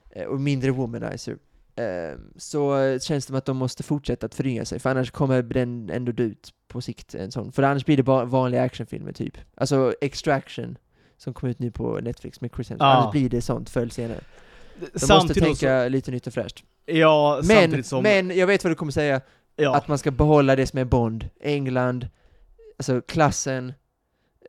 Eh, 0.10 0.26
och 0.26 0.42
mindre 0.42 0.72
womanizer. 0.72 1.38
Ehm, 1.76 2.34
så 2.38 2.78
eh, 2.78 3.00
känns 3.00 3.26
det 3.26 3.28
som 3.28 3.36
att 3.36 3.46
de 3.46 3.58
måste 3.58 3.84
fortsätta 3.84 4.26
att 4.26 4.36
förynga 4.36 4.66
sig, 4.66 4.80
för 4.80 4.90
annars 4.90 5.12
kommer 5.12 5.42
den 5.42 5.90
ändå 5.90 6.12
dö 6.12 6.24
ut 6.24 6.54
på 6.68 6.82
sikt, 6.82 7.16
en 7.16 7.32
sån. 7.32 7.52
För 7.52 7.64
annars 7.64 7.86
blir 7.86 7.98
det 7.98 8.04
bara 8.04 8.26
vanliga 8.26 8.62
actionfilmer, 8.62 9.12
typ. 9.12 9.38
Alltså 9.56 9.94
Extraction, 10.02 10.78
som 11.18 11.34
kom 11.34 11.50
ut 11.50 11.60
nu 11.60 11.72
på 11.72 12.00
Netflix 12.02 12.42
med 12.42 12.52
Chris 12.56 12.70
Hemsworth. 12.70 12.92
Ja. 12.92 12.98
Annars 13.02 13.12
blir 13.12 13.30
det 13.30 13.42
sånt 13.42 13.70
förr 13.70 13.88
senare. 13.88 14.20
De 14.80 14.86
måste 14.86 15.08
Samtidigt 15.08 15.44
tänka 15.44 15.88
lite 15.88 16.12
nytt 16.12 16.28
och 16.28 16.34
fräscht. 16.34 16.58
så, 16.58 16.64
ja, 16.86 17.36
Men, 17.44 17.58
samtidigt 17.58 17.86
som... 17.86 18.04
men 18.04 18.38
jag 18.38 18.48
vet 18.48 18.64
vad 18.64 18.72
du 18.72 18.76
kommer 18.76 18.92
säga, 18.92 19.22
ja. 19.60 19.76
att 19.76 19.88
man 19.88 19.98
ska 19.98 20.12
behålla 20.12 20.56
det 20.56 20.68
som 20.68 20.80
är 20.80 20.86
Bond. 20.86 21.30
England, 21.42 22.08
alltså 22.78 23.02
klassen, 23.02 23.74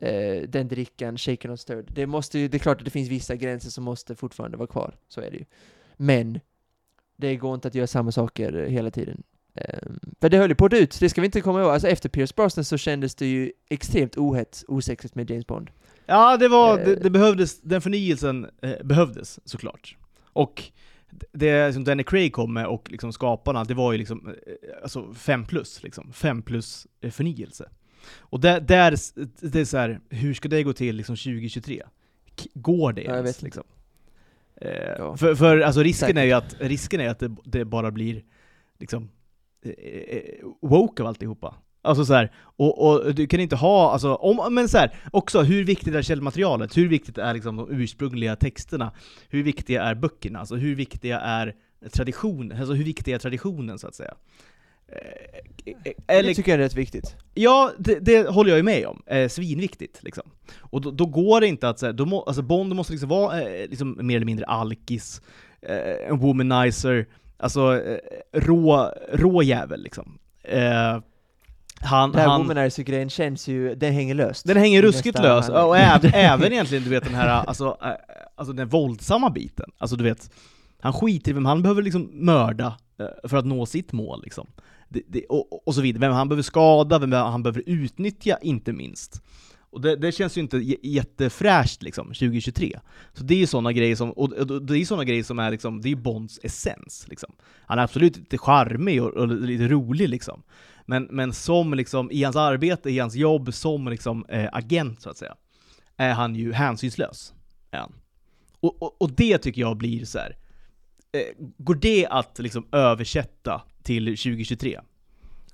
eh, 0.01 0.41
den 0.47 0.67
drickan, 0.67 1.17
shaken 1.17 1.51
och 1.51 1.59
stirred. 1.59 1.85
Det, 1.87 2.07
måste 2.07 2.39
ju, 2.39 2.47
det 2.47 2.57
är 2.57 2.59
klart 2.59 2.77
att 2.77 2.85
det 2.85 2.91
finns 2.91 3.09
vissa 3.09 3.35
gränser 3.35 3.69
som 3.69 3.83
måste 3.83 4.15
fortfarande 4.15 4.57
vara 4.57 4.67
kvar, 4.67 4.95
så 5.07 5.21
är 5.21 5.31
det 5.31 5.37
ju. 5.37 5.45
Men, 5.97 6.39
det 7.17 7.35
går 7.35 7.55
inte 7.55 7.67
att 7.67 7.75
göra 7.75 7.87
samma 7.87 8.11
saker 8.11 8.57
eh, 8.57 8.69
hela 8.69 8.91
tiden. 8.91 9.23
Eh, 9.55 9.89
för 10.21 10.29
det 10.29 10.37
höll 10.37 10.49
ju 10.49 10.55
på 10.55 10.65
att 10.65 10.73
ut, 10.73 10.99
det 10.99 11.09
ska 11.09 11.21
vi 11.21 11.25
inte 11.25 11.41
komma 11.41 11.61
ihåg. 11.61 11.71
Alltså 11.71 11.87
efter 11.87 12.09
Pierce 12.09 12.35
Brosnan 12.35 12.65
så 12.65 12.77
kändes 12.77 13.15
det 13.15 13.25
ju 13.25 13.51
extremt 13.69 14.17
ohett, 14.17 14.63
osexigt 14.67 15.15
med 15.15 15.29
James 15.29 15.47
Bond. 15.47 15.69
Ja, 16.05 16.37
det 16.37 16.47
var, 16.47 16.79
Eh. 16.79 16.85
det, 16.85 16.95
det 16.95 17.09
behövdes, 17.09 17.61
den 17.61 17.81
förnyelsen 17.81 18.49
eh, 18.61 18.83
behövdes 18.83 19.39
såklart. 19.45 19.97
Och 20.33 20.63
det 21.31 21.73
som 21.73 21.83
Danny 21.83 22.03
Craig 22.03 22.33
kom 22.33 22.53
med 22.53 22.65
och 22.67 22.91
liksom 22.91 23.13
skaparna, 23.13 23.63
det 23.63 23.73
var 23.73 23.91
ju 23.91 23.97
liksom 23.97 24.27
eh, 24.27 24.33
alltså 24.83 25.13
fem 25.13 25.45
plus, 25.45 25.83
liksom. 25.83 26.13
Fem 26.13 26.41
plus 26.41 26.87
eh, 27.01 27.11
förnyelse. 27.11 27.69
Och 28.19 28.39
där, 28.39 28.59
där 28.61 28.95
det 29.51 29.59
är 29.59 29.65
så 29.65 29.77
här, 29.77 29.99
hur 30.09 30.33
ska 30.33 30.49
det 30.49 30.63
gå 30.63 30.73
till 30.73 30.95
liksom 30.95 31.15
2023? 31.15 31.83
K- 32.39 32.49
Går 32.53 32.93
det 32.93 33.01
ens? 33.01 33.29
vet 33.37 33.41
liksom? 33.41 33.63
Eh, 34.55 34.71
Ja. 34.97 35.17
För, 35.17 35.35
för 35.35 35.59
alltså 35.59 35.83
risken 35.83 36.07
Säkert. 36.07 36.17
är 36.17 36.23
ju 36.25 36.31
att, 36.31 36.55
risken 36.59 36.99
är 37.01 37.09
att 37.09 37.19
det, 37.19 37.35
det 37.45 37.65
bara 37.65 37.91
blir 37.91 38.23
liksom 38.79 39.09
eh, 39.63 39.71
woke 40.61 41.01
av 41.03 41.07
alltihopa. 41.07 41.55
Alltså 41.81 42.05
så 42.05 42.13
här, 42.13 42.31
och, 42.35 42.87
och 42.87 43.15
du 43.15 43.27
kan 43.27 43.39
inte 43.39 43.55
ha, 43.55 43.91
alltså, 43.91 44.15
om, 44.15 44.53
men 44.53 44.69
så 44.69 44.77
här, 44.77 44.95
också 45.11 45.41
hur 45.41 45.63
viktigt 45.63 45.95
är 45.95 46.01
källmaterialet? 46.01 46.77
Hur 46.77 46.87
viktigt 46.87 47.17
är 47.17 47.33
liksom 47.33 47.55
de 47.55 47.71
ursprungliga 47.71 48.35
texterna? 48.35 48.91
Hur 49.29 49.43
viktiga 49.43 49.83
är 49.83 49.95
böckerna? 49.95 50.39
Alltså 50.39 50.55
hur 50.55 50.75
viktiga 50.75 51.19
är 51.19 51.55
tradition, 51.93 52.51
alltså 52.51 52.73
hur 52.73 52.83
viktig 52.83 53.13
är 53.13 53.19
traditionen 53.19 53.79
så 53.79 53.87
att 53.87 53.95
säga? 53.95 54.13
Eh, 54.87 54.97
eh, 55.65 55.73
det 55.83 55.93
Eller, 56.07 56.33
tycker 56.33 56.51
jag 56.51 56.59
är 56.59 56.63
rätt 56.63 56.75
viktigt. 56.75 57.15
ja, 57.33 57.71
det, 57.77 57.99
det 57.99 58.29
håller 58.29 58.49
jag 58.49 58.57
ju 58.57 58.63
med 58.63 58.85
om. 58.85 59.03
Eh, 59.05 59.29
svinviktigt 59.29 60.03
liksom. 60.03 60.23
Och 60.59 60.81
då, 60.81 60.91
då 60.91 61.05
går 61.05 61.41
det 61.41 61.47
inte 61.47 61.69
att, 61.69 61.79
då 61.79 62.05
må, 62.05 62.21
alltså 62.23 62.41
Bond 62.41 62.75
måste 62.75 62.93
liksom 62.93 63.09
vara 63.09 63.41
eh, 63.41 63.69
liksom 63.69 63.97
mer 64.01 64.15
eller 64.15 64.25
mindre 64.25 64.45
alkis, 64.45 65.21
eh, 65.61 66.09
en 66.09 66.17
womanizer, 66.17 67.07
alltså 67.37 67.81
eh, 67.81 67.99
rå, 68.33 68.91
rå 69.13 69.43
jävel 69.43 69.83
liksom. 69.83 70.19
Eh, 70.43 70.99
han, 71.83 72.11
Det 72.11 72.19
här 72.19 72.27
han, 72.27 72.41
womanizer-grejen 72.41 73.09
känns 73.09 73.47
ju, 73.47 73.75
den 73.75 73.93
hänger 73.93 74.15
löst. 74.15 74.47
den 74.47 74.57
hänger 74.57 74.81
ruskigt 74.81 75.17
nästa 75.17 75.35
lös, 75.35 75.45
handling. 75.45 75.65
och 75.65 75.77
även, 75.77 76.11
även 76.13 76.53
egentligen 76.53 76.83
du 76.83 76.89
vet 76.89 77.03
den 77.03 77.15
här, 77.15 77.27
alltså, 77.27 77.77
äh, 77.81 77.89
alltså 78.35 78.53
den 78.53 78.67
våldsamma 78.67 79.29
biten. 79.29 79.71
Alltså 79.77 79.95
du 79.95 80.03
vet, 80.03 80.31
han 80.79 80.93
skiter 80.93 81.31
i 81.31 81.33
vem 81.33 81.45
han 81.45 81.61
behöver 81.61 81.81
liksom 81.81 82.09
mörda 82.13 82.77
eh, 82.99 83.29
för 83.29 83.37
att 83.37 83.45
nå 83.45 83.65
sitt 83.65 83.91
mål 83.91 84.21
liksom. 84.23 84.47
Det, 84.89 85.01
det, 85.07 85.25
och, 85.25 85.67
och 85.67 85.75
så 85.75 85.81
vidare. 85.81 85.99
Vem 85.99 86.13
han 86.13 86.29
behöver 86.29 86.43
skada, 86.43 86.99
vem 86.99 87.11
han 87.11 87.43
behöver 87.43 87.63
utnyttja, 87.65 88.37
inte 88.41 88.73
minst. 88.73 89.21
Och 89.71 89.81
det, 89.81 89.95
det 89.95 90.11
känns 90.11 90.37
ju 90.37 90.41
inte 90.41 90.57
jättefräscht 90.81 91.83
liksom, 91.83 92.07
2023. 92.07 92.79
Så 93.13 93.23
det 93.23 93.33
är 93.33 93.37
ju 93.37 93.47
sådana 93.47 93.73
grejer 93.73 93.95
som, 93.95 94.11
och 94.11 94.47
det 94.61 94.77
är 94.77 94.85
såna 94.85 95.03
grejer 95.03 95.23
som 95.23 95.39
är 95.39 95.51
liksom, 95.51 95.81
det 95.81 95.91
är 95.91 95.95
Bonds 95.95 96.39
essens 96.43 97.05
liksom. 97.07 97.33
Han 97.65 97.79
är 97.79 97.83
absolut 97.83 98.17
lite 98.17 98.37
charmig 98.37 99.03
och, 99.03 99.09
och 99.09 99.27
lite 99.27 99.67
rolig 99.67 100.09
liksom. 100.09 100.43
Men, 100.85 101.03
men 101.03 101.33
som 101.33 101.73
liksom, 101.73 102.11
i 102.11 102.23
hans 102.23 102.35
arbete, 102.35 102.89
i 102.89 102.99
hans 102.99 103.15
jobb 103.15 103.53
som 103.53 103.87
liksom 103.87 104.25
eh, 104.29 104.49
agent 104.51 105.01
så 105.01 105.09
att 105.09 105.17
säga, 105.17 105.35
är 105.97 106.13
han 106.13 106.35
ju 106.35 106.53
hänsynslös. 106.53 107.33
Han. 107.71 107.93
Och, 108.59 108.81
och, 108.81 109.01
och 109.01 109.11
det 109.11 109.37
tycker 109.37 109.61
jag 109.61 109.77
blir 109.77 110.05
så 110.05 110.19
här. 110.19 110.37
Eh, 111.11 111.45
går 111.57 111.75
det 111.75 112.07
att 112.07 112.39
liksom 112.39 112.67
översätta 112.71 113.61
till 113.83 114.05
2023? 114.05 114.79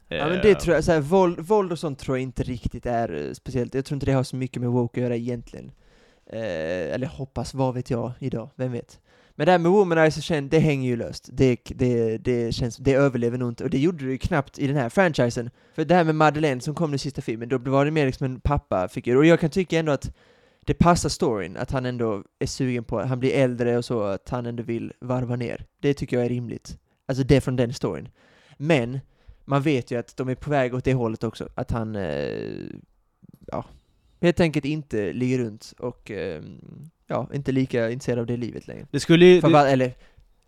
Ja 0.09 0.27
men 0.27 0.41
det 0.41 0.55
tror 0.55 0.75
jag, 0.75 0.83
så 0.83 0.91
här, 0.91 0.99
våld, 0.99 1.39
våld 1.39 1.71
och 1.71 1.79
sånt 1.79 1.99
tror 1.99 2.17
jag 2.17 2.23
inte 2.23 2.43
riktigt 2.43 2.85
är 2.85 3.27
eh, 3.27 3.33
speciellt, 3.33 3.73
jag 3.73 3.85
tror 3.85 3.95
inte 3.95 4.05
det 4.05 4.11
har 4.11 4.23
så 4.23 4.35
mycket 4.35 4.61
med 4.61 4.71
woke 4.71 4.99
att 4.99 5.03
göra 5.03 5.15
egentligen. 5.15 5.71
Eh, 6.25 6.93
eller 6.93 7.07
hoppas, 7.07 7.53
vad 7.53 7.73
vet 7.73 7.89
jag 7.89 8.11
idag, 8.19 8.49
vem 8.55 8.71
vet? 8.71 8.99
Men 9.37 9.45
det 9.45 9.51
här 9.51 9.59
med 9.59 9.71
womanizer, 9.71 10.21
känns, 10.21 10.49
det 10.51 10.59
hänger 10.59 10.89
ju 10.89 10.95
löst. 10.95 11.29
Det, 11.33 11.57
det, 11.65 12.17
det, 12.17 12.51
känns, 12.55 12.77
det 12.77 12.93
överlever 12.93 13.37
nog 13.37 13.49
inte, 13.49 13.63
och 13.63 13.69
det 13.69 13.79
gjorde 13.79 14.05
det 14.05 14.11
ju 14.11 14.17
knappt 14.17 14.59
i 14.59 14.67
den 14.67 14.75
här 14.75 14.89
franchisen. 14.89 15.49
För 15.75 15.85
det 15.85 15.95
här 15.95 16.03
med 16.03 16.15
Madeleine 16.15 16.61
som 16.61 16.75
kom 16.75 16.93
i 16.93 16.97
sista 16.97 17.21
filmen, 17.21 17.49
då 17.49 17.57
var 17.57 17.85
det 17.85 17.91
mer 17.91 18.05
liksom 18.05 18.25
en 18.25 18.39
pappafigur, 18.39 19.17
och 19.17 19.25
jag 19.25 19.39
kan 19.39 19.49
tycka 19.49 19.79
ändå 19.79 19.91
att 19.91 20.11
det 20.65 20.73
passar 20.73 21.09
storyn, 21.09 21.57
att 21.57 21.71
han 21.71 21.85
ändå 21.85 22.23
är 22.39 22.45
sugen 22.45 22.83
på, 22.83 23.01
han 23.01 23.19
blir 23.19 23.33
äldre 23.33 23.77
och 23.77 23.85
så, 23.85 24.03
att 24.03 24.29
han 24.29 24.45
ändå 24.45 24.63
vill 24.63 24.93
varva 24.99 25.35
ner. 25.35 25.65
Det 25.81 25.93
tycker 25.93 26.17
jag 26.17 26.25
är 26.25 26.29
rimligt. 26.29 26.77
Alltså 27.05 27.23
det 27.23 27.41
från 27.41 27.55
den 27.55 27.73
storyn. 27.73 28.09
Men, 28.57 28.99
man 29.45 29.61
vet 29.61 29.91
ju 29.91 29.99
att 29.99 30.17
de 30.17 30.29
är 30.29 30.35
på 30.35 30.49
väg 30.49 30.73
åt 30.73 30.83
det 30.83 30.93
hållet 30.93 31.23
också, 31.23 31.49
att 31.55 31.71
han, 31.71 31.95
eh, 31.95 32.69
ja, 33.47 33.65
helt 34.21 34.39
enkelt 34.39 34.65
inte 34.65 35.13
ligger 35.13 35.37
runt 35.37 35.73
och 35.79 36.11
eh, 36.11 36.43
ja, 37.07 37.29
inte 37.33 37.51
lika 37.51 37.89
intresserade 37.91 38.21
av 38.21 38.27
det 38.27 38.37
livet 38.37 38.67
längre. 38.67 38.87
Det 38.91 38.99
skulle 38.99 39.25
ju... 39.25 39.41
Det, 39.41 39.57
eller, 39.71 39.93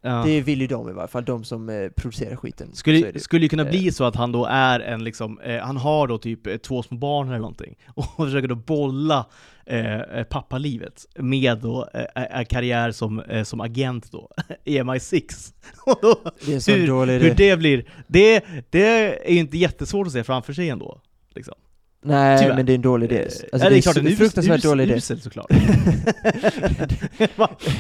ja. 0.02 0.24
det 0.26 0.42
vill 0.42 0.62
ju 0.62 0.68
de 0.68 0.90
i 0.90 0.94
varje 0.94 1.08
fall, 1.08 1.26
de 1.26 1.44
som 1.44 1.70
eh, 1.70 1.90
producerar 1.90 2.36
skiten. 2.36 2.76
Skulle, 2.76 3.12
det. 3.12 3.20
skulle 3.20 3.46
ju 3.46 3.50
kunna 3.50 3.64
Eh. 3.64 3.70
bli 3.70 3.92
så 3.92 4.04
att 4.04 4.16
han 4.16 4.32
då 4.32 4.46
är 4.46 4.80
en 4.80 5.04
liksom, 5.04 5.40
eh, 5.40 5.58
han 5.60 5.78
har 5.78 6.08
då 6.08 6.18
typ 6.18 6.48
eh, 6.48 6.58
två 6.58 6.84
små 6.84 6.98
barn 6.98 7.28
eller 7.28 7.38
någonting 7.40 7.76
och 7.96 8.06
försöker 8.16 8.48
då 8.48 8.56
bolla 8.56 9.26
eh, 9.66 10.00
eh, 10.02 10.24
pappalivet 10.24 11.06
med 11.16 11.58
då 11.58 11.90
eh, 11.94 12.24
eh, 12.40 12.46
karriär 12.46 12.92
som, 12.92 13.20
eh, 13.20 13.44
som 13.44 13.62
agent 13.62 14.12
då 14.12 14.30
i 14.64 14.80
MI6. 14.80 15.54
Och 15.86 16.00
då, 16.02 16.16
hur- 16.46 17.20
hur 17.20 17.34
det 17.36 17.58
blir, 17.60 17.86
det, 18.08 18.44
det 18.70 18.86
är 19.28 19.32
ju 19.32 19.40
inte 19.40 19.58
jättesvårt 19.58 20.08
att 20.08 20.14
se 20.14 20.24
framför 20.24 20.54
sig 20.54 20.70
ändå. 20.70 21.02
Liksom. 21.36 21.56
Nej, 22.02 22.40
Tyvärr. 22.40 22.56
men 22.56 22.66
det 22.66 22.72
är 22.74 22.76
en 22.76 22.82
dålig 22.82 23.12
idé. 23.12 23.20
Eh, 23.20 23.24
Alltså, 23.26 23.42
ja, 23.52 23.58
det, 23.58 23.70
det 23.70 23.78
är 23.78 23.82
klart, 23.82 23.98
en 23.98 24.16
fruktansvärt 24.18 24.56
us, 24.56 24.64
dålig 24.64 24.84
idé. 24.84 24.94
usel 24.96 25.22
såklart. 25.22 25.46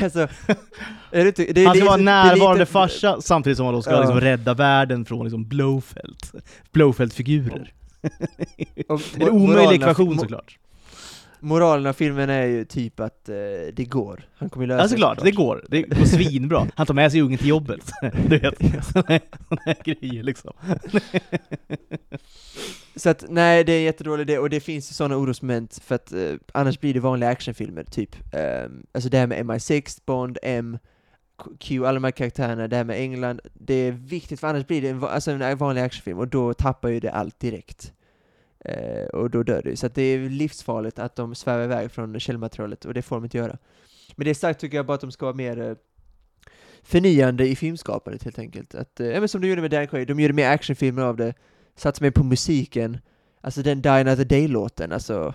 alltså, 0.04 0.20
är 1.12 1.24
det, 1.24 1.28
inte- 1.28 1.54
det 1.54 1.66
Han 1.66 1.76
ska 1.76 1.84
lite- 1.84 1.86
vara 1.86 1.98
det 1.98 2.02
är 2.02 2.06
närvarande 2.06 2.60
lite- 2.60 2.72
farsa 2.72 3.22
samtidigt 3.22 3.58
som 3.58 3.66
han 3.66 3.76
då 3.76 3.82
ska 3.82 3.92
Ja. 3.92 4.00
liksom 4.00 4.22
rädda 4.22 4.54
världen 4.54 5.06
från 5.06 5.24
liksom 5.26 5.48
Det 9.16 9.24
är 9.24 9.28
en 9.28 9.30
omöjlig 9.30 9.76
ekvation 9.82 10.20
såklart. 10.20 10.58
Moralen 11.40 11.86
av 11.86 11.94
filmen 11.94 12.30
är 12.30 12.46
ju 12.46 12.66
typ 12.66 13.00
att 13.00 13.30
eh, 13.30 13.36
det 13.74 13.86
går. 13.90 14.24
Han 14.38 14.50
kommer 14.50 14.64
ju 14.66 14.68
lösa 14.68 14.84
Ja 14.84 14.88
såklart, 14.90 15.24
det 15.24 15.32
går. 15.32 15.66
Det 15.70 15.82
går 15.82 16.06
svinbra. 16.06 16.68
Han 16.76 16.86
tar 16.88 16.94
med 16.94 17.12
sig 17.12 17.22
ungen 17.22 17.38
till 17.38 17.48
jobbet. 17.48 17.92
Du 18.28 18.38
vet, 18.40 18.58
sådana 18.86 19.06
här, 19.66 19.84
grejer 19.84 20.24
liksom. 20.24 20.54
Så 22.96 23.10
att 23.10 23.24
nej, 23.30 23.64
det 23.64 23.74
är 23.74 23.78
en 23.78 23.84
jättedålig 23.84 24.22
idé, 24.22 24.38
och 24.38 24.50
det 24.50 24.60
finns 24.60 24.92
ju 24.92 24.94
sådana 24.94 25.18
orosmoment, 25.18 25.80
för 25.84 25.96
att 25.96 26.12
eh, 26.14 26.34
annars 26.54 26.80
blir 26.80 26.94
det 26.94 27.00
vanliga 27.00 27.30
actionfilmer, 27.30 27.84
typ. 27.84 28.16
Um, 28.66 28.86
alltså 28.92 29.10
det 29.10 29.18
här 29.18 29.28
med 29.28 29.46
MI6, 29.46 30.00
Bond, 30.06 30.38
M, 30.44 30.78
Q- 31.60 31.86
alla 31.86 31.94
de 31.94 32.04
här 32.04 32.12
karaktärerna, 32.12 32.68
det 32.68 32.76
här 32.76 32.84
med 32.84 33.00
England, 33.00 33.40
det 33.54 33.74
är 33.74 33.92
viktigt, 33.92 34.40
för 34.40 34.48
annars 34.48 34.68
blir 34.68 34.82
det 34.82 34.90
en, 34.90 35.04
alltså 35.04 35.32
en 35.32 35.58
vanlig 35.58 35.82
actionfilm, 35.82 36.20
och 36.20 36.28
då 36.28 36.54
tappar 36.54 36.90
ju 36.90 37.00
det 37.00 37.12
allt 37.12 37.40
direkt. 37.40 37.94
Eh, 38.66 39.06
och 39.06 39.30
då 39.30 39.44
dör 39.44 39.62
du. 39.64 39.76
Så 39.76 39.86
att 39.86 39.96
det 39.96 40.02
är 40.02 40.30
livsfarligt 40.30 41.00
att 41.00 41.16
de 41.16 41.36
svävar 41.36 41.64
iväg 41.64 41.92
från 41.92 42.20
källmaterialet, 42.20 42.86
och 42.86 42.94
det 42.94 43.02
får 43.02 43.16
de 43.16 43.24
inte 43.24 43.38
göra. 43.38 43.58
Men 44.16 44.26
det 44.26 44.30
är 44.30 44.36
sagt 44.36 44.60
tycker 44.60 44.78
jag 44.78 44.86
bara 44.86 44.94
att 44.94 45.02
de 45.02 45.12
ska 45.12 45.26
vara 45.26 45.36
mer 45.36 45.62
eh, 45.62 45.76
förnyande 46.84 47.48
i 47.48 47.56
filmskapandet 47.56 48.24
helt 48.24 48.40
enkelt. 48.40 48.76
Att, 48.76 49.00
eh, 49.00 49.26
som 49.26 49.42
de 49.42 49.48
gjorde 49.48 49.62
med 49.62 49.72
Dan 49.72 49.88
Quaid, 49.88 50.08
de 50.08 50.20
gjorde 50.20 50.34
mer 50.34 50.50
actionfilmer 50.50 51.02
av 51.02 51.18
det, 51.18 51.34
satsade 51.76 52.06
mer 52.06 52.12
på 52.12 52.24
musiken, 52.24 52.98
alltså 53.42 53.62
den 53.62 53.82
Die 53.82 53.90
Another 53.90 54.26
Day-låten, 54.26 54.92
alltså 54.92 55.34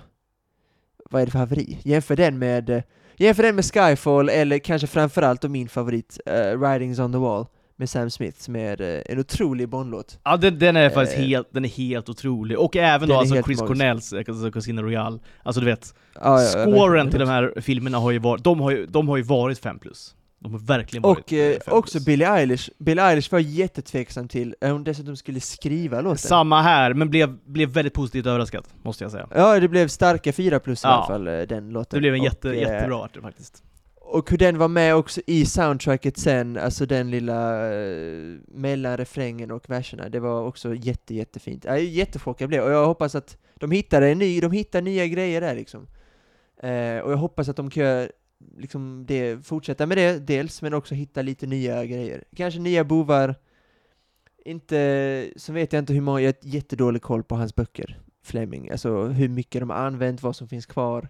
vad 1.11 1.23
är 1.23 1.27
det 1.27 1.33
för 1.33 1.39
haveri? 1.39 1.79
Jämför 1.83 2.17
den 2.17 2.39
med 2.39 2.71
eh, 2.71 2.83
Jämför 3.17 3.43
den 3.43 3.55
med 3.55 3.65
Skyfall, 3.65 4.29
eller 4.29 4.59
kanske 4.59 4.87
framförallt 4.87 5.41
då 5.41 5.49
min 5.49 5.69
favorit, 5.69 6.21
eh, 6.27 6.35
uh, 6.35 6.63
Ridings 6.63 6.99
on 6.99 7.13
the 7.13 7.19
Wall, 7.19 7.47
med 7.77 7.91
Sam 7.91 8.11
Smith, 8.11 8.39
som 8.41 8.57
är 8.57 8.81
eh, 8.81 9.03
en 9.07 9.19
otrolig 9.19 9.69
Bondlåt. 9.69 10.19
Ja 10.25 10.37
den, 10.37 10.59
den 10.59 10.77
är 10.77 10.91
faktiskt 10.91 11.19
Eh. 11.19 11.25
helt, 11.25 11.49
den 11.53 11.65
är 11.65 11.69
helt 11.69 12.09
otrolig. 12.09 12.59
Och 12.59 12.77
även 12.77 13.09
då 13.09 13.15
alltså 13.15 13.35
Chris 13.35 13.47
magisk. 13.47 13.67
Cornells 13.67 14.13
eh, 14.13 14.25
alltså 14.29 14.51
Casino 14.51 14.83
Royale. 14.83 15.19
Alltså 15.43 15.61
du 15.61 15.67
vet, 15.67 15.95
Ja, 16.15 16.43
ja, 16.43 16.49
scoren 16.49 17.11
till 17.11 17.21
de 17.21 17.29
här 17.29 17.55
filmerna 17.61 17.99
har 17.99 18.11
ju 18.11 18.19
varit, 18.19 18.45
de 18.45 18.61
har 18.61 18.71
ju, 18.71 18.87
de 18.87 19.09
har 19.09 19.17
ju 19.17 19.23
varit 19.23 19.59
5 19.59 19.79
plus. 19.79 20.15
De 20.39 20.53
har 20.53 20.59
verkligen 20.59 21.03
varit 21.03 21.19
Och 21.19 21.33
eh, 21.33 21.53
5 21.67 21.75
också. 21.75 22.01
Billie 22.01 22.25
Eilish, 22.27 22.71
Billie 22.79 23.03
Eilish 23.03 23.33
var 23.33 23.39
jättetveksam 23.39 24.29
till, 24.29 24.55
eh, 24.61 24.73
hon 24.73 24.85
dessutom 24.85 25.17
skulle 25.17 25.41
skriva 25.41 26.01
låten. 26.01 26.19
Samma 26.19 26.63
här, 26.63 26.95
men 26.95 27.11
blev, 27.11 27.37
blev 27.47 27.69
väldigt 27.69 27.95
positivt 27.95 28.27
överraskad, 28.27 28.65
måste 28.83 29.05
jag 29.05 29.11
säga. 29.11 29.29
Ja, 29.35 29.61
det 29.61 29.69
blev 29.69 29.89
starka 29.89 30.33
4 30.33 30.61
plus 30.61 30.85
i 30.85 30.87
Ja. 30.87 30.91
alla 30.91 31.07
fall, 31.07 31.25
den 31.25 31.71
låten. 31.71 31.97
Det 31.97 32.01
blev 32.01 32.15
en 32.15 32.21
Och, 32.21 32.27
jätte, 32.27 32.51
eh, 32.51 32.59
jättebra 32.61 32.97
art 32.97 33.17
faktiskt. 33.23 33.63
Och 34.15 34.31
hur 34.31 34.39
den 34.39 34.59
var 34.59 34.69
med 34.69 34.95
också 34.95 35.21
i 35.27 35.47
soundtracket 35.47 36.17
sen, 36.17 36.57
alltså 36.57 36.87
den 36.87 37.11
lilla 37.11 37.71
uh, 37.73 38.39
mellan 38.49 38.97
refrängen 38.97 39.51
och 39.51 39.71
verserna, 39.71 40.09
det 40.09 40.21
var 40.21 40.43
också 40.43 40.75
jätte, 40.75 41.15
jättefint. 41.15 41.65
Jag 41.65 41.75
är 41.75 41.81
jättechockad 41.81 42.43
jag 42.43 42.49
blev, 42.49 42.63
och 42.63 42.71
jag 42.71 42.87
hoppas 42.87 43.15
att 43.15 43.37
de 43.55 43.71
hittar 43.71 44.03
en 44.03 44.19
ny, 44.19 44.41
de 44.41 44.53
hittar 44.53 44.83
nya 44.83 45.07
grejer 45.07 45.41
där 45.41 45.55
liksom. 45.55 45.87
Eh, 46.57 46.99
och 46.99 47.13
jag 47.13 47.17
hoppas 47.17 47.49
att 47.49 47.57
de 47.57 47.71
kan 47.71 48.09
liksom 48.57 49.05
det, 49.09 49.47
fortsätta 49.47 49.87
med 49.87 49.99
det 49.99 50.19
dels, 50.19 50.63
men 50.63 50.75
också 50.75 50.95
hitta 50.95 51.23
lite 51.23 51.47
nya 51.47 51.85
grejer. 51.85 52.25
Kanske 52.37 52.61
nya 52.61 52.85
bovar, 52.85 53.35
inte, 54.45 55.31
så 55.37 55.53
vet 55.53 55.73
jag 55.73 55.81
inte 55.81 55.93
hur 55.93 56.01
många, 56.01 56.21
jag 56.21 56.35
har 56.43 56.49
jättedålig 56.49 57.03
koll 57.03 57.23
på 57.23 57.35
hans 57.35 57.55
böcker, 57.55 58.01
Fleming, 58.23 58.71
alltså 58.71 59.07
hur 59.07 59.29
mycket 59.29 59.61
de 59.61 59.71
har 59.71 59.77
använt, 59.77 60.23
vad 60.23 60.37
som 60.37 60.49
finns 60.49 60.67
kvar. 60.67 61.09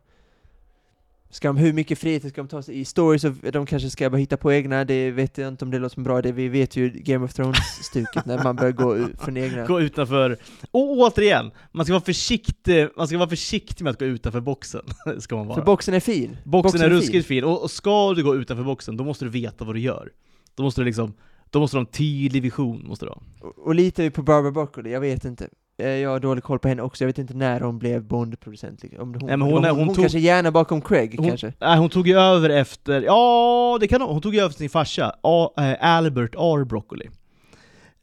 Ska 1.35 1.49
de, 1.49 1.57
hur 1.57 1.73
mycket 1.73 1.99
frihet 1.99 2.29
ska 2.29 2.41
de 2.41 2.49
ta 2.49 2.63
sig 2.63 2.81
i 2.81 2.85
stories, 2.85 3.25
och 3.25 3.33
de 3.53 3.67
kanske 3.67 3.91
ska 3.91 4.11
bara 4.11 4.17
hitta 4.17 4.37
på 4.37 4.53
egna, 4.53 4.85
det 4.85 5.11
vet 5.11 5.39
jag 5.39 5.49
inte 5.49 5.65
om 5.65 5.71
det 5.71 5.79
låter 5.79 5.95
som 5.95 6.05
bra 6.05 6.23
det 6.23 6.33
vi 6.33 6.49
vet 6.49 6.77
ju 6.77 6.91
Game 6.91 7.25
of 7.25 7.33
Thrones-stuket 7.33 8.27
när 8.27 8.45
man 8.45 8.57
börjar 8.57 8.73
gå 8.73 9.09
från 9.19 9.37
egna. 9.37 9.67
Gå 9.67 9.81
utanför, 9.81 10.39
och 10.71 10.99
återigen, 10.99 11.51
man 11.73 11.87
ska 11.87 11.93
vara 11.93 12.05
försiktig, 12.05 12.89
man 12.97 13.09
ska 13.09 13.19
vara 13.19 13.29
försiktig 13.29 13.85
med 13.85 13.91
att 13.91 13.99
gå 13.99 14.05
utanför 14.05 14.41
boxen. 14.41 14.83
ska 15.19 15.37
man 15.37 15.47
vara. 15.47 15.59
För 15.59 15.65
boxen 15.65 15.95
är 15.95 16.01
fin. 16.01 16.37
boxen, 16.45 16.81
är 16.81 16.85
fin. 16.85 16.97
ruskigt 16.97 17.27
fin, 17.27 17.45
och, 17.45 17.63
och 17.63 17.71
ska 17.71 18.15
du 18.15 18.25
gå 18.25 18.37
utanför 18.37 18.65
boxen, 18.65 18.97
då 18.97 19.05
måste 19.05 19.25
du 19.25 19.31
veta 19.31 19.65
vad 19.65 19.75
du 19.75 19.81
gör. 19.81 20.13
Då 20.55 20.63
måste 20.63 20.81
du 20.81 20.85
liksom, 20.85 21.15
då 21.51 21.61
måste 21.61 21.77
du 21.77 21.79
ha 21.79 21.87
en 21.87 21.93
tydlig 21.93 22.43
vision, 22.43 22.85
måste 22.87 23.07
du 23.07 23.11
ha. 23.11 23.23
Och, 23.41 23.59
och 23.59 23.75
lite 23.75 24.11
på 24.11 24.23
Barbara 24.23 24.53
Broccoli, 24.53 24.93
jag 24.93 25.01
vet 25.01 25.25
inte. 25.25 25.49
Eh, 25.79 25.89
Jag 25.89 26.11
har 26.11 26.21
dålig 26.21 26.45
koll 26.45 26.59
på 26.59 26.69
henne 26.69 26.83
också, 26.83 27.05
jag 27.05 27.07
vet 27.07 27.19
inte 27.19 27.35
när 27.35 27.61
hon 27.61 27.79
blev 27.79 28.03
Bond-producent. 28.05 28.83
liksom. 28.83 29.01
Om 29.03 29.09
hon, 29.15 29.27
Nej, 29.27 29.37
men 29.37 29.41
hon 29.41 29.53
hon, 29.53 29.65
hon, 29.65 29.79
hon 29.79 29.95
tog- 29.95 30.03
kanske 30.05 30.19
gärna 30.19 30.51
bakom 30.51 30.81
Craig, 30.81 31.15
Hon, 31.19 31.29
kanske. 31.29 31.53
nej, 31.61 31.79
hon 31.79 31.89
tog 31.91 32.09
ju 32.09 32.19
över 32.19 32.51
efter, 32.51 33.03
ja 33.03 33.79
det 33.81 33.89
kan 33.89 34.01
hon, 34.01 34.11
hon 34.13 34.21
tog 34.23 34.35
ju 34.35 34.41
över 34.41 34.55
sin 34.55 34.71
farsa, 34.71 35.15
A, 35.23 35.51
eh, 35.59 35.75
Albert 35.81 36.35
R. 36.35 36.65
Broccoli. 36.65 37.09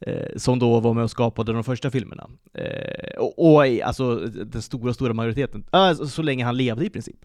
Eh, 0.06 0.26
som 0.36 0.58
då 0.58 0.80
var 0.80 0.94
med 0.94 1.04
och 1.04 1.10
skapade 1.10 1.52
de 1.52 1.64
första 1.64 1.90
filmerna. 1.90 2.28
Eh, 2.54 3.18
och, 3.18 3.54
och 3.54 3.66
i- 3.66 3.82
alltså 3.82 4.16
den 4.26 4.62
stora, 4.62 4.94
stora 4.94 5.12
majoriteten. 5.14 5.64
Äh, 5.72 5.92
så, 5.92 6.06
så 6.06 6.22
länge 6.22 6.44
han 6.44 6.56
levde 6.56 6.84
i 6.86 6.90
princip. 6.90 7.16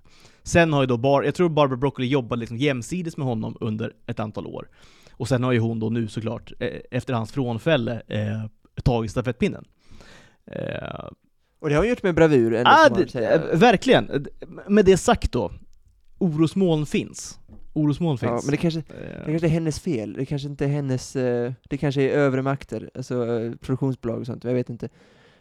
Sen 0.44 0.74
har 0.74 0.82
ju 0.82 0.88
då 0.88 0.98
Bar, 0.98 1.24
jag 1.24 1.36
tror 1.36 1.50
Barbara 1.50 1.78
Broccoli 1.78 2.08
jobbade 2.08 2.40
liksom 2.40 2.58
jämsides 2.58 3.18
med 3.18 3.28
honom 3.28 3.58
under 3.62 3.94
ett 4.08 4.20
antal 4.20 4.48
år. 4.48 4.70
Och 5.12 5.28
sen 5.28 5.44
har 5.44 5.52
ju 5.52 5.60
hon 5.60 5.80
då 5.80 5.90
nu 5.90 6.08
såklart, 6.08 6.52
eh, 6.60 6.70
efter 6.92 7.14
hans 7.14 7.32
frånfälle, 7.32 8.02
eh, 8.08 8.50
tagit 8.84 9.12
stafettpinnen. 9.12 9.66
Eh, 10.52 11.10
Och 11.60 11.70
det 11.70 11.76
har 11.76 11.82
hon 11.82 11.90
gjort 11.90 12.04
med 12.04 12.16
bravur, 12.16 12.54
ändå, 12.54 12.70
ah, 12.72 12.90
det, 12.90 13.16
eh, 13.16 13.58
verkligen. 13.60 14.26
Med 14.68 14.86
det 14.86 14.98
sagt 14.98 15.32
då, 15.32 15.52
orosmoln 16.18 16.86
finns. 16.86 17.40
Orosmoln 17.74 18.18
finns. 18.18 18.30
Ja, 18.32 18.42
men 18.44 18.52
det 18.52 18.58
kanske, 18.58 18.80
Eh, 18.80 19.26
det 19.26 19.32
kanske 19.32 19.48
är 19.48 19.52
hennes 19.52 19.80
fel, 19.80 20.14
det 20.14 20.26
kanske 20.26 20.48
inte 20.48 20.66
är 20.66 20.70
hennes, 20.70 21.16
eh, 21.16 21.54
det 21.70 21.78
kanske 21.78 22.02
är 22.02 22.10
övre 22.10 22.42
makter, 22.42 22.90
alltså 22.96 23.16
produktionsbolag 23.62 24.20
och 24.20 24.26
sånt, 24.26 24.44
jag 24.44 24.54
vet 24.54 24.70
inte. 24.70 24.90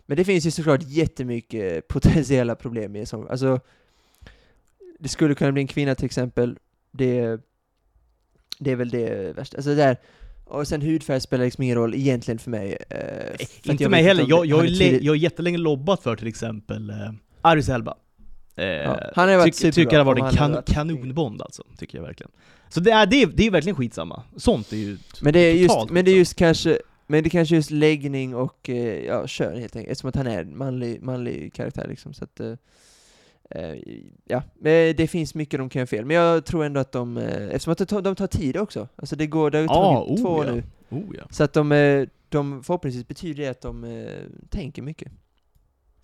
Men 0.07 0.17
det 0.17 0.25
finns 0.25 0.47
ju 0.47 0.51
såklart 0.51 0.83
jättemycket 0.83 1.89
potentiella 1.89 2.55
problem 2.55 2.97
i 2.97 3.07
sång. 3.07 3.27
Alltså, 3.31 3.61
det 4.99 5.09
skulle 5.09 5.35
kunna 5.35 5.53
bli 5.53 5.63
en 5.63 5.69
kvinna 5.69 5.95
till 5.95 6.05
exempel, 6.05 6.59
det, 6.93 7.41
det 8.59 8.71
är 8.73 8.77
väl 8.77 8.89
det 8.91 9.37
värsta. 9.37 9.57
Alltså 9.57 9.71
det 9.71 9.77
där, 9.77 9.97
och 10.47 10.69
sen 10.69 10.83
hudfärg 10.83 11.21
spelar 11.21 11.45
liksom 11.45 11.63
ingen 11.65 11.77
roll 11.77 11.95
egentligen 11.95 12.39
för 12.39 12.51
mig. 12.51 12.77
eh, 12.91 12.99
för 13.63 13.71
inte 13.71 13.85
jag 13.85 13.91
mig 13.91 14.03
heller. 14.03 14.23
om 14.23 14.29
Jag, 14.29 14.47
jag, 14.47 14.65
är 14.65 14.69
tydlig- 14.69 15.03
jag 15.03 15.13
har 15.13 15.17
jättelänge 15.17 15.59
lobbat 15.59 16.03
för 16.03 16.17
till 16.17 16.27
exempel 16.29 16.91
eh, 16.91 16.97
Aris 17.43 17.69
Elba. 17.69 17.97
Eh, 18.57 18.65
Ja, 18.67 19.01
han 19.15 19.29
har 19.29 19.37
varit 19.37 19.55
tyck- 19.55 19.73
Tycker 19.75 19.97
han 19.99 20.07
har 20.07 20.15
varit 20.15 20.25
en 20.33 20.39
kan, 20.39 20.53
varit- 20.53 20.67
kanonbond 20.69 21.43
alltså, 21.43 21.63
tycker 21.79 21.99
jag 21.99 22.03
verkligen. 22.05 22.31
Så 22.69 22.81
det 22.81 22.91
är, 22.91 23.07
det, 23.07 23.23
är, 23.23 23.27
det 23.27 23.47
är 23.47 23.51
verkligen 23.51 23.77
skitsamma. 23.77 24.23
Sånt 24.37 24.73
är 24.73 24.77
ju 24.77 24.99
Men 25.21 25.33
det 25.33 25.39
är 25.41 25.55
just, 25.55 25.91
men 25.91 26.05
det 26.05 26.11
är 26.11 26.17
just 26.17 26.35
kanske, 26.37 26.79
men 27.07 27.23
det 27.23 27.29
är 27.29 27.31
kanske 27.31 27.55
just 27.55 27.71
läggning 27.71 28.35
och 28.35 28.71
eh, 28.71 29.05
ja, 29.05 29.27
kön 29.27 29.59
helt 29.61 29.77
enkelt, 29.77 29.93
eftersom 29.93 30.09
att 30.09 30.17
han 30.17 30.27
är 30.27 30.41
en 30.41 30.59
manlig, 30.59 31.03
manlig 31.03 31.55
karaktär 31.55 31.87
liksom, 31.89 32.15
så 32.15 32.25
att 32.25 32.41
eh, 32.41 32.53
ja, 34.25 34.43
men 34.55 34.97
det 34.97 35.07
finns 35.07 35.35
mycket 35.35 35.61
de 35.61 35.69
kan 35.69 35.81
göra 35.81 35.87
fel, 35.87 36.05
men 36.05 36.17
jag 36.17 36.45
tror 36.45 36.65
ändå 36.65 36.81
att 36.81 36.93
de, 36.93 37.17
eh, 37.17 37.49
eftersom 37.49 37.99
att 37.99 38.05
de 38.05 38.17
tar, 38.17 38.27
tid 38.27 38.57
också, 38.57 38.89
alltså 38.97 39.17
det 39.17 39.27
går, 39.27 39.51
det 39.51 39.59
har 39.59 39.63
ju 39.63 39.69
Ja, 39.69 39.75
tagit 39.75 40.19
oh, 40.19 40.25
två 40.25 40.45
ja. 40.45 40.53
nu, 40.53 40.63
Oh 40.91 41.17
ja. 41.17 41.25
så 41.31 41.45
att 41.45 41.53
de, 41.53 41.73
eh, 41.73 42.09
de 42.29 42.63
förhoppningsvis 42.63 43.09
betyder 43.09 43.43
det 43.45 43.51
att 43.51 43.61
de 43.61 43.85
eh, 43.85 44.23
tänker 44.49 44.83
mycket. 44.83 45.13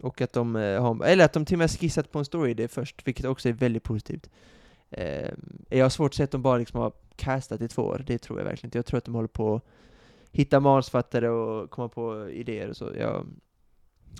Och 0.02 0.20
att 0.20 0.32
de 0.32 0.56
eh, 0.56 0.82
har, 0.82 1.04
eller 1.04 1.24
att 1.24 1.32
de 1.32 1.44
till 1.44 1.54
och 1.54 1.58
med 1.58 1.70
skissat 1.70 2.12
på 2.12 2.18
en 2.18 2.24
story 2.24 2.68
först, 2.68 3.06
vilket 3.06 3.26
också 3.26 3.48
är 3.48 3.52
väldigt 3.52 3.82
positivt. 3.82 4.30
Eh, 4.90 5.30
jag 5.68 5.84
har 5.84 5.90
svårt 5.90 6.10
att 6.10 6.14
se 6.14 6.22
att 6.22 6.30
de 6.30 6.42
bara 6.42 6.58
liksom 6.58 6.80
har 6.80 6.92
castat 7.16 7.60
i 7.60 7.68
två 7.68 7.82
år, 7.82 8.04
det 8.06 8.18
tror 8.18 8.38
jag 8.38 8.44
verkligen 8.44 8.66
inte. 8.68 8.78
Jag 8.78 8.86
tror 8.86 8.98
att 8.98 9.04
de 9.04 9.14
håller 9.14 9.28
på 9.28 9.54
att 9.54 9.62
hitta 10.32 10.60
manusfattare 10.60 11.28
och 11.28 11.70
komma 11.70 11.88
på 11.88 12.30
idéer 12.30 12.68
och 12.68 12.76
så. 12.76 12.90
Jag 12.98 13.26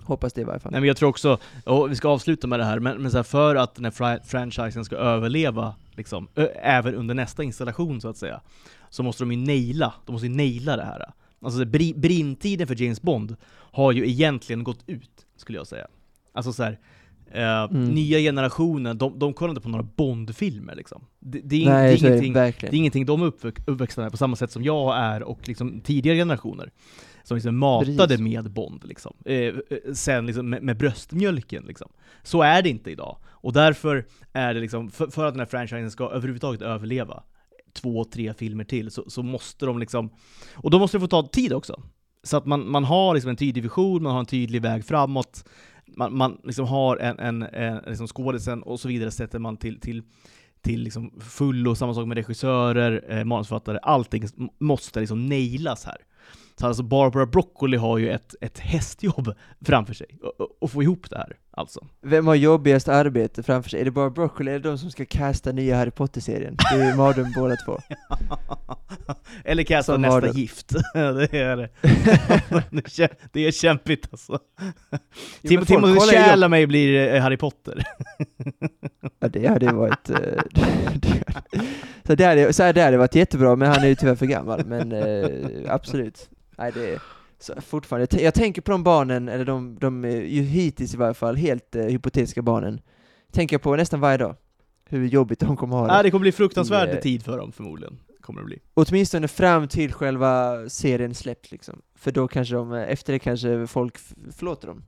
hoppas 0.01 0.33
det 0.33 0.41
i 0.41 0.43
varje 0.43 0.59
fall. 0.59 0.71
Nej 0.71 0.81
men 0.81 0.87
jag 0.87 0.97
tror 0.97 1.09
också, 1.09 1.37
och 1.63 1.91
vi 1.91 1.95
ska 1.95 2.07
avsluta 2.09 2.47
med 2.47 2.59
det 2.59 2.65
här, 2.65 2.79
men, 2.79 3.01
men 3.01 3.11
så 3.11 3.17
här, 3.17 3.23
för 3.23 3.55
att 3.55 3.75
den 3.75 3.85
här 3.85 3.91
fra- 3.91 4.19
franchisen 4.25 4.85
ska 4.85 4.95
överleva, 4.95 5.75
liksom, 5.95 6.27
även 6.61 6.95
under 6.95 7.15
nästa 7.15 7.43
installation 7.43 8.01
så 8.01 8.07
att 8.09 8.17
säga, 8.17 8.41
så 8.89 9.03
måste 9.03 9.23
de 9.23 9.31
ju 9.31 9.37
naila, 9.37 9.93
de 10.05 10.11
måste 10.11 10.27
ju 10.27 10.33
naila 10.35 10.75
det 10.77 10.83
här. 10.83 11.11
Alltså 11.41 11.59
så 11.59 11.65
bri, 11.65 11.93
brintiden 11.97 12.67
för 12.67 12.81
James 12.81 13.01
Bond 13.01 13.35
har 13.55 13.91
ju 13.91 14.09
egentligen 14.09 14.63
gått 14.63 14.83
ut, 14.87 15.25
skulle 15.37 15.57
jag 15.57 15.67
säga. 15.67 15.87
Alltså 16.33 16.53
så 16.53 16.63
här, 16.63 16.79
Eh, 17.35 17.63
Mm. 17.63 17.85
Nya 17.89 18.19
generationen, 18.19 18.97
de, 18.97 19.19
de 19.19 19.33
kollar 19.33 19.49
inte 19.51 19.61
på 19.61 19.69
några 19.69 19.83
Bond-filmer 19.95 20.75
liksom. 20.75 21.05
Det, 21.19 21.39
det, 21.43 21.65
är, 21.65 21.69
Nej, 21.69 21.97
det, 22.01 22.07
är 22.07 22.09
ingenting, 22.09 22.33
det 22.33 22.63
är 22.67 22.73
ingenting 22.73 23.05
de 23.05 23.21
är 23.21 23.25
uppväx, 23.25 23.61
uppväxta 23.65 24.01
med 24.01 24.11
på 24.11 24.17
samma 24.17 24.35
sätt 24.35 24.51
som 24.51 24.63
jag 24.63 24.97
är 24.97 25.23
och 25.23 25.47
liksom 25.47 25.81
tidigare 25.81 26.17
generationer. 26.17 26.71
Som 27.23 27.35
liksom 27.37 27.57
matade 27.57 27.97
Precis. 27.97 28.19
med 28.19 28.51
Bond 28.51 28.83
liksom. 28.83 29.13
Eh, 29.25 29.35
eh, 29.35 29.53
sen 29.93 30.25
liksom 30.25 30.49
med, 30.49 30.63
med 30.63 30.77
bröstmjölken 30.77 31.63
liksom. 31.63 31.91
Så 32.23 32.41
är 32.41 32.61
det 32.61 32.69
inte 32.69 32.91
idag. 32.91 33.17
Och 33.25 33.53
därför 33.53 34.05
är 34.33 34.53
det 34.53 34.59
liksom, 34.59 34.91
för, 34.91 35.07
för 35.07 35.25
att 35.25 35.33
den 35.33 35.39
här 35.39 35.47
franchisen 35.47 35.91
ska 35.91 36.09
överhuvudtaget 36.09 36.61
överleva, 36.61 37.23
två, 37.73 38.03
tre 38.03 38.33
filmer 38.33 38.63
till, 38.63 38.91
så, 38.91 39.09
så 39.09 39.23
måste 39.23 39.65
de 39.65 39.79
liksom, 39.79 40.09
och 40.53 40.71
då 40.71 40.79
måste 40.79 40.97
det 40.97 41.01
få 41.01 41.07
ta 41.07 41.27
tid 41.27 41.53
också. 41.53 41.83
Så 42.23 42.37
att 42.37 42.45
man, 42.45 42.71
man 42.71 42.83
har 42.83 43.13
liksom 43.13 43.29
en 43.29 43.35
tydlig 43.35 43.63
vision, 43.63 44.03
man 44.03 44.11
har 44.11 44.19
en 44.19 44.25
tydlig 44.25 44.61
väg 44.61 44.85
framåt, 44.85 45.45
man, 45.97 46.17
man 46.17 46.37
liksom 46.43 46.65
har 46.65 46.97
en, 46.97 47.19
en, 47.19 47.41
en 47.41 47.81
liksom 47.87 48.07
skådisen 48.07 48.63
och 48.63 48.79
så 48.79 48.87
vidare 48.87 49.11
sätter 49.11 49.39
man 49.39 49.57
till, 49.57 49.79
till, 49.79 50.03
till 50.61 50.81
liksom 50.81 51.19
full 51.19 51.67
och 51.67 51.77
samma 51.77 51.93
sak 51.93 52.07
med 52.07 52.17
regissörer, 52.17 53.05
eh, 53.09 53.23
manusförfattare, 53.23 53.77
allting 53.77 54.23
måste 54.59 54.99
liksom 54.99 55.29
nailas 55.29 55.85
här. 55.85 55.97
Så 56.59 56.67
alltså 56.67 56.83
Barbara 56.83 57.25
Broccoli 57.25 57.77
har 57.77 57.97
ju 57.97 58.09
ett, 58.09 58.35
ett 58.41 58.59
hästjobb 58.59 59.33
framför 59.65 59.93
sig, 59.93 60.19
och, 60.39 60.47
och, 60.59 60.71
få 60.71 60.83
ihop 60.83 61.09
det 61.09 61.17
här 61.17 61.37
alltså. 61.51 61.87
Vem 62.01 62.27
har 62.27 62.35
jobbigast 62.35 62.87
arbete 62.87 63.43
framför 63.43 63.69
sig? 63.69 63.81
Är 63.81 63.85
det 63.85 63.91
bara 63.91 64.09
Broccoli 64.09 64.51
eller 64.51 64.63
de 64.63 64.77
som 64.77 64.91
ska 64.91 65.05
casta 65.05 65.51
nya 65.51 65.75
Harry 65.77 65.91
Potter-serien? 65.91 66.57
Det 66.71 66.81
är 66.81 66.89
ju 66.89 66.95
mardröm 66.95 67.33
båda 67.35 67.55
två. 67.55 67.79
Eller 69.45 69.81
Som 69.81 70.03
har 70.03 70.21
nästa 70.21 70.33
det. 70.33 70.39
gift. 70.39 70.73
det 70.93 71.33
är 71.33 71.57
det. 71.57 71.69
Det 73.31 73.47
är 73.47 73.51
kämpigt 73.51 74.07
alltså. 74.11 74.39
Tim- 75.41 75.65
Timothy 75.65 75.99
Chalamet 75.99 76.67
blir 76.67 77.13
eh, 77.13 77.21
Harry 77.21 77.37
Potter. 77.37 77.83
Ja, 79.19 79.27
det 79.27 79.47
hade 79.47 79.65
ju 79.65 79.71
varit... 79.71 80.09
eh, 80.09 80.17
så, 82.07 82.15
det 82.15 82.25
hade, 82.25 82.53
så 82.53 82.71
det 82.71 82.81
hade 82.81 82.97
varit 82.97 83.15
jättebra, 83.15 83.55
men 83.55 83.71
han 83.71 83.83
är 83.83 83.87
ju 83.87 83.95
tyvärr 83.95 84.15
för 84.15 84.25
gammal. 84.25 84.65
Men 84.65 84.91
eh, 84.91 85.73
absolut. 85.73 86.29
Nej, 86.57 86.71
det 86.73 86.89
är 86.93 87.01
så 87.39 87.61
fortfarande. 87.61 88.07
Jag, 88.11 88.21
jag 88.21 88.33
tänker 88.33 88.61
på 88.61 88.71
de 88.71 88.83
barnen, 88.83 89.29
eller 89.29 89.45
de, 89.45 89.77
de 89.79 90.05
eh, 90.05 90.23
ju 90.25 90.41
hittills 90.41 90.93
i 90.93 90.97
varje 90.97 91.13
fall, 91.13 91.35
helt 91.35 91.75
eh, 91.75 91.85
hypotetiska 91.85 92.41
barnen. 92.41 92.81
Tänker 93.31 93.53
jag 93.53 93.61
på 93.61 93.75
nästan 93.75 93.99
varje 93.99 94.17
dag. 94.17 94.35
Hur 94.89 95.07
jobbigt 95.07 95.39
de 95.39 95.57
kommer 95.57 95.75
ha 95.77 95.87
det. 95.87 95.93
Ja, 95.93 96.03
det 96.03 96.11
kommer 96.11 96.21
bli 96.21 96.31
fruktansvärd 96.31 96.89
I, 96.89 96.91
eh, 96.91 96.99
tid 96.99 97.23
för 97.23 97.37
dem 97.37 97.51
förmodligen. 97.51 97.99
Kommer 98.21 98.41
det 98.41 98.45
bli. 98.45 98.59
Åtminstone 98.73 99.27
fram 99.27 99.67
till 99.67 99.93
själva 99.93 100.57
serien 100.69 101.13
släpps 101.15 101.51
liksom. 101.51 101.81
För 101.95 102.11
då 102.11 102.27
kanske 102.27 102.55
de, 102.55 102.73
eh, 102.73 102.91
efter 102.91 103.13
det 103.13 103.19
kanske 103.19 103.67
folk 103.67 103.97
förlåter 104.31 104.67
dem. 104.67 104.83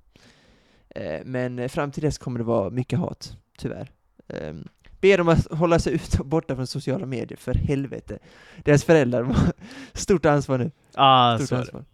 Eh, 0.89 1.21
Men 1.25 1.69
fram 1.69 1.91
till 1.91 2.03
dess 2.03 2.17
kommer 2.17 2.39
det 2.39 2.45
vara 2.45 2.69
mycket 2.69 2.99
hat, 2.99 3.37
tyvärr. 3.57 3.91
Um, 4.27 4.67
Be 5.05 5.17
dem 5.17 5.27
att 5.27 5.51
hålla 5.51 5.79
sig 5.79 5.93
ut 5.93 6.17
borta 6.25 6.55
från 6.55 6.67
sociala 6.67 7.05
medier, 7.05 7.37
för 7.37 7.53
helvete. 7.53 8.19
Deras 8.63 8.83
föräldrar 8.83 9.23
har 9.23 9.35
stort 9.93 10.25
ansvar 10.25 10.57
nu. 10.57 10.71
Ah, 10.93 11.37
Stort 11.37 11.49
så 11.49 11.55
ansvar. 11.55 11.85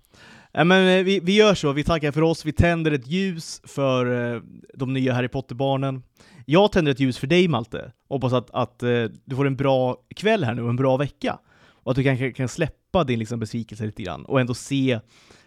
Ja, 0.51 0.63
men 0.63 0.99
eh, 0.99 1.03
vi, 1.03 1.19
vi 1.19 1.35
gör 1.35 1.53
så, 1.53 1.71
vi 1.71 1.83
tackar 1.83 2.11
för 2.11 2.21
oss, 2.21 2.45
vi 2.45 2.51
tänder 2.51 2.91
ett 2.91 3.07
ljus 3.07 3.61
för 3.63 4.33
eh, 4.35 4.41
de 4.73 4.93
nya 4.93 5.13
Harry 5.13 5.27
Potter-barnen. 5.27 6.03
Jag 6.45 6.71
tänder 6.71 6.91
ett 6.91 6.99
ljus 6.99 7.17
för 7.17 7.27
dig 7.27 7.47
Malte. 7.47 7.91
Hoppas 8.09 8.33
att, 8.33 8.49
att 8.51 8.83
eh, 8.83 9.03
du 9.25 9.35
får 9.35 9.47
en 9.47 9.55
bra 9.55 9.97
kväll 10.15 10.43
här 10.43 10.53
nu 10.53 10.61
och 10.61 10.69
en 10.69 10.75
bra 10.75 10.97
vecka. 10.97 11.39
Och 11.83 11.91
att 11.91 11.95
du 11.95 12.03
kanske 12.03 12.31
kan 12.31 12.47
släppa 12.47 13.03
din 13.03 13.19
liksom, 13.19 13.39
besvikelse 13.39 13.85
lite 13.85 14.03
grann 14.03 14.25
och 14.25 14.41
ändå 14.41 14.53
se 14.53 14.99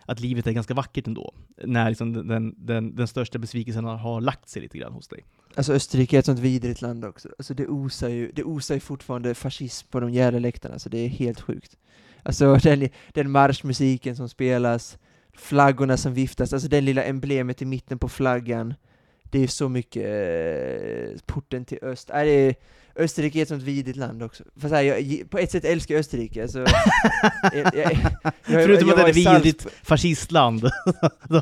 att 0.06 0.20
livet 0.20 0.46
är 0.46 0.52
ganska 0.52 0.74
vackert 0.74 1.06
ändå. 1.06 1.34
När 1.64 1.88
liksom, 1.88 2.28
den, 2.28 2.54
den, 2.56 2.96
den, 2.96 3.08
största 3.08 3.38
besvikelsen 3.38 3.84
har, 3.84 4.20
lagt 4.20 4.48
sig 4.48 4.62
lite 4.62 4.78
grann 4.78 4.92
hos 4.92 5.08
dig. 5.08 5.24
Alltså 5.54 5.72
Österrike 5.72 6.16
är 6.16 6.18
ett 6.18 6.26
sånt 6.26 6.38
vidrigt 6.38 6.82
land 6.82 7.04
också. 7.04 7.28
Alltså 7.38 7.54
det 7.54 7.66
osar 7.66 8.08
ju, 8.08 8.32
det 8.32 8.44
osar 8.44 8.74
ju 8.74 8.80
fortfarande 8.80 9.34
fascism 9.34 9.88
på 9.90 10.00
de 10.00 10.10
jävla 10.10 10.38
läktarna, 10.38 10.78
så 10.78 10.88
det 10.88 10.98
är 10.98 11.08
helt 11.08 11.40
sjukt. 11.40 11.76
Alltså 12.22 12.56
den, 12.62 12.88
den 13.12 13.30
marschmusiken 13.30 14.16
som 14.16 14.28
spelas, 14.28 14.98
flaggorna 15.32 15.96
som 15.96 16.14
viftas, 16.14 16.52
alltså 16.52 16.68
det 16.68 16.80
lilla 16.80 17.04
emblemet 17.04 17.62
i 17.62 17.64
mitten 17.64 17.98
på 17.98 18.08
flaggan. 18.08 18.74
Det 19.22 19.38
är 19.38 19.46
så 19.46 19.68
mycket 19.68 20.04
eh, 20.04 21.20
porten 21.26 21.64
till 21.64 21.78
öst. 21.82 22.10
Äh, 22.10 22.16
det 22.16 22.30
är, 22.30 22.54
Österrike 22.96 23.38
är 23.38 23.42
ett 23.42 23.48
sånt 23.48 23.62
vidrigt 23.62 23.96
land 23.98 24.22
också. 24.22 24.44
Fast 24.56 24.74
här, 24.74 24.82
jag, 24.82 25.30
på 25.30 25.38
ett 25.38 25.50
sätt 25.50 25.64
älskar 25.64 25.94
jag 25.94 26.00
Österrike. 26.00 26.42
Alltså, 26.42 26.58
jag, 27.52 27.74
jag, 27.74 28.12
Förutom 28.42 28.90
att 28.90 28.96
det 28.96 29.02
är 29.02 29.08
ett 29.08 29.16
vidrigt 29.16 29.66
fascistland. 29.82 30.64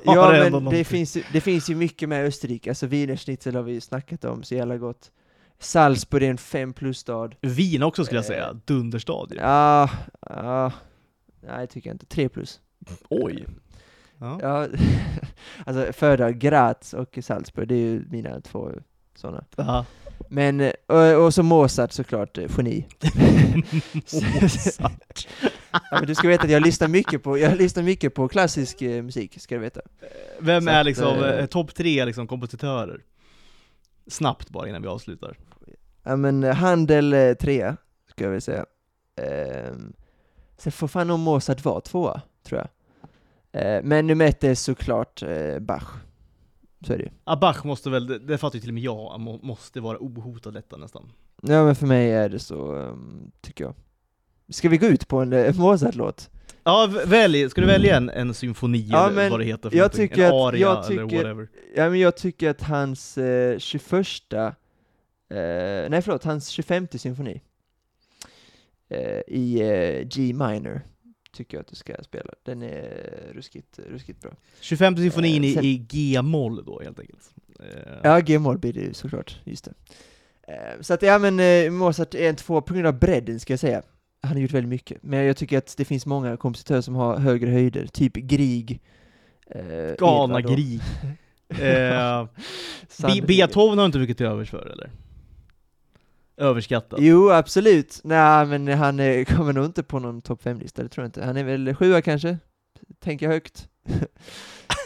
Ja, 0.05 0.33
det 0.33 0.51
men 0.51 0.65
det 0.65 0.85
finns, 0.85 1.17
ju, 1.17 1.23
det 1.33 1.41
finns 1.41 1.71
ju 1.71 1.75
mycket 1.75 2.09
med 2.09 2.27
Österrike. 2.27 2.71
Alltså 2.71 2.87
wienerschnitzel 2.87 3.55
har 3.55 3.63
vi 3.63 3.73
ju 3.73 3.81
snackat 3.81 4.25
om, 4.25 4.43
så 4.43 4.55
jävla 4.55 4.77
gott. 4.77 5.11
Salzburg 5.59 6.23
är 6.23 6.31
en 6.31 6.39
fem 6.39 6.73
plus-stad. 6.73 7.35
Vin 7.41 7.83
också 7.83 8.05
skulle 8.05 8.19
jag 8.19 8.25
Eh, 8.25 8.29
säga, 8.29 8.61
dunderstad 8.65 9.27
ju. 9.31 9.37
Ja, 9.37 9.91
ja, 10.21 10.73
nej 11.41 11.67
tycker 11.67 11.91
jag 11.91 11.95
inte. 11.95 12.07
Tre 12.07 12.29
plus. 12.29 12.61
Oj. 13.09 13.47
Ja. 14.19 14.39
Ja, 14.43 14.67
alltså 15.67 15.93
föredrar 15.93 16.31
Graz 16.31 16.95
och 16.95 17.19
Salzburg, 17.23 17.69
det 17.69 17.75
är 17.75 17.79
ju 17.79 18.05
mina 18.11 18.41
två 18.41 18.71
sådana. 19.15 19.45
Ja. 19.57 19.87
Men, 20.29 20.61
eh, 20.61 20.73
och, 20.87 21.25
och 21.25 21.35
så 21.35 21.43
Mozart 21.43 21.93
såklart, 21.93 22.39
eh, 22.39 22.45
geni. 22.57 22.87
Mozart. 24.41 25.29
Ja, 25.91 26.01
du 26.07 26.15
ska 26.15 26.29
veta 26.29 26.45
att 26.45 26.51
jag 26.51 26.63
lyssnar 26.63 26.89
mycket 26.89 27.23
på, 27.23 27.39
jag 27.39 27.57
lyssnar 27.59 27.83
mycket 27.83 28.15
på 28.15 28.29
klassisk 28.29 28.83
eh, 28.83 29.03
musik, 29.03 29.41
ska 29.41 29.55
du 29.55 29.61
veta. 29.61 29.81
Vem 30.39 30.65
Så 30.65 30.71
är 30.71 30.85
liksom 30.85 31.25
eh, 31.25 31.31
eh, 31.31 31.47
topp 31.47 31.75
tre 31.75 32.05
liksom, 32.05 32.27
kompositörer? 32.27 33.01
Snabbt 34.07 34.51
bara 34.51 34.69
innan 34.69 34.83
vi 34.83 34.89
avslutar. 34.89 35.39
Ja 36.03 36.17
men 36.17 36.45
eh, 36.45 36.55
Handel 36.55 37.13
eh, 37.13 37.33
trea, 37.33 37.77
ska 38.11 38.25
jag 38.25 38.31
väl 38.31 38.43
säga. 38.43 38.67
Ehm, 39.17 39.93
sen 40.59 40.73
får 40.73 40.89
fan 40.89 41.09
nog 41.09 41.19
Mozart 41.19 41.65
vara 41.65 41.81
tvåa, 41.81 42.21
tror 42.47 42.61
jag. 42.61 42.69
Eh, 43.63 43.83
men 43.83 44.07
nummer 44.07 44.25
ett 44.25 44.45
är 44.45 44.55
såklart 44.55 45.23
eh, 45.23 45.59
Bach. 45.59 45.93
Så 46.87 46.93
är 46.93 46.99
det 46.99 47.05
ju. 47.05 47.11
Ah, 47.25 47.37
Bach 47.37 47.65
måste 47.65 47.91
väl, 47.91 48.07
det, 48.07 48.19
det 48.19 48.39
fattar 48.39 48.57
ju 48.57 48.61
till 48.61 48.71
och 48.71 48.75
med 48.75 48.83
jag, 48.83 49.21
må, 49.21 49.39
måste 49.43 49.81
vara 49.81 49.99
ohotad 50.01 50.55
detta 50.55 50.77
nästan. 50.77 51.13
Ja 51.43 51.65
men 51.65 51.75
för 51.75 51.87
mig 51.87 52.11
är 52.13 52.29
det 52.29 52.39
så, 52.39 52.75
ehm, 52.77 53.31
tycker 53.41 53.65
jag. 53.65 53.75
Ska 54.49 54.69
vi 54.69 54.77
gå 54.79 54.87
ut 54.87 55.09
på 55.09 55.19
en 55.19 55.33
eh, 55.33 55.55
Mozart-låt? 55.59 56.31
Ja, 56.65 56.89
välj, 57.07 57.51
ska 57.51 57.61
du 57.61 57.67
välja 57.67 57.97
en, 57.97 58.11
en 58.11 58.35
symfoni 58.35 58.89
Ja, 58.91 59.09
eller 59.11 59.31
vad 59.31 59.41
det 59.41 59.45
heter 59.45 59.71
för 59.71 59.77
jag 59.77 59.83
någonting? 59.85 60.09
tycker 60.09 60.27
En 60.27 60.33
aria 60.33 60.61
jag 60.61 60.77
eller 60.93 61.03
tycker- 61.05 61.17
whatever. 61.17 61.49
Ja 61.77 61.91
men 61.91 62.01
jag 62.01 62.17
tycker 62.17 62.51
att 62.51 62.63
hans 62.63 63.19
eh, 63.19 63.59
21 63.59 63.93
eh, 64.33 64.51
nej 65.29 66.03
förlåt, 66.03 66.25
hans 66.25 66.49
25 66.49 66.87
symfoni 66.93 67.41
eh, 68.89 69.21
i 69.27 69.61
eh, 69.61 70.09
G 70.09 70.23
minor 70.33 70.81
tycker 71.33 71.57
jag 71.57 71.61
att 71.63 71.69
du 71.69 71.77
ska 71.77 71.95
spela. 72.03 72.31
Den 72.45 72.63
är 72.63 73.31
ruskigt, 73.35 73.79
ruskigt 73.91 74.21
bra. 74.23 74.31
25 74.61 74.97
symfonin 74.97 75.45
Eh, 75.45 75.55
sen- 75.55 75.65
i, 75.65 75.77
G-moll 75.91 76.65
då 76.65 76.81
helt 76.85 77.01
enkelt. 77.01 77.31
Eh, 77.61 77.67
Ja, 78.03 78.21
G-moll 78.21 78.59
blir 78.59 78.73
det 78.73 78.81
ju 78.81 78.95
såklart, 78.95 79.41
just 79.45 79.65
det. 79.65 79.73
Eh, 80.53 80.81
Så 80.81 80.95
att 80.95 81.03
ja 81.03 81.19
men 81.19 81.41
eh, 81.41 81.71
Mozart 81.71 82.15
är 82.15 82.29
en 82.29 82.37
två 82.37 82.61
på 82.61 82.75
grund 82.75 82.87
av 82.87 82.99
bredden 82.99 83.41
ska 83.41 83.53
jag 83.53 83.61
säga. 83.61 83.83
Han 84.23 84.33
har 84.33 84.41
gjort 84.41 84.51
väldigt 84.53 84.69
mycket, 84.71 85.03
men 85.03 85.25
jag 85.25 85.37
tycker 85.37 85.59
att 85.59 85.75
det 85.77 85.85
finns 85.85 86.07
många 86.07 86.37
kompositörer 86.37 86.81
som 86.81 86.95
har 86.95 87.19
högre 87.19 87.51
höjder, 87.51 87.87
typ 87.87 88.13
Grieg. 88.15 88.81
Eh, 89.47 89.63
Galna. 89.99 90.41
Grieg. 90.41 90.81
Eh. 91.49 92.27
Beethoven 93.27 93.79
har 93.79 93.87
inte 93.87 93.99
mycket 93.99 94.17
till 94.17 94.27
övers 94.27 94.51
för 94.51 94.67
eller? 94.73 94.91
Överskattat. 96.37 97.01
Jo, 97.03 97.31
absolut. 97.31 98.01
Nej, 98.05 98.47
men 98.47 98.69
han 98.69 99.01
eh, 99.01 99.25
kommer 99.37 99.53
nog 99.53 99.65
inte 99.65 99.83
på 99.83 99.99
någon 99.99 100.23
topp 100.23 100.45
5-lista, 100.45 100.83
det 100.83 100.89
tror 100.89 101.03
jag 101.03 101.09
inte. 101.09 101.25
Han 101.25 101.37
är 101.37 101.45
väl 101.45 101.75
sjua 101.75 102.03
kanske? 102.03 102.39
Tänker 103.01 103.27
jag 103.27 103.33
högt. 103.33 103.69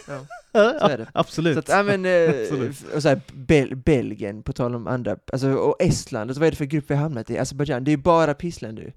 ja, 0.07 0.27
så 0.81 0.89
är 0.89 0.99
det. 0.99 1.07
Absolut. 1.15 1.55
Så 1.55 1.59
att, 1.59 1.69
ja 1.69 1.83
men, 1.83 2.05
eh, 2.05 2.41
Absolut. 2.41 2.95
och 2.95 3.03
så 3.03 3.09
här, 3.09 3.21
Bel 3.33 3.77
Belgien, 3.77 4.43
på 4.43 4.53
tal 4.53 4.75
om 4.75 4.87
andra, 4.87 5.17
alltså, 5.33 5.53
och 5.53 5.83
Estland, 5.83 6.31
alltså, 6.31 6.41
vad 6.41 6.47
är 6.47 6.51
det 6.51 6.57
för 6.57 6.65
grupp 6.65 6.85
vi 6.89 6.95
har 6.95 7.03
hamnat 7.03 7.31
i? 7.31 7.39
Azerbajdzjan, 7.39 7.85
det 7.85 7.89
är 7.89 7.97
ju 7.97 8.03
bara 8.03 8.35
pissländer. 8.35 8.93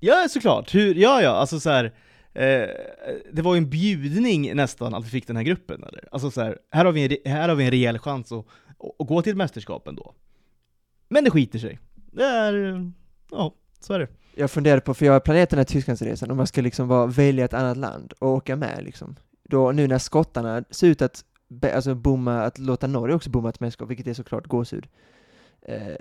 Ja, 0.00 0.26
såklart. 0.30 0.74
Hur, 0.74 0.94
ja, 0.94 1.22
ja, 1.22 1.30
alltså 1.30 1.60
så 1.60 1.70
här. 1.70 1.84
Eh, 2.34 2.68
det 3.32 3.42
var 3.42 3.54
ju 3.54 3.58
en 3.58 3.70
bjudning 3.70 4.56
nästan 4.56 4.94
att 4.94 5.04
vi 5.04 5.08
fick 5.08 5.26
den 5.26 5.36
här 5.36 5.42
gruppen, 5.42 5.84
eller? 5.84 6.08
Alltså 6.12 6.30
så 6.30 6.40
här, 6.40 6.58
här 6.70 6.84
har 6.84 6.92
vi 6.92 7.20
en, 7.24 7.32
här 7.32 7.48
har 7.48 7.56
vi 7.56 7.64
en 7.64 7.70
rejäl 7.70 7.98
chans 7.98 8.32
att, 8.32 8.38
att, 8.38 9.00
att 9.00 9.08
gå 9.08 9.22
till 9.22 9.30
ett 9.30 9.36
mästerskap 9.36 9.88
ändå. 9.88 10.14
Men 11.08 11.24
det 11.24 11.30
skiter 11.30 11.58
sig. 11.58 11.78
Det 12.14 12.24
är, 12.24 12.90
ja, 13.30 13.54
så 13.80 13.92
är 13.94 13.98
det. 13.98 14.08
Jag 14.34 14.50
funderade 14.50 14.80
på, 14.80 14.94
för 14.94 15.06
jag 15.06 15.12
har 15.12 15.20
planerat 15.20 15.50
den 15.50 15.58
här 15.58 15.64
Tysklandsresan, 15.64 16.30
om 16.30 16.38
jag 16.38 16.48
ska 16.48 16.60
liksom 16.62 16.88
bara 16.88 17.06
välja 17.06 17.44
ett 17.44 17.54
annat 17.54 17.76
land 17.76 18.12
och 18.18 18.28
åka 18.28 18.56
med 18.56 18.84
liksom. 18.84 19.16
Då, 19.42 19.72
nu 19.72 19.86
när 19.88 19.98
skottarna 19.98 20.64
ser 20.70 20.86
ut 20.86 21.02
att, 21.02 21.24
be- 21.48 21.74
alltså 21.76 21.94
bomma, 21.94 22.42
att 22.42 22.58
låta 22.58 22.86
Norge 22.86 23.14
också 23.16 23.30
bomma 23.30 23.48
ett 23.48 23.60
mästerskap, 23.60 23.90
vilket 23.90 24.06
är 24.06 24.14
såklart 24.14 24.46
gåshud. 24.46 24.86
Eh, 25.62 25.96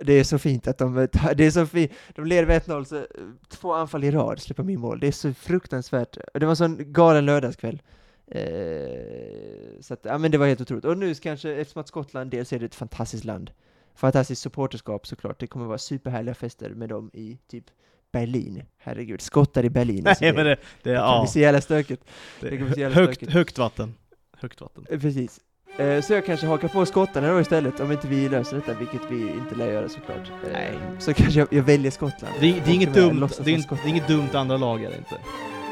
det 0.00 0.12
är 0.12 0.24
så 0.24 0.38
fint 0.38 0.68
att 0.68 0.78
de, 0.78 0.94
det 1.36 1.44
är 1.46 1.50
så 1.50 1.66
fint, 1.66 1.92
de 2.14 2.24
leder 2.26 2.46
med 2.46 2.62
1-0, 2.62 2.84
så 2.84 2.96
eh, 2.96 3.04
två 3.48 3.72
anfall 3.72 4.04
i 4.04 4.10
rad 4.10 4.40
släpper 4.40 4.62
min 4.62 4.80
mål. 4.80 5.00
Det 5.00 5.06
är 5.06 5.12
så 5.12 5.34
fruktansvärt. 5.34 6.18
Det 6.34 6.46
var 6.46 6.50
en 6.50 6.56
sån 6.56 6.92
galen 6.92 7.26
lördagskväll. 7.26 7.82
Eh, 8.26 9.80
så 9.80 9.94
att, 9.94 10.00
ja 10.02 10.18
men 10.18 10.30
det 10.30 10.38
var 10.38 10.46
helt 10.46 10.60
otroligt. 10.60 10.84
Och 10.84 10.98
nu 10.98 11.14
kanske, 11.14 11.54
eftersom 11.54 11.80
att 11.80 11.88
Skottland 11.88 12.30
dels 12.30 12.52
är 12.52 12.58
det 12.58 12.66
ett 12.66 12.74
fantastiskt 12.74 13.24
land, 13.24 13.50
fantastiskt 13.98 14.42
supporterskap 14.42 15.06
såklart, 15.06 15.40
det 15.40 15.46
kommer 15.46 15.66
vara 15.66 15.78
superhärliga 15.78 16.34
fester 16.34 16.70
med 16.70 16.88
dem 16.88 17.10
i 17.14 17.38
typ 17.50 17.64
Berlin. 18.12 18.62
Herregud, 18.78 19.20
skottar 19.20 19.64
i 19.64 19.70
Berlin. 19.70 20.06
Alltså, 20.06 20.24
Nej 20.24 20.32
men 20.34 20.44
det, 20.44 20.50
det, 20.54 20.60
det 20.82 20.94
kan 20.96 21.04
ja, 21.04 21.20
bli 21.22 21.28
så 21.32 21.38
jävla 21.38 21.60
stökigt. 21.60 22.04
det, 22.40 22.48
det 22.50 22.74
så 22.74 22.80
jävla 22.80 22.94
högt, 22.96 23.14
stökigt. 23.14 23.32
högt 23.32 23.58
vatten. 23.58 23.94
Högt 24.38 24.60
vatten. 24.60 24.86
Eh, 24.90 25.00
Precis. 25.00 25.40
Eh, 25.78 26.00
Så 26.02 26.12
jag 26.12 26.26
kanske 26.26 26.46
hakar 26.46 26.68
på 26.68 26.86
skottarna 26.86 27.32
då 27.32 27.40
istället, 27.40 27.80
om 27.80 27.92
inte 27.92 28.08
vi 28.08 28.28
löser 28.28 28.56
detta, 28.56 28.74
vilket 28.74 29.00
vi 29.10 29.20
inte 29.20 29.54
lär 29.54 29.72
göra 29.72 29.88
såklart. 29.88 30.28
Eh, 30.44 30.50
Nej. 30.52 30.72
Så 30.98 31.14
kanske 31.14 31.38
jag, 31.40 31.48
jag 31.52 31.62
väljer 31.62 31.90
Skottland. 31.90 32.34
Det, 32.40 32.50
är 32.58 32.62
Och 32.62 32.68
inget 32.68 32.94
dumt, 32.94 33.28
det, 33.44 33.52
är, 33.52 33.56
det 33.76 33.82
är 33.84 33.88
inget 33.88 34.08
dumt 34.08 34.28
andra 34.32 34.56
lag 34.56 34.82
är 34.84 34.90
det 34.90 34.96
inte. 34.96 35.16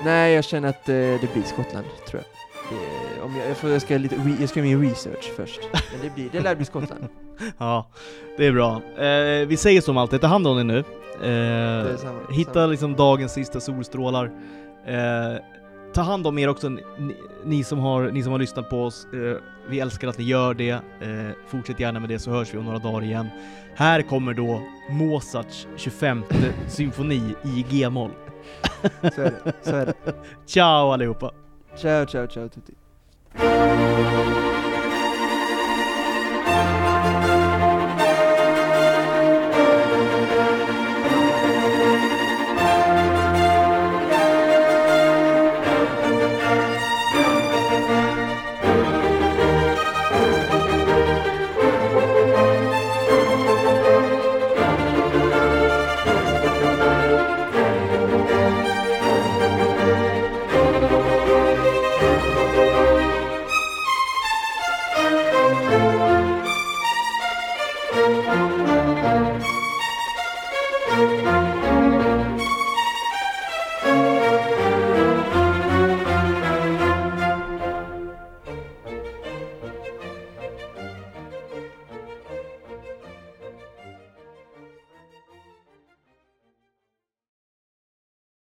Nej, 0.05 0.33
jag 0.35 0.45
känner 0.45 0.69
att 0.69 0.85
det 0.85 1.33
blir 1.33 1.43
Skottland, 1.43 1.87
tror 2.09 2.23
jag. 2.23 2.36
Det, 2.71 3.23
om 3.23 3.37
jag, 3.37 3.51
jag, 3.51 3.57
får, 3.57 3.71
jag, 3.71 3.83
ska 3.83 3.99
lite 3.99 4.37
jag 4.41 4.49
ska 4.49 4.61
göra 4.61 4.79
min 4.79 4.91
research 4.91 5.33
först. 5.37 5.61
Men 5.73 6.01
det, 6.03 6.15
blir, 6.15 6.29
det 6.33 6.41
lär 6.41 6.57
bli 6.57 6.65
Skottland. 6.65 7.09
Ja, 7.59 7.87
det 8.37 8.47
är 8.47 8.53
bra. 8.53 8.83
Eh, 8.99 9.47
vi 9.49 9.57
säger 9.57 9.81
som 9.81 9.97
alltid, 9.97 10.21
ta 10.21 10.27
hand 10.27 10.47
om 10.47 10.59
er 10.59 10.65
nu. 10.65 10.79
Eh, 10.79 11.97
samma, 11.97 12.19
hitta 12.31 12.53
samma. 12.53 12.67
liksom 12.67 12.97
dagens 12.97 13.33
sista 13.33 13.61
solstrålar. 13.61 14.25
Eh, 14.87 15.41
ta 15.95 16.03
hand 16.03 16.27
om 16.27 16.39
er 16.39 16.49
också, 16.49 16.69
ni, 16.69 16.83
ni, 17.45 17.65
som, 17.65 17.79
har, 17.79 18.11
ni 18.11 18.23
som 18.23 18.33
har 18.33 18.39
lyssnat 18.39 18.71
på 18.71 18.85
oss. 18.85 19.07
Eh, 19.13 19.37
vi 19.69 19.81
älskar 19.81 20.09
att 20.09 20.19
ni 20.19 20.25
gör 20.25 20.55
det. 20.55 20.71
Eh, 20.71 20.81
fortsätt 21.49 21.81
gärna 21.81 22.01
med 22.01 22.09
det 22.09 22.19
så 22.19 22.31
hörs 22.31 22.55
vi 22.55 22.59
om 22.59 22.65
några 22.65 22.79
dagar 22.79 23.05
igen. 23.05 23.29
Här 23.75 24.03
kommer 24.03 24.35
då 24.35 24.63
Mozarts 24.91 25.67
25 25.77 26.23
symfoni 26.69 27.35
i 27.45 27.65
G-moll. 27.71 28.11
Så 29.15 29.23
är 29.23 29.35
det. 29.45 29.53
Så 29.63 29.77
är 29.77 29.87
det. 29.87 29.95
Ciao 30.47 30.93
allihopa! 30.93 31.46
Ciao, 31.77 32.07
ciao, 32.07 32.27
ciao 32.27 32.49
tutti. 32.49 32.75